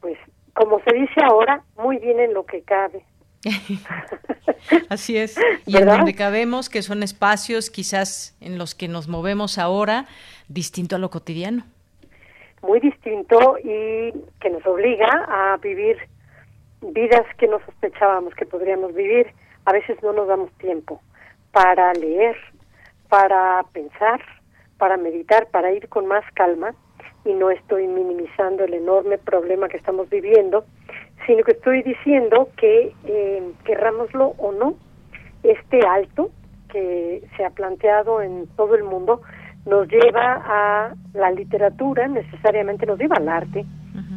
Pues, 0.00 0.18
como 0.54 0.80
se 0.82 0.94
dice 0.94 1.20
ahora, 1.22 1.62
muy 1.76 1.98
bien 1.98 2.20
en 2.20 2.34
lo 2.34 2.44
que 2.44 2.62
cabe. 2.62 3.04
Así 4.88 5.16
es. 5.16 5.38
Y 5.66 5.76
en 5.76 5.86
donde 5.86 6.14
cabemos, 6.14 6.68
que 6.68 6.82
son 6.82 7.02
espacios 7.02 7.70
quizás 7.70 8.36
en 8.40 8.58
los 8.58 8.74
que 8.74 8.88
nos 8.88 9.08
movemos 9.08 9.58
ahora, 9.58 10.06
distinto 10.48 10.96
a 10.96 10.98
lo 10.98 11.10
cotidiano. 11.10 11.64
Muy 12.62 12.80
distinto 12.80 13.58
y 13.58 14.12
que 14.40 14.50
nos 14.50 14.66
obliga 14.66 15.26
a 15.28 15.56
vivir 15.58 15.96
vidas 16.80 17.24
que 17.38 17.48
no 17.48 17.58
sospechábamos 17.60 18.34
que 18.34 18.46
podríamos 18.46 18.94
vivir. 18.94 19.26
A 19.64 19.72
veces 19.72 20.00
no 20.02 20.12
nos 20.12 20.28
damos 20.28 20.52
tiempo 20.58 21.00
para 21.52 21.92
leer, 21.94 22.36
para 23.08 23.64
pensar, 23.72 24.20
para 24.78 24.96
meditar, 24.96 25.48
para 25.50 25.72
ir 25.72 25.88
con 25.88 26.06
más 26.06 26.24
calma. 26.34 26.74
Y 27.24 27.32
no 27.32 27.50
estoy 27.50 27.88
minimizando 27.88 28.64
el 28.64 28.74
enorme 28.74 29.18
problema 29.18 29.68
que 29.68 29.76
estamos 29.76 30.08
viviendo, 30.08 30.64
sino 31.26 31.42
que 31.42 31.52
estoy 31.52 31.82
diciendo 31.82 32.50
que, 32.56 32.92
eh, 33.04 33.52
querrámoslo 33.64 34.34
o 34.38 34.52
no, 34.52 34.74
este 35.42 35.80
alto 35.86 36.30
que 36.68 37.22
se 37.36 37.44
ha 37.44 37.50
planteado 37.50 38.22
en 38.22 38.46
todo 38.56 38.74
el 38.74 38.84
mundo 38.84 39.22
nos 39.64 39.88
lleva 39.88 40.42
a 40.44 40.94
la 41.14 41.30
literatura, 41.32 42.06
necesariamente 42.06 42.86
nos 42.86 42.98
lleva 42.98 43.16
al 43.16 43.28
arte 43.28 43.64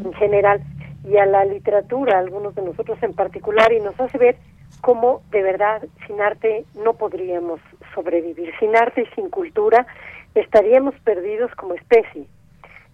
en 0.03 0.14
general, 0.14 0.61
y 1.10 1.18
a 1.18 1.26
la 1.26 1.44
literatura, 1.45 2.19
algunos 2.19 2.53
de 2.56 2.61
nosotros 2.61 3.02
en 3.02 3.14
particular, 3.14 3.72
y 3.73 3.80
nos 3.80 3.99
hace 3.99 4.18
ver 4.18 4.36
cómo 4.81 5.22
de 5.31 5.41
verdad 5.41 5.81
sin 6.06 6.22
arte 6.22 6.65
no 6.76 6.94
podríamos 6.94 7.60
sobrevivir. 7.95 8.53
Sin 8.60 8.76
arte 8.76 9.02
y 9.02 9.15
sin 9.15 9.30
cultura 9.30 9.88
estaríamos 10.36 10.94
perdidos 11.03 11.53
como 11.56 11.73
especie. 11.73 12.26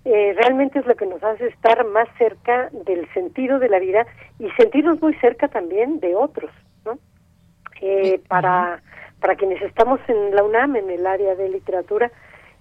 Eh, 0.06 0.34
realmente 0.38 0.80
es 0.80 0.86
lo 0.86 0.96
que 0.96 1.06
nos 1.06 1.22
hace 1.24 1.48
estar 1.48 1.86
más 1.88 2.08
cerca 2.18 2.70
del 2.86 3.12
sentido 3.14 3.60
de 3.60 3.70
la 3.70 3.80
vida 3.80 4.06
y 4.40 4.50
sentirnos 4.52 5.02
muy 5.02 5.16
cerca 5.16 5.48
también 5.48 6.00
de 6.00 6.16
otros, 6.16 6.52
¿no? 6.86 6.98
Eh, 7.82 8.22
para, 8.28 8.82
para 9.20 9.36
quienes 9.36 9.62
estamos 9.62 10.00
en 10.08 10.36
la 10.36 10.44
UNAM, 10.44 10.76
en 10.76 10.90
el 10.90 11.06
área 11.06 11.36
de 11.36 11.50
literatura, 11.50 12.12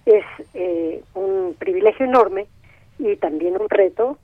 es 0.05 0.25
eh, 0.53 1.03
un 1.13 1.55
privilegio 1.57 2.05
enorme 2.05 2.47
y 2.97 3.15
también 3.17 3.59
un 3.59 3.69
reto 3.69 4.17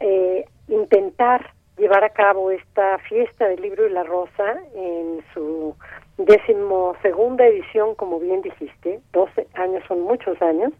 eh, 0.00 0.44
intentar 0.68 1.52
llevar 1.76 2.04
a 2.04 2.10
cabo 2.10 2.50
esta 2.50 2.98
fiesta 2.98 3.48
del 3.48 3.60
libro 3.60 3.86
y 3.86 3.90
la 3.90 4.02
rosa 4.02 4.56
en 4.74 5.22
su 5.34 5.76
decimosegunda 6.16 7.46
edición, 7.46 7.94
como 7.94 8.18
bien 8.18 8.40
dijiste, 8.40 9.00
12 9.12 9.46
años 9.54 9.84
son 9.86 10.00
muchos 10.00 10.40
años, 10.40 10.72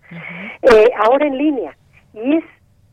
eh, 0.63 0.91
ahora 1.05 1.27
en 1.27 1.37
línea. 1.37 1.77
Y 2.15 2.37
es 2.37 2.45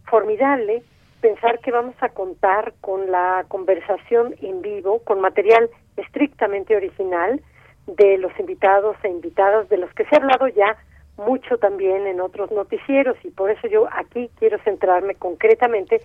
formidable 0.05 0.83
pensar 1.21 1.59
que 1.59 1.71
vamos 1.71 1.95
a 2.01 2.09
contar 2.09 2.73
con 2.81 3.09
la 3.09 3.45
conversación 3.47 4.35
en 4.41 4.61
vivo, 4.61 4.99
con 5.05 5.21
material 5.21 5.69
estrictamente 5.95 6.75
original 6.75 7.41
de 7.87 8.17
los 8.17 8.37
invitados 8.37 8.97
e 9.03 9.09
invitadas, 9.09 9.69
de 9.69 9.77
los 9.77 9.93
que 9.93 10.03
se 10.05 10.15
ha 10.15 10.19
hablado 10.19 10.49
ya 10.49 10.77
mucho 11.15 11.57
también 11.57 12.07
en 12.07 12.19
otros 12.19 12.51
noticieros, 12.51 13.15
y 13.23 13.29
por 13.29 13.51
eso 13.51 13.67
yo 13.67 13.87
aquí 13.91 14.29
quiero 14.39 14.57
centrarme 14.63 15.15
concretamente 15.15 16.01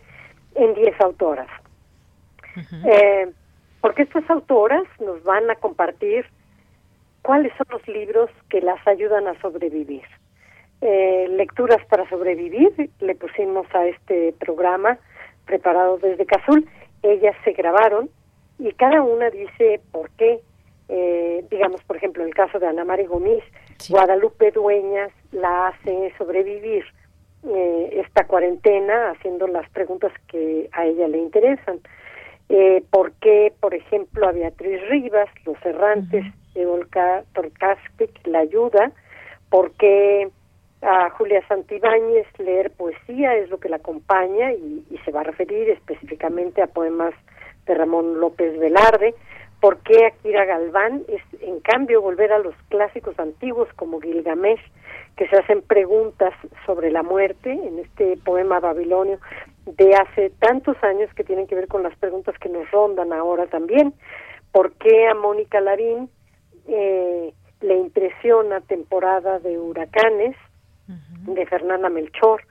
en 0.54 0.74
10 0.74 1.00
autoras. 1.00 1.48
eh, 2.84 3.30
porque 3.80 4.02
estas 4.02 4.28
autoras 4.30 4.82
nos 5.00 5.22
van 5.22 5.50
a 5.50 5.56
compartir 5.56 6.26
cuáles 7.22 7.52
son 7.56 7.66
los 7.70 7.86
libros 7.86 8.30
que 8.48 8.60
las 8.60 8.84
ayudan 8.86 9.28
a 9.28 9.40
sobrevivir. 9.40 10.04
Eh, 10.80 11.26
lecturas 11.30 11.84
para 11.86 12.08
sobrevivir, 12.08 12.90
le 13.00 13.14
pusimos 13.14 13.66
a 13.74 13.86
este 13.86 14.32
programa 14.38 14.98
preparado 15.44 15.98
desde 15.98 16.24
Cazul, 16.26 16.68
ellas 17.02 17.34
se 17.44 17.52
grabaron 17.52 18.10
y 18.58 18.72
cada 18.72 19.02
una 19.02 19.30
dice 19.30 19.80
por 19.92 20.10
qué, 20.10 20.40
eh, 20.88 21.44
digamos, 21.50 21.82
por 21.84 21.96
ejemplo, 21.96 22.24
el 22.24 22.34
caso 22.34 22.58
de 22.58 22.66
Ana 22.66 22.84
María 22.84 23.08
Gómez, 23.08 23.42
Guadalupe 23.88 24.50
Dueñas 24.50 25.10
la 25.32 25.68
hace 25.68 26.12
sobrevivir 26.16 26.84
eh, 27.44 28.00
esta 28.04 28.26
cuarentena 28.26 29.10
haciendo 29.10 29.46
las 29.46 29.68
preguntas 29.70 30.12
que 30.28 30.68
a 30.72 30.86
ella 30.86 31.08
le 31.08 31.18
interesan. 31.18 31.80
Eh, 32.48 32.82
¿Por 32.90 33.12
qué, 33.20 33.52
por 33.60 33.74
ejemplo, 33.74 34.26
a 34.26 34.32
Beatriz 34.32 34.80
Rivas, 34.88 35.28
Los 35.44 35.56
Errantes 35.64 36.24
de 36.54 36.66
Olga 36.66 37.24
Torcaspic 37.34 38.26
la 38.26 38.40
ayuda? 38.40 38.92
¿Por 39.50 39.72
qué 39.72 40.28
a 40.82 41.10
Julia 41.10 41.46
Santibáñez 41.48 42.26
leer 42.38 42.70
poesía 42.70 43.34
es 43.36 43.50
lo 43.50 43.58
que 43.58 43.68
la 43.68 43.76
acompaña 43.76 44.52
y, 44.52 44.84
y 44.90 44.98
se 45.04 45.10
va 45.10 45.20
a 45.20 45.24
referir 45.24 45.68
específicamente 45.70 46.62
a 46.62 46.68
poemas 46.68 47.14
de 47.66 47.74
Ramón 47.74 48.20
López 48.20 48.58
Velarde? 48.58 49.14
¿Por 49.60 49.78
qué 49.78 50.06
a 50.06 50.10
Kira 50.22 50.44
Galván 50.44 51.02
es, 51.08 51.20
en 51.42 51.58
cambio, 51.60 52.00
volver 52.00 52.32
a 52.32 52.38
los 52.38 52.54
clásicos 52.68 53.18
antiguos 53.18 53.68
como 53.74 54.00
Gilgamesh 54.00 54.60
que 55.16 55.28
se 55.28 55.36
hacen 55.36 55.62
preguntas 55.62 56.32
sobre 56.64 56.92
la 56.92 57.02
muerte 57.02 57.50
en 57.50 57.80
este 57.80 58.16
poema 58.18 58.60
babilonio 58.60 59.18
de 59.66 59.94
hace 59.96 60.30
tantos 60.38 60.76
años 60.84 61.12
que 61.14 61.24
tienen 61.24 61.48
que 61.48 61.56
ver 61.56 61.66
con 61.66 61.82
las 61.82 61.96
preguntas 61.98 62.36
que 62.38 62.48
nos 62.48 62.70
rondan 62.70 63.12
ahora 63.12 63.46
también. 63.48 63.94
¿Por 64.52 64.72
qué 64.74 65.08
a 65.08 65.14
Mónica 65.14 65.60
Larín 65.60 66.08
eh, 66.68 67.34
le 67.60 67.76
impresiona 67.76 68.60
temporada 68.60 69.40
de 69.40 69.58
huracanes 69.58 70.36
de 70.86 71.46
Fernanda 71.46 71.88
Melchor? 71.88 72.42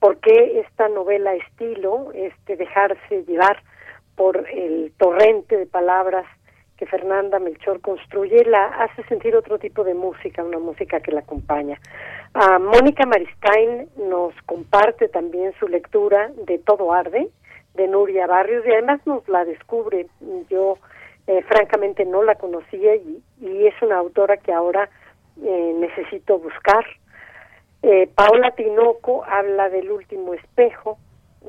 ¿Por 0.00 0.18
qué 0.18 0.60
esta 0.60 0.88
novela 0.88 1.32
estilo, 1.34 2.10
este 2.12 2.56
dejarse 2.56 3.24
llevar 3.24 3.62
por 4.16 4.48
el 4.50 4.92
torrente 4.98 5.56
de 5.56 5.66
palabras 5.66 6.26
que 6.76 6.86
Fernanda 6.86 7.38
Melchor 7.38 7.80
construye, 7.80 8.44
la 8.44 8.66
hace 8.66 9.02
sentir 9.04 9.34
otro 9.34 9.58
tipo 9.58 9.84
de 9.84 9.94
música, 9.94 10.44
una 10.44 10.58
música 10.58 11.00
que 11.00 11.12
la 11.12 11.20
acompaña. 11.20 11.80
Ah, 12.34 12.58
Mónica 12.58 13.06
Maristain 13.06 13.88
nos 13.96 14.34
comparte 14.44 15.08
también 15.08 15.52
su 15.58 15.68
lectura 15.68 16.30
de 16.46 16.58
Todo 16.58 16.92
Arde, 16.92 17.28
de 17.74 17.88
Nuria 17.88 18.26
Barrios, 18.26 18.64
y 18.66 18.72
además 18.72 19.00
nos 19.06 19.26
la 19.28 19.44
descubre. 19.44 20.06
Yo 20.50 20.78
Eh, 21.28 21.42
francamente 21.42 22.04
no 22.04 22.22
la 22.22 22.36
conocía 22.36 22.94
y, 22.94 23.20
es 23.40 23.74
una 23.82 23.96
autora 23.98 24.36
que 24.36 24.52
ahora 24.52 24.88
eh, 25.42 25.72
necesito 25.76 26.38
buscar. 26.38 26.84
Eh, 27.82 28.08
Paola 28.14 28.52
Tinoco 28.52 29.24
habla 29.24 29.68
del 29.68 29.90
último 29.90 30.34
espejo 30.34 30.98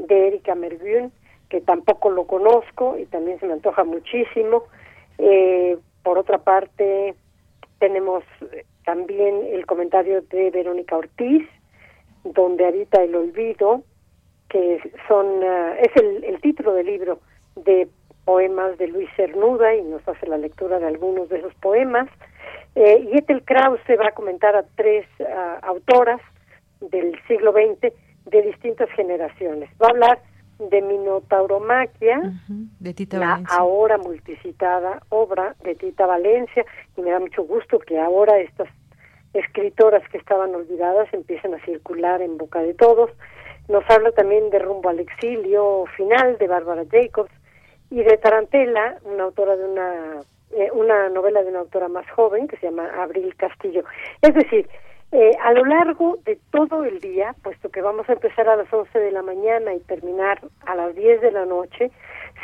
de 0.07 0.27
Erika 0.29 0.55
Mergün, 0.55 1.11
que 1.49 1.61
tampoco 1.61 2.09
lo 2.09 2.25
conozco 2.25 2.97
y 2.97 3.05
también 3.05 3.39
se 3.39 3.45
me 3.45 3.53
antoja 3.53 3.83
muchísimo. 3.83 4.63
Eh, 5.17 5.77
por 6.03 6.17
otra 6.17 6.39
parte, 6.39 7.15
tenemos 7.79 8.23
también 8.85 9.41
el 9.51 9.65
comentario 9.65 10.21
de 10.21 10.49
Verónica 10.51 10.97
Ortiz, 10.97 11.47
donde 12.23 12.65
habita 12.65 13.03
el 13.03 13.15
olvido, 13.15 13.83
que 14.49 14.79
son 15.07 15.25
uh, 15.43 15.73
es 15.79 15.95
el, 15.95 16.23
el, 16.23 16.39
título 16.41 16.73
del 16.73 16.85
libro 16.85 17.19
de 17.55 17.87
poemas 18.23 18.77
de 18.77 18.87
Luis 18.87 19.09
Cernuda 19.15 19.75
y 19.75 19.83
nos 19.83 20.07
hace 20.07 20.25
la 20.27 20.37
lectura 20.37 20.79
de 20.79 20.87
algunos 20.87 21.29
de 21.29 21.39
esos 21.39 21.53
poemas. 21.55 22.07
Eh, 22.75 23.09
y 23.11 23.17
Ethel 23.17 23.43
Krause 23.43 23.99
va 23.99 24.09
a 24.09 24.11
comentar 24.11 24.55
a 24.55 24.63
tres 24.75 25.05
uh, 25.19 25.25
autoras 25.63 26.21
del 26.79 27.19
siglo 27.27 27.51
XX 27.51 27.93
de 28.25 28.41
distintas 28.41 28.89
generaciones. 28.91 29.69
Va 29.81 29.87
a 29.87 29.91
hablar 29.91 30.19
de 30.59 30.81
Minotauromaquia, 30.81 32.19
uh 32.19 32.23
-huh, 32.23 32.67
de 32.79 32.93
Tita 32.93 33.17
la 33.17 33.27
Valencia. 33.27 33.57
ahora 33.57 33.97
multicitada 33.97 35.01
obra 35.09 35.55
de 35.63 35.75
Tita 35.75 36.05
Valencia, 36.05 36.65
y 36.95 37.01
me 37.01 37.11
da 37.11 37.19
mucho 37.19 37.43
gusto 37.43 37.79
que 37.79 37.99
ahora 37.99 38.39
estas 38.39 38.69
escritoras 39.33 40.07
que 40.09 40.17
estaban 40.17 40.53
olvidadas 40.55 41.13
empiecen 41.13 41.53
a 41.53 41.63
circular 41.65 42.21
en 42.21 42.37
boca 42.37 42.61
de 42.61 42.73
todos. 42.73 43.11
Nos 43.67 43.83
habla 43.89 44.11
también 44.11 44.49
de 44.49 44.59
Rumbo 44.59 44.89
al 44.89 44.99
Exilio 44.99 45.85
Final 45.95 46.37
de 46.37 46.47
Bárbara 46.47 46.83
Jacobs 46.89 47.31
y 47.89 48.01
de 48.01 48.17
Tarantela, 48.17 48.97
una 49.03 49.23
autora 49.23 49.55
de 49.55 49.65
una 49.65 50.21
eh, 50.51 50.69
una 50.71 51.09
novela 51.09 51.43
de 51.43 51.49
una 51.49 51.59
autora 51.59 51.89
más 51.89 52.09
joven 52.11 52.47
que 52.47 52.55
se 52.57 52.67
llama 52.67 52.89
Abril 53.03 53.35
Castillo. 53.35 53.83
Es 54.21 54.33
decir, 54.33 54.67
eh, 55.11 55.31
a 55.41 55.53
lo 55.53 55.63
largo 55.65 56.17
de 56.25 56.37
todo 56.51 56.83
el 56.83 56.99
día, 56.99 57.33
puesto 57.41 57.69
que 57.69 57.81
vamos 57.81 58.09
a 58.09 58.13
empezar 58.13 58.49
a 58.49 58.57
las 58.57 58.71
11 58.71 58.99
de 58.99 59.11
la 59.11 59.21
mañana 59.21 59.73
y 59.73 59.79
terminar 59.81 60.41
a 60.65 60.75
las 60.75 60.95
10 60.95 61.21
de 61.21 61.31
la 61.31 61.45
noche, 61.45 61.91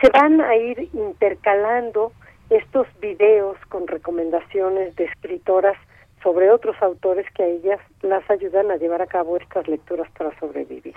se 0.02 0.10
van 0.10 0.40
a 0.40 0.56
ir 0.56 0.90
intercalando 0.94 2.14
estos 2.50 2.88
videos 3.00 3.58
con 3.70 3.88
recomendaciones 3.88 4.96
de 4.96 5.06
escritoras 5.06 5.78
sobre 6.22 6.52
otros 6.52 6.76
autores 6.82 7.26
que 7.36 7.44
a 7.44 7.48
ellas 7.48 7.80
las 8.02 8.28
ayudan 8.30 8.72
a 8.72 8.78
llevar 8.78 9.02
a 9.02 9.08
cabo 9.08 9.36
estas 9.38 9.68
lecturas 9.68 10.10
para 10.18 10.38
sobrevivir. 10.40 10.96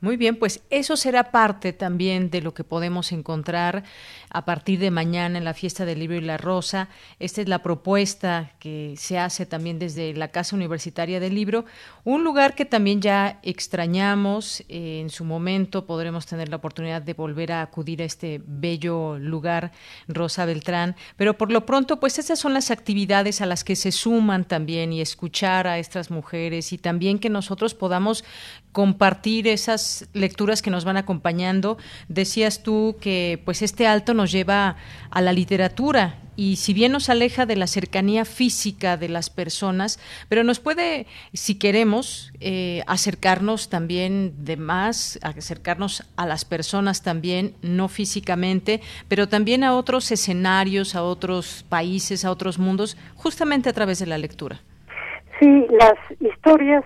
Muy 0.00 0.16
bien, 0.16 0.36
pues 0.36 0.62
eso 0.70 0.96
será 0.96 1.30
parte 1.30 1.72
también 1.72 2.30
de 2.30 2.40
lo 2.40 2.54
que 2.54 2.64
podemos 2.64 3.12
encontrar 3.12 3.84
a 4.30 4.44
partir 4.44 4.78
de 4.78 4.90
mañana 4.90 5.36
en 5.36 5.44
la 5.44 5.52
fiesta 5.52 5.84
del 5.84 5.98
libro 5.98 6.16
y 6.16 6.22
la 6.22 6.38
rosa. 6.38 6.88
Esta 7.18 7.42
es 7.42 7.48
la 7.48 7.62
propuesta 7.62 8.52
que 8.60 8.94
se 8.96 9.18
hace 9.18 9.44
también 9.44 9.78
desde 9.78 10.14
la 10.14 10.28
Casa 10.28 10.56
Universitaria 10.56 11.20
del 11.20 11.34
Libro, 11.34 11.66
un 12.04 12.24
lugar 12.24 12.54
que 12.54 12.64
también 12.64 13.02
ya 13.02 13.40
extrañamos. 13.42 14.64
En 14.68 15.10
su 15.10 15.24
momento 15.24 15.86
podremos 15.86 16.26
tener 16.26 16.48
la 16.48 16.56
oportunidad 16.56 17.02
de 17.02 17.14
volver 17.14 17.52
a 17.52 17.62
acudir 17.62 18.00
a 18.00 18.06
este 18.06 18.40
bello 18.46 19.18
lugar, 19.18 19.72
Rosa 20.08 20.46
Beltrán, 20.46 20.96
pero 21.16 21.36
por 21.36 21.52
lo 21.52 21.66
pronto, 21.66 22.00
pues 22.00 22.18
esas 22.18 22.38
son 22.38 22.54
las 22.54 22.70
actividades 22.70 23.40
a 23.40 23.46
las 23.46 23.64
que 23.64 23.76
se 23.76 23.92
suman 23.92 24.44
también 24.44 24.92
y 24.92 25.00
escuchar 25.00 25.66
a 25.66 25.78
estas 25.78 26.10
mujeres 26.10 26.72
y 26.72 26.78
también 26.78 27.18
que 27.18 27.28
nosotros 27.28 27.74
podamos 27.74 28.24
compartir 28.72 29.48
esas 29.48 30.08
lecturas 30.12 30.62
que 30.62 30.70
nos 30.70 30.84
van 30.84 30.96
acompañando. 30.96 31.78
Decías 32.08 32.62
tú 32.62 32.96
que 33.00 33.40
pues 33.44 33.62
este 33.62 33.86
alto 33.86 34.14
nos 34.14 34.32
lleva 34.32 34.76
a 35.10 35.20
la 35.20 35.32
literatura 35.32 36.16
y 36.40 36.56
si 36.56 36.72
bien 36.72 36.92
nos 36.92 37.10
aleja 37.10 37.44
de 37.44 37.54
la 37.54 37.66
cercanía 37.66 38.24
física 38.24 38.96
de 38.96 39.10
las 39.10 39.28
personas, 39.28 40.00
pero 40.30 40.42
nos 40.42 40.58
puede, 40.58 41.06
si 41.34 41.58
queremos, 41.58 42.32
eh, 42.40 42.82
acercarnos 42.86 43.68
también 43.68 44.32
de 44.44 44.56
más, 44.56 45.18
acercarnos 45.22 46.02
a 46.16 46.26
las 46.26 46.46
personas 46.46 47.02
también, 47.02 47.54
no 47.60 47.88
físicamente, 47.88 48.80
pero 49.06 49.28
también 49.28 49.64
a 49.64 49.74
otros 49.74 50.10
escenarios, 50.12 50.94
a 50.94 51.02
otros 51.02 51.66
países, 51.68 52.24
a 52.24 52.30
otros 52.30 52.58
mundos, 52.58 52.96
justamente 53.16 53.68
a 53.68 53.74
través 53.74 53.98
de 53.98 54.06
la 54.06 54.16
lectura. 54.16 54.60
Sí, 55.40 55.66
las 55.70 55.98
historias 56.20 56.84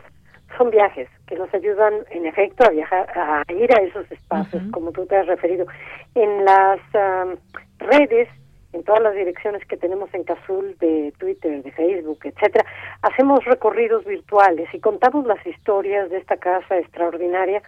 son 0.56 0.70
viajes 0.70 1.08
que 1.26 1.36
nos 1.36 1.52
ayudan 1.54 1.94
en 2.10 2.26
efecto 2.26 2.64
a 2.64 2.70
viajar 2.70 3.06
a 3.16 3.52
ir 3.52 3.72
a 3.72 3.82
esos 3.82 4.10
espacios 4.10 4.62
uh 4.62 4.66
-huh. 4.66 4.70
como 4.70 4.92
tú 4.92 5.06
te 5.06 5.16
has 5.16 5.26
referido 5.26 5.66
en 6.14 6.44
las 6.44 6.80
um, 6.94 7.36
redes 7.78 8.28
en 8.74 8.82
todas 8.82 9.02
las 9.02 9.14
direcciones 9.14 9.64
que 9.66 9.76
tenemos 9.76 10.12
en 10.14 10.24
Cazul 10.24 10.76
de 10.78 11.12
Twitter, 11.18 11.62
de 11.62 11.70
Facebook, 11.70 12.18
etcétera, 12.24 12.66
hacemos 13.02 13.44
recorridos 13.44 14.04
virtuales 14.04 14.68
y 14.74 14.80
contamos 14.80 15.26
las 15.26 15.44
historias 15.46 16.10
de 16.10 16.18
esta 16.18 16.36
casa 16.36 16.76
extraordinaria 16.78 17.62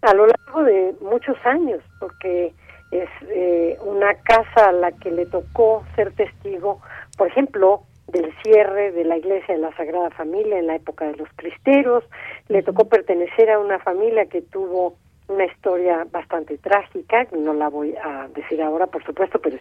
a 0.00 0.14
lo 0.14 0.26
largo 0.26 0.64
de 0.64 0.94
muchos 1.02 1.36
años, 1.44 1.82
porque 2.00 2.54
es 2.90 3.08
eh, 3.28 3.76
una 3.84 4.14
casa 4.14 4.70
a 4.70 4.72
la 4.72 4.92
que 4.92 5.10
le 5.10 5.26
tocó 5.26 5.84
ser 5.94 6.12
testigo, 6.12 6.80
por 7.18 7.28
ejemplo, 7.28 7.82
del 8.08 8.32
cierre 8.42 8.92
de 8.92 9.04
la 9.04 9.16
iglesia 9.16 9.54
de 9.54 9.60
la 9.60 9.74
Sagrada 9.76 10.10
Familia 10.10 10.58
en 10.58 10.66
la 10.66 10.76
época 10.76 11.06
de 11.06 11.16
los 11.16 11.28
cristeros, 11.36 12.04
le 12.48 12.62
tocó 12.62 12.88
pertenecer 12.88 13.50
a 13.50 13.58
una 13.58 13.78
familia 13.78 14.26
que 14.26 14.42
tuvo 14.42 14.96
una 15.28 15.44
historia 15.44 16.06
bastante 16.10 16.56
trágica, 16.58 17.26
no 17.36 17.52
la 17.52 17.68
voy 17.68 17.94
a 18.02 18.28
decir 18.34 18.62
ahora, 18.62 18.86
por 18.86 19.04
supuesto, 19.04 19.38
pero 19.40 19.58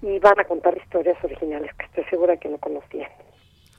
y 0.00 0.18
van 0.20 0.38
a 0.38 0.44
contar 0.44 0.76
historias 0.76 1.22
originales 1.24 1.72
que 1.76 1.86
estoy 1.86 2.04
segura 2.04 2.36
que 2.36 2.48
no 2.48 2.58
conocían. 2.58 3.10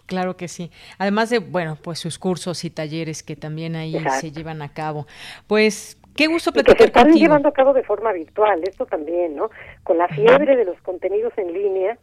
Claro 0.05 0.35
que 0.35 0.47
sí. 0.47 0.71
Además 0.97 1.29
de, 1.29 1.39
bueno, 1.39 1.77
pues 1.81 1.99
sus 1.99 2.17
cursos 2.19 2.65
y 2.65 2.69
talleres 2.69 3.23
que 3.23 3.35
también 3.35 3.75
ahí 3.75 3.95
Exacto. 3.95 4.21
se 4.21 4.31
llevan 4.31 4.61
a 4.61 4.73
cabo. 4.73 5.05
Pues 5.47 5.99
Qué 6.15 6.27
gusto 6.27 6.51
platicar 6.51 6.75
que 6.75 6.83
se 6.83 6.87
están 6.87 7.03
contigo. 7.03 7.23
llevando 7.23 7.47
a 7.47 7.53
cabo 7.53 7.73
de 7.73 7.83
forma 7.83 8.11
virtual, 8.11 8.61
esto 8.67 8.85
también, 8.85 9.35
¿no? 9.35 9.49
Con 9.83 9.97
la 9.97 10.07
fiebre 10.09 10.57
de 10.57 10.65
los 10.65 10.81
contenidos 10.81 11.31
en 11.37 11.53
línea, 11.53 11.97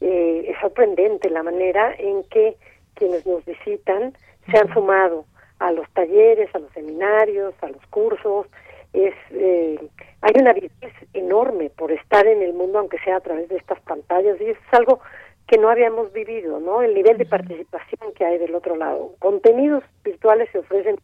eh, 0.00 0.46
es 0.48 0.58
sorprendente 0.60 1.28
la 1.30 1.42
manera 1.42 1.94
en 1.98 2.24
que 2.24 2.56
quienes 2.94 3.26
nos 3.26 3.44
visitan 3.44 4.14
se 4.50 4.58
han 4.58 4.72
sumado 4.72 5.24
a 5.58 5.72
los 5.72 5.88
talleres, 5.90 6.54
a 6.54 6.58
los 6.58 6.72
seminarios, 6.72 7.54
a 7.62 7.68
los 7.68 7.84
cursos. 7.86 8.46
Es 8.92 9.14
eh, 9.30 9.78
hay 10.22 10.32
una 10.40 10.50
avidez 10.50 10.92
enorme 11.14 11.70
por 11.70 11.92
estar 11.92 12.26
en 12.26 12.42
el 12.42 12.52
mundo, 12.52 12.78
aunque 12.78 12.98
sea 12.98 13.16
a 13.16 13.20
través 13.20 13.48
de 13.48 13.56
estas 13.56 13.80
pantallas, 13.80 14.40
y 14.40 14.50
es 14.50 14.58
algo 14.72 15.00
que 15.46 15.58
no 15.58 15.68
habíamos 15.68 16.12
vivido, 16.12 16.60
¿no? 16.60 16.82
El 16.82 16.94
nivel 16.94 17.18
de 17.18 17.26
participación 17.26 18.12
que 18.14 18.24
hay 18.24 18.38
del 18.38 18.54
otro 18.54 18.76
lado. 18.76 19.14
Contenidos 19.18 19.82
virtuales 20.04 20.48
se 20.52 20.58
ofrecen, 20.58 20.96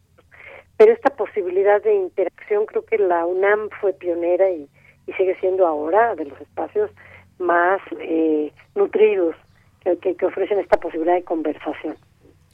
pero 0.77 0.93
esta 0.93 1.15
posibilidad 1.15 1.81
de 1.81 1.95
interacción 1.95 2.65
creo 2.65 2.85
que 2.85 2.97
la 2.97 3.25
UNAM 3.25 3.69
fue 3.81 3.93
pionera 3.93 4.49
y, 4.49 4.69
y 5.05 5.13
sigue 5.13 5.35
siendo 5.39 5.67
ahora 5.67 6.15
de 6.15 6.25
los 6.25 6.39
espacios 6.39 6.91
más 7.39 7.79
eh, 7.99 8.51
nutridos 8.75 9.35
que, 9.81 9.97
que, 9.97 10.15
que 10.15 10.25
ofrecen 10.25 10.59
esta 10.59 10.77
posibilidad 10.77 11.15
de 11.15 11.23
conversación. 11.23 11.95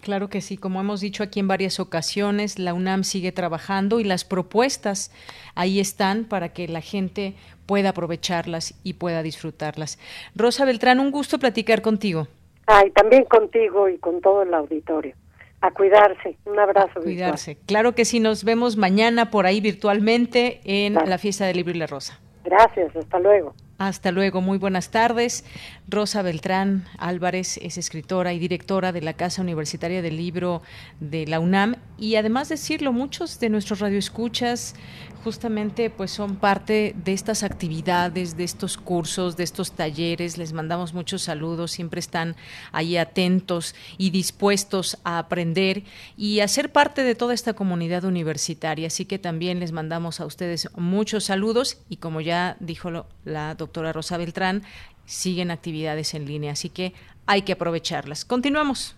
Claro 0.03 0.27
que 0.27 0.41
sí, 0.41 0.57
como 0.57 0.81
hemos 0.81 0.99
dicho 0.99 1.23
aquí 1.23 1.39
en 1.39 1.47
varias 1.47 1.79
ocasiones, 1.79 2.59
la 2.59 2.73
UNAM 2.73 3.05
sigue 3.05 3.31
trabajando 3.31 4.01
y 4.01 4.03
las 4.03 4.25
propuestas 4.25 5.13
ahí 5.55 5.79
están 5.79 6.25
para 6.25 6.49
que 6.49 6.67
la 6.67 6.81
gente 6.81 7.35
pueda 7.65 7.89
aprovecharlas 7.89 8.77
y 8.83 8.95
pueda 8.95 9.23
disfrutarlas. 9.23 9.97
Rosa 10.35 10.65
Beltrán, 10.65 10.99
un 10.99 11.09
gusto 11.09 11.39
platicar 11.39 11.81
contigo. 11.81 12.27
Ay, 12.67 12.91
también 12.91 13.23
contigo 13.23 13.87
y 13.87 13.97
con 13.97 14.19
todo 14.19 14.43
el 14.43 14.53
auditorio. 14.53 15.15
A 15.61 15.71
cuidarse. 15.71 16.37
Un 16.43 16.59
abrazo. 16.59 16.99
A 16.99 17.01
cuidarse. 17.01 17.51
Virtual. 17.51 17.67
Claro 17.67 17.95
que 17.95 18.03
sí, 18.03 18.19
nos 18.19 18.43
vemos 18.43 18.75
mañana 18.75 19.31
por 19.31 19.45
ahí 19.45 19.61
virtualmente 19.61 20.59
en 20.65 20.93
claro. 20.93 21.07
la 21.07 21.17
fiesta 21.17 21.45
del 21.45 21.55
libro 21.55 21.73
y 21.73 21.79
la 21.79 21.87
rosa. 21.87 22.19
Gracias, 22.43 22.93
hasta 22.93 23.19
luego. 23.19 23.53
Hasta 23.79 24.11
luego, 24.11 24.39
muy 24.39 24.59
buenas 24.59 24.91
tardes. 24.91 25.43
Rosa 25.87 26.21
Beltrán 26.21 26.85
Álvarez 26.99 27.57
es 27.57 27.77
escritora 27.77 28.31
y 28.31 28.39
directora 28.39 28.91
de 28.91 29.01
la 29.01 29.13
Casa 29.13 29.41
Universitaria 29.41 30.01
del 30.01 30.15
Libro 30.15 30.61
de 30.99 31.25
la 31.25 31.39
UNAM 31.39 31.77
y 32.03 32.17
además 32.17 32.49
decirlo, 32.49 32.91
muchos 32.91 33.39
de 33.39 33.47
nuestros 33.47 33.79
radioescuchas 33.79 34.75
justamente 35.23 35.89
pues 35.89 36.11
son 36.11 36.35
parte 36.35 36.93
de 37.01 37.13
estas 37.13 37.43
actividades, 37.43 38.35
de 38.35 38.43
estos 38.43 38.75
cursos, 38.75 39.37
de 39.37 39.45
estos 39.45 39.71
talleres. 39.71 40.37
Les 40.37 40.51
mandamos 40.51 40.93
muchos 40.93 41.21
saludos, 41.21 41.71
siempre 41.71 42.01
están 42.01 42.35
ahí 42.73 42.97
atentos 42.97 43.73
y 43.97 44.09
dispuestos 44.09 44.97
a 45.05 45.17
aprender 45.17 45.83
y 46.17 46.41
a 46.41 46.49
ser 46.49 46.73
parte 46.73 47.03
de 47.03 47.15
toda 47.15 47.33
esta 47.33 47.53
comunidad 47.53 48.03
universitaria. 48.03 48.87
Así 48.87 49.05
que 49.05 49.17
también 49.17 49.61
les 49.61 49.71
mandamos 49.71 50.19
a 50.19 50.25
ustedes 50.25 50.67
muchos 50.75 51.23
saludos 51.23 51.77
y 51.87 51.95
como 51.95 52.19
ya 52.19 52.57
dijo 52.59 53.05
la 53.23 53.55
doctora 53.55 53.93
Rosa 53.93 54.17
Beltrán, 54.17 54.63
siguen 55.05 55.51
actividades 55.51 56.15
en 56.15 56.25
línea, 56.25 56.51
así 56.51 56.67
que 56.67 56.91
hay 57.27 57.43
que 57.43 57.53
aprovecharlas. 57.53 58.25
Continuamos. 58.25 58.97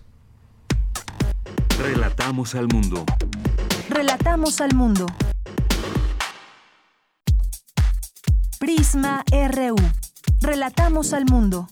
Relatamos 1.77 2.56
al 2.56 2.68
mundo. 2.68 3.06
Relatamos 3.89 4.61
al 4.61 4.73
mundo. 4.73 5.06
Prisma 8.60 9.23
RU. 9.30 9.76
Relatamos 10.41 11.14
al 11.14 11.26
mundo. 11.26 11.68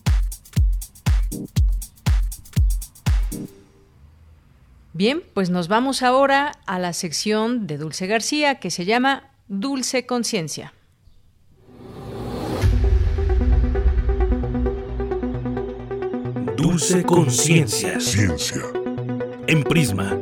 Bien, 4.92 5.22
pues 5.32 5.48
nos 5.50 5.68
vamos 5.68 6.02
ahora 6.02 6.52
a 6.66 6.78
la 6.78 6.92
sección 6.92 7.66
de 7.66 7.78
Dulce 7.78 8.06
García 8.06 8.60
que 8.60 8.70
se 8.70 8.84
llama 8.84 9.30
Dulce 9.48 10.06
Conciencia. 10.06 10.74
Dulce 16.56 17.02
Conciencia. 17.04 17.98
Ciencia. 18.00 18.83
En 19.46 19.62
Prisma. 19.62 20.18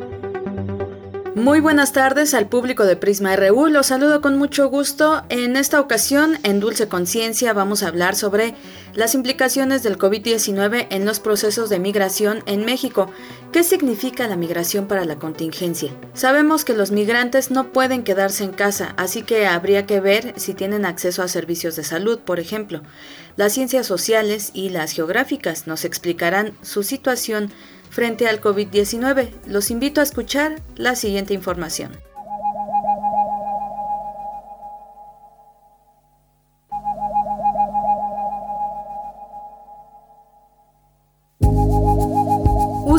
Muy 1.36 1.60
buenas 1.60 1.92
tardes 1.92 2.34
al 2.34 2.48
público 2.48 2.84
de 2.84 2.96
Prisma 2.96 3.36
RU. 3.36 3.68
Los 3.68 3.86
saludo 3.86 4.20
con 4.20 4.36
mucho 4.36 4.68
gusto. 4.68 5.22
En 5.28 5.56
esta 5.56 5.80
ocasión, 5.80 6.38
en 6.42 6.58
Dulce 6.58 6.88
Conciencia, 6.88 7.52
vamos 7.52 7.82
a 7.82 7.88
hablar 7.88 8.16
sobre 8.16 8.54
las 8.94 9.14
implicaciones 9.14 9.82
del 9.82 9.96
COVID-19 9.96 10.88
en 10.90 11.04
los 11.04 11.20
procesos 11.20 11.70
de 11.70 11.78
migración 11.78 12.42
en 12.46 12.64
México. 12.64 13.10
¿Qué 13.52 13.62
significa 13.62 14.26
la 14.26 14.36
migración 14.36 14.88
para 14.88 15.04
la 15.04 15.16
contingencia? 15.16 15.92
Sabemos 16.14 16.64
que 16.64 16.74
los 16.74 16.90
migrantes 16.90 17.50
no 17.50 17.72
pueden 17.72 18.02
quedarse 18.02 18.44
en 18.44 18.52
casa, 18.52 18.92
así 18.96 19.22
que 19.22 19.46
habría 19.46 19.86
que 19.86 20.00
ver 20.00 20.34
si 20.36 20.52
tienen 20.52 20.84
acceso 20.84 21.22
a 21.22 21.28
servicios 21.28 21.76
de 21.76 21.84
salud, 21.84 22.18
por 22.18 22.40
ejemplo. 22.40 22.82
Las 23.36 23.52
ciencias 23.52 23.86
sociales 23.86 24.50
y 24.52 24.68
las 24.68 24.92
geográficas 24.92 25.66
nos 25.66 25.84
explicarán 25.84 26.52
su 26.60 26.82
situación 26.82 27.52
frente 27.92 28.26
al 28.26 28.40
COVID-19. 28.40 29.28
Los 29.46 29.70
invito 29.70 30.00
a 30.00 30.04
escuchar 30.04 30.62
la 30.76 30.96
siguiente 30.96 31.34
información. 31.34 31.92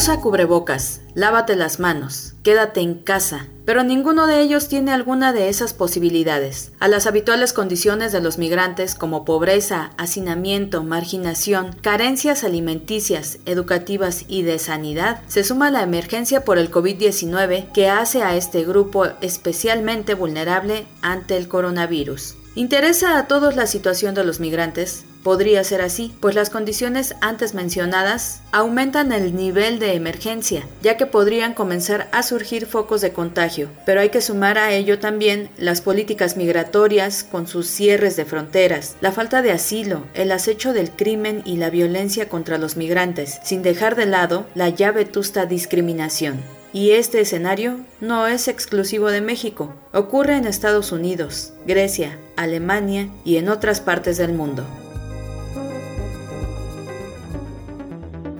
Usa 0.03 0.19
cubrebocas, 0.19 0.99
lávate 1.15 1.55
las 1.55 1.79
manos, 1.79 2.33
quédate 2.43 2.81
en 2.81 2.95
casa, 2.95 3.47
pero 3.63 3.85
ninguno 3.85 4.27
de 4.27 4.41
ellos 4.41 4.67
tiene 4.67 4.91
alguna 4.91 5.31
de 5.31 5.47
esas 5.47 5.73
posibilidades. 5.73 6.73
A 6.81 6.89
las 6.89 7.07
habituales 7.07 7.53
condiciones 7.53 8.11
de 8.11 8.19
los 8.19 8.37
migrantes 8.37 8.95
como 8.95 9.23
pobreza, 9.23 9.91
hacinamiento, 9.97 10.83
marginación, 10.83 11.71
carencias 11.79 12.43
alimenticias, 12.43 13.39
educativas 13.45 14.25
y 14.27 14.41
de 14.41 14.59
sanidad, 14.59 15.21
se 15.29 15.45
suma 15.45 15.71
la 15.71 15.83
emergencia 15.83 16.43
por 16.43 16.57
el 16.57 16.69
COVID-19 16.69 17.71
que 17.71 17.87
hace 17.87 18.23
a 18.23 18.35
este 18.35 18.65
grupo 18.65 19.05
especialmente 19.21 20.15
vulnerable 20.15 20.85
ante 21.01 21.37
el 21.37 21.47
coronavirus. 21.47 22.35
¿Interesa 22.55 23.17
a 23.17 23.29
todos 23.29 23.55
la 23.55 23.67
situación 23.67 24.15
de 24.15 24.25
los 24.25 24.41
migrantes? 24.41 25.05
Podría 25.23 25.63
ser 25.63 25.81
así, 25.81 26.13
pues 26.19 26.35
las 26.35 26.49
condiciones 26.49 27.15
antes 27.21 27.53
mencionadas 27.53 28.41
aumentan 28.51 29.13
el 29.13 29.33
nivel 29.33 29.79
de 29.79 29.93
emergencia, 29.93 30.67
ya 30.81 30.97
que 30.97 31.05
podrían 31.05 31.53
comenzar 31.53 32.09
a 32.11 32.23
surgir 32.23 32.65
focos 32.65 32.99
de 32.99 33.13
contagio, 33.13 33.69
pero 33.85 34.01
hay 34.01 34.09
que 34.09 34.19
sumar 34.19 34.57
a 34.57 34.73
ello 34.73 34.99
también 34.99 35.49
las 35.57 35.79
políticas 35.79 36.35
migratorias 36.35 37.23
con 37.23 37.47
sus 37.47 37.67
cierres 37.67 38.17
de 38.17 38.25
fronteras, 38.25 38.97
la 38.99 39.13
falta 39.13 39.41
de 39.41 39.51
asilo, 39.51 40.03
el 40.13 40.29
acecho 40.33 40.73
del 40.73 40.91
crimen 40.91 41.41
y 41.45 41.55
la 41.55 41.69
violencia 41.69 42.27
contra 42.27 42.57
los 42.57 42.75
migrantes, 42.75 43.39
sin 43.43 43.61
dejar 43.61 43.95
de 43.95 44.07
lado 44.07 44.45
la 44.55 44.67
ya 44.67 44.91
vetusta 44.91 45.45
discriminación. 45.45 46.41
Y 46.73 46.91
este 46.91 47.21
escenario 47.21 47.79
no 48.01 48.27
es 48.27 48.49
exclusivo 48.49 49.09
de 49.09 49.21
México, 49.21 49.73
ocurre 49.93 50.35
en 50.35 50.47
Estados 50.47 50.91
Unidos, 50.91 51.53
Grecia, 51.65 52.17
Alemania 52.35 53.07
y 53.23 53.37
en 53.37 53.47
otras 53.47 53.79
partes 53.79 54.17
del 54.17 54.33
mundo. 54.33 54.65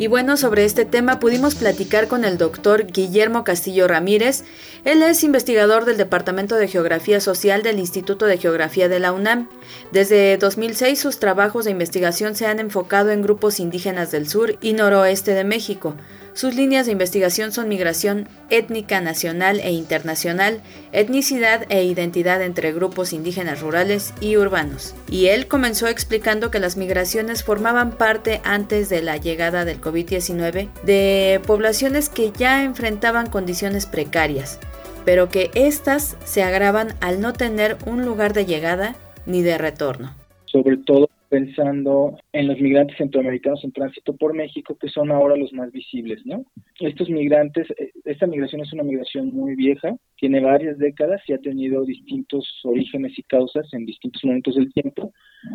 Y 0.04 0.08
bueno, 0.08 0.36
sobre 0.36 0.66
este 0.66 0.84
tema 0.84 1.22
pudimos 1.22 1.56
platicar 1.56 2.10
con 2.10 2.26
el 2.26 2.38
doctor 2.38 2.88
Guillermo 2.88 3.46
Castillo 3.46 3.88
Ramírez. 3.88 4.44
Él 4.84 5.02
es 5.02 5.24
investigador 5.24 5.86
del 5.86 5.96
Departamento 5.96 6.58
de 6.58 6.68
Geografía 6.68 7.22
Social 7.22 7.64
del 7.64 7.80
Instituto 7.80 8.26
de 8.26 8.38
Geografía 8.38 8.90
de 8.90 9.00
la 9.00 9.14
UNAM. 9.14 9.48
Desde 9.94 10.36
2006 10.36 11.00
sus 11.00 11.20
trabajos 11.20 11.64
de 11.64 11.72
investigación 11.72 12.36
se 12.36 12.48
han 12.48 12.60
enfocado 12.60 13.12
en 13.12 13.22
grupos 13.22 13.62
indígenas 13.62 14.12
del 14.12 14.28
sur 14.28 14.58
y 14.60 14.74
noroeste 14.74 15.34
de 15.34 15.46
México. 15.46 15.96
Sus 16.34 16.56
líneas 16.56 16.88
de 16.88 16.92
investigación 16.92 17.52
son 17.52 17.70
migración 17.70 18.28
étnica 18.50 19.02
nacional 19.02 19.60
e 19.60 19.72
internacional, 19.72 20.62
etnicidad 20.92 21.66
e 21.70 21.84
identidad 21.84 22.42
entre 22.42 22.74
grupos 22.74 23.14
indígenas 23.14 23.62
rurales 23.62 24.16
y 24.20 24.36
urbanos. 24.38 24.96
Y 25.10 25.28
él 25.28 25.48
comenzó 25.48 25.88
explicando 25.88 26.50
que 26.50 26.60
las 26.60 26.76
migraciones 26.76 27.44
formaban 27.44 27.92
parte 27.92 28.42
antes 28.44 28.90
de 28.90 29.04
la 29.04 29.18
llegada 29.18 29.64
del 29.64 29.80
COVID-19 29.80 30.70
de 30.84 31.40
poblaciones 31.46 32.10
que 32.10 32.32
ya 32.32 32.64
enfrentaban 32.64 33.30
condiciones 33.30 33.86
precarias, 33.86 34.60
pero 35.06 35.30
que 35.30 35.52
éstas 35.54 36.18
se 36.26 36.42
agravan 36.42 36.96
al 37.00 37.22
no 37.22 37.34
tener 37.34 37.78
un 37.86 38.06
lugar 38.06 38.34
de 38.34 38.48
llegada 38.48 38.96
ni 39.28 39.44
de 39.44 39.60
retorno. 39.60 40.16
Sobre 40.46 40.78
todo 40.78 41.10
pensando 41.34 42.16
en 42.32 42.48
los 42.48 42.62
migrantes 42.62 42.96
centroamericanos 42.96 43.64
en 43.64 43.72
tránsito 43.72 44.16
por 44.16 44.36
México, 44.36 44.78
que 44.80 44.88
son 44.88 45.12
ahora 45.12 45.36
los 45.36 45.52
más 45.52 45.72
visibles, 45.72 46.24
¿no? 46.26 46.46
Estos 46.80 47.10
migrantes, 47.10 47.68
eh, 47.80 47.90
esta 48.06 48.28
migración 48.28 48.62
es 48.62 48.72
una 48.72 48.84
migración 48.84 49.34
muy 49.34 49.56
vieja, 49.56 49.96
tiene 50.18 50.42
varias 50.42 50.78
décadas 50.78 51.24
y 51.26 51.34
ha 51.34 51.40
tenido 51.40 51.86
distintos 51.86 52.48
orígenes 52.64 53.18
y 53.18 53.24
causas 53.24 53.66
en 53.74 53.84
distintos 53.84 54.24
momentos 54.24 54.54
del 54.54 54.72
tiempo, 54.74 55.12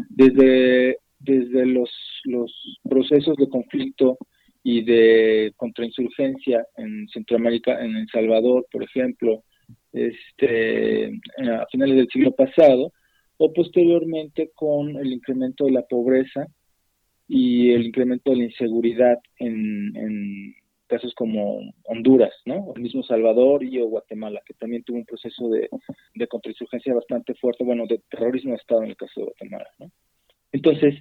desde, 0.08 0.98
desde 1.20 1.64
los, 1.64 1.92
los 2.24 2.80
procesos 2.82 3.36
de 3.36 3.48
conflicto 3.48 4.18
y 4.64 4.82
de 4.82 5.52
contrainsurgencia 5.54 6.66
en 6.76 7.06
Centroamérica, 7.06 7.84
en 7.84 7.94
El 7.94 8.08
Salvador, 8.08 8.66
por 8.72 8.82
ejemplo, 8.82 9.44
este, 9.92 11.06
a 11.06 11.66
finales 11.70 11.98
del 11.98 12.08
siglo 12.08 12.32
pasado, 12.32 12.92
o 13.38 13.52
posteriormente 13.52 14.50
con 14.54 14.96
el 14.96 15.12
incremento 15.12 15.64
de 15.64 15.72
la 15.72 15.82
pobreza 15.82 16.46
y 17.26 17.70
el 17.70 17.86
incremento 17.86 18.30
de 18.30 18.38
la 18.38 18.44
inseguridad 18.44 19.18
en, 19.38 20.54
casos 20.86 21.14
como 21.14 21.60
Honduras, 21.84 22.32
¿no? 22.46 22.72
El 22.74 22.80
mismo 22.80 23.02
Salvador 23.02 23.62
y 23.62 23.78
Guatemala, 23.78 24.40
que 24.46 24.54
también 24.54 24.82
tuvo 24.84 24.96
un 24.96 25.04
proceso 25.04 25.50
de, 25.50 25.68
de 26.14 26.26
contrainsurgencia 26.26 26.94
bastante 26.94 27.34
fuerte, 27.34 27.62
bueno, 27.62 27.86
de 27.86 28.00
terrorismo 28.10 28.52
de 28.52 28.56
Estado 28.56 28.84
en 28.84 28.90
el 28.90 28.96
caso 28.96 29.20
de 29.20 29.26
Guatemala, 29.26 29.68
¿no? 29.78 29.90
Entonces, 30.50 30.94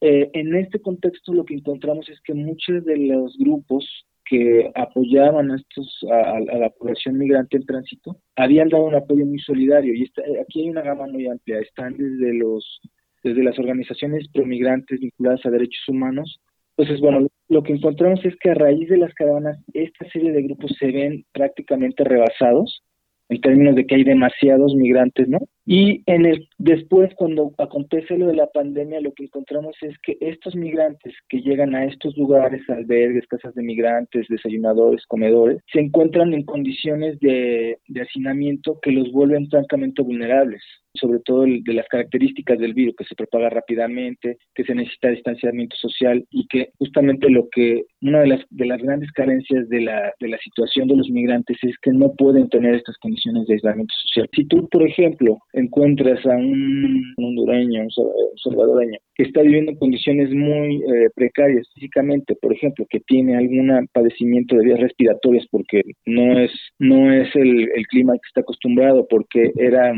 eh, 0.00 0.28
en 0.34 0.54
este 0.56 0.80
contexto 0.80 1.32
lo 1.32 1.44
que 1.44 1.54
encontramos 1.54 2.08
es 2.08 2.20
que 2.20 2.34
muchos 2.34 2.84
de 2.84 2.96
los 2.98 3.36
grupos 3.38 3.86
que 4.28 4.70
apoyaban 4.74 5.50
a, 5.50 5.56
estos, 5.56 5.98
a, 6.10 6.40
la 6.40 6.70
población 6.70 7.18
migrante 7.18 7.56
en 7.56 7.66
tránsito 7.66 8.16
habían 8.36 8.68
dado 8.68 8.84
un 8.84 8.94
apoyo 8.94 9.24
muy 9.24 9.38
solidario 9.38 9.94
y 9.94 10.04
aquí 10.40 10.62
hay 10.62 10.70
una 10.70 10.82
gama 10.82 11.06
muy 11.06 11.26
amplia. 11.26 11.60
Están 11.60 11.96
desde 11.96 12.34
los 12.34 12.80
desde 13.22 13.42
las 13.42 13.58
organizaciones 13.58 14.28
promigrantes 14.32 15.00
vinculadas 15.00 15.44
a 15.44 15.50
derechos 15.50 15.82
humanos. 15.88 16.40
Entonces, 16.76 17.00
bueno, 17.00 17.26
lo 17.48 17.62
que 17.62 17.72
encontramos 17.72 18.24
es 18.24 18.36
que 18.36 18.50
a 18.50 18.54
raíz 18.54 18.88
de 18.88 18.98
las 18.98 19.12
caravanas, 19.14 19.58
esta 19.72 20.08
serie 20.10 20.30
de 20.30 20.42
grupos 20.42 20.72
se 20.78 20.86
ven 20.92 21.24
prácticamente 21.32 22.04
rebasados 22.04 22.82
en 23.28 23.40
términos 23.40 23.74
de 23.74 23.86
que 23.86 23.96
hay 23.96 24.04
demasiados 24.04 24.74
migrantes, 24.74 25.28
¿no? 25.28 25.38
Y 25.64 26.02
en 26.06 26.26
el 26.26 26.48
después 26.58 27.12
cuando 27.16 27.52
acontece 27.58 28.16
lo 28.16 28.28
de 28.28 28.36
la 28.36 28.46
pandemia, 28.46 29.00
lo 29.00 29.12
que 29.12 29.24
encontramos 29.24 29.74
es 29.82 29.94
que 30.02 30.16
estos 30.20 30.54
migrantes 30.54 31.12
que 31.28 31.40
llegan 31.40 31.74
a 31.74 31.84
estos 31.84 32.16
lugares, 32.16 32.62
albergues, 32.68 33.26
casas 33.26 33.54
de 33.54 33.62
migrantes, 33.62 34.26
desayunadores, 34.28 35.04
comedores, 35.06 35.60
se 35.72 35.80
encuentran 35.80 36.34
en 36.34 36.44
condiciones 36.44 37.18
de, 37.18 37.78
de 37.88 38.00
hacinamiento 38.00 38.78
que 38.80 38.92
los 38.92 39.10
vuelven 39.10 39.48
francamente 39.48 40.02
vulnerables 40.02 40.62
sobre 40.96 41.20
todo 41.20 41.42
de 41.42 41.72
las 41.72 41.86
características 41.88 42.58
del 42.58 42.74
virus, 42.74 42.94
que 42.96 43.04
se 43.04 43.14
propaga 43.14 43.50
rápidamente, 43.50 44.38
que 44.54 44.64
se 44.64 44.74
necesita 44.74 45.08
distanciamiento 45.08 45.76
social 45.76 46.24
y 46.30 46.46
que 46.48 46.70
justamente 46.78 47.28
lo 47.30 47.48
que 47.50 47.84
una 48.02 48.20
de 48.20 48.28
las 48.28 48.40
de 48.50 48.66
las 48.66 48.80
grandes 48.82 49.10
carencias 49.12 49.68
de 49.68 49.80
la 49.80 50.12
de 50.20 50.28
la 50.28 50.38
situación 50.38 50.88
de 50.88 50.96
los 50.96 51.08
migrantes 51.10 51.56
es 51.62 51.76
que 51.82 51.92
no 51.92 52.12
pueden 52.14 52.48
tener 52.48 52.74
estas 52.74 52.96
condiciones 52.98 53.46
de 53.46 53.54
aislamiento 53.54 53.94
social. 54.02 54.28
Si 54.34 54.44
tú, 54.46 54.68
por 54.68 54.82
ejemplo, 54.82 55.38
encuentras 55.52 56.24
a 56.26 56.36
un 56.36 57.14
hondureño, 57.16 57.82
un 57.82 58.38
salvadoreño 58.42 58.98
que 59.14 59.24
está 59.24 59.40
viviendo 59.40 59.72
en 59.72 59.78
condiciones 59.78 60.30
muy 60.30 60.76
eh, 60.76 61.08
precarias 61.14 61.66
físicamente, 61.74 62.36
por 62.40 62.52
ejemplo, 62.52 62.86
que 62.88 63.00
tiene 63.00 63.36
algún 63.36 63.88
padecimiento 63.92 64.56
de 64.56 64.64
vías 64.64 64.80
respiratorias 64.80 65.46
porque 65.50 65.82
no 66.04 66.38
es 66.38 66.52
no 66.78 67.12
es 67.12 67.34
el, 67.34 67.70
el 67.74 67.86
clima 67.86 68.12
que 68.14 68.28
está 68.28 68.40
acostumbrado, 68.42 69.06
porque 69.08 69.52
era 69.56 69.94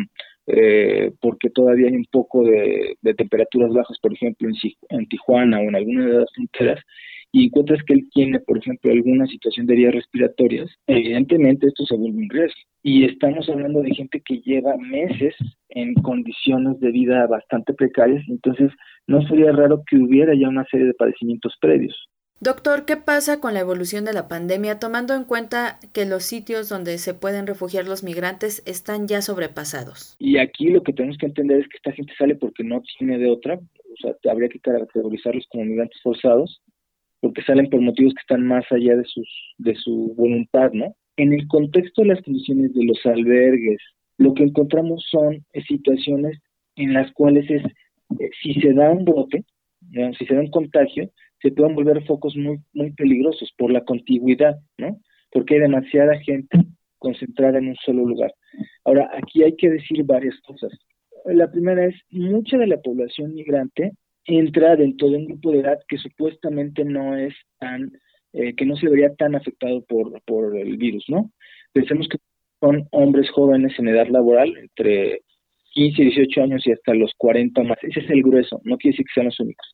eh, 0.49 1.13
porque 1.21 1.51
todavía 1.51 1.89
hay 1.89 1.97
un 1.97 2.07
poco 2.11 2.43
de, 2.43 2.97
temperaturas 3.17 3.71
bajas, 3.73 3.99
por 4.01 4.13
ejemplo, 4.15 4.49
en, 4.89 5.07
Tijuana 5.09 5.61
o 5.61 5.63
en 5.63 5.77
alguna 5.77 6.07
de 6.07 6.13
las 6.21 6.33
fronteras, 6.35 6.81
y 7.31 7.47
encuentras 7.47 7.83
que 7.85 7.93
él 7.93 8.09
tiene, 8.15 8.41
por 8.41 8.57
ejemplo, 8.57 8.91
alguna 8.91 9.27
situación 9.27 9.67
de 9.67 9.75
vías 9.77 9.95
respiratorias, 9.95 10.71
evidentemente 10.87 11.67
esto 11.67 11.85
se 11.85 11.97
vuelve 11.97 12.19
un 12.19 12.31
riesgo. 12.31 12.61
Y 12.83 13.05
estamos 13.05 13.47
hablando 13.51 13.83
de 13.83 13.95
gente 13.95 14.23
que 14.25 14.41
lleva 14.41 14.79
meses 14.79 15.35
en 15.69 15.93
condiciones 15.95 16.81
de 16.81 16.91
vida 16.91 17.27
bastante 17.27 17.75
precarias, 17.75 18.25
entonces 18.29 18.71
no 19.07 19.21
sería 19.29 19.53
raro 19.53 19.83
que 19.87 19.99
hubiera 19.99 20.35
ya 20.35 20.49
una 20.49 20.65
serie 20.71 20.87
de 20.87 20.95
padecimientos 20.95 21.55
previos. 21.61 22.09
Doctor, 22.41 22.85
¿qué 22.85 22.97
pasa 22.97 23.41
con 23.41 23.53
la 23.53 23.61
evolución 23.61 24.05
de 24.05 24.13
la 24.13 24.29
pandemia 24.29 24.79
tomando 24.79 25.15
en 25.15 25.25
cuenta 25.25 25.81
que 25.93 26.07
los 26.07 26.23
sitios 26.23 26.69
donde 26.69 26.99
se 26.99 27.13
pueden 27.13 27.49
refugiar 27.49 27.85
los 27.87 28.05
migrantes 28.05 28.63
están 28.65 29.09
ya 29.09 29.23
sobrepasados? 29.23 30.15
Y 30.21 30.39
aquí 30.39 30.69
lo 30.69 30.85
que 30.85 30.93
tenemos 30.93 31.19
que 31.19 31.27
entender 31.27 31.59
es 31.59 31.69
que 31.69 31.79
esta 31.79 31.91
gente 31.91 32.13
sale 32.17 32.37
porque 32.37 32.63
no 32.63 32.81
tiene 32.97 33.19
de 33.19 33.29
otra, 33.29 33.57
o 33.57 33.97
sea, 34.01 34.31
habría 34.31 34.49
que 34.49 34.61
caracterizarlos 34.61 35.47
como 35.49 35.65
migrantes 35.65 36.01
forzados, 36.01 36.63
porque 37.19 37.43
salen 37.43 37.69
por 37.71 37.81
motivos 37.81 38.15
que 38.15 38.21
están 38.21 38.47
más 38.47 38.65
allá 38.71 38.95
de, 38.95 39.05
sus, 39.05 39.29
de 39.59 39.75
su 39.75 40.15
voluntad, 40.17 40.71
¿no? 40.73 40.95
En 41.17 41.33
el 41.33 41.49
contexto 41.49 42.03
de 42.03 42.09
las 42.09 42.23
condiciones 42.23 42.73
de 42.73 42.85
los 42.85 43.05
albergues, 43.05 43.79
lo 44.17 44.35
que 44.35 44.45
encontramos 44.45 45.05
son 45.11 45.45
situaciones 45.67 46.39
en 46.77 46.93
las 46.95 47.11
cuales 47.15 47.51
es, 47.51 47.65
eh, 48.21 48.31
si 48.41 48.55
se 48.61 48.73
da 48.75 48.93
un 48.93 49.05
brote, 49.05 49.45
si 50.17 50.25
se 50.25 50.35
da 50.35 50.41
un 50.41 50.51
contagio, 50.51 51.11
se 51.41 51.51
pueden 51.53 51.75
volver 51.75 52.05
focos 52.05 52.37
muy, 52.37 52.59
muy 52.73 52.93
peligrosos 52.93 53.53
por 53.57 53.71
la 53.71 53.85
contigüidad, 53.85 54.57
¿no? 54.79 55.01
Porque 55.31 55.55
hay 55.55 55.61
demasiada 55.61 56.19
gente 56.21 56.59
concentrada 56.99 57.59
en 57.59 57.69
un 57.69 57.77
solo 57.77 58.05
lugar. 58.07 58.33
Ahora, 58.85 59.11
aquí 59.15 59.43
hay 59.43 59.55
que 59.57 59.71
decir 59.71 60.05
varias 60.05 60.39
cosas. 60.41 60.73
La 61.25 61.51
primera 61.51 61.85
es, 61.85 61.95
mucha 62.11 62.59
de 62.59 62.67
la 62.67 62.81
población 62.81 63.35
migrante 63.35 63.93
entra 64.25 64.77
dentro 64.77 65.09
de 65.11 65.17
un 65.17 65.27
grupo 65.27 65.53
de 65.53 65.61
edad 65.61 65.79
que 65.89 65.99
supuestamente 65.99 66.85
no 66.85 67.17
es 67.17 67.35
tan, 67.59 67.93
eh, 68.33 68.55
que 68.55 68.67
no 68.67 68.77
se 68.77 68.89
vería 68.89 69.15
tan 69.15 69.35
afectado 69.35 69.83
por, 69.85 70.21
por 70.23 70.57
el 70.57 70.77
virus, 70.77 71.05
¿no? 71.09 71.31
Pensemos 71.73 72.09
que 72.09 72.19
son 72.61 72.87
hombres 72.91 73.31
jóvenes 73.31 73.79
en 73.79 73.89
edad 73.89 74.09
laboral, 74.09 74.57
entre 74.57 75.21
15 75.73 76.03
y 76.03 76.05
18 76.07 76.43
años 76.43 76.67
y 76.67 76.73
hasta 76.73 76.95
los 76.95 77.13
40 77.17 77.63
más. 77.63 77.79
Ese 77.83 78.01
es 78.01 78.11
el 78.11 78.23
grueso, 78.23 78.61
no 78.65 78.77
quiere 78.77 78.95
decir 78.95 79.07
que 79.07 79.15
sean 79.15 79.27
los 79.27 79.41
únicos. 79.41 79.67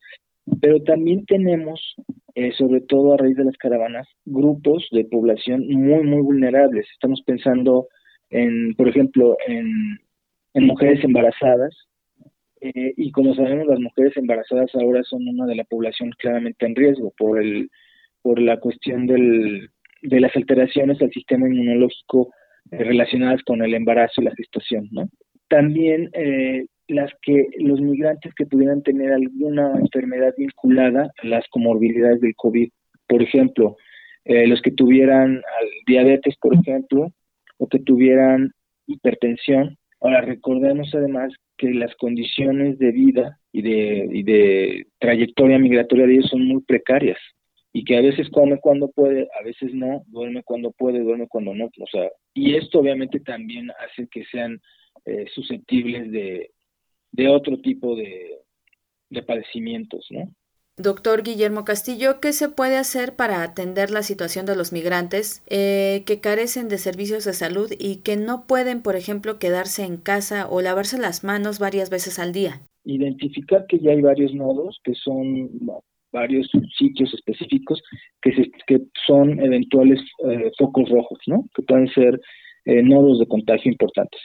Pero 0.61 0.83
también 0.83 1.25
tenemos, 1.27 1.95
eh, 2.35 2.53
sobre 2.53 2.81
todo 2.81 3.15
a 3.15 3.17
raíz 3.17 3.37
de 3.37 3.45
las 3.45 3.57
caravanas, 3.57 4.07
grupos 4.25 4.87
de 4.91 5.05
población 5.05 5.67
muy, 5.69 6.05
muy 6.05 6.21
vulnerables. 6.21 6.87
Estamos 6.93 7.23
pensando 7.23 7.89
en, 8.31 8.75
por 8.75 8.89
ejemplo, 8.89 9.37
en, 9.47 9.99
mujeres 10.67 11.03
embarazadas. 11.03 11.75
Eh, 12.61 12.95
y 12.97 13.11
como 13.11 13.35
sabemos, 13.35 13.67
las 13.67 13.81
mujeres 13.81 14.17
embarazadas 14.17 14.75
ahora 14.75 15.03
son 15.05 15.27
una 15.29 15.47
de 15.47 15.57
la 15.57 15.65
población 15.65 16.11
claramente 16.19 16.65
en 16.67 16.77
riesgo 16.77 17.13
por, 17.17 17.43
el, 17.43 17.71
por 18.23 18.41
la 18.41 18.59
cuestión 18.59 19.07
del, 19.07 19.69
de 20.03 20.21
las 20.21 20.35
alteraciones 20.37 21.01
al 21.01 21.11
sistema 21.11 21.49
inmunológico 21.49 22.31
eh, 22.71 22.85
relacionadas 22.85 23.43
con 23.43 23.63
el 23.63 23.75
embarazo 23.75 24.21
y 24.21 24.25
la 24.25 24.35
gestación, 24.35 24.89
¿no? 24.93 25.09
También 25.49 26.11
eh, 26.13 26.67
las 26.89 27.11
que 27.23 27.49
los 27.59 27.81
migrantes 27.81 28.35
que 28.35 28.47
pudieran 28.47 28.83
tener 28.83 29.13
alguna 29.13 29.73
enfermedad 29.79 30.35
vinculada 30.37 31.11
a 31.23 31.27
las 31.27 31.47
comorbilidades 31.49 32.21
del 32.21 32.35
COVID, 32.37 32.69
por 33.07 33.23
ejemplo, 33.23 33.77
eh, 34.25 34.47
los 34.47 34.61
que 34.63 34.71
tuvieran 34.71 35.43
diabetes, 35.87 36.37
por 36.41 36.55
ejemplo, 36.55 37.13
o 37.59 37.69
que 37.69 37.79
tuvieran 37.79 38.53
hipertensión. 38.87 39.77
Ahora, 40.01 40.21
recordemos 40.21 40.91
además 40.95 41.33
que 41.57 41.73
las 41.73 41.95
condiciones 41.97 42.79
de 42.79 42.91
vida 42.91 43.39
y 43.53 43.63
de, 43.63 44.09
y 44.11 44.23
de 44.23 44.87
trayectoria 44.99 45.59
migratoria 45.59 46.07
de 46.07 46.15
ellos 46.15 46.31
son 46.31 46.47
muy 46.47 46.63
precarias 46.63 47.19
y 47.73 47.85
que 47.85 47.97
a 47.97 48.03
veces 48.03 48.29
come 48.31 48.59
cuando 48.61 48.89
puede, 48.91 49.29
a 49.39 49.43
veces 49.43 49.75
no, 49.75 50.05
duerme 50.07 50.43
cuando 50.45 50.71
puede, 50.73 51.01
duerme 51.01 51.27
cuando 51.29 51.55
no, 51.55 51.67
o 51.67 51.87
sea, 51.91 52.09
y 52.33 52.55
esto 52.55 52.79
obviamente 52.79 53.19
también 53.21 53.71
hace 53.85 54.07
que 54.09 54.25
sean 54.27 54.61
eh, 55.07 55.27
susceptibles 55.35 56.11
de, 56.13 56.51
de 57.15 57.29
otro 57.29 57.57
tipo 57.59 57.95
de, 57.95 58.41
de 59.11 59.23
padecimientos, 59.23 60.07
¿no? 60.11 60.29
Doctor 60.77 61.23
Guillermo 61.23 61.65
Castillo, 61.65 62.19
¿qué 62.21 62.33
se 62.33 62.49
puede 62.49 62.77
hacer 62.77 63.15
para 63.15 63.45
atender 63.45 63.93
la 63.93 64.03
situación 64.03 64.45
de 64.45 64.57
los 64.57 64.73
migrantes 64.73 65.45
eh, 65.49 66.03
que 66.05 66.21
carecen 66.21 66.69
de 66.69 66.79
servicios 66.79 67.25
de 67.25 67.33
salud 67.33 67.71
y 67.79 68.03
que 68.03 68.17
no 68.17 68.49
pueden, 68.49 68.83
por 68.83 68.97
ejemplo, 68.97 69.39
quedarse 69.39 69.85
en 69.85 69.99
casa 69.99 70.49
o 70.49 70.61
lavarse 70.61 70.99
las 70.99 71.23
manos 71.23 71.61
varias 71.61 71.91
veces 71.91 72.19
al 72.19 72.33
día? 72.33 72.61
Identificar 72.85 73.67
que 73.69 73.79
ya 73.79 73.93
hay 73.93 74.01
varios 74.01 74.35
nodos, 74.35 74.81
que 74.83 74.95
son 74.95 75.49
varios 76.11 76.51
sitios 76.77 77.15
específicos, 77.15 77.81
que, 78.21 78.33
que 78.67 78.81
son 79.07 79.39
eventuales 79.39 80.01
eh, 80.29 80.51
focos 80.59 80.91
rojos, 80.91 81.21
¿no? 81.29 81.45
Que 81.55 81.63
pueden 81.63 81.87
ser 81.91 82.21
eh, 82.65 82.83
nodos 82.83 83.21
de 83.21 83.29
contagio 83.29 83.71
importantes. 83.71 84.21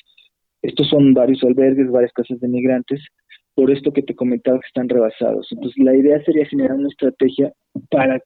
Estos 0.62 0.90
son 0.90 1.14
varios 1.14 1.44
albergues, 1.44 1.92
varias 1.92 2.12
casas 2.14 2.40
de 2.40 2.48
migrantes, 2.48 3.02
por 3.56 3.72
esto 3.72 3.92
que 3.92 4.02
te 4.02 4.16
comentaba 4.16 4.60
que 4.60 4.68
están 4.68 4.90
rebasados. 4.90 5.48
Entonces, 5.52 5.84
la 5.84 5.96
idea 5.96 6.24
sería 6.24 6.46
generar 6.46 6.76
una 6.76 6.90
estrategia 6.90 7.52
para 7.90 8.22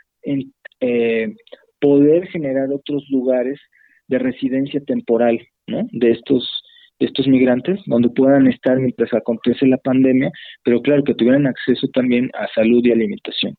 eh, 0.82 1.34
poder 1.80 2.28
generar 2.28 2.72
otros 2.72 3.04
lugares 3.10 3.60
de 4.08 4.20
residencia 4.20 4.82
temporal 4.82 5.40
¿no? 5.68 5.88
de 5.92 6.12
estos 6.12 6.64
de 7.00 7.08
estos 7.08 7.28
migrantes 7.28 7.80
donde 7.88 8.10
puedan 8.10 8.48
estar 8.48 8.80
mientras 8.80 9.12
acontece 9.14 9.66
la 9.66 9.78
pandemia, 9.78 10.32
pero 10.64 10.82
claro 10.82 11.04
que 11.04 11.16
tuvieran 11.16 11.48
acceso 11.48 11.88
también 11.88 12.30
a 12.34 12.48
salud 12.54 12.86
y 12.86 12.92
alimentación. 12.92 13.56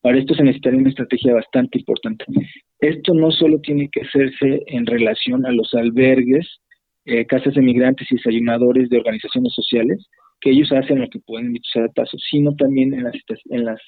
Para 0.00 0.18
esto 0.18 0.34
se 0.34 0.42
necesitaría 0.42 0.80
una 0.80 0.90
estrategia 0.90 1.34
bastante 1.34 1.78
importante. 1.78 2.24
Esto 2.80 3.14
no 3.14 3.30
solo 3.30 3.60
tiene 3.60 3.88
que 3.88 4.00
hacerse 4.00 4.62
en 4.66 4.84
relación 4.86 5.46
a 5.46 5.52
los 5.52 5.72
albergues 5.74 6.46
eh, 7.04 7.26
casas 7.26 7.54
de 7.54 7.62
migrantes 7.62 8.10
y 8.10 8.16
desayunadores 8.16 8.88
de 8.88 8.98
organizaciones 8.98 9.52
sociales, 9.54 10.06
que 10.40 10.50
ellos 10.50 10.70
hacen 10.72 11.00
lo 11.00 11.08
que 11.08 11.20
pueden 11.20 11.52
dicho 11.52 11.70
sea 11.72 11.82
de 11.82 11.88
paso, 11.90 12.16
sino 12.30 12.54
también 12.56 12.94
en 12.94 13.04
las, 13.04 13.14
en 13.50 13.64
las 13.64 13.80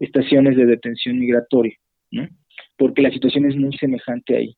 estaciones 0.00 0.56
de 0.56 0.66
detención 0.66 1.18
migratoria, 1.18 1.74
¿no? 2.10 2.28
porque 2.76 3.02
la 3.02 3.10
situación 3.10 3.46
es 3.46 3.56
muy 3.56 3.76
semejante 3.76 4.36
ahí. 4.36 4.56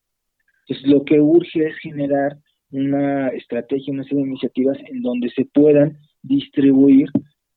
Entonces, 0.66 0.90
lo 0.90 1.04
que 1.04 1.20
urge 1.20 1.66
es 1.66 1.76
generar 1.78 2.36
una 2.70 3.28
estrategia, 3.28 3.92
una 3.92 4.04
serie 4.04 4.22
de 4.22 4.30
iniciativas 4.30 4.78
en 4.86 5.02
donde 5.02 5.30
se 5.30 5.44
puedan 5.44 5.98
distribuir 6.22 7.08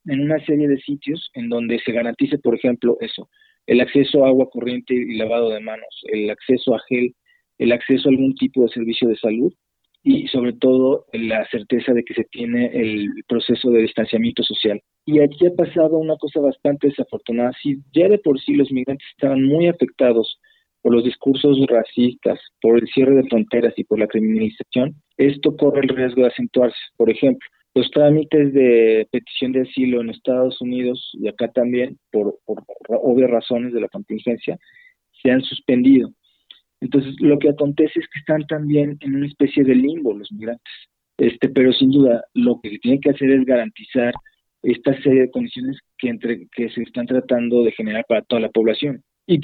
en 0.06 0.20
una 0.20 0.44
serie 0.44 0.68
de 0.68 0.78
sitios 0.78 1.30
en 1.34 1.48
donde 1.48 1.80
se 1.80 1.92
garantice, 1.92 2.38
por 2.38 2.54
ejemplo, 2.54 2.96
eso, 3.00 3.28
el 3.66 3.80
acceso 3.80 4.24
a 4.24 4.28
agua 4.28 4.48
corriente 4.50 4.94
y 4.94 5.16
lavado 5.16 5.50
de 5.50 5.60
manos, 5.60 6.04
el 6.12 6.30
acceso 6.30 6.74
a 6.74 6.80
gel, 6.88 7.14
el 7.58 7.72
acceso 7.72 8.08
a 8.08 8.12
algún 8.12 8.34
tipo 8.34 8.62
de 8.62 8.68
servicio 8.68 9.08
de 9.08 9.16
salud 9.16 9.52
y 10.08 10.28
sobre 10.28 10.52
todo 10.52 11.04
la 11.12 11.44
certeza 11.50 11.92
de 11.92 12.04
que 12.04 12.14
se 12.14 12.22
tiene 12.30 12.66
el 12.66 13.10
proceso 13.26 13.70
de 13.70 13.82
distanciamiento 13.82 14.44
social. 14.44 14.80
Y 15.04 15.18
aquí 15.18 15.48
ha 15.48 15.50
pasado 15.50 15.98
una 15.98 16.16
cosa 16.16 16.38
bastante 16.38 16.86
desafortunada. 16.86 17.50
Si 17.60 17.78
ya 17.92 18.06
de 18.06 18.18
por 18.18 18.40
sí 18.40 18.54
los 18.54 18.70
migrantes 18.70 19.04
estaban 19.10 19.42
muy 19.42 19.66
afectados 19.66 20.38
por 20.80 20.94
los 20.94 21.02
discursos 21.02 21.58
racistas, 21.66 22.38
por 22.62 22.78
el 22.78 22.86
cierre 22.86 23.16
de 23.16 23.28
fronteras 23.28 23.74
y 23.76 23.82
por 23.82 23.98
la 23.98 24.06
criminalización, 24.06 24.94
esto 25.16 25.56
corre 25.56 25.80
el 25.80 25.88
riesgo 25.88 26.22
de 26.22 26.28
acentuarse. 26.28 26.78
Por 26.96 27.10
ejemplo, 27.10 27.48
los 27.74 27.90
trámites 27.90 28.54
de 28.54 29.08
petición 29.10 29.50
de 29.50 29.62
asilo 29.62 30.00
en 30.02 30.10
Estados 30.10 30.60
Unidos 30.60 31.10
y 31.14 31.26
acá 31.26 31.50
también, 31.50 31.98
por, 32.12 32.36
por 32.44 32.62
obvias 32.90 33.28
razones 33.28 33.72
de 33.72 33.80
la 33.80 33.88
contingencia, 33.88 34.56
se 35.20 35.32
han 35.32 35.42
suspendido. 35.42 36.10
Entonces, 36.80 37.14
lo 37.20 37.38
que 37.38 37.48
acontece 37.48 38.00
es 38.00 38.06
que 38.08 38.20
están 38.20 38.46
también 38.46 38.98
en 39.00 39.14
una 39.14 39.26
especie 39.26 39.64
de 39.64 39.74
limbo 39.74 40.12
los 40.12 40.30
migrantes. 40.32 40.72
Este, 41.18 41.48
pero 41.48 41.72
sin 41.72 41.90
duda, 41.90 42.24
lo 42.34 42.60
que 42.60 42.70
se 42.70 42.78
tiene 42.78 43.00
que 43.00 43.10
hacer 43.10 43.30
es 43.30 43.44
garantizar 43.44 44.12
esta 44.62 45.00
serie 45.02 45.22
de 45.22 45.30
condiciones 45.30 45.78
que, 45.96 46.08
entre, 46.08 46.48
que 46.48 46.68
se 46.70 46.82
están 46.82 47.06
tratando 47.06 47.62
de 47.62 47.72
generar 47.72 48.04
para 48.06 48.22
toda 48.22 48.40
la 48.40 48.50
población. 48.50 49.02
Y 49.26 49.40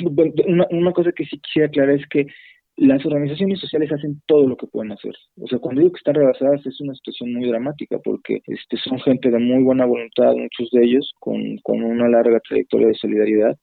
una, 0.46 0.66
una 0.70 0.92
cosa 0.92 1.12
que 1.12 1.24
sí 1.24 1.38
quisiera 1.38 1.68
aclarar 1.68 1.96
es 1.96 2.06
que 2.09 2.26
las 2.76 3.04
organizaciones 3.04 3.60
sociales 3.60 3.92
hacen 3.92 4.22
todo 4.26 4.48
lo 4.48 4.56
que 4.56 4.66
pueden 4.66 4.92
hacer. 4.92 5.14
O 5.40 5.46
sea, 5.46 5.59
cuando 5.59 5.80
digo 5.80 5.92
que 5.92 5.98
están 5.98 6.14
rebasadas 6.14 6.66
es 6.66 6.80
una 6.80 6.94
situación 6.94 7.32
muy 7.34 7.48
dramática 7.48 7.98
porque 8.02 8.40
este, 8.46 8.76
son 8.78 8.98
gente 9.00 9.30
de 9.30 9.38
muy 9.38 9.62
buena 9.62 9.84
voluntad, 9.84 10.34
muchos 10.34 10.70
de 10.70 10.84
ellos, 10.84 11.12
con, 11.18 11.59
con 11.59 11.82
una 11.82 12.09
larga 12.09 12.40
trayectoria 12.40 12.88
de 12.88 12.94
solidaridad 12.94 13.56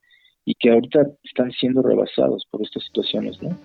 y 0.45 0.55
que 0.55 0.71
ahorita 0.71 1.07
están 1.23 1.51
siendo 1.51 1.81
rebasados 1.81 2.45
por 2.49 2.61
estas 2.61 2.83
situaciones, 2.85 3.41
¿no? 3.41 3.57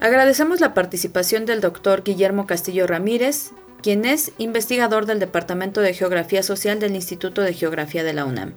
Agradecemos 0.00 0.60
la 0.60 0.74
participación 0.74 1.46
del 1.46 1.62
doctor 1.62 2.02
Guillermo 2.04 2.46
Castillo 2.46 2.86
Ramírez, 2.86 3.52
quien 3.82 4.04
es 4.04 4.32
investigador 4.38 5.06
del 5.06 5.18
Departamento 5.18 5.80
de 5.80 5.94
Geografía 5.94 6.42
Social 6.42 6.78
del 6.78 6.94
Instituto 6.94 7.42
de 7.42 7.54
Geografía 7.54 8.04
de 8.04 8.12
la 8.12 8.24
UNAM. 8.24 8.52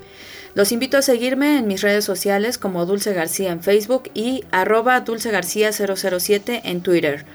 Los 0.56 0.72
invito 0.72 0.98
a 0.98 1.02
seguirme 1.02 1.58
en 1.58 1.68
mis 1.68 1.82
redes 1.82 2.04
sociales 2.04 2.58
como 2.58 2.86
Dulce 2.86 3.14
García 3.14 3.52
en 3.52 3.62
Facebook 3.62 4.10
y 4.14 4.44
arroba 4.52 5.00
Dulce 5.02 5.32
García 5.32 5.72
007 5.72 6.62
en 6.64 6.82
Twitter. 6.82 7.26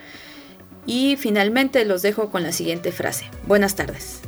Y 0.87 1.17
finalmente 1.17 1.85
los 1.85 2.03
dejo 2.03 2.31
con 2.31 2.43
la 2.43 2.53
siguiente 2.53 2.93
frase. 2.93 3.27
Buenas 3.47 3.77
tardes. 3.77 4.23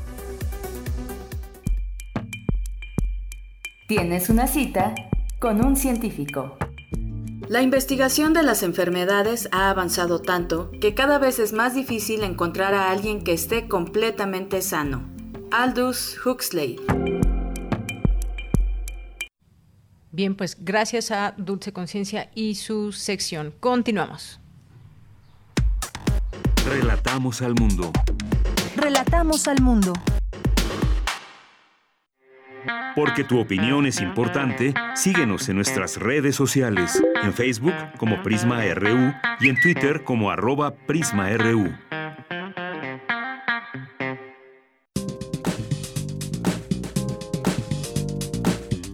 Tienes 3.87 4.31
una 4.31 4.47
cita 4.47 4.95
con 5.39 5.63
un 5.63 5.77
científico. 5.77 6.57
La 7.51 7.61
investigación 7.61 8.33
de 8.33 8.43
las 8.43 8.63
enfermedades 8.63 9.47
ha 9.53 9.69
avanzado 9.69 10.23
tanto 10.23 10.71
que 10.81 10.95
cada 10.95 11.19
vez 11.19 11.39
es 11.39 11.53
más 11.53 11.75
difícil 11.75 12.23
encontrar 12.23 12.73
a 12.73 12.91
alguien 12.91 13.23
que 13.23 13.35
esté 13.35 13.69
completamente 13.69 14.63
sano. 14.63 15.03
Aldous 15.51 16.17
Huxley. 16.25 16.81
Bien, 20.13 20.35
pues 20.35 20.57
gracias 20.65 21.11
a 21.11 21.35
Dulce 21.37 21.75
Conciencia 21.75 22.31
y 22.35 22.55
su 22.55 22.91
sección. 22.91 23.53
Continuamos. 23.61 24.41
Relatamos 26.67 27.43
al 27.43 27.55
mundo. 27.55 27.93
Relatamos 28.77 29.47
al 29.47 29.61
mundo. 29.61 29.93
Porque 32.95 33.25
tu 33.25 33.41
opinión 33.41 33.87
es 33.87 34.01
importante, 34.01 34.75
síguenos 34.95 35.49
en 35.49 35.57
nuestras 35.57 35.97
redes 35.97 36.37
sociales, 36.37 37.03
en 37.23 37.33
Facebook 37.33 37.75
como 37.99 38.23
Prisma 38.23 38.63
RU 38.75 39.13
y 39.41 39.49
en 39.49 39.61
Twitter 39.61 40.05
como 40.05 40.31
arroba 40.31 40.75
PrismaRU. 40.75 41.75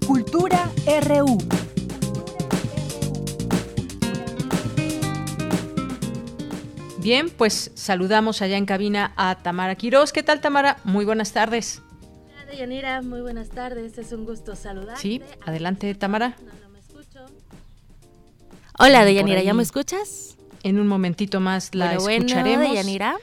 Cultura 0.06 0.70
RU. 1.02 1.38
Bien, 7.02 7.30
pues 7.30 7.70
saludamos 7.74 8.42
allá 8.42 8.58
en 8.58 8.66
cabina 8.66 9.12
a 9.16 9.36
Tamara 9.36 9.74
Quiroz. 9.74 10.12
¿Qué 10.12 10.22
tal, 10.22 10.40
Tamara? 10.40 10.76
Muy 10.84 11.04
buenas 11.04 11.32
tardes. 11.32 11.82
Yanira, 12.56 13.02
muy 13.02 13.20
buenas 13.20 13.48
tardes, 13.48 13.98
es 13.98 14.12
un 14.12 14.24
gusto 14.24 14.56
saludarte. 14.56 15.00
Sí, 15.00 15.22
adelante 15.46 15.94
Tamara. 15.94 16.36
Hola 18.78 19.04
Deyanira, 19.04 19.42
¿ya 19.42 19.54
me 19.54 19.62
escuchas? 19.62 20.36
En 20.62 20.78
un 20.78 20.86
momentito 20.86 21.40
más 21.40 21.74
la 21.74 21.94
escucharemos. 21.94 22.58
Bueno, 22.58 22.70
Deyanira. 22.70 23.16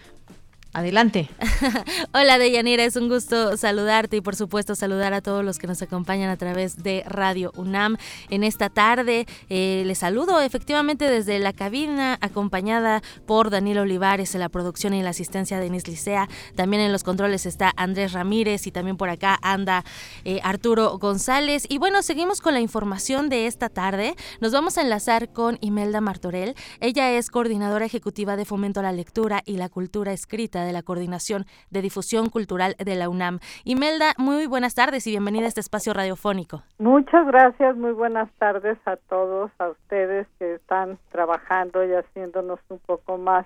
Adelante. 0.78 1.28
Hola 2.14 2.38
Deyanira, 2.38 2.84
es 2.84 2.96
un 2.98 3.10
gusto 3.10 3.58
saludarte 3.58 4.18
y 4.18 4.22
por 4.22 4.36
supuesto 4.36 4.76
saludar 4.76 5.12
a 5.12 5.22
todos 5.22 5.44
los 5.44 5.58
que 5.58 5.66
nos 5.66 5.82
acompañan 5.82 6.30
a 6.30 6.38
través 6.38 6.84
de 6.84 7.04
Radio 7.08 7.52
UNAM 7.56 7.98
en 8.30 8.44
esta 8.44 8.70
tarde. 8.70 9.26
Eh, 9.50 9.82
les 9.88 9.98
saludo 9.98 10.40
efectivamente 10.40 11.10
desde 11.10 11.40
la 11.40 11.52
cabina 11.52 12.20
acompañada 12.22 13.02
por 13.26 13.50
Daniel 13.50 13.80
Olivares 13.80 14.36
en 14.36 14.42
la 14.42 14.50
producción 14.50 14.94
y 14.94 15.02
la 15.02 15.10
asistencia 15.10 15.58
de 15.58 15.64
Denis 15.64 15.88
Licea. 15.88 16.30
También 16.54 16.84
en 16.84 16.92
los 16.92 17.04
controles 17.04 17.48
está 17.48 17.74
Andrés 17.76 18.14
Ramírez 18.14 18.68
y 18.68 18.72
también 18.72 18.98
por 18.98 19.10
acá 19.10 19.40
anda 19.42 19.84
eh, 20.26 20.42
Arturo 20.44 21.00
González. 21.00 21.66
Y 21.68 21.80
bueno, 21.80 22.04
seguimos 22.04 22.40
con 22.40 22.54
la 22.54 22.62
información 22.62 23.30
de 23.30 23.48
esta 23.48 23.70
tarde. 23.70 24.14
Nos 24.42 24.52
vamos 24.52 24.78
a 24.78 24.82
enlazar 24.82 25.34
con 25.34 25.58
Imelda 25.60 26.02
Martorell. 26.02 26.54
Ella 26.82 27.10
es 27.14 27.32
coordinadora 27.32 27.86
ejecutiva 27.86 28.36
de 28.36 28.46
Fomento 28.46 28.82
a 28.82 28.84
la 28.84 28.92
Lectura 28.92 29.42
y 29.44 29.58
la 29.58 29.70
Cultura 29.70 30.14
Escrita 30.14 30.67
de 30.68 30.74
la 30.74 30.84
Coordinación 30.84 31.46
de 31.72 31.82
Difusión 31.82 32.30
Cultural 32.30 32.76
de 32.78 32.96
la 32.96 33.10
UNAM. 33.10 33.40
Imelda, 33.64 34.14
muy 34.18 34.46
buenas 34.48 34.76
tardes 34.76 35.08
y 35.08 35.12
bienvenida 35.12 35.46
a 35.46 35.48
este 35.48 35.62
espacio 35.62 35.94
radiofónico. 35.94 36.64
Muchas 36.78 37.26
gracias, 37.26 37.76
muy 37.76 37.92
buenas 37.92 38.30
tardes 38.38 38.78
a 38.86 38.98
todos, 38.98 39.52
a 39.60 39.70
ustedes 39.70 40.28
que 40.40 40.56
están 40.56 41.00
trabajando 41.12 41.84
y 41.86 41.94
haciéndonos 41.94 42.60
un 42.70 42.80
poco 42.80 43.18
más 43.18 43.46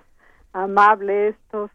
amable 0.54 1.30
estos 1.30 1.72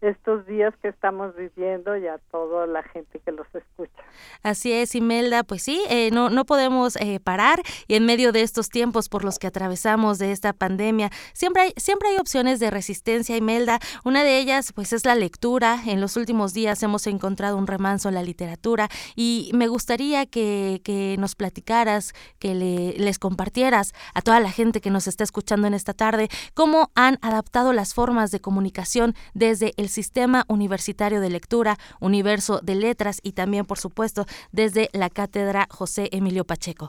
estos 0.00 0.46
días 0.46 0.74
que 0.80 0.88
estamos 0.88 1.34
viviendo 1.36 1.96
y 1.96 2.06
a 2.06 2.18
toda 2.30 2.66
la 2.66 2.82
gente 2.82 3.18
que 3.18 3.32
los 3.32 3.46
escucha. 3.54 4.02
Así 4.42 4.72
es, 4.72 4.94
Imelda, 4.94 5.42
pues 5.42 5.62
sí, 5.62 5.82
eh, 5.88 6.10
no, 6.12 6.30
no 6.30 6.44
podemos 6.44 6.96
eh, 6.96 7.20
parar 7.20 7.62
y 7.86 7.94
en 7.94 8.06
medio 8.06 8.32
de 8.32 8.42
estos 8.42 8.68
tiempos 8.68 9.08
por 9.08 9.24
los 9.24 9.38
que 9.38 9.46
atravesamos 9.46 10.18
de 10.18 10.32
esta 10.32 10.52
pandemia, 10.52 11.10
siempre 11.32 11.62
hay, 11.62 11.72
siempre 11.76 12.08
hay 12.08 12.16
opciones 12.16 12.60
de 12.60 12.70
resistencia, 12.70 13.36
Imelda. 13.36 13.78
Una 14.04 14.24
de 14.24 14.38
ellas, 14.38 14.72
pues, 14.72 14.92
es 14.92 15.04
la 15.04 15.14
lectura. 15.14 15.80
En 15.86 16.00
los 16.00 16.16
últimos 16.16 16.54
días 16.54 16.82
hemos 16.82 17.06
encontrado 17.06 17.56
un 17.56 17.66
remanso 17.66 18.08
en 18.08 18.14
la 18.14 18.22
literatura 18.22 18.88
y 19.16 19.50
me 19.54 19.68
gustaría 19.68 20.26
que, 20.26 20.80
que 20.84 21.16
nos 21.18 21.34
platicaras, 21.34 22.12
que 22.38 22.54
le, 22.54 22.92
les 22.94 23.18
compartieras 23.18 23.92
a 24.14 24.22
toda 24.22 24.40
la 24.40 24.50
gente 24.50 24.80
que 24.80 24.90
nos 24.90 25.06
está 25.06 25.24
escuchando 25.24 25.66
en 25.66 25.74
esta 25.74 25.94
tarde 25.94 26.28
cómo 26.54 26.90
han 26.94 27.18
adaptado 27.22 27.72
las 27.72 27.94
formas 27.94 28.30
de 28.30 28.40
comunicación 28.40 29.14
desde 29.34 29.72
el 29.76 29.87
Sistema 29.88 30.44
Universitario 30.48 31.20
de 31.20 31.30
Lectura, 31.30 31.76
Universo 32.00 32.60
de 32.62 32.74
Letras 32.74 33.20
y 33.22 33.32
también, 33.32 33.64
por 33.64 33.78
supuesto, 33.78 34.24
desde 34.52 34.88
la 34.92 35.10
Cátedra 35.10 35.66
José 35.70 36.08
Emilio 36.12 36.44
Pacheco. 36.44 36.88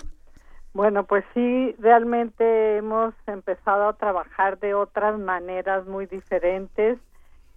Bueno, 0.73 1.03
pues 1.05 1.25
sí, 1.33 1.75
realmente 1.79 2.77
hemos 2.77 3.13
empezado 3.25 3.89
a 3.89 3.93
trabajar 3.93 4.59
de 4.59 4.73
otras 4.73 5.17
maneras 5.17 5.87
muy 5.87 6.05
diferentes. 6.05 6.99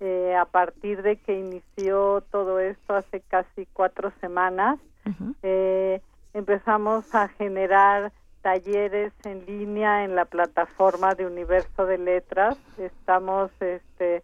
Eh, 0.01 0.35
a 0.35 0.47
partir 0.47 1.03
de 1.03 1.17
que 1.17 1.39
inició 1.39 2.25
todo 2.31 2.59
esto 2.59 2.95
hace 2.95 3.21
casi 3.21 3.67
cuatro 3.73 4.13
semanas, 4.21 4.81
eh, 5.43 6.01
empezamos 6.35 7.15
a 7.15 7.29
generar 7.29 8.13
talleres 8.41 9.13
en 9.25 9.47
línea 9.47 10.05
en 10.05 10.17
la 10.17 10.25
plataforma 10.25 11.15
de 11.15 11.27
Universo 11.27 11.87
de 11.87 11.99
Letras. 11.99 12.59
Estamos 12.79 13.51
este, 13.61 14.23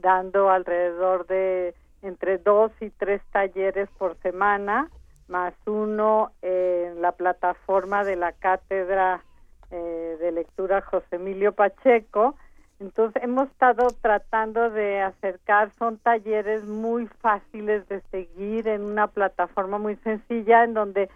dando 0.00 0.50
alrededor 0.50 1.26
de 1.26 1.74
entre 2.02 2.38
dos 2.38 2.72
y 2.80 2.90
tres 2.90 3.20
talleres 3.30 3.88
por 3.98 4.16
semana, 4.22 4.88
más 5.28 5.54
uno 5.66 6.32
en 6.42 7.02
la 7.02 7.12
plataforma 7.12 8.04
de 8.04 8.16
la 8.16 8.32
cátedra 8.32 9.22
eh, 9.70 10.16
de 10.20 10.32
lectura 10.32 10.80
José 10.80 11.16
Emilio 11.16 11.52
Pacheco. 11.52 12.34
Entonces 12.80 13.22
hemos 13.22 13.48
estado 13.48 13.88
tratando 14.00 14.70
de 14.70 15.02
acercar, 15.02 15.70
son 15.78 15.98
talleres 15.98 16.64
muy 16.64 17.06
fáciles 17.20 17.86
de 17.88 18.00
seguir 18.10 18.66
en 18.66 18.82
una 18.82 19.06
plataforma 19.06 19.78
muy 19.78 19.96
sencilla 19.96 20.64
en 20.64 20.74
donde 20.74 21.10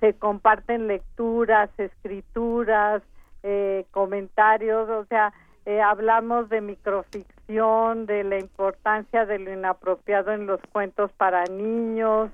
se 0.00 0.14
comparten 0.14 0.86
lecturas, 0.86 1.68
escrituras, 1.78 3.02
eh, 3.42 3.84
comentarios, 3.90 4.88
o 4.88 5.04
sea, 5.04 5.32
eh, 5.70 5.80
hablamos 5.80 6.48
de 6.48 6.60
microficción, 6.60 8.04
de 8.06 8.24
la 8.24 8.40
importancia 8.40 9.24
de 9.24 9.38
lo 9.38 9.52
inapropiado 9.52 10.32
en 10.32 10.46
los 10.46 10.60
cuentos 10.72 11.12
para 11.12 11.44
niños, 11.44 12.28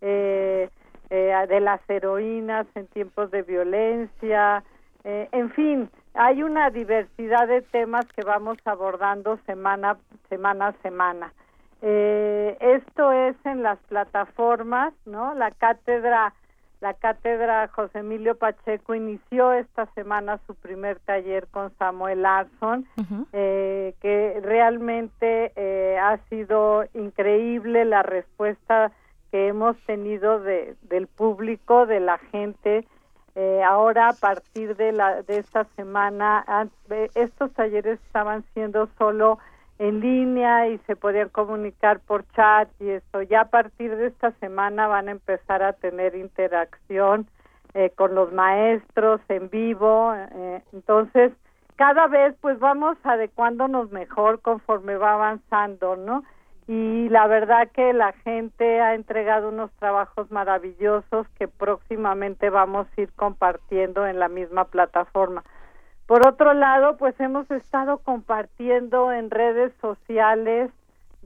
eh, 0.00 0.68
eh, 1.08 1.46
de 1.48 1.60
las 1.60 1.80
heroínas 1.88 2.66
en 2.74 2.88
tiempos 2.88 3.30
de 3.30 3.42
violencia, 3.42 4.64
en 5.04 5.50
fin, 5.52 5.88
hay 6.14 6.42
una 6.42 6.68
diversidad 6.70 7.46
de 7.46 7.62
temas 7.62 8.06
que 8.16 8.22
vamos 8.22 8.58
abordando 8.64 9.38
semana, 9.46 9.96
semana 10.28 10.68
a 10.68 10.82
semana. 10.82 11.32
esto 11.80 13.12
es 13.12 13.36
en 13.44 13.62
las 13.62 13.78
plataformas, 13.88 14.92
¿no? 15.06 15.32
La 15.34 15.52
cátedra 15.52 16.34
la 16.80 16.94
cátedra 16.94 17.68
José 17.68 17.98
Emilio 17.98 18.36
Pacheco 18.36 18.94
inició 18.94 19.52
esta 19.52 19.86
semana 19.94 20.40
su 20.46 20.54
primer 20.54 20.98
taller 21.00 21.46
con 21.48 21.70
Samuel 21.76 22.22
Larson, 22.22 22.86
eh, 23.32 23.94
que 24.00 24.40
realmente 24.42 25.52
eh, 25.56 25.98
ha 25.98 26.16
sido 26.28 26.84
increíble 26.94 27.84
la 27.84 28.02
respuesta 28.02 28.92
que 29.30 29.48
hemos 29.48 29.76
tenido 29.84 30.40
de, 30.40 30.74
del 30.82 31.06
público, 31.06 31.86
de 31.86 32.00
la 32.00 32.18
gente. 32.18 32.86
Eh, 33.34 33.62
ahora, 33.62 34.08
a 34.08 34.14
partir 34.14 34.74
de, 34.76 34.92
la, 34.92 35.22
de 35.22 35.38
esta 35.38 35.64
semana, 35.76 36.44
estos 37.14 37.52
talleres 37.52 38.00
estaban 38.06 38.42
siendo 38.54 38.88
solo 38.98 39.38
en 39.80 40.00
línea 40.00 40.68
y 40.68 40.78
se 40.86 40.94
podían 40.94 41.30
comunicar 41.30 42.00
por 42.00 42.26
chat 42.32 42.68
y 42.80 42.90
eso. 42.90 43.22
Ya 43.22 43.40
a 43.40 43.44
partir 43.46 43.96
de 43.96 44.08
esta 44.08 44.30
semana 44.32 44.86
van 44.86 45.08
a 45.08 45.12
empezar 45.12 45.62
a 45.62 45.72
tener 45.72 46.14
interacción 46.14 47.26
eh, 47.72 47.90
con 47.96 48.14
los 48.14 48.30
maestros 48.30 49.22
en 49.30 49.48
vivo. 49.48 50.12
Eh, 50.14 50.62
entonces, 50.74 51.32
cada 51.76 52.08
vez 52.08 52.34
pues 52.42 52.58
vamos 52.58 52.98
adecuándonos 53.04 53.90
mejor 53.90 54.42
conforme 54.42 54.96
va 54.96 55.14
avanzando, 55.14 55.96
¿no? 55.96 56.24
Y 56.68 57.08
la 57.08 57.26
verdad 57.26 57.70
que 57.72 57.94
la 57.94 58.12
gente 58.12 58.82
ha 58.82 58.94
entregado 58.94 59.48
unos 59.48 59.72
trabajos 59.78 60.30
maravillosos 60.30 61.26
que 61.38 61.48
próximamente 61.48 62.50
vamos 62.50 62.86
a 62.86 63.00
ir 63.00 63.10
compartiendo 63.14 64.06
en 64.06 64.18
la 64.18 64.28
misma 64.28 64.66
plataforma. 64.66 65.42
Por 66.10 66.26
otro 66.26 66.54
lado, 66.54 66.96
pues 66.96 67.14
hemos 67.20 67.48
estado 67.52 67.98
compartiendo 67.98 69.12
en 69.12 69.30
redes 69.30 69.72
sociales 69.80 70.68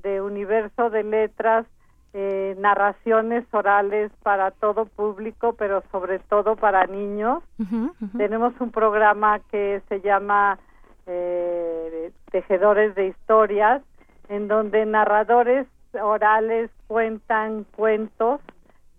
de 0.03 0.21
Universo 0.21 0.91
de 0.91 1.03
Letras 1.03 1.65
eh, 2.13 2.55
narraciones 2.59 3.47
orales 3.55 4.13
para 4.23 4.51
todo 4.51 4.85
público, 4.85 5.55
pero 5.55 5.83
sobre 5.91 6.19
todo 6.19 6.57
para 6.57 6.85
niños. 6.87 7.43
Tenemos 8.19 8.53
un 8.61 8.73
programa 8.73 9.39
que 9.51 9.81
se 9.89 10.03
llama 10.03 10.59
eh, 11.07 12.13
Tejedores 12.31 12.95
de 12.95 13.07
Historias, 13.07 13.81
en 14.29 14.49
donde 14.49 14.85
narradores 14.85 15.67
orales 15.95 16.71
cuentan 16.89 17.65
cuentos 17.75 18.43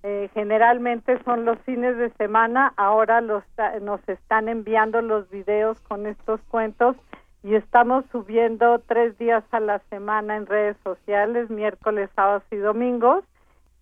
eh, 0.08 0.30
generalmente 0.36 1.18
son 1.24 1.46
los 1.46 1.58
fines 1.62 1.98
de 1.98 2.12
semana, 2.12 2.74
ahora 2.78 3.22
los, 3.22 3.44
nos 3.82 4.08
están 4.08 4.50
enviando 4.50 5.02
los 5.02 5.28
videos 5.32 5.82
con 5.82 6.06
estos 6.06 6.40
cuentos 6.42 6.96
y 7.42 7.56
estamos 7.56 8.06
subiendo 8.12 8.78
tres 8.86 9.18
días 9.18 9.44
a 9.50 9.60
la 9.60 9.80
semana 9.90 10.36
en 10.36 10.46
redes 10.46 10.78
sociales, 10.84 11.50
miércoles, 11.50 12.12
sábados 12.16 12.44
y 12.52 12.58
domingos. 12.58 13.24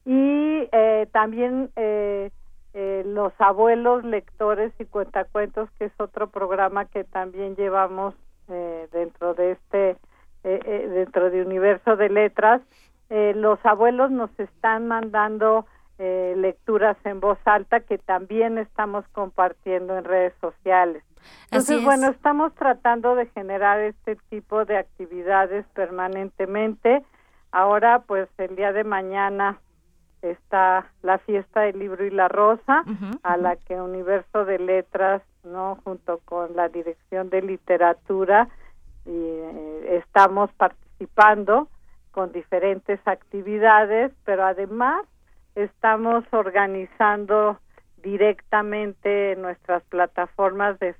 Y 0.05 0.69
eh, 0.71 1.09
también 1.11 1.71
eh, 1.75 2.31
los 2.73 3.33
abuelos 3.39 4.05
lectores 4.05 4.71
y 4.79 4.85
cuentacuentos, 4.85 5.69
que 5.77 5.85
es 5.85 5.93
otro 5.99 6.27
programa 6.27 6.85
que 6.85 7.03
también 7.03 7.57
llevamos 7.57 8.15
dentro 8.47 9.33
de 9.33 9.51
este, 9.51 9.97
dentro 10.41 11.29
de 11.29 11.41
Universo 11.41 11.97
de 11.97 12.07
Letras. 12.07 12.61
los 13.09 13.59
abuelos 13.65 14.09
nos 14.09 14.29
están 14.39 14.87
mandando 14.87 15.65
eh, 15.99 16.33
lecturas 16.37 16.97
en 17.05 17.19
voz 17.19 17.37
alta 17.45 17.81
que 17.81 17.97
también 17.97 18.57
estamos 18.57 19.05
compartiendo 19.09 19.97
en 19.97 20.03
redes 20.03 20.33
sociales. 20.41 21.03
Entonces, 21.45 21.83
bueno, 21.83 22.07
estamos 22.07 22.53
tratando 22.55 23.15
de 23.15 23.27
generar 23.27 23.79
este 23.79 24.17
tipo 24.29 24.65
de 24.65 24.77
actividades 24.77 25.65
permanentemente. 25.73 27.03
Ahora, 27.51 27.99
pues 27.99 28.27
el 28.37 28.55
día 28.55 28.73
de 28.73 28.83
mañana 28.83 29.59
está 30.21 30.87
la 31.01 31.17
fiesta 31.19 31.61
del 31.61 31.79
libro 31.79 32.05
y 32.05 32.09
la 32.09 32.27
rosa, 32.27 32.83
a 33.23 33.37
la 33.37 33.55
que 33.55 33.79
Universo 33.79 34.45
de 34.45 34.57
Letras, 34.57 35.21
no, 35.43 35.77
junto 35.83 36.19
con 36.25 36.55
la 36.55 36.69
Dirección 36.69 37.29
de 37.29 37.41
Literatura, 37.41 38.47
y, 39.05 39.11
eh, 39.11 39.97
estamos 39.97 40.51
participando 40.53 41.67
con 42.11 42.31
diferentes 42.31 42.99
actividades, 43.05 44.11
pero 44.23 44.45
además 44.45 45.03
estamos 45.55 46.23
organizando 46.31 47.59
directamente 48.01 49.35
nuestras 49.38 49.84
plataformas 49.84 50.77
de, 50.80 50.95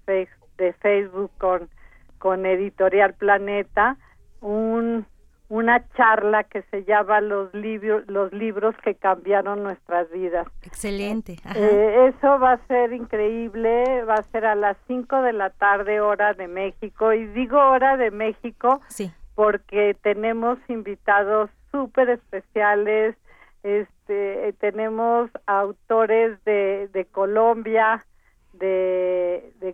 de 0.58 0.74
Facebook 0.74 1.32
con, 1.38 1.70
con 2.18 2.46
Editorial 2.46 3.14
Planeta 3.14 3.98
un, 4.42 5.06
una 5.50 5.88
charla 5.96 6.44
que 6.44 6.64
se 6.64 6.84
llama 6.84 7.22
los, 7.22 7.54
libros 7.54 8.04
los 8.08 8.32
libros 8.34 8.76
que 8.84 8.96
cambiaron 8.96 9.64
nuestras 9.64 10.10
vidas. 10.12 10.48
Excelente. 10.64 11.38
Eh, 11.56 12.12
eso 12.14 12.40
va 12.40 12.54
a 12.54 12.68
ser 12.68 12.94
increíble, 12.94 14.04
va 14.04 14.16
a 14.16 14.24
ser 14.24 14.46
a 14.46 14.56
las 14.56 14.78
5 14.88 15.22
de 15.22 15.34
la 15.34 15.50
tarde 15.52 16.02
hora 16.02 16.34
de 16.34 16.48
México 16.48 17.14
y 17.14 17.26
digo 17.28 17.58
hora 17.58 17.98
de 17.98 18.12
México 18.12 18.82
sí. 18.88 19.12
porque 19.36 19.96
tenemos 20.02 20.58
invitados 20.68 21.50
súper 21.72 22.10
especiales, 22.10 23.16
este, 23.64 24.54
tenemos 24.60 25.30
autores 25.46 26.44
de, 26.44 26.90
de 26.94 27.06
Colombia, 27.06 28.06
de 28.54 29.54
de 29.60 29.74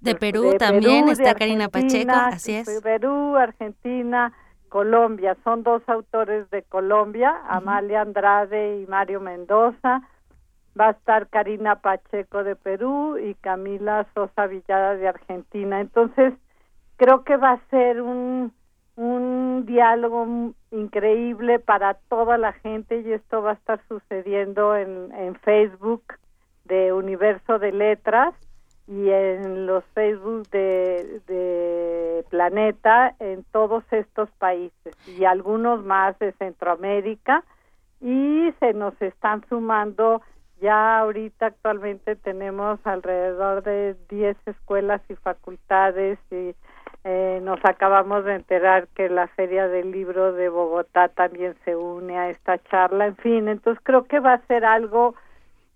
de, 0.00 0.14
Perú 0.16 0.54
también 0.58 1.08
está 1.08 1.34
Karina 1.34 1.68
Pacheco, 1.68 2.12
así 2.12 2.54
es. 2.54 2.80
Perú, 2.82 3.36
Argentina, 3.36 4.32
Colombia, 4.68 5.36
son 5.44 5.62
dos 5.62 5.82
autores 5.88 6.48
de 6.50 6.62
Colombia, 6.62 7.34
Amalia 7.48 8.02
Andrade 8.02 8.80
y 8.80 8.86
Mario 8.86 9.20
Mendoza. 9.20 10.02
Va 10.78 10.88
a 10.88 10.90
estar 10.90 11.28
Karina 11.28 11.80
Pacheco 11.80 12.44
de 12.44 12.56
Perú 12.56 13.18
y 13.18 13.34
Camila 13.34 14.06
Sosa 14.14 14.46
Villada 14.46 14.96
de 14.96 15.08
Argentina. 15.08 15.80
Entonces, 15.80 16.34
creo 16.96 17.24
que 17.24 17.36
va 17.36 17.52
a 17.52 17.68
ser 17.70 18.00
un 18.00 18.52
un 19.00 19.64
diálogo 19.64 20.52
increíble 20.70 21.58
para 21.58 21.94
toda 21.94 22.36
la 22.36 22.52
gente 22.52 23.00
y 23.00 23.12
esto 23.14 23.40
va 23.40 23.52
a 23.52 23.54
estar 23.54 23.80
sucediendo 23.88 24.76
en, 24.76 25.10
en 25.14 25.36
Facebook 25.36 26.02
de 26.66 26.92
Universo 26.92 27.58
de 27.58 27.72
Letras 27.72 28.34
y 28.86 29.08
en 29.08 29.64
los 29.66 29.82
Facebook 29.94 30.46
de, 30.50 31.22
de 31.26 32.26
Planeta 32.28 33.14
en 33.20 33.42
todos 33.44 33.84
estos 33.90 34.30
países 34.32 34.94
y 35.08 35.24
algunos 35.24 35.82
más 35.82 36.18
de 36.18 36.32
Centroamérica 36.32 37.42
y 38.02 38.52
se 38.60 38.74
nos 38.74 39.00
están 39.00 39.42
sumando. 39.48 40.20
Ya 40.60 40.98
ahorita 40.98 41.46
actualmente 41.46 42.16
tenemos 42.16 42.78
alrededor 42.84 43.62
de 43.62 43.96
10 44.10 44.36
escuelas 44.44 45.00
y 45.08 45.14
facultades 45.14 46.18
y 46.30 46.54
eh, 47.04 47.40
nos 47.42 47.58
acabamos 47.64 48.24
de 48.24 48.34
enterar 48.34 48.88
que 48.88 49.08
la 49.08 49.26
Feria 49.28 49.68
del 49.68 49.90
Libro 49.90 50.32
de 50.32 50.48
Bogotá 50.48 51.08
también 51.08 51.54
se 51.64 51.74
une 51.74 52.18
a 52.18 52.30
esta 52.30 52.58
charla. 52.64 53.06
En 53.06 53.16
fin, 53.16 53.48
entonces 53.48 53.82
creo 53.84 54.04
que 54.04 54.20
va 54.20 54.34
a 54.34 54.46
ser 54.46 54.64
algo 54.64 55.14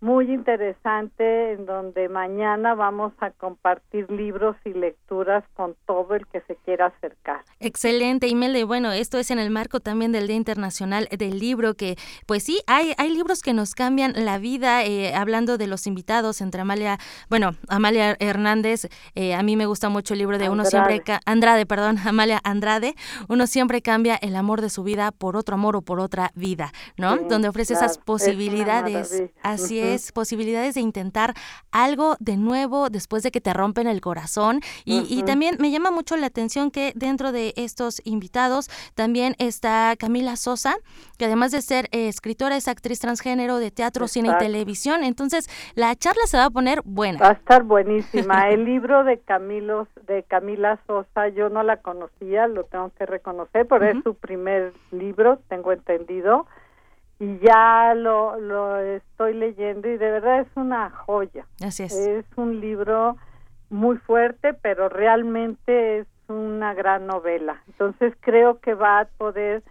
muy 0.04 0.30
interesante 0.30 1.52
en 1.52 1.64
donde 1.64 2.10
mañana 2.10 2.74
vamos 2.74 3.14
a 3.20 3.30
compartir 3.30 4.10
libros 4.10 4.54
y 4.66 4.74
lecturas 4.74 5.42
con 5.54 5.76
todo 5.86 6.14
el 6.14 6.26
que 6.26 6.42
se 6.42 6.56
quiera 6.56 6.88
acercar. 6.88 7.42
Excelente, 7.58 8.28
Imelda. 8.28 8.62
Bueno, 8.66 8.92
esto 8.92 9.16
es 9.16 9.30
en 9.30 9.38
el 9.38 9.48
marco 9.48 9.80
también 9.80 10.12
del 10.12 10.26
Día 10.26 10.36
Internacional 10.36 11.08
del 11.10 11.38
Libro, 11.38 11.72
que 11.72 11.96
pues 12.26 12.42
sí, 12.42 12.60
hay, 12.66 12.92
hay 12.98 13.14
libros 13.14 13.40
que 13.40 13.54
nos 13.54 13.74
cambian 13.74 14.12
la 14.26 14.36
vida. 14.36 14.84
Eh, 14.84 15.14
hablando 15.14 15.56
de 15.56 15.68
los 15.68 15.86
invitados, 15.86 16.42
entre 16.42 16.60
Amalia, 16.60 16.98
bueno, 17.30 17.52
Amalia 17.68 18.14
Hernández, 18.20 18.88
eh, 19.14 19.34
a 19.34 19.42
mí 19.42 19.56
me 19.56 19.64
gusta 19.64 19.88
mucho 19.88 20.12
el 20.12 20.18
libro 20.18 20.36
de 20.36 20.50
Uno 20.50 20.66
siempre, 20.66 21.02
Andrade, 21.24 21.64
perdón, 21.64 21.96
Amalia 22.06 22.42
Andrade, 22.44 22.94
Uno 23.30 23.46
siempre 23.46 23.80
cambia 23.80 24.16
el 24.16 24.36
amor 24.36 24.60
de 24.60 24.68
su 24.68 24.82
vida 24.82 25.12
por 25.12 25.34
otro 25.38 25.54
amor 25.54 25.76
o 25.76 25.80
por 25.80 25.98
otra 25.98 26.30
vida, 26.34 26.74
¿no? 26.98 27.16
Donde 27.16 27.48
ofrece 27.48 27.72
esas 27.72 27.96
posibilidades. 27.96 29.22
Así 29.42 29.78
es 29.80 29.93
posibilidades 30.12 30.74
de 30.74 30.80
intentar 30.80 31.34
algo 31.70 32.16
de 32.20 32.36
nuevo 32.36 32.90
después 32.90 33.22
de 33.22 33.30
que 33.30 33.40
te 33.40 33.52
rompen 33.52 33.86
el 33.86 34.00
corazón. 34.00 34.60
Y, 34.84 35.22
también 35.24 35.56
me 35.58 35.70
llama 35.70 35.90
mucho 35.90 36.16
la 36.16 36.26
atención 36.26 36.70
que 36.70 36.92
dentro 36.94 37.32
de 37.32 37.54
estos 37.56 38.02
invitados 38.04 38.68
también 38.94 39.34
está 39.38 39.94
Camila 39.98 40.36
Sosa, 40.36 40.76
que 41.18 41.24
además 41.24 41.50
de 41.52 41.62
ser 41.62 41.88
eh, 41.92 42.08
escritora 42.08 42.56
es 42.56 42.68
actriz 42.68 43.00
transgénero 43.00 43.58
de 43.58 43.70
teatro, 43.70 44.06
cine 44.08 44.30
y 44.30 44.38
televisión. 44.38 45.02
Entonces, 45.02 45.48
la 45.74 45.94
charla 45.96 46.22
se 46.26 46.36
va 46.36 46.46
a 46.46 46.50
poner 46.50 46.82
buena. 46.84 47.18
Va 47.18 47.30
a 47.30 47.32
estar 47.32 47.62
buenísima. 47.62 48.48
el 48.50 48.64
libro 48.64 49.04
de 49.04 49.18
Camilo, 49.18 49.88
de 50.06 50.22
Camila 50.24 50.78
Sosa, 50.86 51.28
yo 51.28 51.48
no 51.48 51.62
la 51.62 51.78
conocía, 51.78 52.46
lo 52.46 52.64
tengo 52.64 52.90
que 52.98 53.06
reconocer, 53.06 53.66
pero 53.66 53.86
es 53.86 54.02
su 54.02 54.14
primer 54.14 54.72
libro, 54.90 55.38
tengo 55.48 55.72
entendido 55.72 56.46
y 57.18 57.38
ya 57.38 57.94
lo, 57.94 58.38
lo 58.38 58.78
estoy 58.78 59.34
leyendo 59.34 59.88
y 59.88 59.96
de 59.96 60.10
verdad 60.10 60.40
es 60.40 60.48
una 60.56 60.90
joya. 60.90 61.46
Así 61.62 61.84
es. 61.84 61.92
Es 61.94 62.26
un 62.36 62.60
libro 62.60 63.16
muy 63.70 63.96
fuerte, 63.98 64.54
pero 64.54 64.88
realmente 64.88 66.00
es 66.00 66.06
una 66.28 66.74
gran 66.74 67.06
novela. 67.06 67.62
Entonces 67.68 68.14
creo 68.20 68.60
que 68.60 68.74
va 68.74 69.00
a 69.00 69.04
poder, 69.04 69.62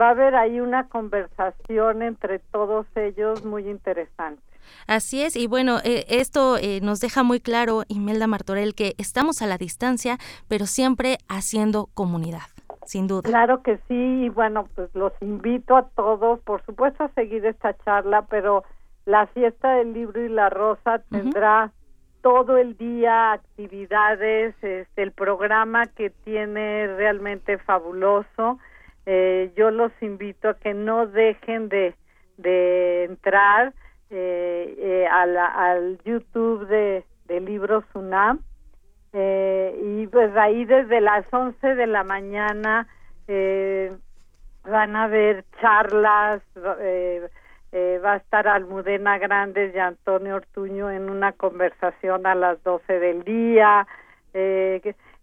va 0.00 0.08
a 0.08 0.10
haber 0.10 0.34
ahí 0.34 0.60
una 0.60 0.88
conversación 0.88 2.02
entre 2.02 2.38
todos 2.38 2.86
ellos 2.96 3.44
muy 3.44 3.68
interesante. 3.68 4.42
Así 4.88 5.22
es, 5.22 5.36
y 5.36 5.46
bueno, 5.46 5.78
eh, 5.84 6.06
esto 6.08 6.56
eh, 6.58 6.80
nos 6.82 6.98
deja 7.00 7.22
muy 7.22 7.38
claro, 7.38 7.84
Imelda 7.86 8.26
Martorell, 8.26 8.74
que 8.74 8.94
estamos 8.98 9.40
a 9.40 9.46
la 9.46 9.58
distancia, 9.58 10.18
pero 10.48 10.66
siempre 10.66 11.18
haciendo 11.28 11.88
comunidad 11.94 12.55
sin 12.86 13.06
duda. 13.06 13.22
Claro 13.22 13.62
que 13.62 13.78
sí, 13.88 14.24
y 14.24 14.28
bueno, 14.28 14.68
pues 14.74 14.94
los 14.94 15.12
invito 15.20 15.76
a 15.76 15.88
todos, 15.90 16.40
por 16.40 16.64
supuesto, 16.64 17.04
a 17.04 17.08
seguir 17.10 17.44
esta 17.44 17.74
charla, 17.84 18.26
pero 18.28 18.64
la 19.04 19.26
fiesta 19.28 19.74
del 19.74 19.92
libro 19.92 20.24
y 20.24 20.28
la 20.28 20.50
rosa 20.50 21.02
tendrá 21.10 21.72
todo 22.22 22.56
el 22.56 22.76
día 22.76 23.32
actividades, 23.32 24.54
este, 24.62 25.02
el 25.02 25.12
programa 25.12 25.86
que 25.86 26.10
tiene 26.10 26.88
realmente 26.96 27.58
fabuloso. 27.58 28.58
Eh, 29.06 29.52
yo 29.56 29.70
los 29.70 29.92
invito 30.00 30.48
a 30.48 30.54
que 30.54 30.74
no 30.74 31.06
dejen 31.06 31.68
de, 31.68 31.94
de 32.36 33.04
entrar 33.04 33.74
eh, 34.10 34.74
eh, 34.78 35.06
al 35.06 35.98
YouTube 36.04 36.66
de, 36.66 37.04
de 37.26 37.40
Libros 37.40 37.84
UNAM 37.94 38.40
eh, 39.12 39.78
y 39.82 40.06
pues 40.08 40.36
ahí 40.36 40.64
desde 40.64 41.00
las 41.00 41.24
11 41.32 41.74
de 41.74 41.86
la 41.86 42.04
mañana 42.04 42.86
eh, 43.28 43.96
van 44.64 44.96
a 44.96 45.04
haber 45.04 45.44
charlas, 45.60 46.42
eh, 46.80 47.28
eh, 47.72 48.00
va 48.04 48.14
a 48.14 48.16
estar 48.16 48.48
Almudena 48.48 49.18
Grandes 49.18 49.74
y 49.74 49.78
Antonio 49.78 50.36
Ortuño 50.36 50.90
en 50.90 51.08
una 51.10 51.32
conversación 51.32 52.26
a 52.26 52.34
las 52.34 52.62
12 52.62 52.98
del 52.98 53.24
día, 53.24 53.86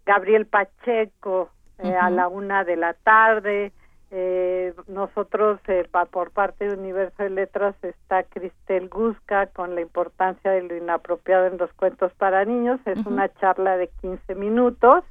Gabriel 0.05 0.47
Pacheco 0.47 1.49
a 1.77 2.10
la 2.10 2.27
una 2.27 2.64
de 2.64 2.76
la 2.76 2.93
tarde, 2.93 3.72
eh, 4.15 4.76
nosotros, 4.88 5.60
eh, 5.68 5.88
por 6.11 6.30
parte 6.30 6.68
de 6.68 6.76
Universo 6.76 7.23
de 7.23 7.31
Letras, 7.31 7.76
está 7.81 8.22
Cristel 8.22 8.88
Gusca 8.88 9.48
con 9.48 9.73
la 9.73 9.81
importancia 9.81 10.52
de 10.52 10.61
lo 10.61 10.77
inapropiado 10.77 11.48
en 11.48 11.57
los 11.57 11.73
cuentos 11.73 12.14
para 12.14 12.45
niños. 12.45 12.80
Es 12.85 13.03
una 13.07 13.34
charla 13.34 13.76
de 13.76 13.88
15 14.02 14.35
minutos. 14.35 15.03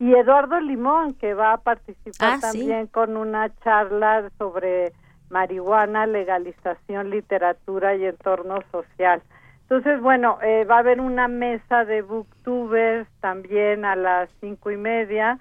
Y 0.00 0.12
Eduardo 0.12 0.58
Limón, 0.58 1.14
que 1.14 1.34
va 1.34 1.52
a 1.52 1.58
participar 1.58 2.34
ah, 2.34 2.38
también 2.40 2.88
con 2.88 3.16
una 3.16 3.54
charla 3.60 4.28
sobre 4.38 4.92
marihuana, 5.30 6.06
legalización, 6.06 7.10
literatura 7.10 7.94
y 7.94 8.06
entorno 8.06 8.58
social. 8.72 9.22
Entonces, 9.62 10.00
bueno, 10.00 10.38
eh, 10.42 10.64
va 10.64 10.76
a 10.76 10.80
haber 10.80 11.00
una 11.00 11.28
mesa 11.28 11.84
de 11.84 12.02
booktubers 12.02 13.08
también 13.20 13.84
a 13.84 13.94
las 13.94 14.28
cinco 14.40 14.72
y 14.72 14.76
media, 14.76 15.38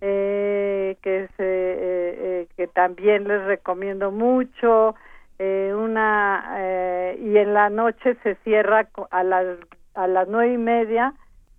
eh, 0.00 0.96
que, 1.02 1.28
se, 1.36 1.44
eh, 1.44 2.48
que 2.56 2.66
también 2.66 3.28
les 3.28 3.44
recomiendo 3.44 4.10
mucho. 4.10 4.94
una 5.38 7.14
y 7.20 7.36
en 7.36 7.52
la 7.52 7.68
noche 7.68 8.16
se 8.22 8.36
cierra 8.36 8.88
a 9.10 9.22
las 9.22 9.58
a 9.94 10.06
las 10.06 10.28
nueve 10.28 10.54
y 10.54 10.58
media 10.58 11.12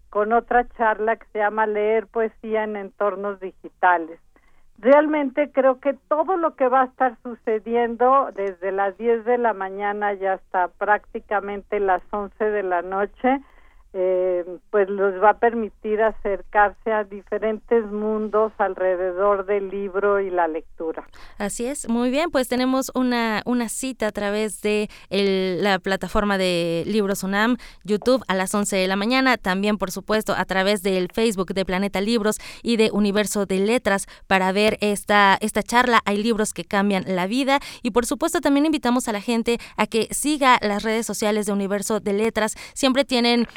con 0.09 0.33
otra 0.33 0.67
charla 0.77 1.15
que 1.15 1.27
se 1.31 1.39
llama 1.39 1.67
Leer 1.67 2.07
poesía 2.07 2.63
en 2.63 2.75
entornos 2.75 3.39
digitales 3.39 4.19
realmente 4.79 5.51
creo 5.51 5.79
que 5.79 5.93
todo 6.07 6.37
lo 6.37 6.55
que 6.55 6.67
va 6.67 6.83
a 6.83 6.85
estar 6.85 7.17
sucediendo 7.23 8.29
desde 8.35 8.71
las 8.71 8.97
10 8.97 9.25
de 9.25 9.37
la 9.37 9.53
mañana 9.53 10.13
ya 10.13 10.33
hasta 10.33 10.67
prácticamente 10.67 11.79
las 11.79 12.01
11 12.11 12.43
de 12.43 12.63
la 12.63 12.81
noche 12.81 13.41
eh, 13.99 14.45
pues 14.69 14.87
les 14.91 15.19
va 15.19 15.31
a 15.31 15.39
permitir 15.39 16.03
acercarse 16.03 16.91
a 16.91 17.03
diferentes 17.03 17.83
mundos 17.87 18.53
alrededor 18.59 19.47
del 19.47 19.69
libro 19.69 20.19
y 20.19 20.29
la 20.29 20.47
lectura. 20.47 21.07
Así 21.39 21.65
es, 21.65 21.89
muy 21.89 22.11
bien, 22.11 22.29
pues 22.29 22.47
tenemos 22.47 22.91
una, 22.93 23.41
una 23.45 23.69
cita 23.69 24.05
a 24.05 24.11
través 24.11 24.61
de 24.61 24.87
la 25.09 25.79
plataforma 25.79 26.37
de 26.37 26.83
Libros 26.85 27.23
UNAM, 27.23 27.57
YouTube 27.83 28.23
a 28.27 28.35
las 28.35 28.53
11 28.53 28.75
de 28.75 28.87
la 28.87 28.95
mañana, 28.95 29.35
también 29.37 29.79
por 29.79 29.89
supuesto 29.89 30.35
a 30.37 30.45
través 30.45 30.83
del 30.83 31.07
Facebook 31.11 31.55
de 31.55 31.65
Planeta 31.65 31.99
Libros 31.99 32.37
y 32.61 32.77
de 32.77 32.91
Universo 32.91 33.47
de 33.47 33.57
Letras 33.57 34.05
para 34.27 34.51
ver 34.51 34.77
esta, 34.81 35.39
esta 35.41 35.63
charla. 35.63 36.01
Hay 36.05 36.21
libros 36.21 36.53
que 36.53 36.65
cambian 36.65 37.03
la 37.07 37.25
vida 37.25 37.59
y 37.81 37.89
por 37.89 38.05
supuesto 38.05 38.41
también 38.41 38.67
invitamos 38.67 39.07
a 39.07 39.11
la 39.11 39.21
gente 39.21 39.57
a 39.75 39.87
que 39.87 40.07
siga 40.11 40.59
las 40.61 40.83
redes 40.83 41.07
sociales 41.07 41.47
de 41.47 41.53
Universo 41.53 41.99
de 41.99 42.13
Letras. 42.13 42.53
Siempre 42.75 43.05
tienen 43.05 43.47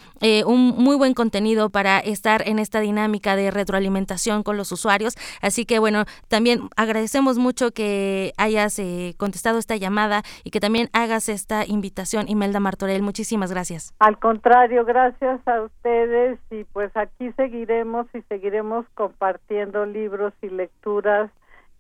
un 0.47 0.75
muy 0.77 0.97
buen 0.97 1.15
contenido 1.15 1.71
para 1.71 1.99
estar 1.99 2.47
en 2.47 2.59
esta 2.59 2.81
dinámica 2.81 3.37
de 3.37 3.51
retroalimentación 3.51 4.43
con 4.43 4.57
los 4.57 4.73
usuarios. 4.73 5.15
Así 5.41 5.65
que 5.65 5.79
bueno, 5.79 6.05
también 6.29 6.69
agradecemos 6.77 7.39
mucho 7.39 7.73
que 7.73 8.33
hayas 8.37 8.79
eh, 8.79 9.15
contestado 9.17 9.59
esta 9.59 9.77
llamada 9.77 10.23
y 10.45 10.51
que 10.51 10.61
también 10.61 10.89
hagas 10.93 11.29
esta 11.29 11.65
invitación, 11.67 12.29
Imelda 12.29 12.61
Martorell. 12.61 13.03
Muchísimas 13.03 13.51
gracias. 13.51 13.95
Al 13.99 14.19
contrario, 14.19 14.85
gracias 14.85 15.41
a 15.47 15.63
ustedes 15.63 16.39
y 16.51 16.65
pues 16.65 16.91
aquí 16.97 17.33
seguiremos 17.37 18.07
y 18.15 18.23
seguiremos 18.23 18.87
compartiendo 18.95 19.87
libros 19.87 20.33
y 20.43 20.49
lecturas 20.49 21.31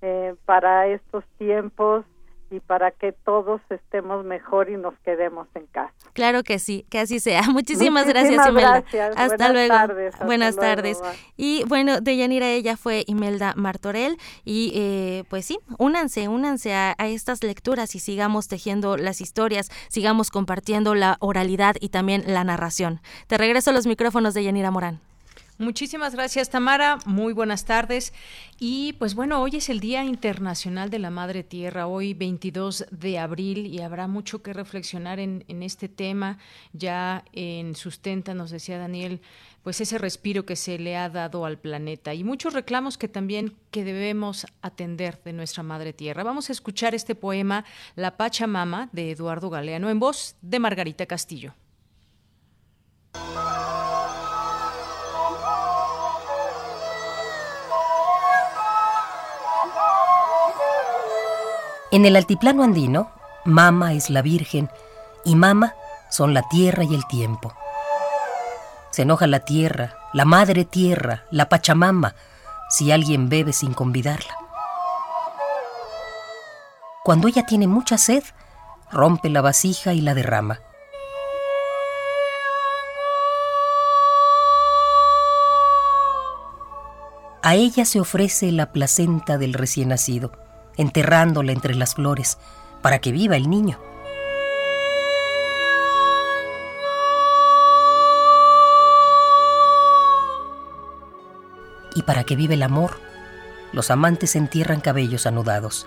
eh, 0.02 0.35
para 0.47 0.86
estos 0.86 1.24
tiempos 1.39 2.05
y 2.51 2.60
para 2.60 2.90
que 2.90 3.12
todos 3.12 3.60
estemos 3.70 4.24
mejor 4.24 4.70
y 4.70 4.77
nos 4.77 4.94
quedemos 5.01 5.47
en 5.55 5.66
casa. 5.66 5.93
Claro 6.12 6.43
que 6.43 6.59
sí, 6.59 6.85
que 6.90 6.98
así 6.98 7.20
sea. 7.20 7.43
Muchísimas, 7.51 8.06
gracias, 8.06 8.48
Imelda. 8.48 8.85
Hasta 9.16 9.52
luego. 9.52 9.74
Buenas 10.24 10.56
tardes. 10.56 11.01
Y 11.36 11.64
bueno, 11.68 12.01
de 12.01 12.16
Yanira 12.16 12.48
ella 12.48 12.77
fue 12.77 13.05
Imelda 13.06 13.55
Martorell 13.56 14.16
y 14.44 14.72
eh, 14.74 15.24
pues 15.28 15.47
sí, 15.47 15.59
únanse, 15.78 16.28
únanse 16.28 16.74
a, 16.74 16.94
a 16.98 17.09
estas 17.09 17.43
lecturas 17.43 17.94
y 17.94 18.01
sigamos 18.01 18.48
tejiendo 18.48 18.97
las 18.97 19.20
historias, 19.20 19.70
sigamos 19.89 20.31
compartiendo 20.31 20.94
la 20.94 21.16
oralidad 21.20 21.77
y 21.81 21.90
también 21.90 22.24
la 22.27 22.44
narración. 22.44 23.01
Te 23.27 23.39
regreso 23.39 23.70
a 23.70 23.72
los 23.72 23.86
micrófonos 23.86 24.35
de 24.35 24.44
Yanira 24.44 24.70
Morán. 24.70 25.10
Muchísimas 25.61 26.15
gracias, 26.15 26.49
Tamara. 26.49 27.01
Muy 27.05 27.35
buenas 27.35 27.66
tardes. 27.66 28.15
Y 28.59 28.95
pues 28.95 29.15
bueno, 29.15 29.43
hoy 29.43 29.57
es 29.57 29.69
el 29.69 29.78
Día 29.78 30.03
Internacional 30.03 30.89
de 30.89 30.99
la 30.99 31.11
Madre 31.11 31.45
Tierra, 31.45 31.87
hoy 31.87 32.15
22 32.15 32.87
de 32.91 33.19
abril, 33.19 33.66
y 33.66 33.82
habrá 33.82 34.09
mucho 34.09 34.43
que 34.43 34.55
reflexionar 34.55 35.20
en, 35.20 35.45
este 35.62 35.91
tema. 35.91 36.39
Ya 36.73 37.27
en 37.35 37.74
Sustenta, 37.74 38.32
nos 38.32 38.51
decía 38.51 38.78
Daniel, 38.78 39.20
pues 39.62 39.82
ese 39.82 39.99
respiro 39.99 40.47
que 40.47 40.57
se 40.57 40.78
le 40.78 40.97
ha 40.97 41.11
dado 41.11 41.45
al 41.45 41.59
planeta 41.59 42.15
y 42.15 42.24
muchos 42.24 42.55
reclamos 42.55 42.97
que 42.97 43.09
también 43.09 43.55
que 43.70 43.85
debemos 43.85 44.47
atender 44.62 45.20
de 45.27 45.35
nuestra 45.35 45.62
Madre 45.62 45.93
Tierra. 45.93 46.23
Vamos 46.23 46.49
a 46.49 46.53
escuchar 46.53 46.95
este 46.95 47.15
poema 47.15 47.66
La 47.97 48.16
Pachamama 48.16 48.89
de 48.93 49.11
Eduardo 49.11 49.51
Galeano 49.51 49.91
en 49.91 50.01
voz 50.01 50.37
de 50.41 50.59
Margarita 50.59 51.05
Castillo. 51.05 51.53
En 61.93 62.07
el 62.07 62.15
altiplano 62.15 62.62
andino, 62.62 63.11
Mama 63.45 63.95
es 63.95 64.11
la 64.11 64.23
Virgen 64.23 64.71
y 65.25 65.35
Mama 65.35 65.75
son 66.09 66.35
la 66.35 66.43
tierra 66.49 66.85
y 66.85 66.95
el 66.95 67.05
tiempo. 67.09 67.53
Se 68.93 69.03
enoja 69.03 69.27
la 69.27 69.41
tierra, 69.41 69.97
la 70.12 70.25
madre 70.25 70.65
tierra, 70.65 71.25
la 71.33 71.49
Pachamama, 71.49 72.15
si 72.69 72.93
alguien 72.93 73.29
bebe 73.29 73.53
sin 73.53 73.75
convidarla. 73.75 74.33
Cuando 77.03 77.27
ella 77.27 77.45
tiene 77.45 77.67
mucha 77.67 77.99
sed, 77.99 78.23
rompe 78.93 79.29
la 79.29 79.41
vasija 79.41 79.93
y 79.93 80.01
la 80.01 80.15
derrama. 80.15 80.61
A 87.43 87.57
ella 87.57 87.85
se 87.85 87.99
ofrece 87.99 88.53
la 88.53 88.71
placenta 88.71 89.39
del 89.39 89.55
recién 89.55 89.89
nacido 89.89 90.40
enterrándola 90.81 91.52
entre 91.52 91.74
las 91.74 91.94
flores, 91.94 92.39
para 92.81 93.01
que 93.01 93.12
viva 93.12 93.36
el 93.36 93.51
niño. 93.51 93.78
Y 101.94 102.02
para 102.02 102.24
que 102.24 102.35
viva 102.35 102.55
el 102.55 102.62
amor, 102.62 102.93
los 103.73 103.90
amantes 103.90 104.36
entierran 104.36 104.81
cabellos 104.81 105.27
anudados. 105.27 105.86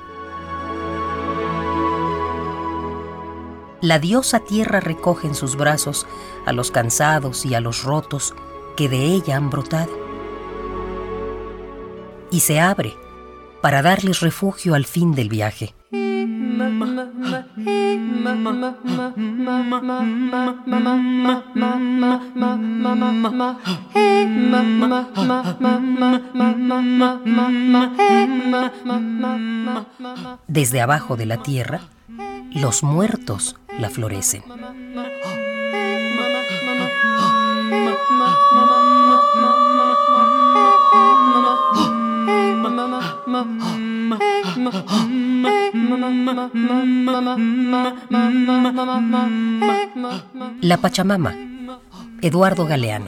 La 3.81 3.99
diosa 3.99 4.39
tierra 4.41 4.79
recoge 4.79 5.27
en 5.27 5.35
sus 5.35 5.57
brazos 5.57 6.05
a 6.45 6.53
los 6.53 6.71
cansados 6.71 7.45
y 7.45 7.55
a 7.55 7.59
los 7.61 7.83
rotos 7.83 8.35
que 8.77 8.89
de 8.89 9.05
ella 9.05 9.37
han 9.37 9.49
brotado. 9.49 9.91
Y 12.29 12.41
se 12.41 12.59
abre 12.59 12.95
para 13.63 13.81
darles 13.81 14.19
refugio 14.19 14.75
al 14.75 14.83
fin 14.83 15.13
del 15.13 15.29
viaje. 15.29 15.73
Desde 30.49 30.81
abajo 30.81 31.15
de 31.15 31.25
la 31.25 31.37
tierra, 31.41 31.79
los 32.51 32.83
muertos 32.83 33.55
la 33.79 33.89
florecen. 33.89 34.43
La 50.61 50.77
Pachamama, 50.77 51.33
Eduardo 52.21 52.65
Galeano. 52.67 53.07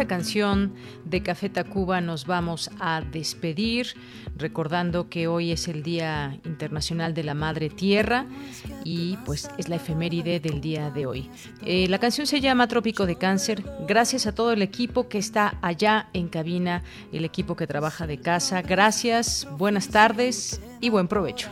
Esta 0.00 0.16
canción 0.16 0.72
de 1.04 1.22
Café 1.22 1.50
Tacuba 1.50 2.00
nos 2.00 2.24
vamos 2.24 2.70
a 2.80 3.02
despedir, 3.02 3.88
recordando 4.34 5.10
que 5.10 5.28
hoy 5.28 5.52
es 5.52 5.68
el 5.68 5.82
Día 5.82 6.40
Internacional 6.46 7.12
de 7.12 7.22
la 7.22 7.34
Madre 7.34 7.68
Tierra 7.68 8.24
y 8.82 9.18
pues 9.26 9.50
es 9.58 9.68
la 9.68 9.76
efeméride 9.76 10.40
del 10.40 10.62
día 10.62 10.90
de 10.90 11.04
hoy. 11.04 11.28
Eh, 11.66 11.86
la 11.88 11.98
canción 11.98 12.26
se 12.26 12.40
llama 12.40 12.66
Trópico 12.66 13.04
de 13.04 13.16
Cáncer. 13.16 13.62
Gracias 13.86 14.26
a 14.26 14.34
todo 14.34 14.52
el 14.52 14.62
equipo 14.62 15.06
que 15.06 15.18
está 15.18 15.58
allá 15.60 16.08
en 16.14 16.28
cabina, 16.28 16.82
el 17.12 17.26
equipo 17.26 17.54
que 17.54 17.66
trabaja 17.66 18.06
de 18.06 18.18
casa. 18.18 18.62
Gracias, 18.62 19.46
buenas 19.58 19.88
tardes 19.88 20.62
y 20.80 20.88
buen 20.88 21.08
provecho. 21.08 21.50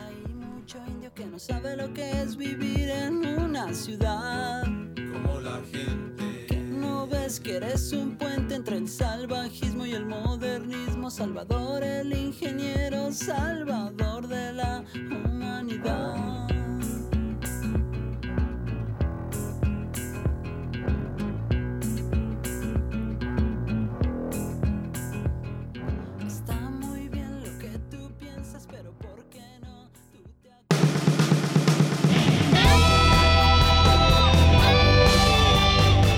que 1.14 1.26
no 1.26 1.38
sabe 1.38 1.76
lo 1.76 1.92
que 1.92 2.22
es 2.22 2.36
vivir 2.36 2.88
en 2.88 3.26
una 3.26 3.74
ciudad 3.74 4.37
que 7.28 7.56
eres 7.56 7.92
un 7.92 8.16
puente 8.16 8.54
entre 8.54 8.78
el 8.78 8.88
salvajismo 8.88 9.84
y 9.84 9.92
el 9.92 10.06
modernismo. 10.06 11.10
Salvador 11.10 11.84
el 11.84 12.16
ingeniero 12.16 13.12
salvador 13.12 14.26
de 14.26 14.52
la 14.54 14.82
humanidad 14.94 16.57